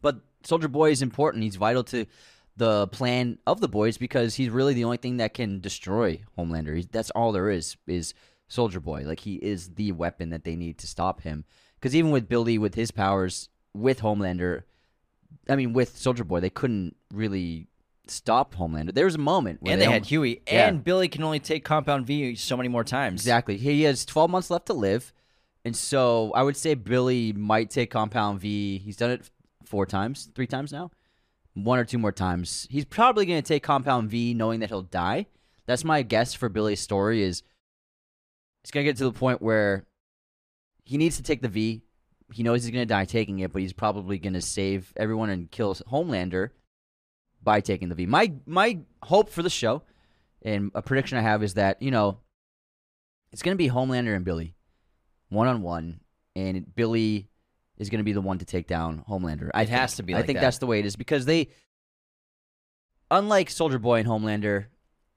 But 0.00 0.20
Soldier 0.44 0.68
Boy 0.68 0.90
is 0.90 1.02
important. 1.02 1.44
He's 1.44 1.56
vital 1.56 1.84
to 1.84 2.06
the 2.56 2.86
plan 2.88 3.38
of 3.46 3.60
the 3.60 3.68
boys 3.68 3.98
because 3.98 4.34
he's 4.34 4.48
really 4.48 4.74
the 4.74 4.84
only 4.84 4.96
thing 4.96 5.18
that 5.18 5.34
can 5.34 5.60
destroy 5.60 6.22
Homelander. 6.38 6.76
He's, 6.76 6.86
that's 6.86 7.10
all 7.10 7.32
there 7.32 7.50
is 7.50 7.76
is 7.86 8.14
Soldier 8.48 8.80
Boy. 8.80 9.02
Like 9.04 9.20
he 9.20 9.34
is 9.34 9.74
the 9.74 9.92
weapon 9.92 10.30
that 10.30 10.44
they 10.44 10.56
need 10.56 10.78
to 10.78 10.86
stop 10.86 11.22
him. 11.22 11.44
Because 11.74 11.94
even 11.94 12.10
with 12.10 12.28
Billy, 12.28 12.56
with 12.56 12.74
his 12.74 12.90
powers, 12.90 13.50
with 13.74 14.00
Homelander, 14.00 14.62
I 15.48 15.56
mean, 15.56 15.74
with 15.74 15.98
Soldier 15.98 16.24
Boy, 16.24 16.40
they 16.40 16.50
couldn't 16.50 16.96
really 17.12 17.68
stop 18.06 18.54
Homelander. 18.54 18.92
There 18.92 19.04
was 19.06 19.14
a 19.14 19.18
moment 19.18 19.62
where 19.62 19.72
and 19.72 19.80
they, 19.80 19.86
had 19.86 19.94
almo- 19.94 20.04
Hughie, 20.06 20.42
Yeah. 20.46 20.68
and 20.68 20.84
Billy 20.84 21.08
can 21.08 21.22
only 21.22 21.40
take 21.40 21.64
Compound 21.64 22.06
V 22.06 22.34
so 22.34 22.56
many 22.56 22.68
more 22.68 22.84
times. 22.84 23.20
Exactly. 23.22 23.56
He 23.56 23.82
has 23.82 24.04
12 24.04 24.30
months 24.30 24.50
left 24.50 24.66
to 24.66 24.74
live. 24.74 25.12
And 25.64 25.74
so 25.74 26.30
I 26.34 26.42
would 26.42 26.56
say 26.56 26.74
Billy 26.74 27.32
might 27.32 27.70
take 27.70 27.90
Compound 27.90 28.40
V. 28.40 28.78
He's 28.78 28.96
done 28.98 29.10
it 29.10 29.30
four 29.64 29.86
times, 29.86 30.28
three 30.34 30.46
times 30.46 30.72
now. 30.72 30.90
One 31.54 31.78
or 31.78 31.84
two 31.84 31.98
more 31.98 32.12
times. 32.12 32.66
He's 32.70 32.84
probably 32.84 33.24
going 33.26 33.40
to 33.42 33.46
take 33.46 33.62
Compound 33.62 34.10
V 34.10 34.34
knowing 34.34 34.60
that 34.60 34.68
he'll 34.68 34.82
die. 34.82 35.26
That's 35.66 35.84
my 35.84 36.02
guess 36.02 36.34
for 36.34 36.48
Billy's 36.50 36.80
story 36.80 37.22
is 37.22 37.42
he's 38.62 38.70
going 38.70 38.84
to 38.84 38.90
get 38.90 38.98
to 38.98 39.04
the 39.04 39.12
point 39.12 39.40
where 39.40 39.86
he 40.84 40.98
needs 40.98 41.16
to 41.16 41.22
take 41.22 41.40
the 41.40 41.48
V. 41.48 41.80
He 42.32 42.42
knows 42.42 42.64
he's 42.64 42.72
going 42.72 42.86
to 42.86 42.92
die 42.92 43.04
taking 43.04 43.38
it, 43.38 43.52
but 43.52 43.62
he's 43.62 43.72
probably 43.72 44.18
going 44.18 44.32
to 44.34 44.40
save 44.42 44.92
everyone 44.96 45.30
and 45.30 45.50
kill 45.50 45.74
Homelander 45.74 46.50
by 47.44 47.60
taking 47.60 47.88
the 47.88 47.94
V. 47.94 48.06
My 48.06 48.32
my 48.46 48.78
hope 49.02 49.28
for 49.28 49.42
the 49.42 49.50
show 49.50 49.82
and 50.42 50.70
a 50.74 50.82
prediction 50.82 51.18
I 51.18 51.22
have 51.22 51.42
is 51.42 51.54
that, 51.54 51.80
you 51.80 51.90
know, 51.90 52.18
it's 53.32 53.42
going 53.42 53.54
to 53.54 53.58
be 53.58 53.68
Homelander 53.68 54.16
and 54.16 54.24
Billy 54.24 54.54
one 55.28 55.48
on 55.48 55.62
one, 55.62 56.00
and 56.36 56.74
Billy 56.74 57.28
is 57.76 57.90
going 57.90 57.98
to 57.98 58.04
be 58.04 58.12
the 58.12 58.20
one 58.20 58.38
to 58.38 58.44
take 58.44 58.66
down 58.66 59.04
Homelander. 59.08 59.50
I 59.52 59.62
It 59.62 59.66
think. 59.66 59.78
has 59.80 59.96
to 59.96 60.02
be 60.02 60.14
I 60.14 60.22
think 60.22 60.38
that. 60.38 60.42
that's 60.42 60.58
the 60.58 60.66
way 60.66 60.78
it 60.78 60.86
is 60.86 60.96
because 60.96 61.26
they, 61.26 61.48
unlike 63.10 63.50
Soldier 63.50 63.78
Boy 63.78 64.00
and 64.00 64.08
Homelander, 64.08 64.66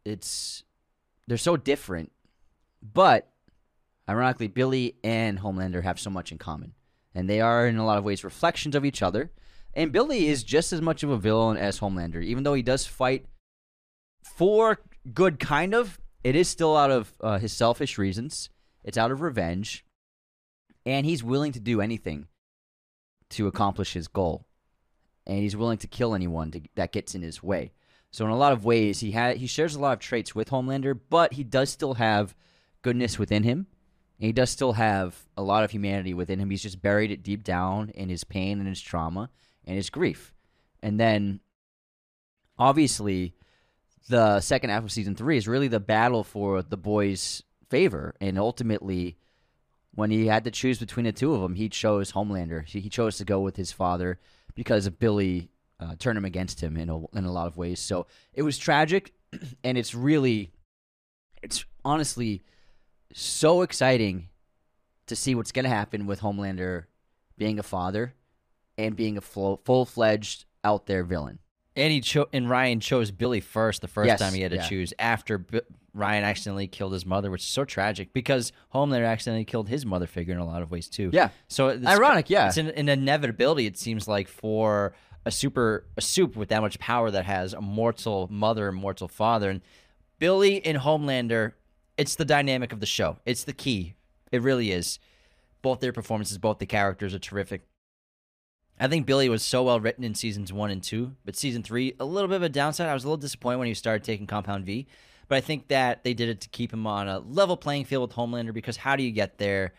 it's 0.05 0.63
they're 1.27 1.37
so 1.37 1.57
different, 1.57 2.11
but 2.81 3.29
ironically, 4.09 4.47
Billy 4.47 4.95
and 5.03 5.39
Homelander 5.39 5.83
have 5.83 5.99
so 5.99 6.09
much 6.09 6.31
in 6.31 6.37
common, 6.37 6.73
and 7.13 7.29
they 7.29 7.41
are 7.41 7.67
in 7.67 7.77
a 7.77 7.85
lot 7.85 7.97
of 7.97 8.03
ways 8.03 8.23
reflections 8.23 8.75
of 8.75 8.85
each 8.85 9.01
other. 9.03 9.31
And 9.77 9.91
Billy 9.91 10.25
is 10.25 10.43
just 10.43 10.73
as 10.73 10.81
much 10.81 11.03
of 11.03 11.11
a 11.11 11.17
villain 11.17 11.55
as 11.55 11.79
Homelander, 11.79 12.23
even 12.23 12.43
though 12.43 12.55
he 12.55 12.63
does 12.63 12.87
fight 12.87 13.27
for 14.23 14.79
good, 15.13 15.39
kind 15.39 15.75
of. 15.75 15.99
It 16.23 16.35
is 16.35 16.49
still 16.49 16.75
out 16.75 16.89
of 16.89 17.13
uh, 17.21 17.37
his 17.37 17.53
selfish 17.53 17.99
reasons. 17.99 18.49
It's 18.83 18.97
out 18.97 19.11
of 19.11 19.21
revenge, 19.21 19.85
and 20.83 21.05
he's 21.05 21.23
willing 21.23 21.51
to 21.51 21.59
do 21.59 21.79
anything 21.79 22.25
to 23.29 23.45
accomplish 23.45 23.93
his 23.93 24.07
goal, 24.07 24.47
and 25.27 25.37
he's 25.37 25.55
willing 25.55 25.77
to 25.77 25.87
kill 25.87 26.15
anyone 26.15 26.49
to, 26.51 26.61
that 26.73 26.91
gets 26.91 27.13
in 27.13 27.21
his 27.21 27.43
way. 27.43 27.71
So 28.09 28.25
in 28.25 28.31
a 28.31 28.37
lot 28.37 28.53
of 28.53 28.65
ways, 28.65 29.01
he 29.01 29.11
ha- 29.11 29.35
he 29.35 29.45
shares 29.45 29.75
a 29.75 29.79
lot 29.79 29.93
of 29.93 29.99
traits 29.99 30.33
with 30.33 30.49
Homelander, 30.49 30.99
but 31.07 31.33
he 31.33 31.43
does 31.43 31.69
still 31.69 31.93
have 31.93 32.35
goodness 32.81 33.19
within 33.19 33.43
him. 33.43 33.67
And 34.19 34.25
he 34.25 34.31
does 34.31 34.49
still 34.49 34.73
have 34.73 35.27
a 35.37 35.43
lot 35.43 35.63
of 35.63 35.69
humanity 35.69 36.15
within 36.15 36.39
him. 36.39 36.49
He's 36.49 36.63
just 36.63 36.81
buried 36.81 37.11
it 37.11 37.21
deep 37.21 37.43
down 37.43 37.89
in 37.89 38.09
his 38.09 38.23
pain 38.23 38.57
and 38.57 38.67
his 38.67 38.81
trauma 38.81 39.29
and 39.67 39.75
his 39.75 39.91
grief. 39.91 40.33
And 40.81 40.99
then, 40.99 41.41
obviously, 42.57 43.35
the 44.09 44.39
second 44.39 44.69
half 44.69 44.83
of 44.83 44.91
season 44.91 45.15
three 45.15 45.37
is 45.37 45.47
really 45.47 45.67
the 45.67 45.79
battle 45.79 46.23
for 46.23 46.63
the 46.63 46.77
boys' 46.77 47.43
favor. 47.69 48.15
And 48.21 48.39
ultimately, 48.39 49.17
when 49.93 50.09
he 50.09 50.27
had 50.27 50.45
to 50.45 50.51
choose 50.51 50.79
between 50.79 51.05
the 51.05 51.11
two 51.11 51.33
of 51.33 51.41
them, 51.41 51.55
he 51.55 51.69
chose 51.69 52.13
Homelander. 52.13 52.65
He, 52.65 52.89
chose 52.89 53.17
to 53.17 53.25
go 53.25 53.41
with 53.41 53.57
his 53.57 53.71
father 53.71 54.19
because 54.55 54.89
Billy 54.89 55.49
uh, 55.79 55.95
turned 55.99 56.17
him 56.17 56.25
against 56.25 56.61
him 56.61 56.77
in 56.77 56.89
a, 56.89 56.97
in 57.17 57.25
a 57.25 57.31
lot 57.31 57.47
of 57.47 57.57
ways. 57.57 57.79
So 57.79 58.07
it 58.33 58.43
was 58.43 58.57
tragic, 58.57 59.13
and 59.63 59.77
it's 59.77 59.93
really, 59.93 60.51
it's 61.43 61.65
honestly 61.83 62.43
so 63.13 63.61
exciting 63.61 64.29
to 65.07 65.15
see 65.15 65.35
what's 65.35 65.51
going 65.51 65.63
to 65.63 65.69
happen 65.69 66.05
with 66.05 66.21
Homelander 66.21 66.85
being 67.37 67.59
a 67.59 67.63
father 67.63 68.13
and 68.77 68.95
being 68.95 69.17
a 69.17 69.21
full 69.21 69.85
fledged 69.85 70.45
out 70.63 70.85
there 70.85 71.03
villain. 71.03 71.39
And 71.75 71.91
he 71.91 72.01
cho- 72.01 72.27
and 72.33 72.49
Ryan 72.49 72.79
chose 72.79 73.11
Billy 73.11 73.39
first 73.39 73.81
the 73.81 73.87
first 73.87 74.07
Yes, 74.07 74.19
time 74.19 74.33
he 74.33 74.41
had 74.41 74.51
to 74.51 74.57
yeah. 74.57 74.67
choose 74.67 74.93
after 74.97 75.37
B- 75.37 75.61
Ryan 75.93 76.23
accidentally 76.23 76.67
killed 76.67 76.93
his 76.93 77.05
mother, 77.05 77.29
which 77.29 77.41
is 77.41 77.47
so 77.47 77.65
tragic 77.65 78.13
because 78.13 78.51
Homelander 78.73 79.07
accidentally 79.07 79.45
killed 79.45 79.69
his 79.69 79.85
mother 79.85 80.07
figure 80.07 80.33
in 80.33 80.39
a 80.39 80.45
lot 80.45 80.61
of 80.61 80.71
ways 80.71 80.89
too. 80.89 81.09
Yeah. 81.13 81.29
So 81.47 81.69
it's, 81.69 81.85
Ironic, 81.85 82.29
yeah. 82.29 82.47
It's 82.47 82.57
an, 82.57 82.69
an 82.71 82.89
inevitability. 82.89 83.65
It 83.67 83.77
seems 83.77 84.07
like 84.07 84.27
for 84.27 84.93
a 85.25 85.31
super 85.31 85.85
a 85.97 86.01
soup 86.01 86.35
with 86.35 86.49
that 86.49 86.61
much 86.61 86.79
power 86.79 87.11
that 87.11 87.25
has 87.25 87.53
a 87.53 87.61
mortal 87.61 88.27
mother 88.31 88.69
and 88.69 88.77
mortal 88.77 89.07
father, 89.07 89.49
and 89.49 89.61
Billy 90.19 90.65
and 90.65 90.77
Homelander. 90.79 91.53
It's 91.97 92.15
the 92.15 92.25
dynamic 92.25 92.71
of 92.73 92.79
the 92.79 92.85
show. 92.85 93.17
It's 93.25 93.43
the 93.43 93.53
key. 93.53 93.95
It 94.31 94.41
really 94.43 94.71
is. 94.71 94.99
Both 95.63 95.79
their 95.79 95.91
performances, 95.93 96.37
both 96.37 96.59
the 96.59 96.65
characters 96.67 97.13
are 97.15 97.19
terrific. 97.19 97.63
I 98.79 98.87
think 98.87 99.05
Billy 99.05 99.27
was 99.29 99.41
so 99.43 99.63
well 99.63 99.79
written 99.79 100.03
in 100.03 100.13
seasons 100.15 100.53
one 100.53 100.69
and 100.69 100.83
two, 100.83 101.15
but 101.25 101.35
season 101.35 101.63
three, 101.63 101.95
a 101.99 102.05
little 102.05 102.27
bit 102.27 102.35
of 102.35 102.43
a 102.43 102.49
downside. 102.49 102.87
I 102.89 102.93
was 102.93 103.03
a 103.03 103.07
little 103.07 103.17
disappointed 103.17 103.57
when 103.57 103.67
he 103.67 103.73
started 103.73 104.03
taking 104.03 104.27
Compound 104.27 104.65
V, 104.65 104.85
but 105.27 105.37
I 105.37 105.41
think 105.41 105.67
that 105.69 106.03
they 106.03 106.13
did 106.13 106.29
it 106.29 106.41
to 106.41 106.49
keep 106.49 106.71
him 106.71 106.85
on 106.85 107.07
a 107.07 107.19
level 107.19 107.57
playing 107.57 107.85
field 107.85 108.09
with 108.09 108.15
Homelander 108.17 108.53
because 108.53 108.77
how 108.77 108.95
do 108.95 109.03
you 109.03 109.11
get 109.11 109.37
there 109.39 109.73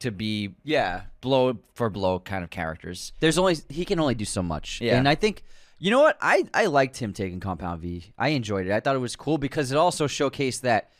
to 0.00 0.10
be 0.10 0.54
Yeah. 0.64 1.02
blow 1.20 1.58
for 1.74 1.88
blow 1.88 2.18
kind 2.18 2.42
of 2.42 2.50
characters? 2.50 3.12
There's 3.20 3.38
only 3.38 3.56
he 3.68 3.84
can 3.84 4.00
only 4.00 4.16
do 4.16 4.24
so 4.24 4.42
much. 4.42 4.80
Yeah. 4.80 4.96
And 4.98 5.08
I 5.08 5.14
think 5.14 5.44
you 5.78 5.90
know 5.92 6.00
what? 6.02 6.18
I 6.20 6.44
I 6.52 6.66
liked 6.66 6.96
him 6.98 7.12
taking 7.12 7.38
Compound 7.40 7.80
V. 7.80 8.12
I 8.18 8.30
enjoyed 8.30 8.66
it. 8.66 8.72
I 8.72 8.80
thought 8.80 8.96
it 8.96 9.00
was 9.00 9.14
cool 9.16 9.38
because 9.38 9.70
it 9.70 9.76
also 9.78 10.06
showcased 10.08 10.62
that 10.62 10.90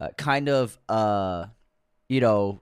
uh, 0.00 0.08
kind 0.16 0.48
of 0.48 0.78
uh 0.88 1.46
you 2.08 2.20
know 2.20 2.60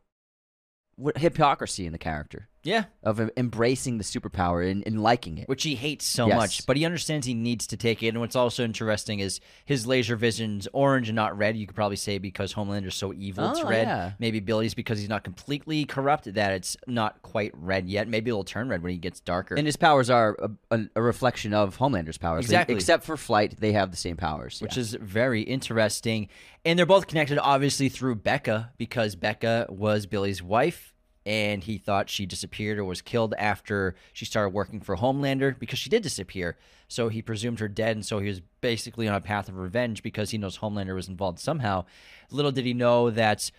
hypocrisy 1.17 1.87
in 1.87 1.93
the 1.93 1.99
character 1.99 2.49
Yeah. 2.65 2.85
of 3.03 3.21
embracing 3.37 3.99
the 3.99 4.05
superpower 4.05 4.69
and, 4.71 4.87
and 4.87 5.03
liking 5.03 5.39
it. 5.39 5.49
Which 5.49 5.63
he 5.65 5.75
hates 5.75 6.05
so 6.05 6.27
Yes. 6.29 6.37
much, 6.37 6.67
but 6.67 6.77
he 6.77 6.85
understands 6.85 7.27
he 7.27 7.35
needs 7.35 7.67
to 7.69 7.77
take 7.77 8.03
it. 8.03 8.09
And 8.09 8.21
what's 8.21 8.37
also 8.37 8.65
interesting 8.65 9.19
is 9.21 9.41
his 9.65 9.87
laser 9.87 10.17
vision's 10.17 10.69
orange 10.73 11.09
and 11.09 11.17
not 11.17 11.37
red. 11.37 11.57
You 11.57 11.67
could 11.67 11.75
probably 11.77 11.97
say 11.97 12.19
because 12.19 12.53
Homelander's 12.53 12.95
so 12.95 13.13
evil, 13.13 13.51
it's 13.51 13.61
Oh, 13.61 13.69
red. 13.69 13.87
yeah. 13.87 14.13
Maybe 14.19 14.41
Billy's 14.41 14.75
because 14.75 14.99
he's 15.01 15.09
not 15.09 15.25
completely 15.25 15.85
corrupt, 15.85 16.33
that 16.35 16.53
it's 16.53 16.77
not 16.87 17.21
quite 17.23 17.53
red 17.55 17.89
yet. 17.89 18.09
Maybe 18.09 18.31
it'll 18.31 18.45
turn 18.45 18.69
red 18.69 18.83
when 18.83 18.93
he 18.93 18.99
gets 18.99 19.21
darker. 19.21 19.55
And 19.57 19.67
his 19.67 19.77
powers 19.77 20.11
are 20.11 20.37
a, 20.71 20.77
a, 20.77 20.81
a 20.97 21.03
reflection 21.03 21.53
of 21.55 21.77
Homelander's 21.77 22.19
powers. 22.19 22.45
Exactly. 22.45 22.75
except 22.77 23.05
for 23.05 23.17
flight, 23.17 23.57
they 23.59 23.73
have 23.73 23.91
the 23.91 23.97
same 23.97 24.17
powers. 24.17 24.61
which 24.61 24.77
yeah. 24.77 24.81
is 24.83 24.95
very 25.01 25.43
interesting. 25.43 26.29
And 26.65 26.79
they're 26.79 26.87
both 26.87 27.09
connected, 27.09 27.39
obviously, 27.39 27.89
through 27.89 28.17
Becca, 28.17 28.71
because 28.79 29.17
Becca 29.17 29.67
was 29.69 30.07
Billy's 30.07 30.43
wife 30.43 30.92
and 31.25 31.65
he 31.65 31.79
thought 31.79 32.11
she 32.11 32.27
disappeared 32.27 32.79
or 32.79 32.85
was 32.85 33.01
killed 33.01 33.35
after 33.39 33.95
she 34.13 34.25
started 34.25 34.51
working 34.51 34.81
for 34.81 34.97
Homelander 34.97 35.59
because 35.59 35.79
she 35.79 35.91
did 35.91 36.03
disappear. 36.03 36.57
So 36.89 37.09
he 37.09 37.23
presumed 37.23 37.61
her 37.61 37.69
dead, 37.69 37.97
and 37.97 38.05
so 38.05 38.19
he 38.19 38.29
was 38.29 38.43
basically 38.61 39.09
on 39.09 39.15
a 39.15 39.21
path 39.21 39.49
of 39.49 39.57
revenge 39.57 40.03
because 40.03 40.31
he 40.31 40.39
knows 40.39 40.59
Homelander 40.59 40.95
was 40.95 41.09
involved 41.09 41.39
somehow. 41.39 41.85
Little 42.31 42.53
did 42.53 42.67
he 42.67 42.75
know 42.75 43.11
that 43.11 43.51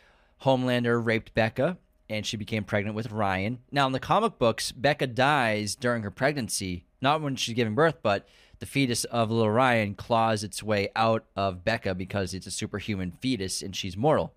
Homelander 0.44 1.04
raped 1.04 1.34
Becca 1.34 1.78
and 2.10 2.26
she 2.26 2.38
became 2.38 2.64
pregnant 2.64 2.96
with 2.96 3.12
Ryan. 3.12 3.60
Now, 3.72 3.88
in 3.88 3.94
the 3.94 4.00
comic 4.00 4.38
books, 4.38 4.72
Becca 4.72 5.08
dies 5.08 5.74
during 5.76 6.04
her 6.04 6.12
pregnancy, 6.12 6.86
not 7.02 7.22
when 7.22 7.36
she's 7.36 7.56
giving 7.56 7.76
birth, 7.76 8.00
but 8.04 8.28
the 8.60 8.66
fetus 8.66 9.04
of 9.06 9.32
little 9.32 9.52
Ryan 9.52 9.96
claws 9.96 10.44
its 10.44 10.62
way 10.62 10.90
out 10.96 11.26
of 11.36 11.66
Becca 11.66 11.96
because 11.96 12.34
it's 12.34 12.48
a 12.48 12.52
superhuman 12.52 13.12
fetus 13.20 13.62
and 13.62 13.76
she's 13.76 13.98
mortal. 13.98 14.34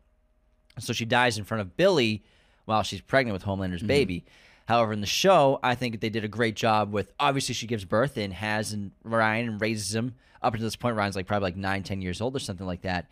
So 0.78 0.92
she 0.92 1.04
dies 1.04 1.38
in 1.38 1.44
front 1.44 1.60
of 1.60 1.76
Billy 1.76 2.22
while 2.66 2.82
she's 2.82 3.00
pregnant 3.00 3.32
with 3.32 3.42
Homelander's 3.44 3.80
Mm-hmm. 3.80 3.86
baby. 3.88 4.24
However, 4.68 4.92
in 4.92 5.00
the 5.00 5.06
show, 5.06 5.58
I 5.62 5.74
think 5.76 6.00
they 6.00 6.08
did 6.10 6.24
a 6.24 6.28
great 6.28 6.56
job 6.56 6.92
with 6.92 7.12
obviously 7.20 7.54
she 7.54 7.66
gives 7.66 7.84
birth 7.84 8.16
and 8.16 8.32
has 8.32 8.72
and 8.72 8.90
Ryan 9.04 9.48
and 9.48 9.60
raises 9.60 9.94
him 9.94 10.14
up 10.42 10.52
until 10.54 10.66
this 10.66 10.76
point. 10.76 10.96
Ryan's 10.96 11.14
like 11.16 11.26
probably 11.26 11.46
like 11.46 11.56
nine, 11.56 11.82
ten 11.84 12.02
years 12.02 12.20
old 12.20 12.34
or 12.36 12.40
something 12.40 12.66
like 12.66 12.82
that. 12.82 13.08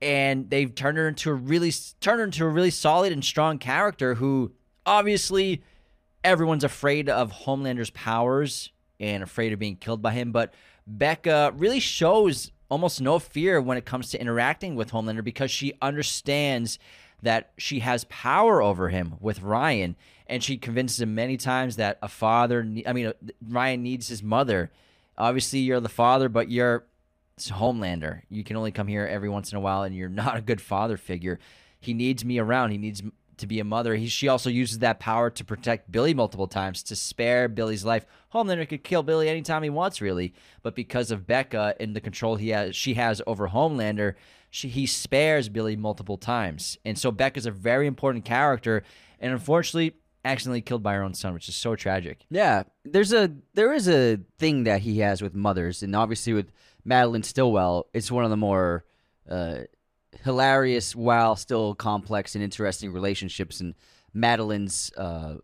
And 0.00 0.48
they've 0.50 0.72
turned 0.74 0.96
her 0.98 1.08
into 1.08 1.30
a 1.30 1.34
really 1.34 1.72
turned 2.00 2.18
her 2.20 2.24
into 2.24 2.44
a 2.44 2.48
really 2.48 2.70
solid 2.70 3.12
and 3.12 3.24
strong 3.24 3.58
character 3.58 4.14
who 4.14 4.52
obviously 4.86 5.62
everyone's 6.22 6.64
afraid 6.64 7.08
of 7.08 7.32
Homelander's 7.32 7.90
powers 7.90 8.70
and 9.00 9.22
afraid 9.22 9.52
of 9.52 9.58
being 9.58 9.76
killed 9.76 10.00
by 10.02 10.12
him. 10.12 10.30
But 10.30 10.54
Becca 10.86 11.52
really 11.56 11.80
shows 11.80 12.52
almost 12.70 13.00
no 13.00 13.18
fear 13.18 13.60
when 13.60 13.76
it 13.78 13.84
comes 13.84 14.10
to 14.10 14.20
interacting 14.20 14.74
with 14.74 14.90
Homelander 14.90 15.24
because 15.24 15.50
she 15.50 15.72
understands 15.82 16.78
that 17.24 17.52
she 17.58 17.80
has 17.80 18.04
power 18.04 18.62
over 18.62 18.88
him 18.88 19.14
with 19.20 19.42
Ryan. 19.42 19.96
And 20.26 20.42
she 20.42 20.56
convinces 20.56 21.00
him 21.00 21.14
many 21.14 21.36
times 21.36 21.76
that 21.76 21.98
a 22.00 22.08
father, 22.08 22.60
I 22.86 22.92
mean, 22.92 23.06
uh, 23.06 23.12
Ryan 23.46 23.82
needs 23.82 24.08
his 24.08 24.22
mother. 24.22 24.70
Obviously, 25.18 25.58
you're 25.58 25.80
the 25.80 25.88
father, 25.88 26.28
but 26.28 26.50
you're 26.50 26.84
Homelander. 27.38 28.22
You 28.30 28.44
can 28.44 28.56
only 28.56 28.70
come 28.70 28.86
here 28.86 29.06
every 29.06 29.28
once 29.28 29.52
in 29.52 29.58
a 29.58 29.60
while, 29.60 29.82
and 29.82 29.94
you're 29.94 30.08
not 30.24 30.36
a 30.36 30.42
good 30.42 30.60
father 30.60 30.96
figure. 30.96 31.38
He 31.80 31.92
needs 31.92 32.24
me 32.24 32.38
around. 32.38 32.70
He 32.70 32.78
needs 32.78 33.02
to 33.38 33.46
be 33.46 33.60
a 33.60 33.64
mother. 33.64 33.94
He, 33.96 34.06
she 34.06 34.28
also 34.28 34.48
uses 34.48 34.78
that 34.78 35.00
power 35.00 35.28
to 35.30 35.44
protect 35.44 35.90
Billy 35.90 36.14
multiple 36.14 36.46
times 36.46 36.82
to 36.84 36.96
spare 36.96 37.48
Billy's 37.48 37.84
life. 37.84 38.06
Homelander 38.32 38.68
could 38.68 38.84
kill 38.84 39.02
Billy 39.02 39.28
anytime 39.28 39.62
he 39.62 39.70
wants, 39.70 40.00
really, 40.00 40.32
but 40.62 40.74
because 40.74 41.10
of 41.10 41.26
Becca 41.26 41.74
and 41.80 41.94
the 41.94 42.00
control 42.00 42.36
he 42.36 42.50
has, 42.50 42.76
she 42.76 42.94
has 42.94 43.20
over 43.26 43.48
Homelander, 43.48 44.14
she, 44.54 44.68
he 44.68 44.86
spares 44.86 45.48
Billy 45.48 45.74
multiple 45.74 46.16
times. 46.16 46.78
And 46.84 46.96
so 46.96 47.10
Becca's 47.10 47.44
a 47.44 47.50
very 47.50 47.88
important 47.88 48.24
character, 48.24 48.84
and 49.18 49.32
unfortunately, 49.32 49.96
accidentally 50.24 50.60
killed 50.60 50.82
by 50.82 50.94
her 50.94 51.02
own 51.02 51.12
son, 51.12 51.34
which 51.34 51.48
is 51.48 51.56
so 51.56 51.74
tragic. 51.74 52.24
Yeah, 52.30 52.62
there's 52.84 53.12
a 53.12 53.32
there 53.54 53.72
is 53.72 53.88
a 53.88 54.20
thing 54.38 54.62
that 54.62 54.82
he 54.82 55.00
has 55.00 55.20
with 55.20 55.34
mothers, 55.34 55.82
and 55.82 55.96
obviously 55.96 56.34
with 56.34 56.52
Madelyn 56.88 57.24
Stillwell, 57.24 57.88
it's 57.92 58.12
one 58.12 58.22
of 58.22 58.30
the 58.30 58.36
more 58.36 58.84
uh, 59.28 59.62
hilarious 60.22 60.94
while 60.94 61.34
still 61.34 61.74
complex 61.74 62.36
and 62.36 62.44
interesting 62.44 62.92
relationships. 62.92 63.60
And 63.60 63.74
Madelyn's 64.14 64.92
uh, 64.96 65.38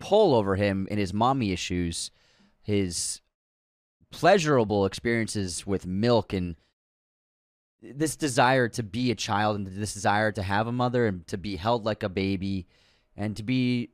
pull 0.00 0.34
over 0.34 0.56
him 0.56 0.88
and 0.90 0.98
his 0.98 1.12
mommy 1.12 1.52
issues, 1.52 2.10
his 2.62 3.20
pleasurable 4.10 4.86
experiences 4.86 5.66
with 5.66 5.86
milk 5.86 6.32
and 6.32 6.56
this 7.82 8.16
desire 8.16 8.68
to 8.68 8.82
be 8.82 9.10
a 9.10 9.14
child 9.14 9.56
and 9.56 9.66
this 9.66 9.94
desire 9.94 10.32
to 10.32 10.42
have 10.42 10.66
a 10.66 10.72
mother 10.72 11.06
and 11.06 11.26
to 11.28 11.36
be 11.38 11.56
held 11.56 11.84
like 11.84 12.02
a 12.02 12.08
baby 12.08 12.66
and 13.16 13.36
to 13.36 13.42
be 13.42 13.90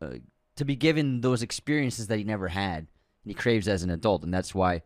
uh, 0.00 0.14
to 0.56 0.64
be 0.64 0.76
given 0.76 1.20
those 1.20 1.42
experiences 1.42 2.08
that 2.08 2.18
he 2.18 2.24
never 2.24 2.48
had 2.48 2.78
and 2.78 2.86
he 3.26 3.34
craves 3.34 3.68
as 3.68 3.82
an 3.82 3.90
adult 3.90 4.24
and 4.24 4.34
that's 4.34 4.54
why 4.54 4.82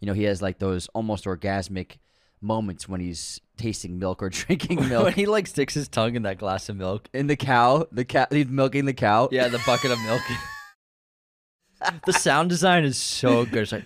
you 0.00 0.06
know 0.06 0.12
he 0.12 0.24
has 0.24 0.42
like 0.42 0.58
those 0.58 0.88
almost 0.88 1.24
orgasmic 1.24 1.96
moments 2.40 2.88
when 2.88 3.00
he's 3.00 3.40
tasting 3.56 3.98
milk 3.98 4.22
or 4.22 4.28
drinking 4.30 4.88
milk. 4.88 5.04
when 5.04 5.12
he 5.14 5.26
like 5.26 5.46
sticks 5.46 5.74
his 5.74 5.88
tongue 5.88 6.14
in 6.14 6.22
that 6.22 6.38
glass 6.38 6.68
of 6.68 6.76
milk. 6.76 7.08
in 7.14 7.26
the 7.26 7.36
cow 7.36 7.86
the 7.90 8.04
cow 8.04 8.26
he's 8.30 8.46
milking 8.48 8.84
the 8.84 8.92
cow 8.92 9.28
Yeah, 9.32 9.48
the 9.48 9.62
bucket 9.66 9.90
of 9.90 9.98
milk. 10.02 10.20
the 12.06 12.12
sound 12.12 12.50
design 12.50 12.84
is 12.84 12.96
so 12.96 13.44
good. 13.44 13.62
It's 13.62 13.72
like 13.72 13.84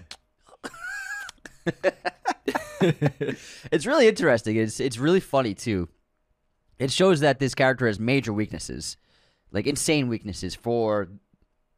it's 2.80 3.86
really 3.86 4.08
interesting. 4.08 4.56
It's 4.56 4.80
it's 4.80 4.98
really 4.98 5.20
funny 5.20 5.54
too. 5.54 5.88
It 6.78 6.90
shows 6.90 7.20
that 7.20 7.38
this 7.38 7.54
character 7.54 7.86
has 7.86 8.00
major 8.00 8.32
weaknesses, 8.32 8.96
like 9.52 9.66
insane 9.66 10.08
weaknesses. 10.08 10.54
For 10.54 11.08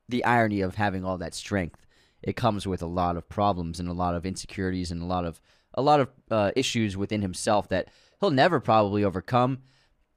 the 0.09 0.25
irony 0.25 0.61
of 0.61 0.77
having 0.77 1.05
all 1.05 1.19
that 1.19 1.35
strength, 1.35 1.87
it 2.23 2.37
comes 2.37 2.67
with 2.67 2.83
a 2.83 2.87
lot 2.87 3.17
of 3.17 3.29
problems 3.29 3.81
and 3.81 3.89
a 3.89 3.93
lot 3.93 4.15
of 4.15 4.25
insecurities 4.25 4.91
and 4.91 5.03
a 5.03 5.07
lot 5.07 5.25
of 5.25 5.41
a 5.75 5.83
lot 5.83 6.01
of 6.01 6.09
uh, 6.31 6.53
issues 6.57 6.97
within 6.97 7.21
himself 7.21 7.69
that 7.69 7.89
he'll 8.21 8.31
never 8.31 8.61
probably 8.61 9.05
overcome. 9.05 9.59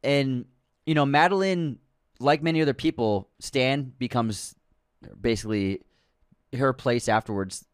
And 0.04 0.46
you 0.86 0.94
know, 0.94 1.06
Madelyn, 1.06 1.78
like 2.20 2.42
many 2.42 2.62
other 2.62 2.74
people, 2.74 3.30
Stan 3.40 3.92
becomes 3.98 4.56
basically 5.20 5.82
her 6.58 6.74
place 6.74 7.10
afterwards. 7.10 7.66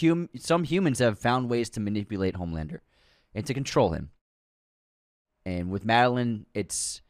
Hum- 0.00 0.30
some 0.36 0.64
humans 0.64 0.98
have 0.98 1.18
found 1.18 1.50
ways 1.50 1.70
to 1.70 1.80
manipulate 1.80 2.34
Homelander 2.34 2.80
and 3.34 3.46
to 3.46 3.54
control 3.54 3.90
him. 3.90 4.10
And 5.44 5.70
with 5.70 5.86
Madelyn, 5.86 6.46
it's 6.54 7.02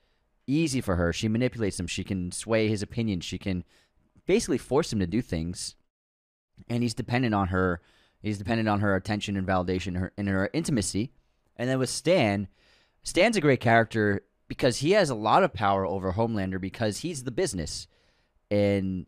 easy 0.47 0.81
for 0.81 0.97
her. 0.97 1.13
She 1.13 1.29
manipulates 1.29 1.79
him. 1.79 1.87
She 1.87 2.05
can 2.05 2.33
sway 2.33 2.69
his 2.69 2.83
opinion. 2.83 3.21
She 3.21 3.39
can 3.39 3.65
basically 4.27 4.59
force 4.59 4.93
him 4.93 5.01
to 5.01 5.07
do 5.07 5.21
things. 5.21 5.77
And 6.69 6.83
he's 6.83 6.95
dependent 6.95 7.35
on 7.35 7.49
her. 7.49 7.81
He's 8.23 8.39
dependent 8.39 8.69
on 8.69 8.81
her 8.81 8.95
attention 8.95 9.37
and 9.37 9.47
validation 9.47 9.99
her, 9.99 10.13
and 10.17 10.29
her 10.29 10.49
intimacy. 10.53 11.13
And 11.57 11.69
then 11.69 11.79
with 11.79 11.91
Stan, 11.91 12.49
Stan's 13.03 13.37
a 13.37 13.41
great 13.41 13.61
character 13.61 14.23
because 14.49 14.79
he 14.79 14.93
has 14.93 15.11
a 15.11 15.15
lot 15.15 15.43
of 15.43 15.53
power 15.53 15.87
over 15.87 16.13
Homelander 16.13 16.61
because 16.61 16.99
he's 16.99 17.25
the 17.25 17.31
business. 17.31 17.87
And 18.51 19.07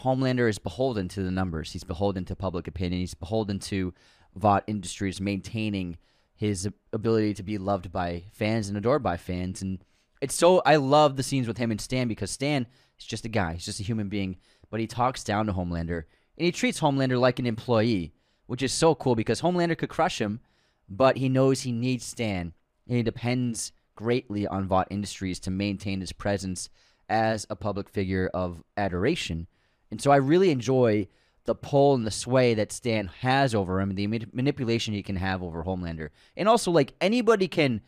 Homelander 0.00 0.48
is 0.48 0.58
beholden 0.58 1.08
to 1.08 1.22
the 1.22 1.30
numbers. 1.30 1.72
He's 1.72 1.84
beholden 1.84 2.24
to 2.26 2.36
public 2.36 2.66
opinion. 2.66 3.00
He's 3.00 3.14
beholden 3.14 3.58
to 3.60 3.92
Vought 4.34 4.64
Industries 4.66 5.20
maintaining 5.20 5.98
his 6.34 6.68
ability 6.92 7.34
to 7.34 7.42
be 7.42 7.58
loved 7.58 7.92
by 7.92 8.24
fans 8.32 8.68
and 8.68 8.78
adored 8.78 9.02
by 9.02 9.16
fans. 9.16 9.60
And 9.60 9.84
it's 10.22 10.34
so 10.34 10.62
I 10.64 10.76
love 10.76 11.16
the 11.16 11.22
scenes 11.22 11.46
with 11.46 11.58
him 11.58 11.70
and 11.70 11.80
Stan 11.80 12.08
because 12.08 12.30
Stan 12.30 12.66
is 12.98 13.04
just 13.04 13.26
a 13.26 13.28
guy. 13.28 13.54
He's 13.54 13.66
just 13.66 13.80
a 13.80 13.84
human 13.84 14.08
being, 14.08 14.38
but 14.70 14.80
he 14.80 14.86
talks 14.86 15.22
down 15.22 15.46
to 15.46 15.52
Homelander 15.52 16.04
and 16.38 16.46
he 16.46 16.52
treats 16.52 16.80
Homelander 16.80 17.20
like 17.20 17.38
an 17.38 17.46
employee, 17.46 18.14
which 18.46 18.62
is 18.62 18.72
so 18.72 18.94
cool 18.94 19.14
because 19.14 19.42
Homelander 19.42 19.76
could 19.76 19.90
crush 19.90 20.18
him, 20.20 20.40
but 20.88 21.18
he 21.18 21.28
knows 21.28 21.60
he 21.60 21.72
needs 21.72 22.04
Stan 22.06 22.54
and 22.88 22.96
he 22.96 23.02
depends 23.02 23.72
greatly 23.94 24.46
on 24.46 24.66
Vought 24.66 24.88
Industries 24.90 25.38
to 25.40 25.50
maintain 25.50 26.00
his 26.00 26.12
presence 26.12 26.70
as 27.10 27.46
a 27.50 27.56
public 27.56 27.90
figure 27.90 28.30
of 28.32 28.62
adoration. 28.78 29.46
And 29.90 30.00
so 30.00 30.10
I 30.10 30.16
really 30.16 30.50
enjoy 30.50 31.08
the 31.44 31.54
pull 31.54 31.94
and 31.94 32.06
the 32.06 32.10
sway 32.10 32.54
that 32.54 32.70
Stan 32.70 33.08
has 33.20 33.54
over 33.54 33.80
him 33.80 33.94
the 33.94 34.06
manipulation 34.06 34.94
he 34.94 35.02
can 35.02 35.16
have 35.16 35.42
over 35.42 35.64
Homelander. 35.64 36.10
And 36.36 36.48
also, 36.48 36.70
like, 36.70 36.94
anybody 37.00 37.48
can. 37.48 37.80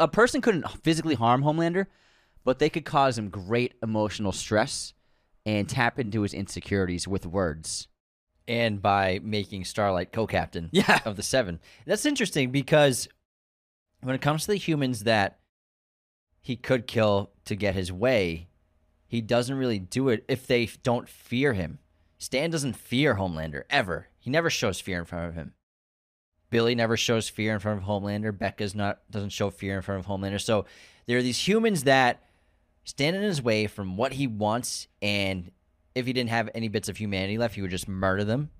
a 0.00 0.08
person 0.08 0.40
couldn't 0.40 0.68
physically 0.82 1.14
harm 1.14 1.42
Homelander, 1.42 1.86
but 2.44 2.58
they 2.58 2.70
could 2.70 2.84
cause 2.84 3.18
him 3.18 3.28
great 3.28 3.74
emotional 3.82 4.32
stress 4.32 4.94
and 5.44 5.68
tap 5.68 5.98
into 5.98 6.22
his 6.22 6.32
insecurities 6.34 7.06
with 7.08 7.26
words. 7.26 7.88
and 8.46 8.80
by 8.80 9.20
making 9.22 9.62
Starlight 9.64 10.10
co-captain 10.12 10.70
Yeah. 10.72 11.00
of 11.04 11.16
the 11.16 11.22
Seven. 11.22 11.60
That's 11.84 12.06
interesting 12.06 12.50
because 12.50 13.06
when 14.00 14.14
it 14.14 14.22
comes 14.22 14.42
to 14.42 14.52
the 14.52 14.56
humans 14.56 15.04
that 15.04 15.38
he 16.40 16.56
could 16.56 16.86
kill 16.86 17.30
to 17.44 17.54
get 17.54 17.74
his 17.74 17.92
way, 17.92 18.47
he 19.08 19.20
doesn't 19.22 19.56
really 19.56 19.78
do 19.78 20.10
it 20.10 20.24
if 20.28 20.46
they 20.46 20.66
don't 20.82 21.08
fear 21.08 21.54
him. 21.54 21.78
Stan 22.18 22.50
doesn't 22.50 22.76
fear 22.76 23.14
Homelander 23.14 23.62
ever. 23.70 24.08
He 24.18 24.30
never 24.30 24.50
shows 24.50 24.80
fear 24.80 24.98
in 24.98 25.06
front 25.06 25.28
of 25.28 25.34
him. 25.34 25.54
Billy 26.50 26.74
never 26.74 26.96
shows 26.96 27.28
fear 27.28 27.54
in 27.54 27.58
front 27.58 27.80
of 27.80 27.86
Homelander. 27.86 28.36
Becca's 28.36 28.74
not 28.74 29.00
doesn't 29.10 29.30
show 29.30 29.50
fear 29.50 29.76
in 29.76 29.82
front 29.82 30.00
of 30.00 30.06
Homelander. 30.06 30.40
So 30.40 30.66
there 31.06 31.18
are 31.18 31.22
these 31.22 31.48
humans 31.48 31.84
that 31.84 32.22
stand 32.84 33.16
in 33.16 33.22
his 33.22 33.42
way 33.42 33.66
from 33.66 33.96
what 33.96 34.14
he 34.14 34.26
wants, 34.26 34.88
and 35.00 35.50
if 35.94 36.06
he 36.06 36.12
didn't 36.12 36.30
have 36.30 36.50
any 36.54 36.68
bits 36.68 36.88
of 36.88 36.96
humanity 36.96 37.38
left, 37.38 37.54
he 37.54 37.62
would 37.62 37.70
just 37.70 37.88
murder 37.88 38.24
them. 38.24 38.50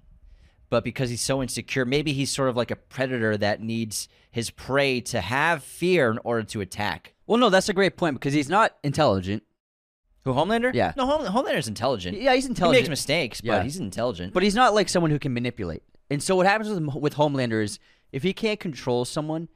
But 0.71 0.85
because 0.85 1.09
he's 1.09 1.23
so 1.23 1.43
insecure, 1.43 1.87
maybe 1.87 2.13
he's 2.13 2.31
sort 2.31 2.51
of 2.51 2.57
like 2.57 2.71
a 2.71 2.77
predator 2.77 3.37
that 3.39 3.63
needs 3.63 4.09
his 4.31 4.51
prey 4.51 5.01
to 5.03 5.21
have 5.21 5.63
fear 5.63 6.11
in 6.11 6.19
order 6.25 6.43
to 6.45 6.61
attack. 6.61 7.15
Well, 7.27 7.39
no, 7.39 7.49
that's 7.49 7.71
a 7.71 7.75
great 7.75 7.97
point 7.97 8.17
because 8.17 8.35
he's 8.35 8.51
not 8.51 8.77
intelligent. 8.83 9.43
Who 10.25 10.33
Homelander? 10.35 10.75
Yeah. 10.75 10.93
No, 10.97 11.07
Home- 11.07 11.25
Homelander's 11.27 11.69
intelligent. 11.69 12.21
Yeah, 12.21 12.35
he's 12.35 12.47
intelligent. 12.47 12.47
He 12.47 12.51
intelligent. 12.51 12.83
makes 12.83 12.89
mistakes, 12.91 13.41
Yeah. 13.43 13.57
but 13.59 13.65
he's 13.65 13.79
intelligent. 13.79 14.33
But 14.35 14.43
he's 14.43 14.55
not 14.55 14.75
like 14.75 14.89
someone 14.89 15.11
who 15.11 15.19
can 15.19 15.33
manipulate. 15.33 15.83
And 16.11 16.23
so 16.23 16.37
what 16.37 16.47
happens 16.47 16.69
with 16.71 16.95
with 17.03 17.15
Homelander 17.15 17.63
is 17.63 17.79
if 18.13 18.23
he 18.23 18.33
can't 18.33 18.59
control 18.61 19.05
someone, 19.05 19.49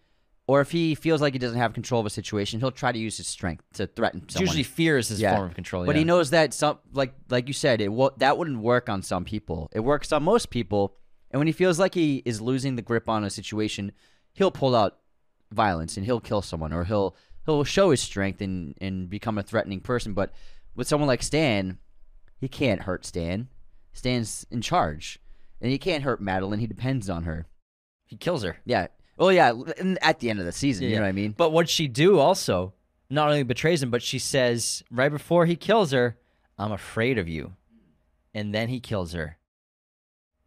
or 0.47 0.61
if 0.61 0.71
he 0.73 0.95
feels 0.95 1.21
like 1.23 1.33
he 1.35 1.39
doesn't 1.39 1.59
have 1.59 1.73
control 1.73 2.01
of 2.01 2.07
a 2.07 2.11
situation, 2.11 2.61
he'll 2.61 2.71
try 2.73 2.91
to 2.93 2.99
use 2.99 3.17
his 3.17 3.27
strength 3.27 3.65
to 3.75 3.87
threaten 3.87 4.23
It's 4.25 4.35
someone. 4.35 4.47
usually 4.49 4.63
fear 4.65 4.99
is 4.99 5.09
his 5.09 5.21
Yeah. 5.21 5.37
form 5.37 5.49
of 5.49 5.55
control. 5.55 5.85
But 5.87 5.95
yeah. 5.95 6.01
he 6.01 6.05
knows 6.05 6.31
that 6.31 6.53
some 6.53 6.79
like 6.93 7.15
like 7.31 7.49
you 7.49 7.55
said, 7.55 7.81
it 7.81 7.89
wo- 7.93 8.13
that 8.19 8.37
wouldn't 8.39 8.59
work 8.61 8.89
on 8.89 9.03
some 9.03 9.25
people. 9.25 9.69
It 9.73 9.81
works 9.81 10.11
on 10.13 10.23
most 10.23 10.51
people. 10.51 10.97
And 11.31 11.39
when 11.41 11.47
he 11.47 11.53
feels 11.53 11.79
like 11.79 11.95
he 11.95 12.23
is 12.27 12.41
losing 12.43 12.77
the 12.77 12.83
grip 12.83 13.09
on 13.09 13.25
a 13.25 13.31
situation, 13.31 13.93
he'll 14.35 14.51
pull 14.51 14.75
out 14.77 14.99
violence 15.51 15.97
and 15.97 16.05
he'll 16.07 16.21
kill 16.21 16.43
someone 16.43 16.73
or 16.73 16.85
he'll 16.85 17.15
he'll 17.47 17.65
show 17.65 17.91
his 17.91 18.01
strength 18.01 18.41
and 18.41 18.75
and 18.81 19.09
become 19.11 19.39
a 19.39 19.43
threatening 19.43 19.81
person. 19.81 20.15
But 20.15 20.33
with 20.75 20.89
someone 20.89 21.09
like 21.09 21.23
Stan, 21.23 21.79
he 22.39 22.49
can't 22.49 22.83
hurt 22.83 23.05
Stan. 23.05 23.49
Stan's 23.93 24.47
in 24.51 24.61
charge, 24.63 25.19
and 25.61 25.71
he 25.71 25.79
can't 25.79 26.03
hurt 26.05 26.23
Madelyn. 26.23 26.59
He 26.61 26.67
depends 26.67 27.09
on 27.11 27.25
her. 27.25 27.47
he 28.07 28.17
kills 28.17 28.43
her. 28.43 28.57
Yeah. 28.67 28.89
Well, 29.17 29.33
yeah. 29.33 29.53
At 30.03 30.21
the 30.21 30.29
end 30.29 30.39
of 30.39 30.45
the 30.45 30.53
season, 30.53 30.85
you 30.85 30.91
Yeah. 30.91 30.97
know 30.97 31.03
what 31.05 31.09
I 31.09 31.13
mean. 31.13 31.33
But 31.37 31.51
what 31.53 31.69
she 31.69 31.89
do 31.89 32.19
also 32.19 32.75
not 33.09 33.29
only 33.29 33.43
betrays 33.43 33.83
him, 33.83 33.91
but 33.91 34.03
she 34.03 34.19
says 34.19 34.83
right 34.91 35.11
before 35.11 35.47
he 35.47 35.57
kills 35.57 35.93
her, 35.93 36.19
"I'm 36.59 36.73
afraid 36.73 37.17
of 37.19 37.29
you," 37.29 37.55
and 38.35 38.55
then 38.55 38.69
he 38.69 38.81
kills 38.81 39.13
her 39.15 39.39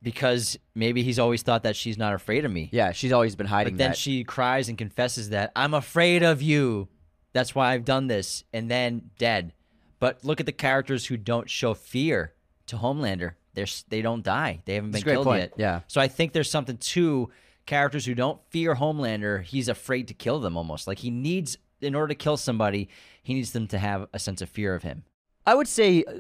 because 0.06 0.58
maybe 0.76 1.02
he's 1.02 1.18
always 1.18 1.42
thought 1.42 1.64
that 1.64 1.76
she's 1.76 1.98
not 1.98 2.14
afraid 2.14 2.46
of 2.46 2.52
me. 2.52 2.70
Yeah, 2.72 2.92
she's 2.92 3.12
always 3.12 3.36
been 3.36 3.48
hiding 3.48 3.74
But 3.74 3.78
then 3.80 3.90
that. 3.90 3.98
she 3.98 4.24
cries 4.24 4.70
and 4.70 4.78
confesses 4.78 5.32
that 5.32 5.52
I'm 5.56 5.74
afraid 5.74 6.22
of 6.22 6.44
you. 6.44 6.88
That's 7.34 7.56
why 7.56 7.74
I've 7.74 7.84
done 7.86 8.06
this, 8.06 8.44
and 8.54 8.70
then 8.70 9.10
dead. 9.18 9.52
But 10.00 10.24
look 10.24 10.40
at 10.40 10.46
the 10.46 10.52
characters 10.52 11.08
who 11.08 11.18
don't 11.18 11.50
show 11.50 11.74
fear 11.74 12.34
to 12.68 12.78
Homelander. 12.78 13.32
They're 13.56 13.66
they 13.90 14.04
don't 14.04 14.24
die. 14.24 14.62
They 14.66 14.76
haven't 14.76 14.92
That's 14.92 15.04
been 15.04 15.16
killed 15.16 15.26
point. 15.26 15.40
yet. 15.42 15.54
Yeah. 15.58 15.80
So 15.88 16.00
I 16.00 16.08
think 16.08 16.34
there's 16.34 16.52
something 16.52 16.78
to 16.78 17.32
characters 17.66 18.06
who 18.06 18.14
don't 18.14 18.40
fear 18.52 18.76
Homelander. 18.76 19.42
He's 19.42 19.68
afraid 19.68 20.08
to 20.10 20.14
kill 20.14 20.40
them 20.40 20.56
almost. 20.56 20.86
Like 20.88 21.00
he 21.00 21.10
needs 21.10 21.58
in 21.82 21.96
order 21.96 22.10
to 22.10 22.16
kill 22.16 22.38
somebody, 22.38 22.90
he 23.24 23.34
needs 23.34 23.54
them 23.54 23.68
to 23.70 23.80
have 23.80 24.08
a 24.14 24.20
sense 24.20 24.42
of 24.42 24.50
fear 24.50 24.76
of 24.76 24.84
him. 24.84 25.04
I 25.48 25.56
would 25.56 25.68
say 25.68 26.04
uh, 26.04 26.20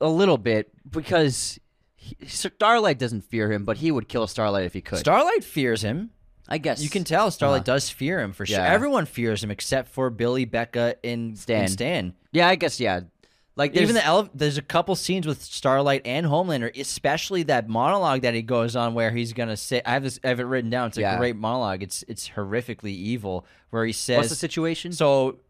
a 0.00 0.08
little 0.08 0.36
bit 0.38 0.70
because 0.90 1.60
he, 2.02 2.16
Starlight 2.26 2.98
doesn't 2.98 3.22
fear 3.24 3.52
him, 3.52 3.64
but 3.64 3.76
he 3.76 3.90
would 3.90 4.08
kill 4.08 4.26
Starlight 4.26 4.64
if 4.64 4.72
he 4.72 4.80
could. 4.80 4.98
Starlight 4.98 5.44
fears 5.44 5.82
him. 5.82 6.10
I 6.48 6.58
guess 6.58 6.82
You 6.82 6.88
can 6.88 7.04
tell 7.04 7.30
Starlight 7.30 7.58
Uh-huh. 7.68 7.74
does 7.76 7.90
fear 7.90 8.20
him 8.20 8.32
for 8.32 8.44
sure. 8.46 8.58
Yeah. 8.58 8.64
Everyone 8.72 9.04
fears 9.06 9.44
him 9.44 9.50
except 9.50 9.88
for 9.90 10.10
Billy, 10.10 10.44
Becca, 10.46 10.96
and 11.04 11.38
Stan. 11.38 11.60
And 11.64 11.70
Stan. 11.70 12.14
Yeah, 12.32 12.48
I 12.48 12.56
guess 12.56 12.80
yeah. 12.80 13.00
Like 13.56 13.76
Even 13.76 13.94
the 13.94 14.04
ele- 14.04 14.30
there's 14.32 14.56
a 14.56 14.62
couple 14.62 14.96
scenes 14.96 15.26
with 15.26 15.42
Starlight 15.42 16.02
and 16.06 16.24
Homelander, 16.26 16.74
especially 16.80 17.42
that 17.44 17.68
monologue 17.68 18.22
that 18.22 18.32
he 18.32 18.40
goes 18.42 18.74
on 18.74 18.94
where 18.94 19.10
he's 19.10 19.32
gonna 19.34 19.56
say, 19.56 19.82
"I 19.84 19.90
have 19.92 20.02
this, 20.02 20.18
I 20.24 20.28
have 20.28 20.40
it 20.40 20.44
written 20.44 20.70
down. 20.70 20.88
It's 20.88 20.96
a 20.96 21.02
Yeah. 21.02 21.18
great 21.18 21.36
monologue. 21.36 21.82
It's 21.82 22.02
it's 22.08 22.30
horrifically 22.30 22.92
evil." 22.94 23.44
Where 23.68 23.84
he 23.84 23.92
says, 23.92 24.16
what's 24.16 24.30
the 24.30 24.34
situation? 24.36 24.92
So, 24.92 25.40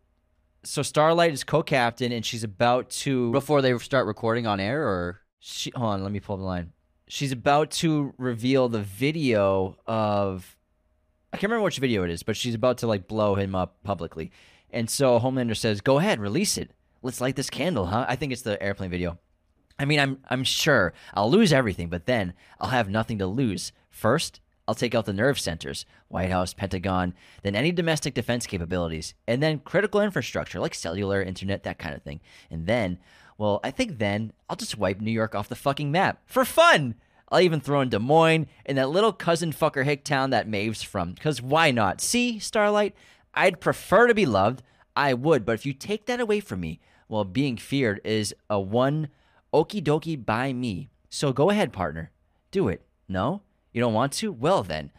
so 0.64 0.82
Starlight 0.82 1.32
is 1.32 1.44
co-captain 1.44 2.10
and 2.12 2.26
she's 2.26 2.42
about 2.44 2.90
to. 2.90 3.30
Before 3.32 3.62
they 3.62 3.76
start 3.78 4.06
recording 4.06 4.46
on 4.46 4.58
air, 4.60 4.82
or 4.82 5.20
She, 5.40 5.72
hold 5.74 5.94
on, 5.94 6.02
let 6.02 6.12
me 6.12 6.20
pull 6.20 6.36
the 6.36 6.44
line. 6.44 6.72
She's 7.08 7.32
about 7.32 7.70
to 7.72 8.14
reveal 8.18 8.68
the 8.68 8.82
video 8.82 9.76
of. 9.86 10.56
I 11.32 11.36
can't 11.36 11.50
remember 11.50 11.64
which 11.64 11.78
video 11.78 12.04
it 12.04 12.10
is, 12.10 12.22
but 12.22 12.36
she's 12.36 12.54
about 12.54 12.78
to 12.78 12.86
like 12.86 13.08
blow 13.08 13.34
him 13.34 13.54
up 13.54 13.82
publicly, 13.82 14.30
and 14.70 14.88
so 14.88 15.18
Homelander 15.18 15.56
says, 15.56 15.80
"Go 15.80 15.98
ahead, 15.98 16.20
release 16.20 16.56
it. 16.58 16.72
Let's 17.02 17.20
light 17.20 17.36
this 17.36 17.50
candle, 17.50 17.86
huh?" 17.86 18.04
I 18.06 18.16
think 18.16 18.32
it's 18.32 18.42
the 18.42 18.62
airplane 18.62 18.90
video. 18.90 19.18
I 19.78 19.86
mean, 19.86 19.98
I'm 19.98 20.18
I'm 20.28 20.44
sure 20.44 20.92
I'll 21.14 21.30
lose 21.30 21.52
everything, 21.52 21.88
but 21.88 22.06
then 22.06 22.34
I'll 22.60 22.70
have 22.70 22.90
nothing 22.90 23.18
to 23.18 23.26
lose. 23.26 23.72
First, 23.88 24.40
I'll 24.68 24.74
take 24.74 24.94
out 24.94 25.06
the 25.06 25.12
nerve 25.12 25.40
centers, 25.40 25.86
White 26.08 26.30
House, 26.30 26.52
Pentagon, 26.52 27.14
then 27.42 27.56
any 27.56 27.72
domestic 27.72 28.14
defense 28.14 28.46
capabilities, 28.46 29.14
and 29.26 29.42
then 29.42 29.58
critical 29.60 30.00
infrastructure 30.00 30.60
like 30.60 30.74
cellular, 30.74 31.22
internet, 31.22 31.62
that 31.62 31.78
kind 31.78 31.94
of 31.94 32.02
thing. 32.02 32.20
And 32.50 32.66
then, 32.66 32.98
well, 33.40 33.58
I 33.64 33.70
think 33.70 33.96
then 33.96 34.34
I'll 34.50 34.56
just 34.56 34.76
wipe 34.76 35.00
New 35.00 35.10
York 35.10 35.34
off 35.34 35.48
the 35.48 35.56
fucking 35.56 35.90
map 35.90 36.20
for 36.26 36.44
fun. 36.44 36.94
I'll 37.30 37.40
even 37.40 37.58
throw 37.58 37.80
in 37.80 37.88
Des 37.88 37.98
Moines 37.98 38.46
and 38.66 38.76
that 38.76 38.90
little 38.90 39.14
cousin 39.14 39.50
fucker 39.50 39.82
hick 39.82 40.04
town 40.04 40.28
that 40.28 40.46
Maeve's 40.46 40.82
from. 40.82 41.14
Because 41.14 41.40
why 41.40 41.70
not? 41.70 42.02
See, 42.02 42.38
Starlight, 42.38 42.94
I'd 43.32 43.58
prefer 43.58 44.08
to 44.08 44.14
be 44.14 44.26
loved. 44.26 44.62
I 44.94 45.14
would, 45.14 45.46
but 45.46 45.54
if 45.54 45.64
you 45.64 45.72
take 45.72 46.04
that 46.04 46.20
away 46.20 46.40
from 46.40 46.60
me, 46.60 46.80
well, 47.08 47.24
being 47.24 47.56
feared 47.56 48.02
is 48.04 48.34
a 48.50 48.60
one 48.60 49.08
okie 49.54 49.82
dokie 49.82 50.22
by 50.22 50.52
me. 50.52 50.90
So 51.08 51.32
go 51.32 51.48
ahead, 51.48 51.72
partner. 51.72 52.10
Do 52.50 52.68
it. 52.68 52.82
No? 53.08 53.40
You 53.72 53.80
don't 53.80 53.94
want 53.94 54.12
to? 54.14 54.32
Well, 54.32 54.62
then. 54.62 54.90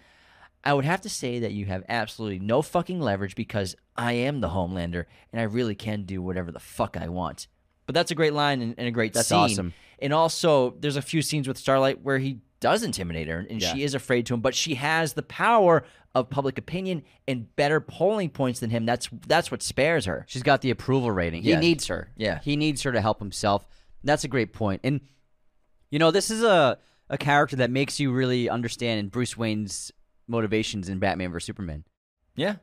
I 0.64 0.74
would 0.74 0.86
have 0.86 1.02
to 1.02 1.10
say 1.10 1.38
that 1.38 1.54
you 1.54 1.68
have 1.68 1.84
absolutely 1.88 2.40
no 2.40 2.64
fucking 2.64 3.00
leverage 3.00 3.36
because 3.36 3.76
I 3.96 4.14
am 4.14 4.42
the 4.42 4.50
Homelander 4.50 5.06
and 5.32 5.40
I 5.40 5.44
really 5.44 5.76
can 5.76 6.06
do 6.06 6.24
whatever 6.24 6.52
the 6.52 6.60
fuck 6.60 6.98
I 6.98 7.08
want. 7.08 7.46
But 7.92 7.96
that's 7.96 8.12
a 8.12 8.16
great 8.16 8.32
line 8.34 8.62
and, 8.62 8.74
and 8.78 8.88
a 8.88 8.92
great 8.92 9.12
That's 9.12 9.28
scene. 9.28 9.38
awesome. 9.38 9.74
And 10.00 10.14
also, 10.14 10.76
there's 10.80 10.96
a 10.96 11.02
few 11.02 11.22
scenes 11.22 11.46
with 11.46 11.58
Starlight 11.58 12.02
where 12.02 12.20
he 12.20 12.38
does 12.62 12.84
intimidate 12.84 13.28
her 13.28 13.46
and 13.50 13.62
Yeah. 13.62 13.74
she 13.74 13.84
is 13.84 13.94
afraid 13.94 14.26
to 14.28 14.34
him, 14.34 14.40
but 14.40 14.56
she 14.56 14.76
has 14.76 15.12
the 15.12 15.24
power 15.24 15.84
of 16.16 16.30
public 16.30 16.58
opinion 16.58 17.04
and 17.28 17.54
better 17.58 17.82
polling 17.82 18.30
points 18.30 18.62
than 18.62 18.70
him. 18.70 18.86
That's 18.86 19.10
that's 19.28 19.52
what 19.52 19.62
spares 19.62 20.06
her. 20.06 20.26
she's 20.30 20.42
got 20.42 20.62
the 20.62 20.70
approval 20.70 21.12
rating. 21.12 21.44
He 21.44 21.50
Yeah. 21.50 21.60
needs 21.60 21.88
her. 21.88 22.12
Yeah. 22.16 22.40
he 22.42 22.56
needs 22.56 22.82
her 22.84 22.94
to 22.94 23.02
help 23.02 23.20
himself. 23.20 23.68
That's 24.06 24.24
a 24.24 24.30
great 24.30 24.54
point. 24.54 24.80
And 24.86 25.02
you 25.90 26.00
know, 26.00 26.12
this 26.12 26.32
is 26.32 26.44
a 26.44 26.78
a 27.10 27.18
character 27.18 27.58
that 27.58 27.70
makes 27.72 28.00
you 28.00 28.14
really 28.14 28.48
understand 28.50 29.12
Bruce 29.12 29.36
Wayne's 29.36 29.92
motivations 30.30 30.88
in 30.88 31.00
Batman 31.00 31.30
vs 31.34 31.46
Superman. 31.46 31.84
Yeah, 32.38 32.56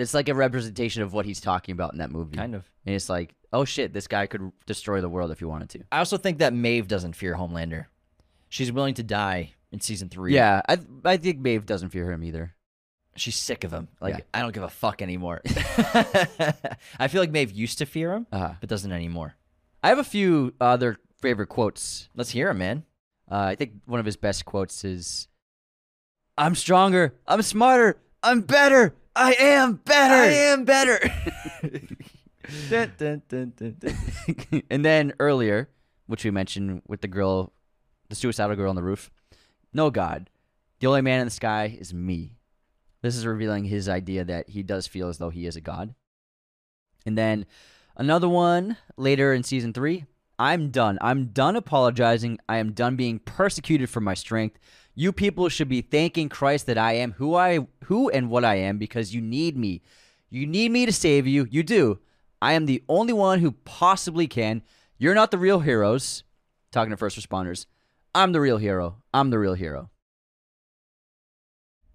It's 0.00 0.14
like 0.14 0.28
a 0.28 0.34
representation 0.34 1.02
of 1.02 1.12
what 1.12 1.26
he's 1.26 1.40
talking 1.40 1.72
about 1.72 1.92
in 1.92 1.98
that 1.98 2.10
movie. 2.10 2.36
kind 2.36 2.54
of. 2.54 2.64
And 2.86 2.94
it's 2.94 3.08
like, 3.08 3.34
oh 3.52 3.64
shit, 3.64 3.92
this 3.92 4.06
guy 4.08 4.26
could 4.26 4.50
destroy 4.66 5.00
the 5.00 5.08
world 5.08 5.30
if 5.30 5.38
he 5.40 5.44
wanted 5.44 5.68
to. 5.70 5.80
I 5.92 5.98
also 5.98 6.16
think 6.16 6.38
that 6.38 6.52
Maeve 6.52 6.88
doesn't 6.88 7.14
fear 7.14 7.34
Homelander. 7.36 7.86
She's 8.48 8.72
willing 8.72 8.94
to 8.94 9.02
die 9.02 9.54
in 9.70 9.80
season 9.80 10.08
three. 10.08 10.34
Yeah, 10.34 10.62
I 10.68 10.78
I 11.04 11.16
think 11.16 11.38
Maeve 11.38 11.66
doesn't 11.66 11.90
fear 11.90 12.10
him 12.10 12.24
either. 12.24 12.54
She's 13.16 13.36
sick 13.36 13.64
of 13.64 13.72
him. 13.72 13.88
Like, 14.00 14.14
Yeah. 14.14 14.20
I 14.32 14.40
don't 14.40 14.52
give 14.54 14.62
a 14.62 14.68
fuck 14.68 15.02
anymore. 15.02 15.42
I 16.98 17.08
feel 17.08 17.20
like 17.20 17.30
Maeve 17.30 17.50
used 17.52 17.78
to 17.78 17.86
fear 17.86 18.12
him, 18.12 18.26
Uh, 18.32 18.54
but 18.60 18.68
doesn't 18.68 18.92
anymore. 18.92 19.34
I 19.82 19.88
have 19.88 19.98
a 19.98 20.04
few 20.04 20.54
other 20.60 20.96
favorite 21.20 21.48
quotes. 21.48 22.08
Let's 22.14 22.30
hear 22.30 22.50
him, 22.50 22.58
man. 22.58 22.84
Uh, 23.30 23.36
I 23.36 23.54
think 23.56 23.72
one 23.86 24.00
of 24.00 24.06
his 24.06 24.16
best 24.16 24.44
quotes 24.44 24.84
is, 24.84 25.28
"I'm 26.38 26.54
stronger. 26.54 27.14
I'm 27.26 27.42
smarter. 27.42 27.98
I'm 28.22 28.40
better. 28.42 28.94
I 29.20 29.34
am 29.38 29.74
better. 29.74 30.14
I 30.14 30.26
am 30.28 30.64
better. 30.64 30.98
Dun, 32.68 32.92
dun, 32.96 33.22
dun, 33.28 34.62
and 34.70 34.84
then 34.84 35.12
earlier, 35.20 35.68
which 36.06 36.24
we 36.24 36.32
mentioned 36.32 36.82
with 36.88 37.00
the 37.00 37.06
girl, 37.06 37.52
the 38.08 38.16
suicidal 38.16 38.56
girl 38.56 38.70
on 38.70 38.76
the 38.76 38.82
roof. 38.82 39.10
No 39.72 39.90
God, 39.90 40.30
the 40.80 40.88
only 40.88 41.02
man 41.02 41.20
in 41.20 41.26
the 41.26 41.30
sky 41.30 41.76
is 41.78 41.94
me. 41.94 42.32
This 43.02 43.14
is 43.14 43.24
revealing 43.24 43.64
his 43.64 43.88
idea 43.88 44.24
that 44.24 44.48
he 44.48 44.64
does 44.64 44.88
feel 44.88 45.08
as 45.08 45.18
though 45.18 45.30
he 45.30 45.46
is 45.46 45.54
a 45.54 45.60
god. 45.60 45.94
And 47.06 47.16
then 47.16 47.46
another 47.96 48.28
one 48.28 48.78
later 48.96 49.32
in 49.32 49.44
season 49.44 49.72
three. 49.72 50.06
I'm 50.38 50.70
done. 50.70 50.98
I'm 51.02 51.26
done 51.26 51.54
apologizing. 51.54 52.38
I 52.48 52.56
am 52.56 52.72
done 52.72 52.96
being 52.96 53.18
persecuted 53.18 53.90
for 53.90 54.00
my 54.00 54.14
strength. 54.14 54.58
You 55.00 55.14
people 55.14 55.48
should 55.48 55.70
be 55.70 55.80
thanking 55.80 56.28
Christ 56.28 56.66
that 56.66 56.76
I 56.76 56.92
am 56.92 57.12
who 57.12 57.34
I 57.34 57.66
who 57.84 58.10
and 58.10 58.28
what 58.28 58.44
I 58.44 58.56
am 58.56 58.76
because 58.76 59.14
you 59.14 59.22
need 59.22 59.56
me. 59.56 59.80
You 60.28 60.46
need 60.46 60.70
me 60.70 60.84
to 60.84 60.92
save 60.92 61.26
you. 61.26 61.48
You 61.50 61.62
do. 61.62 62.00
I 62.42 62.52
am 62.52 62.66
the 62.66 62.84
only 62.86 63.14
one 63.14 63.40
who 63.40 63.52
possibly 63.52 64.26
can. 64.26 64.60
You're 64.98 65.14
not 65.14 65.30
the 65.30 65.38
real 65.38 65.60
heroes. 65.60 66.24
Talking 66.70 66.90
to 66.90 66.98
first 66.98 67.18
responders. 67.18 67.64
I'm 68.14 68.32
the 68.32 68.42
real 68.42 68.58
hero. 68.58 68.96
I'm 69.14 69.30
the 69.30 69.38
real 69.38 69.54
hero. 69.54 69.88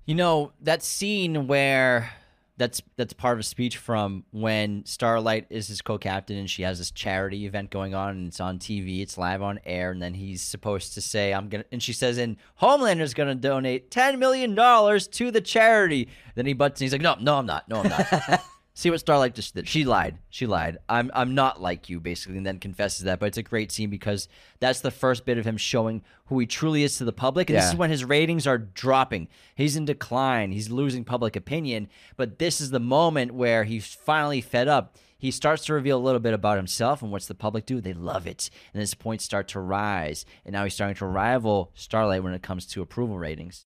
You 0.07 0.15
know 0.15 0.53
that 0.59 0.81
scene 0.81 1.45
where 1.45 2.09
that's 2.57 2.81
that's 2.95 3.13
part 3.13 3.33
of 3.33 3.39
a 3.39 3.43
speech 3.43 3.77
from 3.77 4.23
when 4.31 4.85
Starlight 4.85 5.47
is 5.49 5.67
his 5.67 5.81
co-captain 5.81 6.37
and 6.37 6.49
she 6.49 6.63
has 6.63 6.77
this 6.77 6.91
charity 6.91 7.45
event 7.45 7.69
going 7.69 7.93
on 7.93 8.11
and 8.11 8.27
it's 8.27 8.39
on 8.39 8.59
TV, 8.59 9.01
it's 9.01 9.17
live 9.17 9.41
on 9.41 9.59
air, 9.65 9.91
and 9.91 10.01
then 10.01 10.13
he's 10.13 10.41
supposed 10.41 10.93
to 10.93 11.01
say, 11.01 11.33
"I'm 11.33 11.49
gonna," 11.49 11.65
and 11.71 11.83
she 11.83 11.93
says, 11.93 12.17
"And 12.17 12.37
Homelander's 12.55 13.13
gonna 13.13 13.35
donate 13.35 13.91
ten 13.91 14.19
million 14.19 14.55
dollars 14.55 15.07
to 15.09 15.31
the 15.31 15.41
charity." 15.41 16.07
Then 16.35 16.45
he 16.45 16.53
butts 16.53 16.79
and 16.79 16.85
he's 16.85 16.93
like, 16.93 17.01
"No, 17.01 17.15
no, 17.19 17.37
I'm 17.37 17.45
not. 17.45 17.67
No, 17.67 17.81
I'm 17.81 17.89
not." 17.89 18.41
See 18.77 18.89
what 18.89 18.99
Starlight 18.99 19.35
just 19.35 19.55
did. 19.55 19.69
She 19.69 19.85
lied. 19.85 20.17
She 20.29 20.45
lied. 20.45 20.79
I'm 20.89 21.09
I'm 21.13 21.33
not 21.33 21.61
like 21.61 21.89
you, 21.89 22.01
basically, 22.01 22.35
and 22.35 22.45
then 22.45 22.59
confesses 22.59 23.05
that. 23.05 23.21
But 23.21 23.27
it's 23.27 23.37
a 23.37 23.43
great 23.43 23.71
scene 23.71 23.89
because 23.89 24.27
that's 24.59 24.81
the 24.81 24.91
first 24.91 25.25
bit 25.25 25.37
of 25.37 25.45
him 25.45 25.55
showing 25.55 26.03
who 26.25 26.37
he 26.39 26.45
truly 26.45 26.83
is 26.83 26.97
to 26.97 27.05
the 27.05 27.13
public. 27.13 27.49
And 27.49 27.57
this 27.57 27.69
is 27.69 27.77
when 27.77 27.89
his 27.89 28.03
ratings 28.03 28.45
are 28.45 28.57
dropping. 28.57 29.29
He's 29.55 29.77
in 29.77 29.85
decline. 29.85 30.51
He's 30.51 30.69
losing 30.69 31.05
public 31.05 31.37
opinion. 31.37 31.87
But 32.17 32.37
this 32.37 32.59
is 32.59 32.69
the 32.69 32.81
moment 32.81 33.33
where 33.33 33.63
he's 33.63 33.87
finally 33.87 34.41
fed 34.41 34.67
up. 34.67 34.97
He 35.17 35.31
starts 35.31 35.63
to 35.65 35.73
reveal 35.73 35.97
a 35.97 36.03
little 36.03 36.19
bit 36.19 36.33
about 36.33 36.57
himself 36.57 37.01
and 37.01 37.13
what's 37.13 37.27
the 37.27 37.33
public 37.33 37.65
do? 37.65 37.79
They 37.79 37.93
love 37.93 38.27
it. 38.27 38.49
And 38.73 38.81
his 38.81 38.93
points 38.93 39.23
start 39.23 39.47
to 39.49 39.61
rise. 39.61 40.25
And 40.43 40.51
now 40.51 40.65
he's 40.65 40.73
starting 40.73 40.97
to 40.97 41.05
rival 41.05 41.71
Starlight 41.75 42.23
when 42.23 42.33
it 42.33 42.43
comes 42.43 42.65
to 42.67 42.81
approval 42.81 43.17
ratings. 43.17 43.65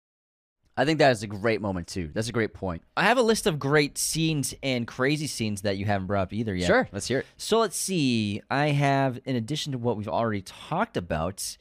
I 0.80 0.86
think 0.86 0.99
that 0.99 1.12
is 1.12 1.24
a 1.24 1.28
great 1.28 1.60
moment 1.60 1.88
too. 1.88 2.12
That's 2.14 2.30
a 2.30 2.32
great 2.32 2.54
point. 2.54 2.84
I 2.95 3.04
have 3.04 3.18
a 3.18 3.24
list 3.24 3.48
of 3.48 3.58
great 3.58 3.98
scenes 3.98 4.54
and 4.62 4.86
crazy 4.86 5.26
scenes 5.26 5.64
that 5.64 5.78
you 5.78 5.86
haven't 5.86 6.06
brought 6.06 6.22
up 6.22 6.34
either 6.34 6.56
yet. 6.56 6.68
Sure, 6.68 6.88
let's 6.91 7.08
hear 7.08 7.20
it. 7.20 7.26
So 7.36 7.58
let's 7.60 7.76
see. 7.76 8.41
I 8.52 8.68
have, 8.68 9.20
in 9.26 9.36
addition 9.36 9.72
to 9.72 9.80
what 9.80 9.98
we've 9.98 10.08
already 10.08 10.44
talked 10.44 10.95
about, 10.95 11.58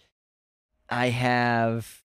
I 0.91 1.09
have. 1.09 2.03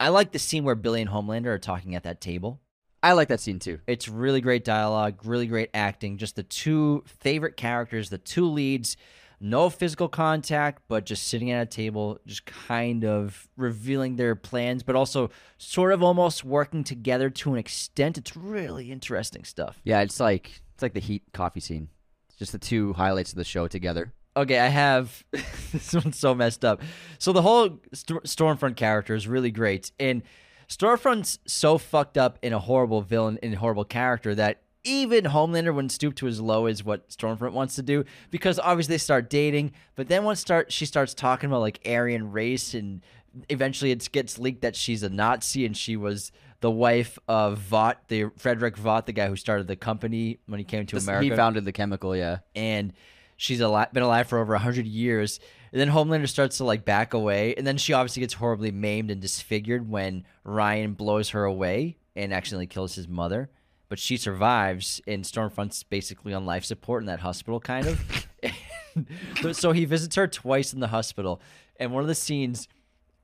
I 0.00 0.08
like 0.08 0.32
the 0.32 0.38
scene 0.38 0.64
where 0.64 0.74
Billy 0.74 1.02
and 1.02 1.10
Homelander 1.10 1.46
are 1.46 1.58
talking 1.58 1.94
at 1.94 2.04
that 2.04 2.20
table. 2.20 2.58
I 3.02 3.12
like 3.12 3.28
that 3.28 3.40
scene 3.40 3.58
too. 3.58 3.78
It's 3.86 4.08
really 4.08 4.40
great 4.40 4.64
dialogue, 4.64 5.20
really 5.24 5.46
great 5.46 5.70
acting. 5.74 6.16
Just 6.16 6.36
the 6.36 6.42
two 6.42 7.04
favorite 7.06 7.56
characters, 7.56 8.10
the 8.10 8.18
two 8.18 8.46
leads. 8.46 8.96
No 9.42 9.68
physical 9.70 10.08
contact, 10.08 10.82
but 10.86 11.04
just 11.04 11.26
sitting 11.26 11.50
at 11.50 11.60
a 11.60 11.66
table, 11.66 12.20
just 12.26 12.46
kind 12.46 13.04
of 13.04 13.48
revealing 13.56 14.14
their 14.14 14.36
plans, 14.36 14.84
but 14.84 14.94
also 14.94 15.30
sort 15.58 15.92
of 15.92 16.00
almost 16.00 16.44
working 16.44 16.84
together 16.84 17.28
to 17.28 17.52
an 17.52 17.58
extent. 17.58 18.16
It's 18.16 18.36
really 18.36 18.92
interesting 18.92 19.42
stuff. 19.42 19.80
Yeah, 19.82 20.00
it's 20.00 20.20
like 20.20 20.62
it's 20.74 20.82
like 20.82 20.94
the 20.94 21.00
Heat 21.00 21.24
coffee 21.32 21.60
scene. 21.60 21.88
It's 22.28 22.38
just 22.38 22.52
the 22.52 22.58
two 22.58 22.92
highlights 22.92 23.32
of 23.32 23.36
the 23.36 23.44
show 23.44 23.66
together. 23.66 24.12
Okay, 24.36 24.60
I 24.60 24.68
have 24.68 25.24
this 25.72 25.92
one's 25.92 26.18
so 26.18 26.34
messed 26.34 26.64
up. 26.64 26.80
So 27.18 27.32
the 27.32 27.42
whole 27.42 27.80
St- 27.92 28.22
Stormfront 28.22 28.76
character 28.76 29.14
is 29.14 29.26
really 29.26 29.50
great, 29.50 29.90
and 29.98 30.22
Stormfront's 30.68 31.38
so 31.46 31.78
fucked 31.78 32.16
up 32.16 32.38
in 32.42 32.52
a 32.52 32.58
horrible 32.58 33.02
villain 33.02 33.38
and 33.42 33.54
horrible 33.56 33.84
character 33.84 34.34
that 34.36 34.62
even 34.84 35.24
Homelander 35.24 35.74
wouldn't 35.74 35.92
stoop 35.92 36.14
to 36.16 36.26
as 36.26 36.40
low 36.40 36.66
as 36.66 36.82
what 36.84 37.08
Stormfront 37.08 37.52
wants 37.52 37.76
to 37.76 37.82
do 37.82 38.04
because 38.30 38.58
obviously 38.58 38.94
they 38.94 38.98
start 38.98 39.30
dating, 39.30 39.72
but 39.94 40.08
then 40.08 40.24
once 40.24 40.40
start 40.40 40.72
she 40.72 40.86
starts 40.86 41.14
talking 41.14 41.48
about 41.48 41.60
like 41.60 41.80
Aryan 41.86 42.32
race 42.32 42.74
and 42.74 43.02
eventually 43.48 43.90
it 43.90 44.10
gets 44.12 44.38
leaked 44.38 44.62
that 44.62 44.76
she's 44.76 45.02
a 45.02 45.08
Nazi 45.08 45.64
and 45.64 45.76
she 45.76 45.96
was 45.96 46.32
the 46.60 46.70
wife 46.70 47.18
of 47.28 47.58
Vought, 47.58 48.08
the 48.08 48.30
Frederick 48.36 48.76
Vought, 48.76 49.06
the 49.06 49.12
guy 49.12 49.28
who 49.28 49.36
started 49.36 49.66
the 49.66 49.76
company 49.76 50.38
when 50.46 50.58
he 50.58 50.64
came 50.64 50.86
to 50.86 50.96
This- 50.96 51.04
America. 51.04 51.24
He 51.24 51.30
founded 51.36 51.64
the 51.64 51.72
chemical. 51.72 52.14
Yeah, 52.16 52.38
and 52.54 52.92
she's 53.36 53.60
ali- 53.60 53.86
been 53.92 54.02
alive 54.02 54.28
for 54.28 54.38
over 54.38 54.52
100 54.52 54.86
years. 54.86 55.40
And 55.72 55.80
then 55.80 55.88
homelander 55.88 56.28
starts 56.28 56.58
to 56.58 56.64
like 56.64 56.84
back 56.84 57.14
away 57.14 57.54
and 57.56 57.66
then 57.66 57.78
she 57.78 57.94
obviously 57.94 58.20
gets 58.20 58.34
horribly 58.34 58.70
maimed 58.70 59.10
and 59.10 59.22
disfigured 59.22 59.88
when 59.88 60.26
ryan 60.44 60.92
blows 60.92 61.30
her 61.30 61.44
away 61.44 61.96
and 62.14 62.30
accidentally 62.30 62.66
kills 62.66 62.94
his 62.94 63.08
mother 63.08 63.48
but 63.92 63.98
she 63.98 64.16
survives 64.16 65.02
and 65.06 65.22
stormfront's 65.22 65.82
basically 65.82 66.32
on 66.32 66.46
life 66.46 66.64
support 66.64 67.02
in 67.02 67.06
that 67.08 67.20
hospital 67.20 67.60
kind 67.60 67.86
of. 67.86 68.26
So 69.52 69.72
he 69.72 69.84
visits 69.84 70.16
her 70.16 70.26
twice 70.26 70.72
in 70.72 70.80
the 70.80 70.88
hospital 70.88 71.42
and 71.76 71.92
one 71.92 72.00
of 72.00 72.08
the 72.08 72.14
scenes 72.14 72.68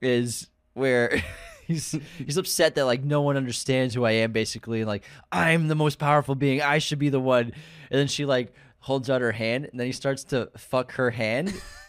is 0.03 0.49
where 0.75 1.23
he's 1.67 1.95
he's 2.19 2.37
upset 2.37 2.75
that 2.75 2.85
like 2.85 3.03
no 3.03 3.23
one 3.23 3.39
understands 3.39 3.95
who 3.95 4.05
I 4.05 4.11
am 4.11 4.33
basically 4.33 4.81
and 4.81 4.89
like 4.89 5.05
I'm 5.33 5.69
the 5.69 5.75
most 5.75 5.99
powerful 5.99 6.35
being. 6.35 6.61
I 6.61 6.79
should 6.79 6.99
be 6.99 7.09
the 7.09 7.21
one. 7.21 7.45
And 7.45 7.99
then 7.99 8.07
she 8.07 8.27
like 8.27 8.53
holds 8.81 9.09
out 9.09 9.23
her 9.23 9.33
hand 9.33 9.65
and 9.71 9.81
then 9.81 9.87
he 9.87 9.93
starts 9.93 10.25
to 10.25 10.51
fuck 10.59 10.93
her 10.93 11.11
hand 11.11 11.55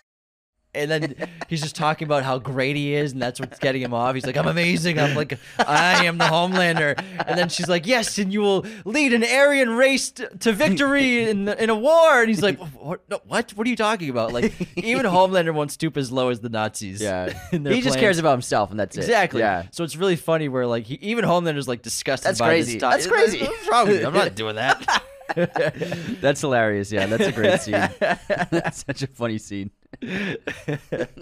and 0.75 0.91
then 0.91 1.15
he's 1.47 1.61
just 1.61 1.75
talking 1.75 2.05
about 2.07 2.23
how 2.23 2.37
great 2.37 2.75
he 2.75 2.93
is 2.93 3.11
and 3.13 3.21
that's 3.21 3.39
what's 3.39 3.59
getting 3.59 3.81
him 3.81 3.93
off 3.93 4.13
he's 4.13 4.25
like 4.25 4.37
I'm 4.37 4.47
amazing 4.47 4.99
I'm 4.99 5.15
like 5.15 5.39
I 5.57 6.05
am 6.05 6.17
the 6.17 6.25
homelander 6.25 6.97
and 7.27 7.37
then 7.37 7.49
she's 7.49 7.67
like 7.67 7.87
yes 7.87 8.17
and 8.17 8.31
you 8.31 8.41
will 8.41 8.65
lead 8.85 9.13
an 9.13 9.23
Aryan 9.23 9.71
race 9.71 10.11
t- 10.11 10.25
to 10.41 10.51
victory 10.53 11.29
in 11.29 11.45
the, 11.45 11.61
in 11.61 11.69
a 11.69 11.75
war 11.75 12.21
and 12.21 12.29
he's 12.29 12.41
like 12.41 12.59
what 12.59 13.01
no, 13.09 13.19
what 13.25 13.51
what 13.51 13.65
are 13.65 13.69
you 13.69 13.75
talking 13.75 14.09
about 14.09 14.31
like 14.31 14.53
even 14.77 15.05
homelander 15.05 15.53
won't 15.53 15.71
stoop 15.71 15.97
as 15.97 16.11
low 16.11 16.29
as 16.29 16.39
the 16.39 16.49
Nazis 16.49 17.01
yeah. 17.01 17.33
he 17.51 17.57
just 17.57 17.83
plans. 17.89 17.95
cares 17.95 18.19
about 18.19 18.31
himself, 18.31 18.71
and 18.71 18.79
that's 18.79 18.97
it. 18.97 19.01
Exactly. 19.01 19.41
Yeah. 19.41 19.65
So 19.71 19.83
it's 19.83 19.95
really 19.95 20.15
funny 20.15 20.49
where 20.49 20.65
like 20.65 20.85
he, 20.85 20.95
even 21.01 21.25
Homelander's 21.25 21.67
like 21.67 21.81
disgusted. 21.81 22.27
That's 22.27 22.39
by 22.39 22.49
crazy. 22.49 22.73
This 22.73 22.79
stuff. 22.79 22.91
That's 22.93 23.07
crazy. 23.07 23.39
What's 23.39 23.69
wrong 23.69 23.87
with 23.87 24.01
you? 24.01 24.07
I'm 24.07 24.13
not 24.13 24.35
doing 24.35 24.55
that. 24.55 25.03
That's 25.35 26.41
hilarious. 26.41 26.91
Yeah, 26.91 27.06
that's 27.06 27.27
a 27.27 27.31
great 27.31 27.61
scene. 27.61 27.73
that's 27.99 28.85
such 28.85 29.03
a 29.03 29.07
funny 29.07 29.38
scene. 29.38 29.72
it's 30.01 31.15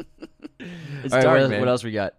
All 1.13 1.19
right, 1.19 1.21
dark, 1.21 1.49
what- 1.51 1.59
what 1.59 1.67
else 1.67 1.83
we 1.83 1.91
got? 1.91 2.13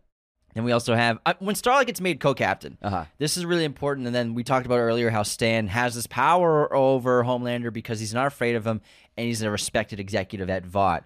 and 0.55 0.65
we 0.65 0.73
also 0.73 0.94
have 0.94 1.19
uh, 1.24 1.35
when 1.39 1.55
Starlight 1.55 1.86
gets 1.86 2.01
made 2.01 2.19
co-captain. 2.19 2.78
Uh 2.82 2.90
huh. 2.90 3.05
This 3.19 3.36
is 3.36 3.44
really 3.44 3.65
important. 3.65 4.06
And 4.06 4.15
then 4.16 4.35
we 4.35 4.43
talked 4.43 4.66
about 4.66 4.78
earlier 4.78 5.09
how 5.10 5.23
Stan 5.23 5.69
has 5.69 5.94
this 5.94 6.06
power 6.09 6.74
over 6.74 7.23
Homelander 7.23 7.73
because 7.73 8.01
he's 8.01 8.12
not 8.15 8.27
afraid 8.27 8.56
of 8.56 8.66
him 8.66 8.81
and 9.16 9.27
he's 9.27 9.40
a 9.43 9.51
respected 9.51 10.01
executive 10.01 10.51
at 10.51 10.66
Vought. 10.66 11.05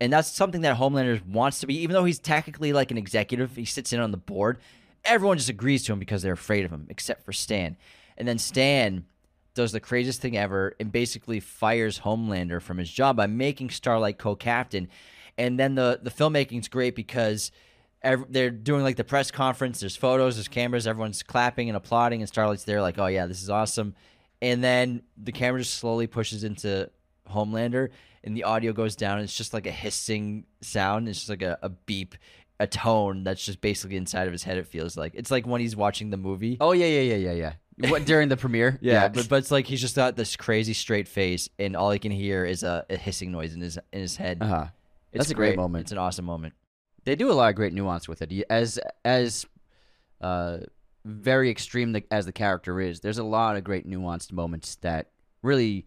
And 0.00 0.12
that's 0.12 0.30
something 0.30 0.62
that 0.62 0.78
Homelander 0.78 1.24
wants 1.26 1.60
to 1.60 1.66
be, 1.66 1.80
even 1.82 1.92
though 1.92 2.04
he's 2.04 2.18
technically 2.18 2.72
like 2.72 2.90
an 2.90 2.96
executive, 2.98 3.54
he 3.56 3.64
sits 3.66 3.92
in 3.92 4.00
on 4.00 4.10
the 4.10 4.16
board. 4.16 4.58
Everyone 5.04 5.36
just 5.36 5.50
agrees 5.50 5.84
to 5.84 5.92
him 5.92 5.98
because 5.98 6.22
they're 6.22 6.32
afraid 6.32 6.64
of 6.64 6.70
him, 6.72 6.86
except 6.88 7.24
for 7.24 7.32
Stan. 7.32 7.76
And 8.16 8.26
then 8.26 8.38
Stan 8.38 9.04
does 9.54 9.72
the 9.72 9.80
craziest 9.80 10.20
thing 10.20 10.36
ever 10.36 10.74
and 10.78 10.90
basically 10.92 11.40
fires 11.40 12.00
Homelander 12.00 12.60
from 12.60 12.78
his 12.78 12.90
job 12.90 13.16
by 13.16 13.26
making 13.26 13.70
Starlight 13.70 14.18
co-captain. 14.18 14.88
And 15.38 15.58
then 15.58 15.74
the 15.74 16.00
the 16.02 16.10
filmmaking's 16.10 16.68
great 16.68 16.94
because 16.94 17.50
ev- 18.02 18.26
they're 18.28 18.50
doing 18.50 18.82
like 18.82 18.96
the 18.96 19.04
press 19.04 19.30
conference. 19.30 19.80
There's 19.80 19.96
photos, 19.96 20.36
there's 20.36 20.48
cameras, 20.48 20.86
everyone's 20.86 21.22
clapping 21.22 21.68
and 21.68 21.76
applauding, 21.76 22.20
and 22.20 22.28
Starlight's 22.28 22.64
there 22.64 22.80
like, 22.80 22.98
"Oh 22.98 23.06
yeah, 23.06 23.26
this 23.26 23.42
is 23.42 23.50
awesome." 23.50 23.94
And 24.40 24.62
then 24.62 25.02
the 25.16 25.32
camera 25.32 25.60
just 25.60 25.74
slowly 25.74 26.06
pushes 26.06 26.44
into 26.44 26.90
Homelander, 27.30 27.88
and 28.22 28.36
the 28.36 28.44
audio 28.44 28.72
goes 28.72 28.94
down. 28.94 29.20
It's 29.20 29.36
just 29.36 29.54
like 29.54 29.66
a 29.66 29.72
hissing 29.72 30.44
sound. 30.60 31.08
It's 31.08 31.18
just 31.18 31.30
like 31.30 31.42
a, 31.42 31.58
a 31.62 31.70
beep, 31.70 32.14
a 32.60 32.66
tone 32.66 33.24
that's 33.24 33.44
just 33.44 33.60
basically 33.60 33.96
inside 33.96 34.26
of 34.26 34.32
his 34.32 34.44
head. 34.44 34.58
It 34.58 34.66
feels 34.66 34.96
like 34.96 35.12
it's 35.14 35.30
like 35.30 35.46
when 35.46 35.60
he's 35.60 35.74
watching 35.74 36.10
the 36.10 36.16
movie. 36.16 36.58
Oh 36.60 36.72
yeah, 36.72 36.86
yeah, 36.86 37.14
yeah, 37.14 37.30
yeah, 37.30 37.32
yeah. 37.32 37.52
What 37.76 38.04
during 38.04 38.28
the 38.28 38.36
premiere? 38.36 38.78
Yeah, 38.82 39.08
but, 39.08 39.28
but 39.28 39.36
it's 39.36 39.50
like 39.50 39.66
he's 39.66 39.80
just 39.80 39.96
got 39.96 40.16
this 40.16 40.36
crazy 40.36 40.74
straight 40.74 41.08
face, 41.08 41.48
and 41.58 41.76
all 41.76 41.90
he 41.90 41.98
can 41.98 42.12
hear 42.12 42.44
is 42.44 42.62
a, 42.62 42.84
a 42.88 42.96
hissing 42.96 43.32
noise 43.32 43.54
in 43.54 43.60
his 43.60 43.78
in 43.92 44.00
his 44.00 44.16
head. 44.16 44.38
uh 44.40 44.46
huh. 44.46 44.66
It's 45.12 45.26
That's 45.26 45.30
a 45.30 45.34
great 45.34 45.56
moment. 45.56 45.82
It's 45.82 45.92
an 45.92 45.98
awesome 45.98 46.24
moment. 46.24 46.54
They 47.04 47.14
do 47.14 47.30
a 47.30 47.34
lot 47.34 47.48
of 47.48 47.54
great 47.54 47.72
nuance 47.72 48.08
with 48.08 48.20
it. 48.22 48.44
As 48.50 48.80
as 49.04 49.46
uh, 50.20 50.58
very 51.04 51.50
extreme 51.50 51.92
the, 51.92 52.04
as 52.10 52.26
the 52.26 52.32
character 52.32 52.80
is, 52.80 53.00
there's 53.00 53.18
a 53.18 53.24
lot 53.24 53.56
of 53.56 53.64
great 53.64 53.88
nuanced 53.88 54.32
moments 54.32 54.76
that 54.76 55.10
really 55.42 55.86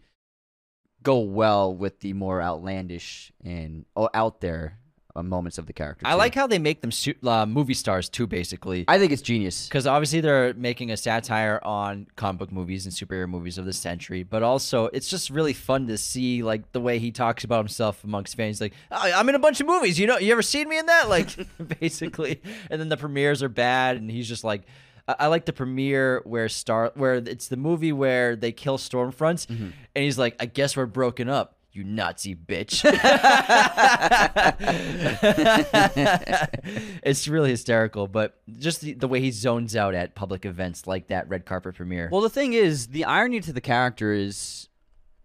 go 1.02 1.20
well 1.20 1.74
with 1.74 2.00
the 2.00 2.12
more 2.12 2.40
outlandish 2.40 3.32
and 3.44 3.84
oh, 3.96 4.08
out 4.14 4.40
there 4.40 4.78
moments 5.22 5.58
of 5.58 5.66
the 5.66 5.72
character. 5.72 6.06
I 6.06 6.12
too. 6.12 6.18
like 6.18 6.34
how 6.34 6.46
they 6.46 6.58
make 6.58 6.80
them 6.80 6.90
su- 6.92 7.14
uh, 7.26 7.46
movie 7.46 7.74
stars 7.74 8.08
too, 8.08 8.26
basically. 8.26 8.84
I 8.88 8.98
think 8.98 9.12
it's 9.12 9.22
genius. 9.22 9.66
Because 9.68 9.86
obviously 9.86 10.20
they're 10.20 10.54
making 10.54 10.90
a 10.90 10.96
satire 10.96 11.60
on 11.62 12.06
comic 12.16 12.38
book 12.38 12.52
movies 12.52 12.86
and 12.86 12.94
superhero 12.94 13.28
movies 13.28 13.58
of 13.58 13.64
the 13.64 13.72
century, 13.72 14.22
but 14.22 14.42
also 14.42 14.86
it's 14.86 15.08
just 15.08 15.30
really 15.30 15.52
fun 15.52 15.86
to 15.88 15.98
see 15.98 16.42
like 16.42 16.72
the 16.72 16.80
way 16.80 16.98
he 16.98 17.10
talks 17.10 17.44
about 17.44 17.58
himself 17.58 18.04
amongst 18.04 18.36
fans. 18.36 18.60
Like, 18.60 18.74
"Oh, 18.90 19.12
I'm 19.14 19.28
in 19.28 19.34
a 19.34 19.38
bunch 19.38 19.60
of 19.60 19.66
movies. 19.66 19.98
You 19.98 20.06
know, 20.06 20.18
you 20.18 20.32
ever 20.32 20.42
seen 20.42 20.68
me 20.68 20.78
in 20.78 20.86
that? 20.86 21.08
Like, 21.08 21.28
basically. 21.80 22.40
And 22.70 22.80
then 22.80 22.88
the 22.88 22.96
premieres 22.96 23.42
are 23.42 23.48
bad, 23.48 23.96
and 23.96 24.10
he's 24.10 24.28
just 24.28 24.44
like. 24.44 24.62
I 25.06 25.14
I 25.20 25.26
like 25.28 25.46
the 25.46 25.52
premiere 25.54 26.20
where 26.24 26.48
Star, 26.50 26.92
where 26.94 27.14
it's 27.14 27.48
the 27.48 27.56
movie 27.56 27.92
where 27.92 28.36
they 28.36 28.52
kill 28.52 28.76
Stormfronts, 28.76 29.48
and 29.48 29.72
he's 29.94 30.18
like, 30.18 30.36
"I 30.38 30.44
guess 30.46 30.76
we're 30.76 30.84
broken 30.86 31.28
up, 31.30 31.56
you 31.78 31.84
Nazi 31.84 32.34
bitch." 32.34 32.84
it's 37.02 37.28
really 37.28 37.50
hysterical, 37.50 38.08
but 38.08 38.40
just 38.58 38.80
the, 38.80 38.94
the 38.94 39.08
way 39.08 39.20
he 39.20 39.30
zones 39.30 39.76
out 39.76 39.94
at 39.94 40.14
public 40.14 40.44
events 40.44 40.86
like 40.86 41.08
that 41.08 41.28
red 41.28 41.46
carpet 41.46 41.76
premiere. 41.76 42.08
Well, 42.10 42.20
the 42.20 42.30
thing 42.30 42.52
is, 42.52 42.88
the 42.88 43.04
irony 43.04 43.40
to 43.40 43.52
the 43.52 43.60
character 43.60 44.12
is 44.12 44.68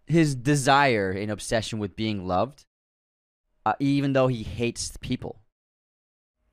his 0.05 0.35
desire 0.35 1.11
and 1.11 1.31
obsession 1.31 1.79
with 1.79 1.95
being 1.95 2.27
loved, 2.27 2.65
uh, 3.65 3.73
even 3.79 4.13
though 4.13 4.27
he 4.27 4.43
hates 4.43 4.95
people. 5.01 5.41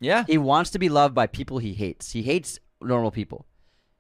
yeah, 0.01 0.25
He 0.27 0.39
wants 0.39 0.71
to 0.71 0.79
be 0.79 0.89
loved 0.89 1.15
by 1.15 1.27
people 1.27 1.59
he 1.59 1.75
hates. 1.75 2.13
He 2.13 2.23
hates 2.23 2.59
normal 2.81 3.11
people. 3.11 3.47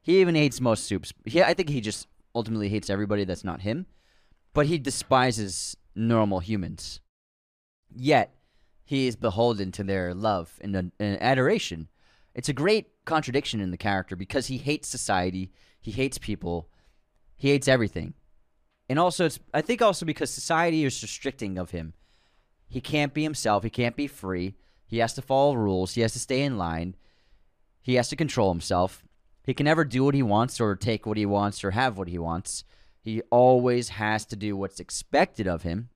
He 0.02 0.20
even 0.20 0.34
hates 0.34 0.60
most 0.60 0.84
soups. 0.84 1.12
He, 1.26 1.42
I 1.42 1.52
think 1.52 1.68
he 1.68 1.80
just 1.80 2.06
ultimately 2.34 2.68
hates 2.68 2.88
everybody 2.88 3.24
that's 3.24 3.44
not 3.44 3.60
him. 3.60 3.86
But 4.52 4.66
he 4.66 4.78
despises 4.78 5.76
normal 5.94 6.40
humans. 6.40 7.00
Yet, 7.94 8.34
he 8.84 9.06
is 9.06 9.16
beholden 9.16 9.72
to 9.72 9.84
their 9.84 10.14
love 10.14 10.58
and, 10.60 10.74
and 10.98 11.22
adoration. 11.22 11.88
It's 12.34 12.48
a 12.48 12.52
great 12.52 12.88
contradiction 13.04 13.60
in 13.60 13.70
the 13.70 13.76
character 13.76 14.16
because 14.16 14.46
he 14.46 14.58
hates 14.58 14.88
society, 14.88 15.52
he 15.80 15.90
hates 15.90 16.18
people, 16.18 16.68
he 17.36 17.50
hates 17.50 17.68
everything. 17.68 18.14
And 18.88 18.98
also, 18.98 19.26
it's 19.26 19.38
I 19.54 19.60
think 19.60 19.80
also 19.82 20.04
because 20.04 20.30
society 20.30 20.84
is 20.84 21.00
restricting 21.02 21.58
of 21.58 21.70
him. 21.70 21.94
He 22.68 22.80
can't 22.80 23.14
be 23.14 23.22
himself. 23.22 23.62
He 23.62 23.70
can't 23.70 23.96
be 23.96 24.06
free. 24.06 24.54
He 24.86 24.98
has 24.98 25.12
to 25.14 25.22
follow 25.22 25.54
rules. 25.54 25.94
He 25.94 26.00
has 26.00 26.12
to 26.14 26.18
stay 26.18 26.42
in 26.42 26.58
line. 26.58 26.96
He 27.82 27.94
has 27.94 28.08
to 28.08 28.16
control 28.16 28.52
himself. 28.52 29.04
He 29.44 29.54
can 29.54 29.64
never 29.64 29.84
do 29.84 30.04
what 30.04 30.14
he 30.14 30.22
wants 30.22 30.60
or 30.60 30.74
take 30.76 31.06
what 31.06 31.16
he 31.16 31.26
wants 31.26 31.64
or 31.64 31.70
have 31.70 31.98
what 31.98 32.08
he 32.08 32.18
wants. 32.18 32.64
He 33.00 33.22
always 33.30 33.90
has 33.90 34.26
to 34.26 34.36
do 34.36 34.56
what's 34.56 34.80
expected 34.80 35.48
of 35.48 35.62
him. 35.62 35.88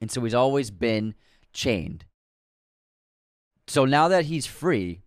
And 0.00 0.10
so 0.10 0.22
he's 0.22 0.34
always 0.34 0.70
been 0.70 1.14
chained. 1.52 2.04
So 3.66 3.84
now 3.84 4.08
that 4.08 4.26
he's 4.26 4.46
free, 4.46 5.02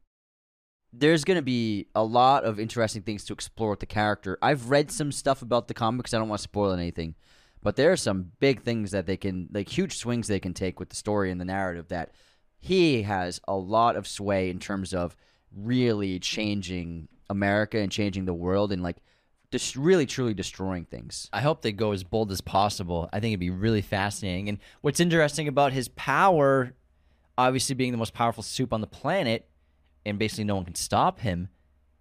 there's 0.92 1.24
going 1.24 1.36
to 1.36 1.44
be 1.44 1.88
a 1.94 2.04
lot 2.04 2.44
of 2.44 2.60
interesting 2.60 3.02
things 3.02 3.26
to 3.26 3.34
explore 3.34 3.72
with 3.72 3.82
the 3.82 3.86
character. 3.86 4.38
I've 4.42 4.70
read 4.70 4.92
some 4.92 5.12
stuff 5.12 5.42
about 5.42 5.68
the 5.68 5.74
comics. 5.74 6.14
I 6.14 6.18
don't 6.18 6.30
want 6.30 6.40
to 6.40 6.44
spoil 6.44 6.72
anything, 6.72 7.16
but 7.62 7.76
there 7.76 7.92
are 7.92 7.98
some 7.98 8.32
big 8.40 8.62
things 8.62 8.92
that 8.92 9.06
they 9.06 9.18
can, 9.18 9.50
like 9.52 9.70
huge 9.70 9.98
swings 9.98 10.28
they 10.28 10.40
can 10.40 10.54
take 10.54 10.80
with 10.80 10.90
the 10.90 10.96
story 10.96 11.32
and 11.32 11.40
the 11.40 11.46
narrative. 11.46 11.90
That 11.90 12.12
he 12.60 13.04
has 13.04 13.42
a 13.48 13.56
lot 13.56 13.98
of 13.98 14.08
sway 14.08 14.50
in 14.50 14.60
terms 14.60 14.94
of 14.94 15.16
really 15.54 16.20
changing 16.20 17.10
America 17.30 17.78
and 17.78 17.92
changing 17.92 18.26
the 18.26 18.34
world 18.34 18.72
and 18.72 18.82
like 18.82 18.98
just 19.52 19.76
really 19.76 20.06
truly 20.06 20.34
destroying 20.34 20.86
things. 20.86 21.30
I 21.32 21.42
hope 21.42 21.62
they 21.62 21.72
go 21.72 21.92
as 21.92 22.04
bold 22.04 22.32
as 22.32 22.42
possible. 22.42 23.10
I 23.12 23.20
think 23.20 23.32
it'd 23.32 23.40
be 23.40 23.50
really 23.50 23.82
fascinating. 23.82 24.50
And 24.50 24.60
what's 24.82 25.00
interesting 25.00 25.48
about 25.48 25.74
his 25.74 25.88
power, 25.90 26.74
obviously 27.38 27.76
being 27.76 27.92
the 27.92 27.98
most 27.98 28.14
powerful 28.14 28.44
soup 28.44 28.74
on 28.74 28.82
the 28.82 28.88
planet, 28.88 29.48
and 30.06 30.20
basically 30.20 30.44
no 30.44 30.56
one 30.56 30.66
can 30.66 30.76
stop 30.76 31.20
him, 31.20 31.50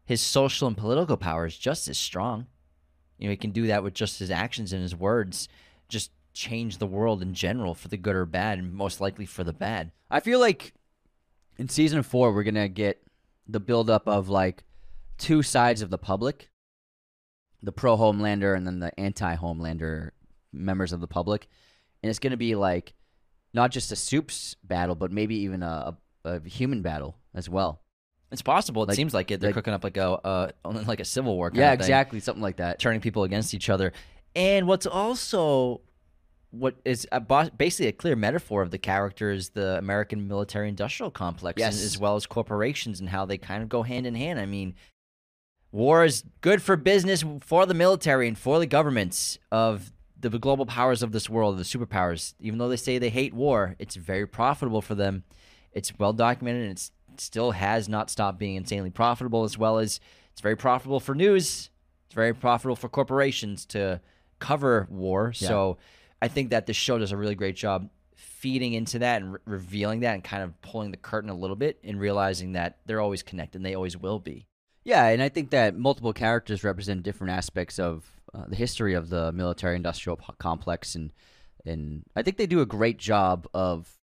his 0.05 0.21
social 0.21 0.69
and 0.69 0.77
political 0.77 1.16
power 1.16 1.47
is 1.47 1.57
just 1.57 1.89
as 1.89 1.99
strong. 1.99 2.47
You 3.19 3.29
know, 3.29 3.31
he 3.31 3.37
can 3.37 3.53
do 3.53 3.66
that 3.69 3.83
with 3.83 3.95
just 3.95 4.19
his 4.19 4.31
actions 4.31 4.73
and 4.73 4.83
his 4.83 4.95
words, 4.95 5.49
just 5.89 6.11
change 6.33 6.79
the 6.79 6.87
world 6.87 7.23
in 7.23 7.33
general 7.33 7.75
for 7.75 7.89
the 7.89 7.97
good 7.97 8.16
or 8.16 8.27
bad, 8.27 8.59
and 8.59 8.73
most 8.73 9.01
likely 9.01 9.25
for 9.25 9.45
the 9.45 9.53
bad. 9.53 9.93
I 10.11 10.21
feel 10.21 10.41
like 10.41 10.75
in 11.57 11.69
season 11.69 12.03
four 12.03 12.33
we're 12.33 12.43
gonna 12.43 12.69
get 12.69 13.03
the 13.47 13.61
buildup 13.61 14.09
of 14.09 14.29
like 14.29 14.65
two 15.16 15.43
sides 15.43 15.81
of 15.81 15.91
the 15.91 15.99
public, 15.99 16.51
the 17.65 17.73
pro 17.73 17.97
Homelander 17.97 18.57
and 18.57 18.66
then 18.66 18.78
the 18.78 18.99
anti 19.01 19.35
Homelander 19.36 20.11
members 20.53 20.93
of 20.93 21.01
the 21.01 21.07
public, 21.09 21.49
and 22.03 22.11
it's 22.11 22.19
gonna 22.19 22.36
be 22.36 22.55
like 22.55 22.95
not 23.53 23.70
just 23.70 23.91
a 23.93 23.97
soups 23.97 24.57
battle, 24.65 24.95
but 24.95 25.11
maybe 25.12 25.36
even 25.36 25.62
a, 25.62 25.97
a, 26.24 26.31
a 26.36 26.49
human 26.49 26.82
battle 26.82 27.16
as 27.35 27.49
well. 27.49 27.81
It's 28.32 28.43
possible. 28.43 28.82
It 28.82 28.89
Like- 28.89 28.97
seems 28.97 29.15
like 29.15 29.31
it. 29.31 29.41
They're 29.41 29.49
like- 29.51 29.55
cooking 29.55 29.74
up 29.74 29.85
like 29.85 29.97
a 29.97 30.09
uh, 30.11 30.51
like 30.86 31.01
a 31.01 31.05
civil 31.05 31.36
war. 31.36 31.51
Kind 31.51 31.59
yeah, 31.61 31.73
of 31.73 31.78
thing. 31.78 31.85
exactly, 31.85 32.20
something 32.20 32.43
like 32.43 32.57
that. 32.57 32.78
turning 32.78 33.01
people 33.01 33.23
against 33.24 33.55
each 33.55 33.70
other. 33.70 33.93
And 34.36 34.66
what's 34.66 34.86
also 34.86 35.81
what 36.51 36.77
is 36.85 37.07
a, 37.11 37.20
basically 37.57 37.89
a 37.89 37.93
clear 37.93 38.15
metaphor 38.15 38.62
of 38.62 38.70
the 38.70 38.78
character 38.78 39.32
is 39.32 39.51
the 39.51 39.77
American 39.78 40.28
military 40.28 40.69
industrial 40.69 41.11
complex, 41.11 41.59
Yes. 41.59 41.82
as 41.82 41.99
well 41.99 42.15
as 42.15 42.27
corporations 42.27 43.01
and 43.01 43.09
how 43.09 43.24
they 43.27 43.39
kind 43.39 43.62
of 43.62 43.69
go 43.69 43.82
hand 43.82 44.07
in 44.07 44.15
hand. 44.15 44.39
I 44.39 44.47
mean, 44.47 44.74
war 45.74 46.05
is 46.05 46.22
good 46.40 46.62
for 46.62 46.76
business 46.76 47.24
for 47.40 47.66
the 47.66 47.74
military 47.74 48.28
and 48.28 48.38
for 48.38 48.60
the 48.60 48.66
governments 48.66 49.40
of 49.51 49.92
the 50.20 50.38
global 50.38 50.64
powers 50.64 51.02
of 51.02 51.10
this 51.10 51.28
world, 51.28 51.59
the 51.59 51.64
superpowers. 51.64 52.34
Even 52.38 52.60
though 52.60 52.68
they 52.68 52.76
say 52.76 52.96
they 52.96 53.10
hate 53.10 53.34
war, 53.34 53.74
it's 53.80 53.96
very 53.96 54.24
profitable 54.26 54.80
for 54.80 54.94
them. 54.94 55.24
It's 55.72 55.92
well 55.98 56.12
documented 56.12 56.62
and 56.62 56.70
it's, 56.70 56.92
it 57.12 57.20
still 57.20 57.51
has 57.51 57.88
not 57.88 58.09
stopped 58.09 58.38
being 58.38 58.55
insanely 58.55 58.90
profitable, 58.90 59.42
as 59.42 59.59
well 59.59 59.78
as 59.78 59.98
it's 60.30 60.40
very 60.40 60.56
profitable 60.56 61.01
for 61.01 61.14
news. 61.14 61.70
It's 62.06 62.14
very 62.14 62.32
profitable 62.32 62.76
for 62.76 62.88
corporations 62.88 63.66
to 63.66 64.01
cover 64.38 64.86
war. 64.88 65.32
So 65.32 65.78
I 66.22 66.28
think 66.28 66.51
that 66.51 66.66
this 66.66 66.76
show 66.76 66.98
does 66.98 67.10
a 67.10 67.16
really 67.16 67.34
great 67.34 67.56
job 67.56 67.90
feeding 68.14 68.74
into 68.74 69.01
that 69.01 69.22
and 69.22 69.32
re- 69.32 69.40
revealing 69.44 70.01
that 70.01 70.14
and 70.14 70.22
kind 70.22 70.44
of 70.44 70.60
pulling 70.62 70.92
the 70.92 70.96
curtain 70.96 71.30
a 71.30 71.34
little 71.34 71.56
bit 71.56 71.80
and 71.82 71.98
realizing 71.98 72.52
that 72.52 72.78
they're 72.86 73.01
always 73.01 73.24
connected 73.24 73.59
and 73.59 73.66
they 73.66 73.74
always 73.74 73.96
will 73.96 74.20
be. 74.20 74.46
Yeah, 74.85 75.06
and 75.06 75.23
I 75.23 75.31
think 75.31 75.51
that 75.51 75.77
multiple 75.77 76.12
characters 76.12 76.62
represent 76.62 77.02
different 77.02 77.32
aspects 77.32 77.78
of 77.78 78.05
uh, 78.35 78.44
the 78.48 78.56
history 78.56 78.94
of 78.94 79.09
the 79.09 79.32
military-industrial 79.32 80.20
complex, 80.39 80.94
and 80.94 81.12
and 81.65 82.05
I 82.15 82.23
think 82.23 82.36
they 82.36 82.47
do 82.47 82.61
a 82.61 82.66
great 82.66 82.98
job 82.98 83.48
of 83.55 83.97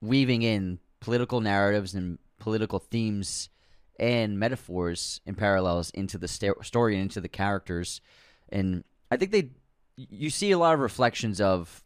weaving 0.00 0.42
in 0.42 0.78
political 1.00 1.40
narratives 1.42 1.94
and 1.94 2.18
political 2.38 2.78
themes 2.78 3.50
and 3.98 4.38
metaphors 4.38 5.20
and 5.26 5.36
parallels 5.36 5.90
into 5.90 6.16
the 6.16 6.28
sta- 6.28 6.62
story 6.62 6.94
and 6.94 7.02
into 7.02 7.20
the 7.20 7.28
characters, 7.28 8.00
and 8.48 8.84
I 9.10 9.18
think 9.18 9.32
they 9.32 9.50
you 9.96 10.30
see 10.30 10.50
a 10.50 10.58
lot 10.58 10.74
of 10.74 10.80
reflections 10.80 11.40
of 11.42 11.84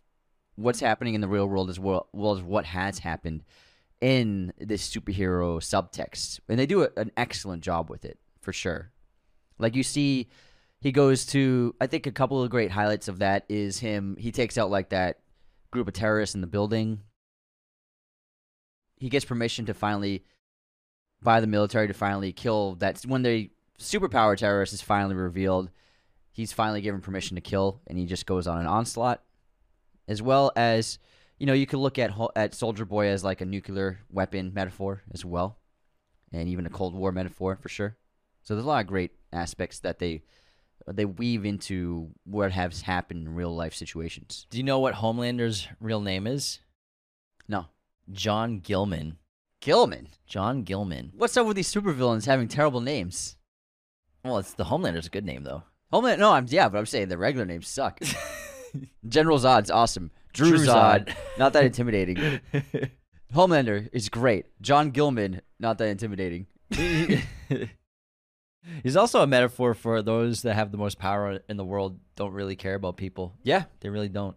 what's 0.55 0.81
happening 0.81 1.15
in 1.15 1.21
the 1.21 1.29
real 1.29 1.47
world 1.47 1.69
as 1.69 1.81
well, 1.81 2.09
well 2.13 2.33
as 2.33 2.43
what 2.43 2.65
has 2.67 3.01
happened 3.01 3.43
in 4.01 4.53
this 4.59 4.89
superhero 4.89 5.59
subtext, 5.59 6.41
and 6.49 6.59
they 6.59 6.67
do 6.67 6.83
a, 6.83 6.89
an 6.97 7.11
excellent 7.17 7.63
job 7.63 7.91
with 7.91 8.05
it 8.05 8.19
for 8.41 8.53
sure. 8.53 8.91
Like 9.59 9.75
you 9.75 9.83
see, 9.83 10.29
he 10.81 10.93
goes 10.93 11.27
to. 11.27 11.75
I 11.81 11.87
think 11.87 12.07
a 12.07 12.13
couple 12.13 12.43
of 12.43 12.51
great 12.51 12.71
highlights 12.71 13.09
of 13.09 13.19
that 13.19 13.45
is 13.49 13.81
him. 13.81 14.17
He 14.19 14.31
takes 14.31 14.57
out 14.57 14.71
like 14.71 14.91
that 14.91 15.19
group 15.71 15.89
of 15.89 15.95
terrorists 15.95 16.35
in 16.35 16.41
the 16.41 16.47
building. 16.47 17.01
He 18.97 19.09
gets 19.09 19.25
permission 19.25 19.67
to 19.67 19.75
finally, 19.75 20.25
by 21.23 21.41
the 21.41 21.47
military, 21.47 21.89
to 21.89 21.95
finally 21.95 22.33
kill 22.33 22.77
that. 22.77 23.03
When 23.07 23.23
the 23.23 23.51
superpower 23.79 24.37
terrorist 24.37 24.73
is 24.73 24.83
finally 24.83 25.15
revealed, 25.15 25.71
he's 26.33 26.53
finally 26.53 26.81
given 26.81 27.01
permission 27.01 27.35
to 27.35 27.41
kill, 27.41 27.81
and 27.87 27.99
he 27.99 28.07
just 28.07 28.27
goes 28.27 28.47
on 28.47 28.59
an 28.59 28.67
onslaught, 28.67 29.23
as 30.07 30.23
well 30.23 30.53
as 30.57 30.99
you 31.39 31.47
know, 31.47 31.53
you 31.53 31.67
could 31.67 31.79
look 31.79 31.99
at 31.99 32.13
at 32.37 32.55
Soldier 32.55 32.85
Boy 32.85 33.07
as 33.09 33.25
like 33.25 33.41
a 33.41 33.47
nuclear 33.47 34.01
weapon 34.11 34.53
metaphor 34.55 35.03
as 35.13 35.25
well, 35.25 35.59
and 36.33 36.49
even 36.49 36.67
a 36.67 36.71
Cold 36.71 36.95
War 36.95 37.13
metaphor 37.13 37.59
for 37.61 37.69
sure. 37.69 37.97
So 38.43 38.55
there's 38.55 38.65
a 38.65 38.69
lot 38.69 38.81
of 38.81 38.87
great 38.87 39.13
aspects 39.33 39.81
that 39.81 39.99
they 39.99 40.23
they 40.87 41.05
weave 41.05 41.45
into 41.45 42.11
what 42.25 42.53
has 42.53 42.83
happened 42.83 43.27
in 43.27 43.35
real 43.35 43.55
life 43.55 43.75
situations. 43.75 44.47
Do 44.51 44.59
you 44.59 44.65
know 44.65 44.79
what 44.79 44.95
Homelander's 44.95 45.69
real 45.81 46.01
name 46.01 46.27
is? 46.27 46.61
No, 47.49 47.67
John 48.11 48.61
Gillman. 48.61 49.19
Gillman. 49.61 50.09
John 50.27 50.63
Gillman. 50.63 51.13
What's 51.17 51.37
up 51.37 51.47
with 51.47 51.57
these 51.57 51.73
supervillains 51.73 52.27
having 52.27 52.49
terrible 52.49 52.81
names? 52.81 53.37
Well, 54.25 54.39
it's 54.39 54.55
the 54.55 54.65
Homelander's 54.65 55.07
a 55.07 55.11
good 55.11 55.25
name 55.25 55.45
though. 55.45 55.65
Homeland. 55.91 56.21
No, 56.21 56.33
I'm 56.33 56.47
yeah, 56.49 56.69
but 56.69 56.79
I'm 56.79 56.87
saying 56.87 57.09
the 57.09 57.19
regular 57.19 57.47
names 57.47 57.69
suck. 57.69 58.01
General 59.09 59.39
Zod's 59.39 59.71
awesome. 59.71 60.11
Drew, 60.33 60.53
Zod, 60.59 61.07
Zod. 61.09 61.15
not 61.39 61.53
that 61.55 61.65
intimidating. 61.65 62.41
Homelander 63.35 63.89
is 63.93 64.09
great. 64.09 64.47
John 64.61 64.91
Gillman, 64.91 65.43
not 65.59 65.79
that 65.79 65.89
intimidating. 65.89 66.47
He's 68.83 68.97
also 68.97 69.23
a 69.23 69.27
metaphor 69.27 69.75
for 69.75 70.03
those 70.03 70.43
that 70.43 70.55
have 70.55 70.73
the 70.73 70.79
most 70.79 70.99
power 70.99 71.41
in 71.49 71.57
the 71.57 71.65
world 71.65 71.99
don't 72.17 72.33
really 72.33 72.57
care 72.57 72.75
about 72.75 72.97
people. 72.97 73.35
Yeah, 73.43 73.65
They 73.81 73.89
really 73.89 74.09
don't. 74.09 74.37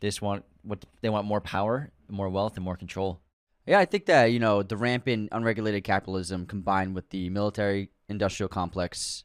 They 0.00 0.08
just 0.08 0.22
want 0.22 0.44
what 0.62 0.84
they 1.02 1.08
want 1.08 1.26
more 1.26 1.40
power, 1.40 1.90
more 2.08 2.28
wealth, 2.28 2.56
and 2.56 2.64
more 2.64 2.76
control. 2.76 3.20
Yeah, 3.66 3.78
I 3.78 3.84
think 3.86 4.06
that, 4.06 4.26
you 4.26 4.38
know, 4.38 4.62
the 4.62 4.76
rampant 4.76 5.30
unregulated 5.32 5.84
capitalism 5.84 6.46
combined 6.46 6.94
with 6.94 7.08
the 7.10 7.30
military 7.30 7.90
industrial 8.08 8.48
complex, 8.48 9.24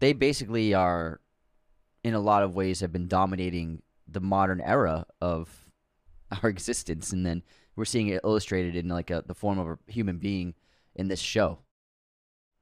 they 0.00 0.12
basically 0.12 0.74
are, 0.74 1.20
in 2.02 2.14
a 2.14 2.20
lot 2.20 2.42
of 2.42 2.56
ways, 2.56 2.80
have 2.80 2.92
been 2.92 3.06
dominating 3.06 3.82
the 4.08 4.20
modern 4.20 4.60
era 4.60 5.06
of 5.20 5.66
our 6.42 6.48
existence. 6.48 7.12
And 7.12 7.24
then 7.24 7.42
we're 7.76 7.84
seeing 7.84 8.08
it 8.08 8.20
illustrated 8.24 8.76
in 8.76 8.88
like 8.88 9.10
a, 9.10 9.22
the 9.26 9.34
form 9.34 9.58
of 9.58 9.66
a 9.66 9.78
human 9.90 10.18
being 10.18 10.54
in 10.94 11.08
this 11.08 11.20
show. 11.20 11.58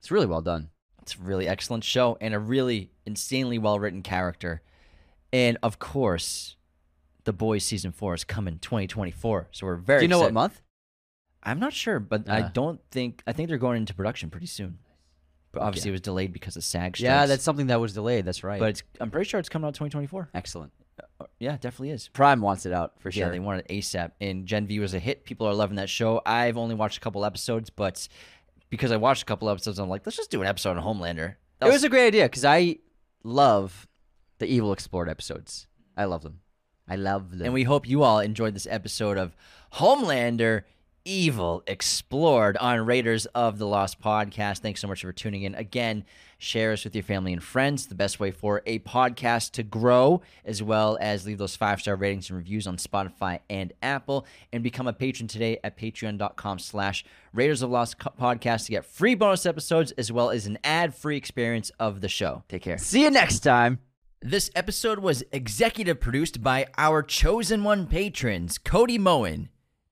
It's 0.01 0.11
really 0.11 0.27
well 0.27 0.41
done. 0.43 0.71
It's 1.03 1.15
a 1.17 1.21
really 1.23 1.49
excellent 1.49 1.85
show 1.85 2.17
and 2.21 2.35
a 2.35 2.39
really 2.39 2.91
insanely 3.07 3.59
well 3.59 3.79
written 3.79 4.03
character. 4.03 4.63
And 5.33 5.59
of 5.63 5.79
course, 5.79 6.57
The 7.25 7.33
Boys 7.33 7.65
season 7.65 7.93
four 7.93 8.15
is 8.15 8.25
coming 8.25 8.59
2024. 8.59 9.49
So 9.53 9.67
we're 9.67 9.77
very 9.77 10.01
Do 10.01 10.05
you 10.05 10.09
know 10.09 10.21
what 10.21 10.33
month? 10.33 10.61
I'm 11.43 11.59
not 11.59 11.73
sure, 11.73 12.01
but 12.01 12.29
I 12.29 12.43
uh. 12.43 12.51
don't 12.53 12.81
think 12.91 13.23
I 13.27 13.33
think 13.33 13.49
they're 13.49 13.59
going 13.59 13.79
into 13.79 13.95
production 13.95 14.31
pretty 14.31 14.47
soon. 14.47 14.79
But 15.53 15.63
obviously, 15.63 15.89
Okay. 15.89 15.93
it 15.93 15.93
was 15.93 16.01
delayed 16.03 16.33
because 16.33 16.57
of 16.57 16.63
SAG 16.63 16.97
strikes. 16.97 17.01
Yeah, 17.01 17.27
that's 17.27 17.43
something 17.43 17.69
that 17.69 17.81
was 17.81 17.93
delayed. 17.93 18.25
That's 18.25 18.45
right. 18.45 18.61
But 18.61 18.69
it's, 18.71 18.83
I'm 19.01 19.11
pretty 19.11 19.29
sure 19.29 19.41
it's 19.41 19.49
coming 19.49 19.67
out 19.67 19.75
2024. 19.75 20.31
excellent. 20.35 20.73
Yeah, 21.39 21.55
it 21.55 21.61
definitely 21.61 21.91
is. 21.91 22.09
Prime 22.09 22.41
wants 22.41 22.67
it 22.67 22.73
out 22.73 23.01
for 23.01 23.11
sure. 23.11 23.27
Yeah, 23.27 23.31
they 23.31 23.41
want 23.41 23.61
it 23.61 23.69
ASAP. 23.69 24.13
And 24.21 24.47
Gen 24.47 24.67
V 24.67 24.79
was 24.81 24.95
a 24.95 24.99
hit. 24.99 25.25
People 25.25 25.47
are 25.47 25.55
loving 25.55 25.77
that 25.77 25.89
show. 25.89 26.21
I've 26.27 26.57
only 26.57 26.75
watched 26.75 26.99
a 26.99 27.01
couple 27.01 27.25
episodes, 27.25 27.71
but 27.71 28.09
because 28.69 28.93
I 28.93 28.97
watched 28.97 29.23
a 29.23 29.27
couple 29.27 29.49
episodes, 29.49 29.79
I'm 29.79 29.89
like, 29.89 30.07
let's 30.07 30.17
just 30.17 30.31
do 30.31 30.43
an 30.43 30.49
episode 30.49 30.77
on 30.77 30.83
Homelander. 30.83 31.37
That 31.59 31.69
it 31.69 31.73
was 31.73 31.85
a 31.85 31.89
great 31.89 32.09
idea 32.09 32.25
because 32.25 32.45
I 32.45 32.77
love 33.23 33.87
the 34.39 34.47
Evil 34.47 34.73
Explored 34.73 35.09
episodes. 35.09 35.67
I 35.97 36.05
love 36.05 36.23
them. 36.23 36.41
I 36.89 36.97
love 36.97 37.31
them. 37.31 37.43
And 37.47 37.55
we 37.55 37.65
hope 37.65 37.89
you 37.89 38.03
all 38.03 38.19
enjoyed 38.19 38.55
this 38.55 38.67
episode 38.69 39.17
of 39.19 39.37
Homelander 39.75 40.63
Evil 41.05 41.63
Explored 41.67 42.57
on 42.59 42.85
Raiders 42.85 43.27
of 43.27 43.59
the 43.59 43.67
Lost 43.67 44.01
podcast. 44.01 44.59
Thanks 44.59 44.81
so 44.81 44.89
much 44.89 45.03
for 45.03 45.13
tuning 45.13 45.43
in. 45.43 45.55
Again, 45.55 46.05
share 46.39 46.73
us 46.73 46.85
with 46.85 46.95
your 46.95 47.03
family 47.03 47.33
and 47.33 47.43
friends. 47.43 47.87
The 47.87 47.95
best 47.95 48.21
way 48.21 48.31
for 48.31 48.63
a 48.67 48.79
podcast 48.81 49.53
to 49.53 49.63
grow, 49.63 50.23
as 50.45 50.63
well 50.63 50.99
as 51.01 51.27
leave 51.27 51.39
those 51.39 51.57
five 51.57 51.81
star 51.81 51.97
ratings 51.97 52.31
and 52.31 52.37
reviews 52.37 52.67
on 52.67 52.77
Spotify 52.77 53.41
and 53.49 53.73
Apple. 53.83 54.27
And 54.53 54.63
become 54.63 54.87
a 54.87 54.93
patron 54.93 55.29
today 55.29 55.59
at 55.65 55.79
patreon.com 55.79 56.59
slash 56.59 57.05
Raiders 57.33 57.63
of 57.63 57.71
Lost 57.71 57.99
podcast 57.99 58.67
to 58.67 58.73
get 58.73 58.85
free 58.85 59.15
bonus 59.15 59.47
episodes 59.47 59.93
as 59.93 60.11
well 60.13 60.31
as 60.31 60.47
an 60.47 60.59
ad 60.65 60.95
free 60.95 61.17
experience 61.17 61.71
of 61.81 62.01
the 62.01 62.09
show. 62.09 62.43
Take 62.49 62.63
care. 62.63 62.79
See 62.79 63.03
you 63.03 63.11
next 63.11 63.41
time. 63.41 63.79
This 64.23 64.51
episode 64.55 64.99
was 64.99 65.25
executive 65.33 65.99
produced 65.99 66.43
by 66.43 66.67
our 66.77 67.03
chosen 67.03 67.65
one 67.65 67.87
patrons 67.87 68.59
Cody 68.59 68.99
Moen, 68.99 69.49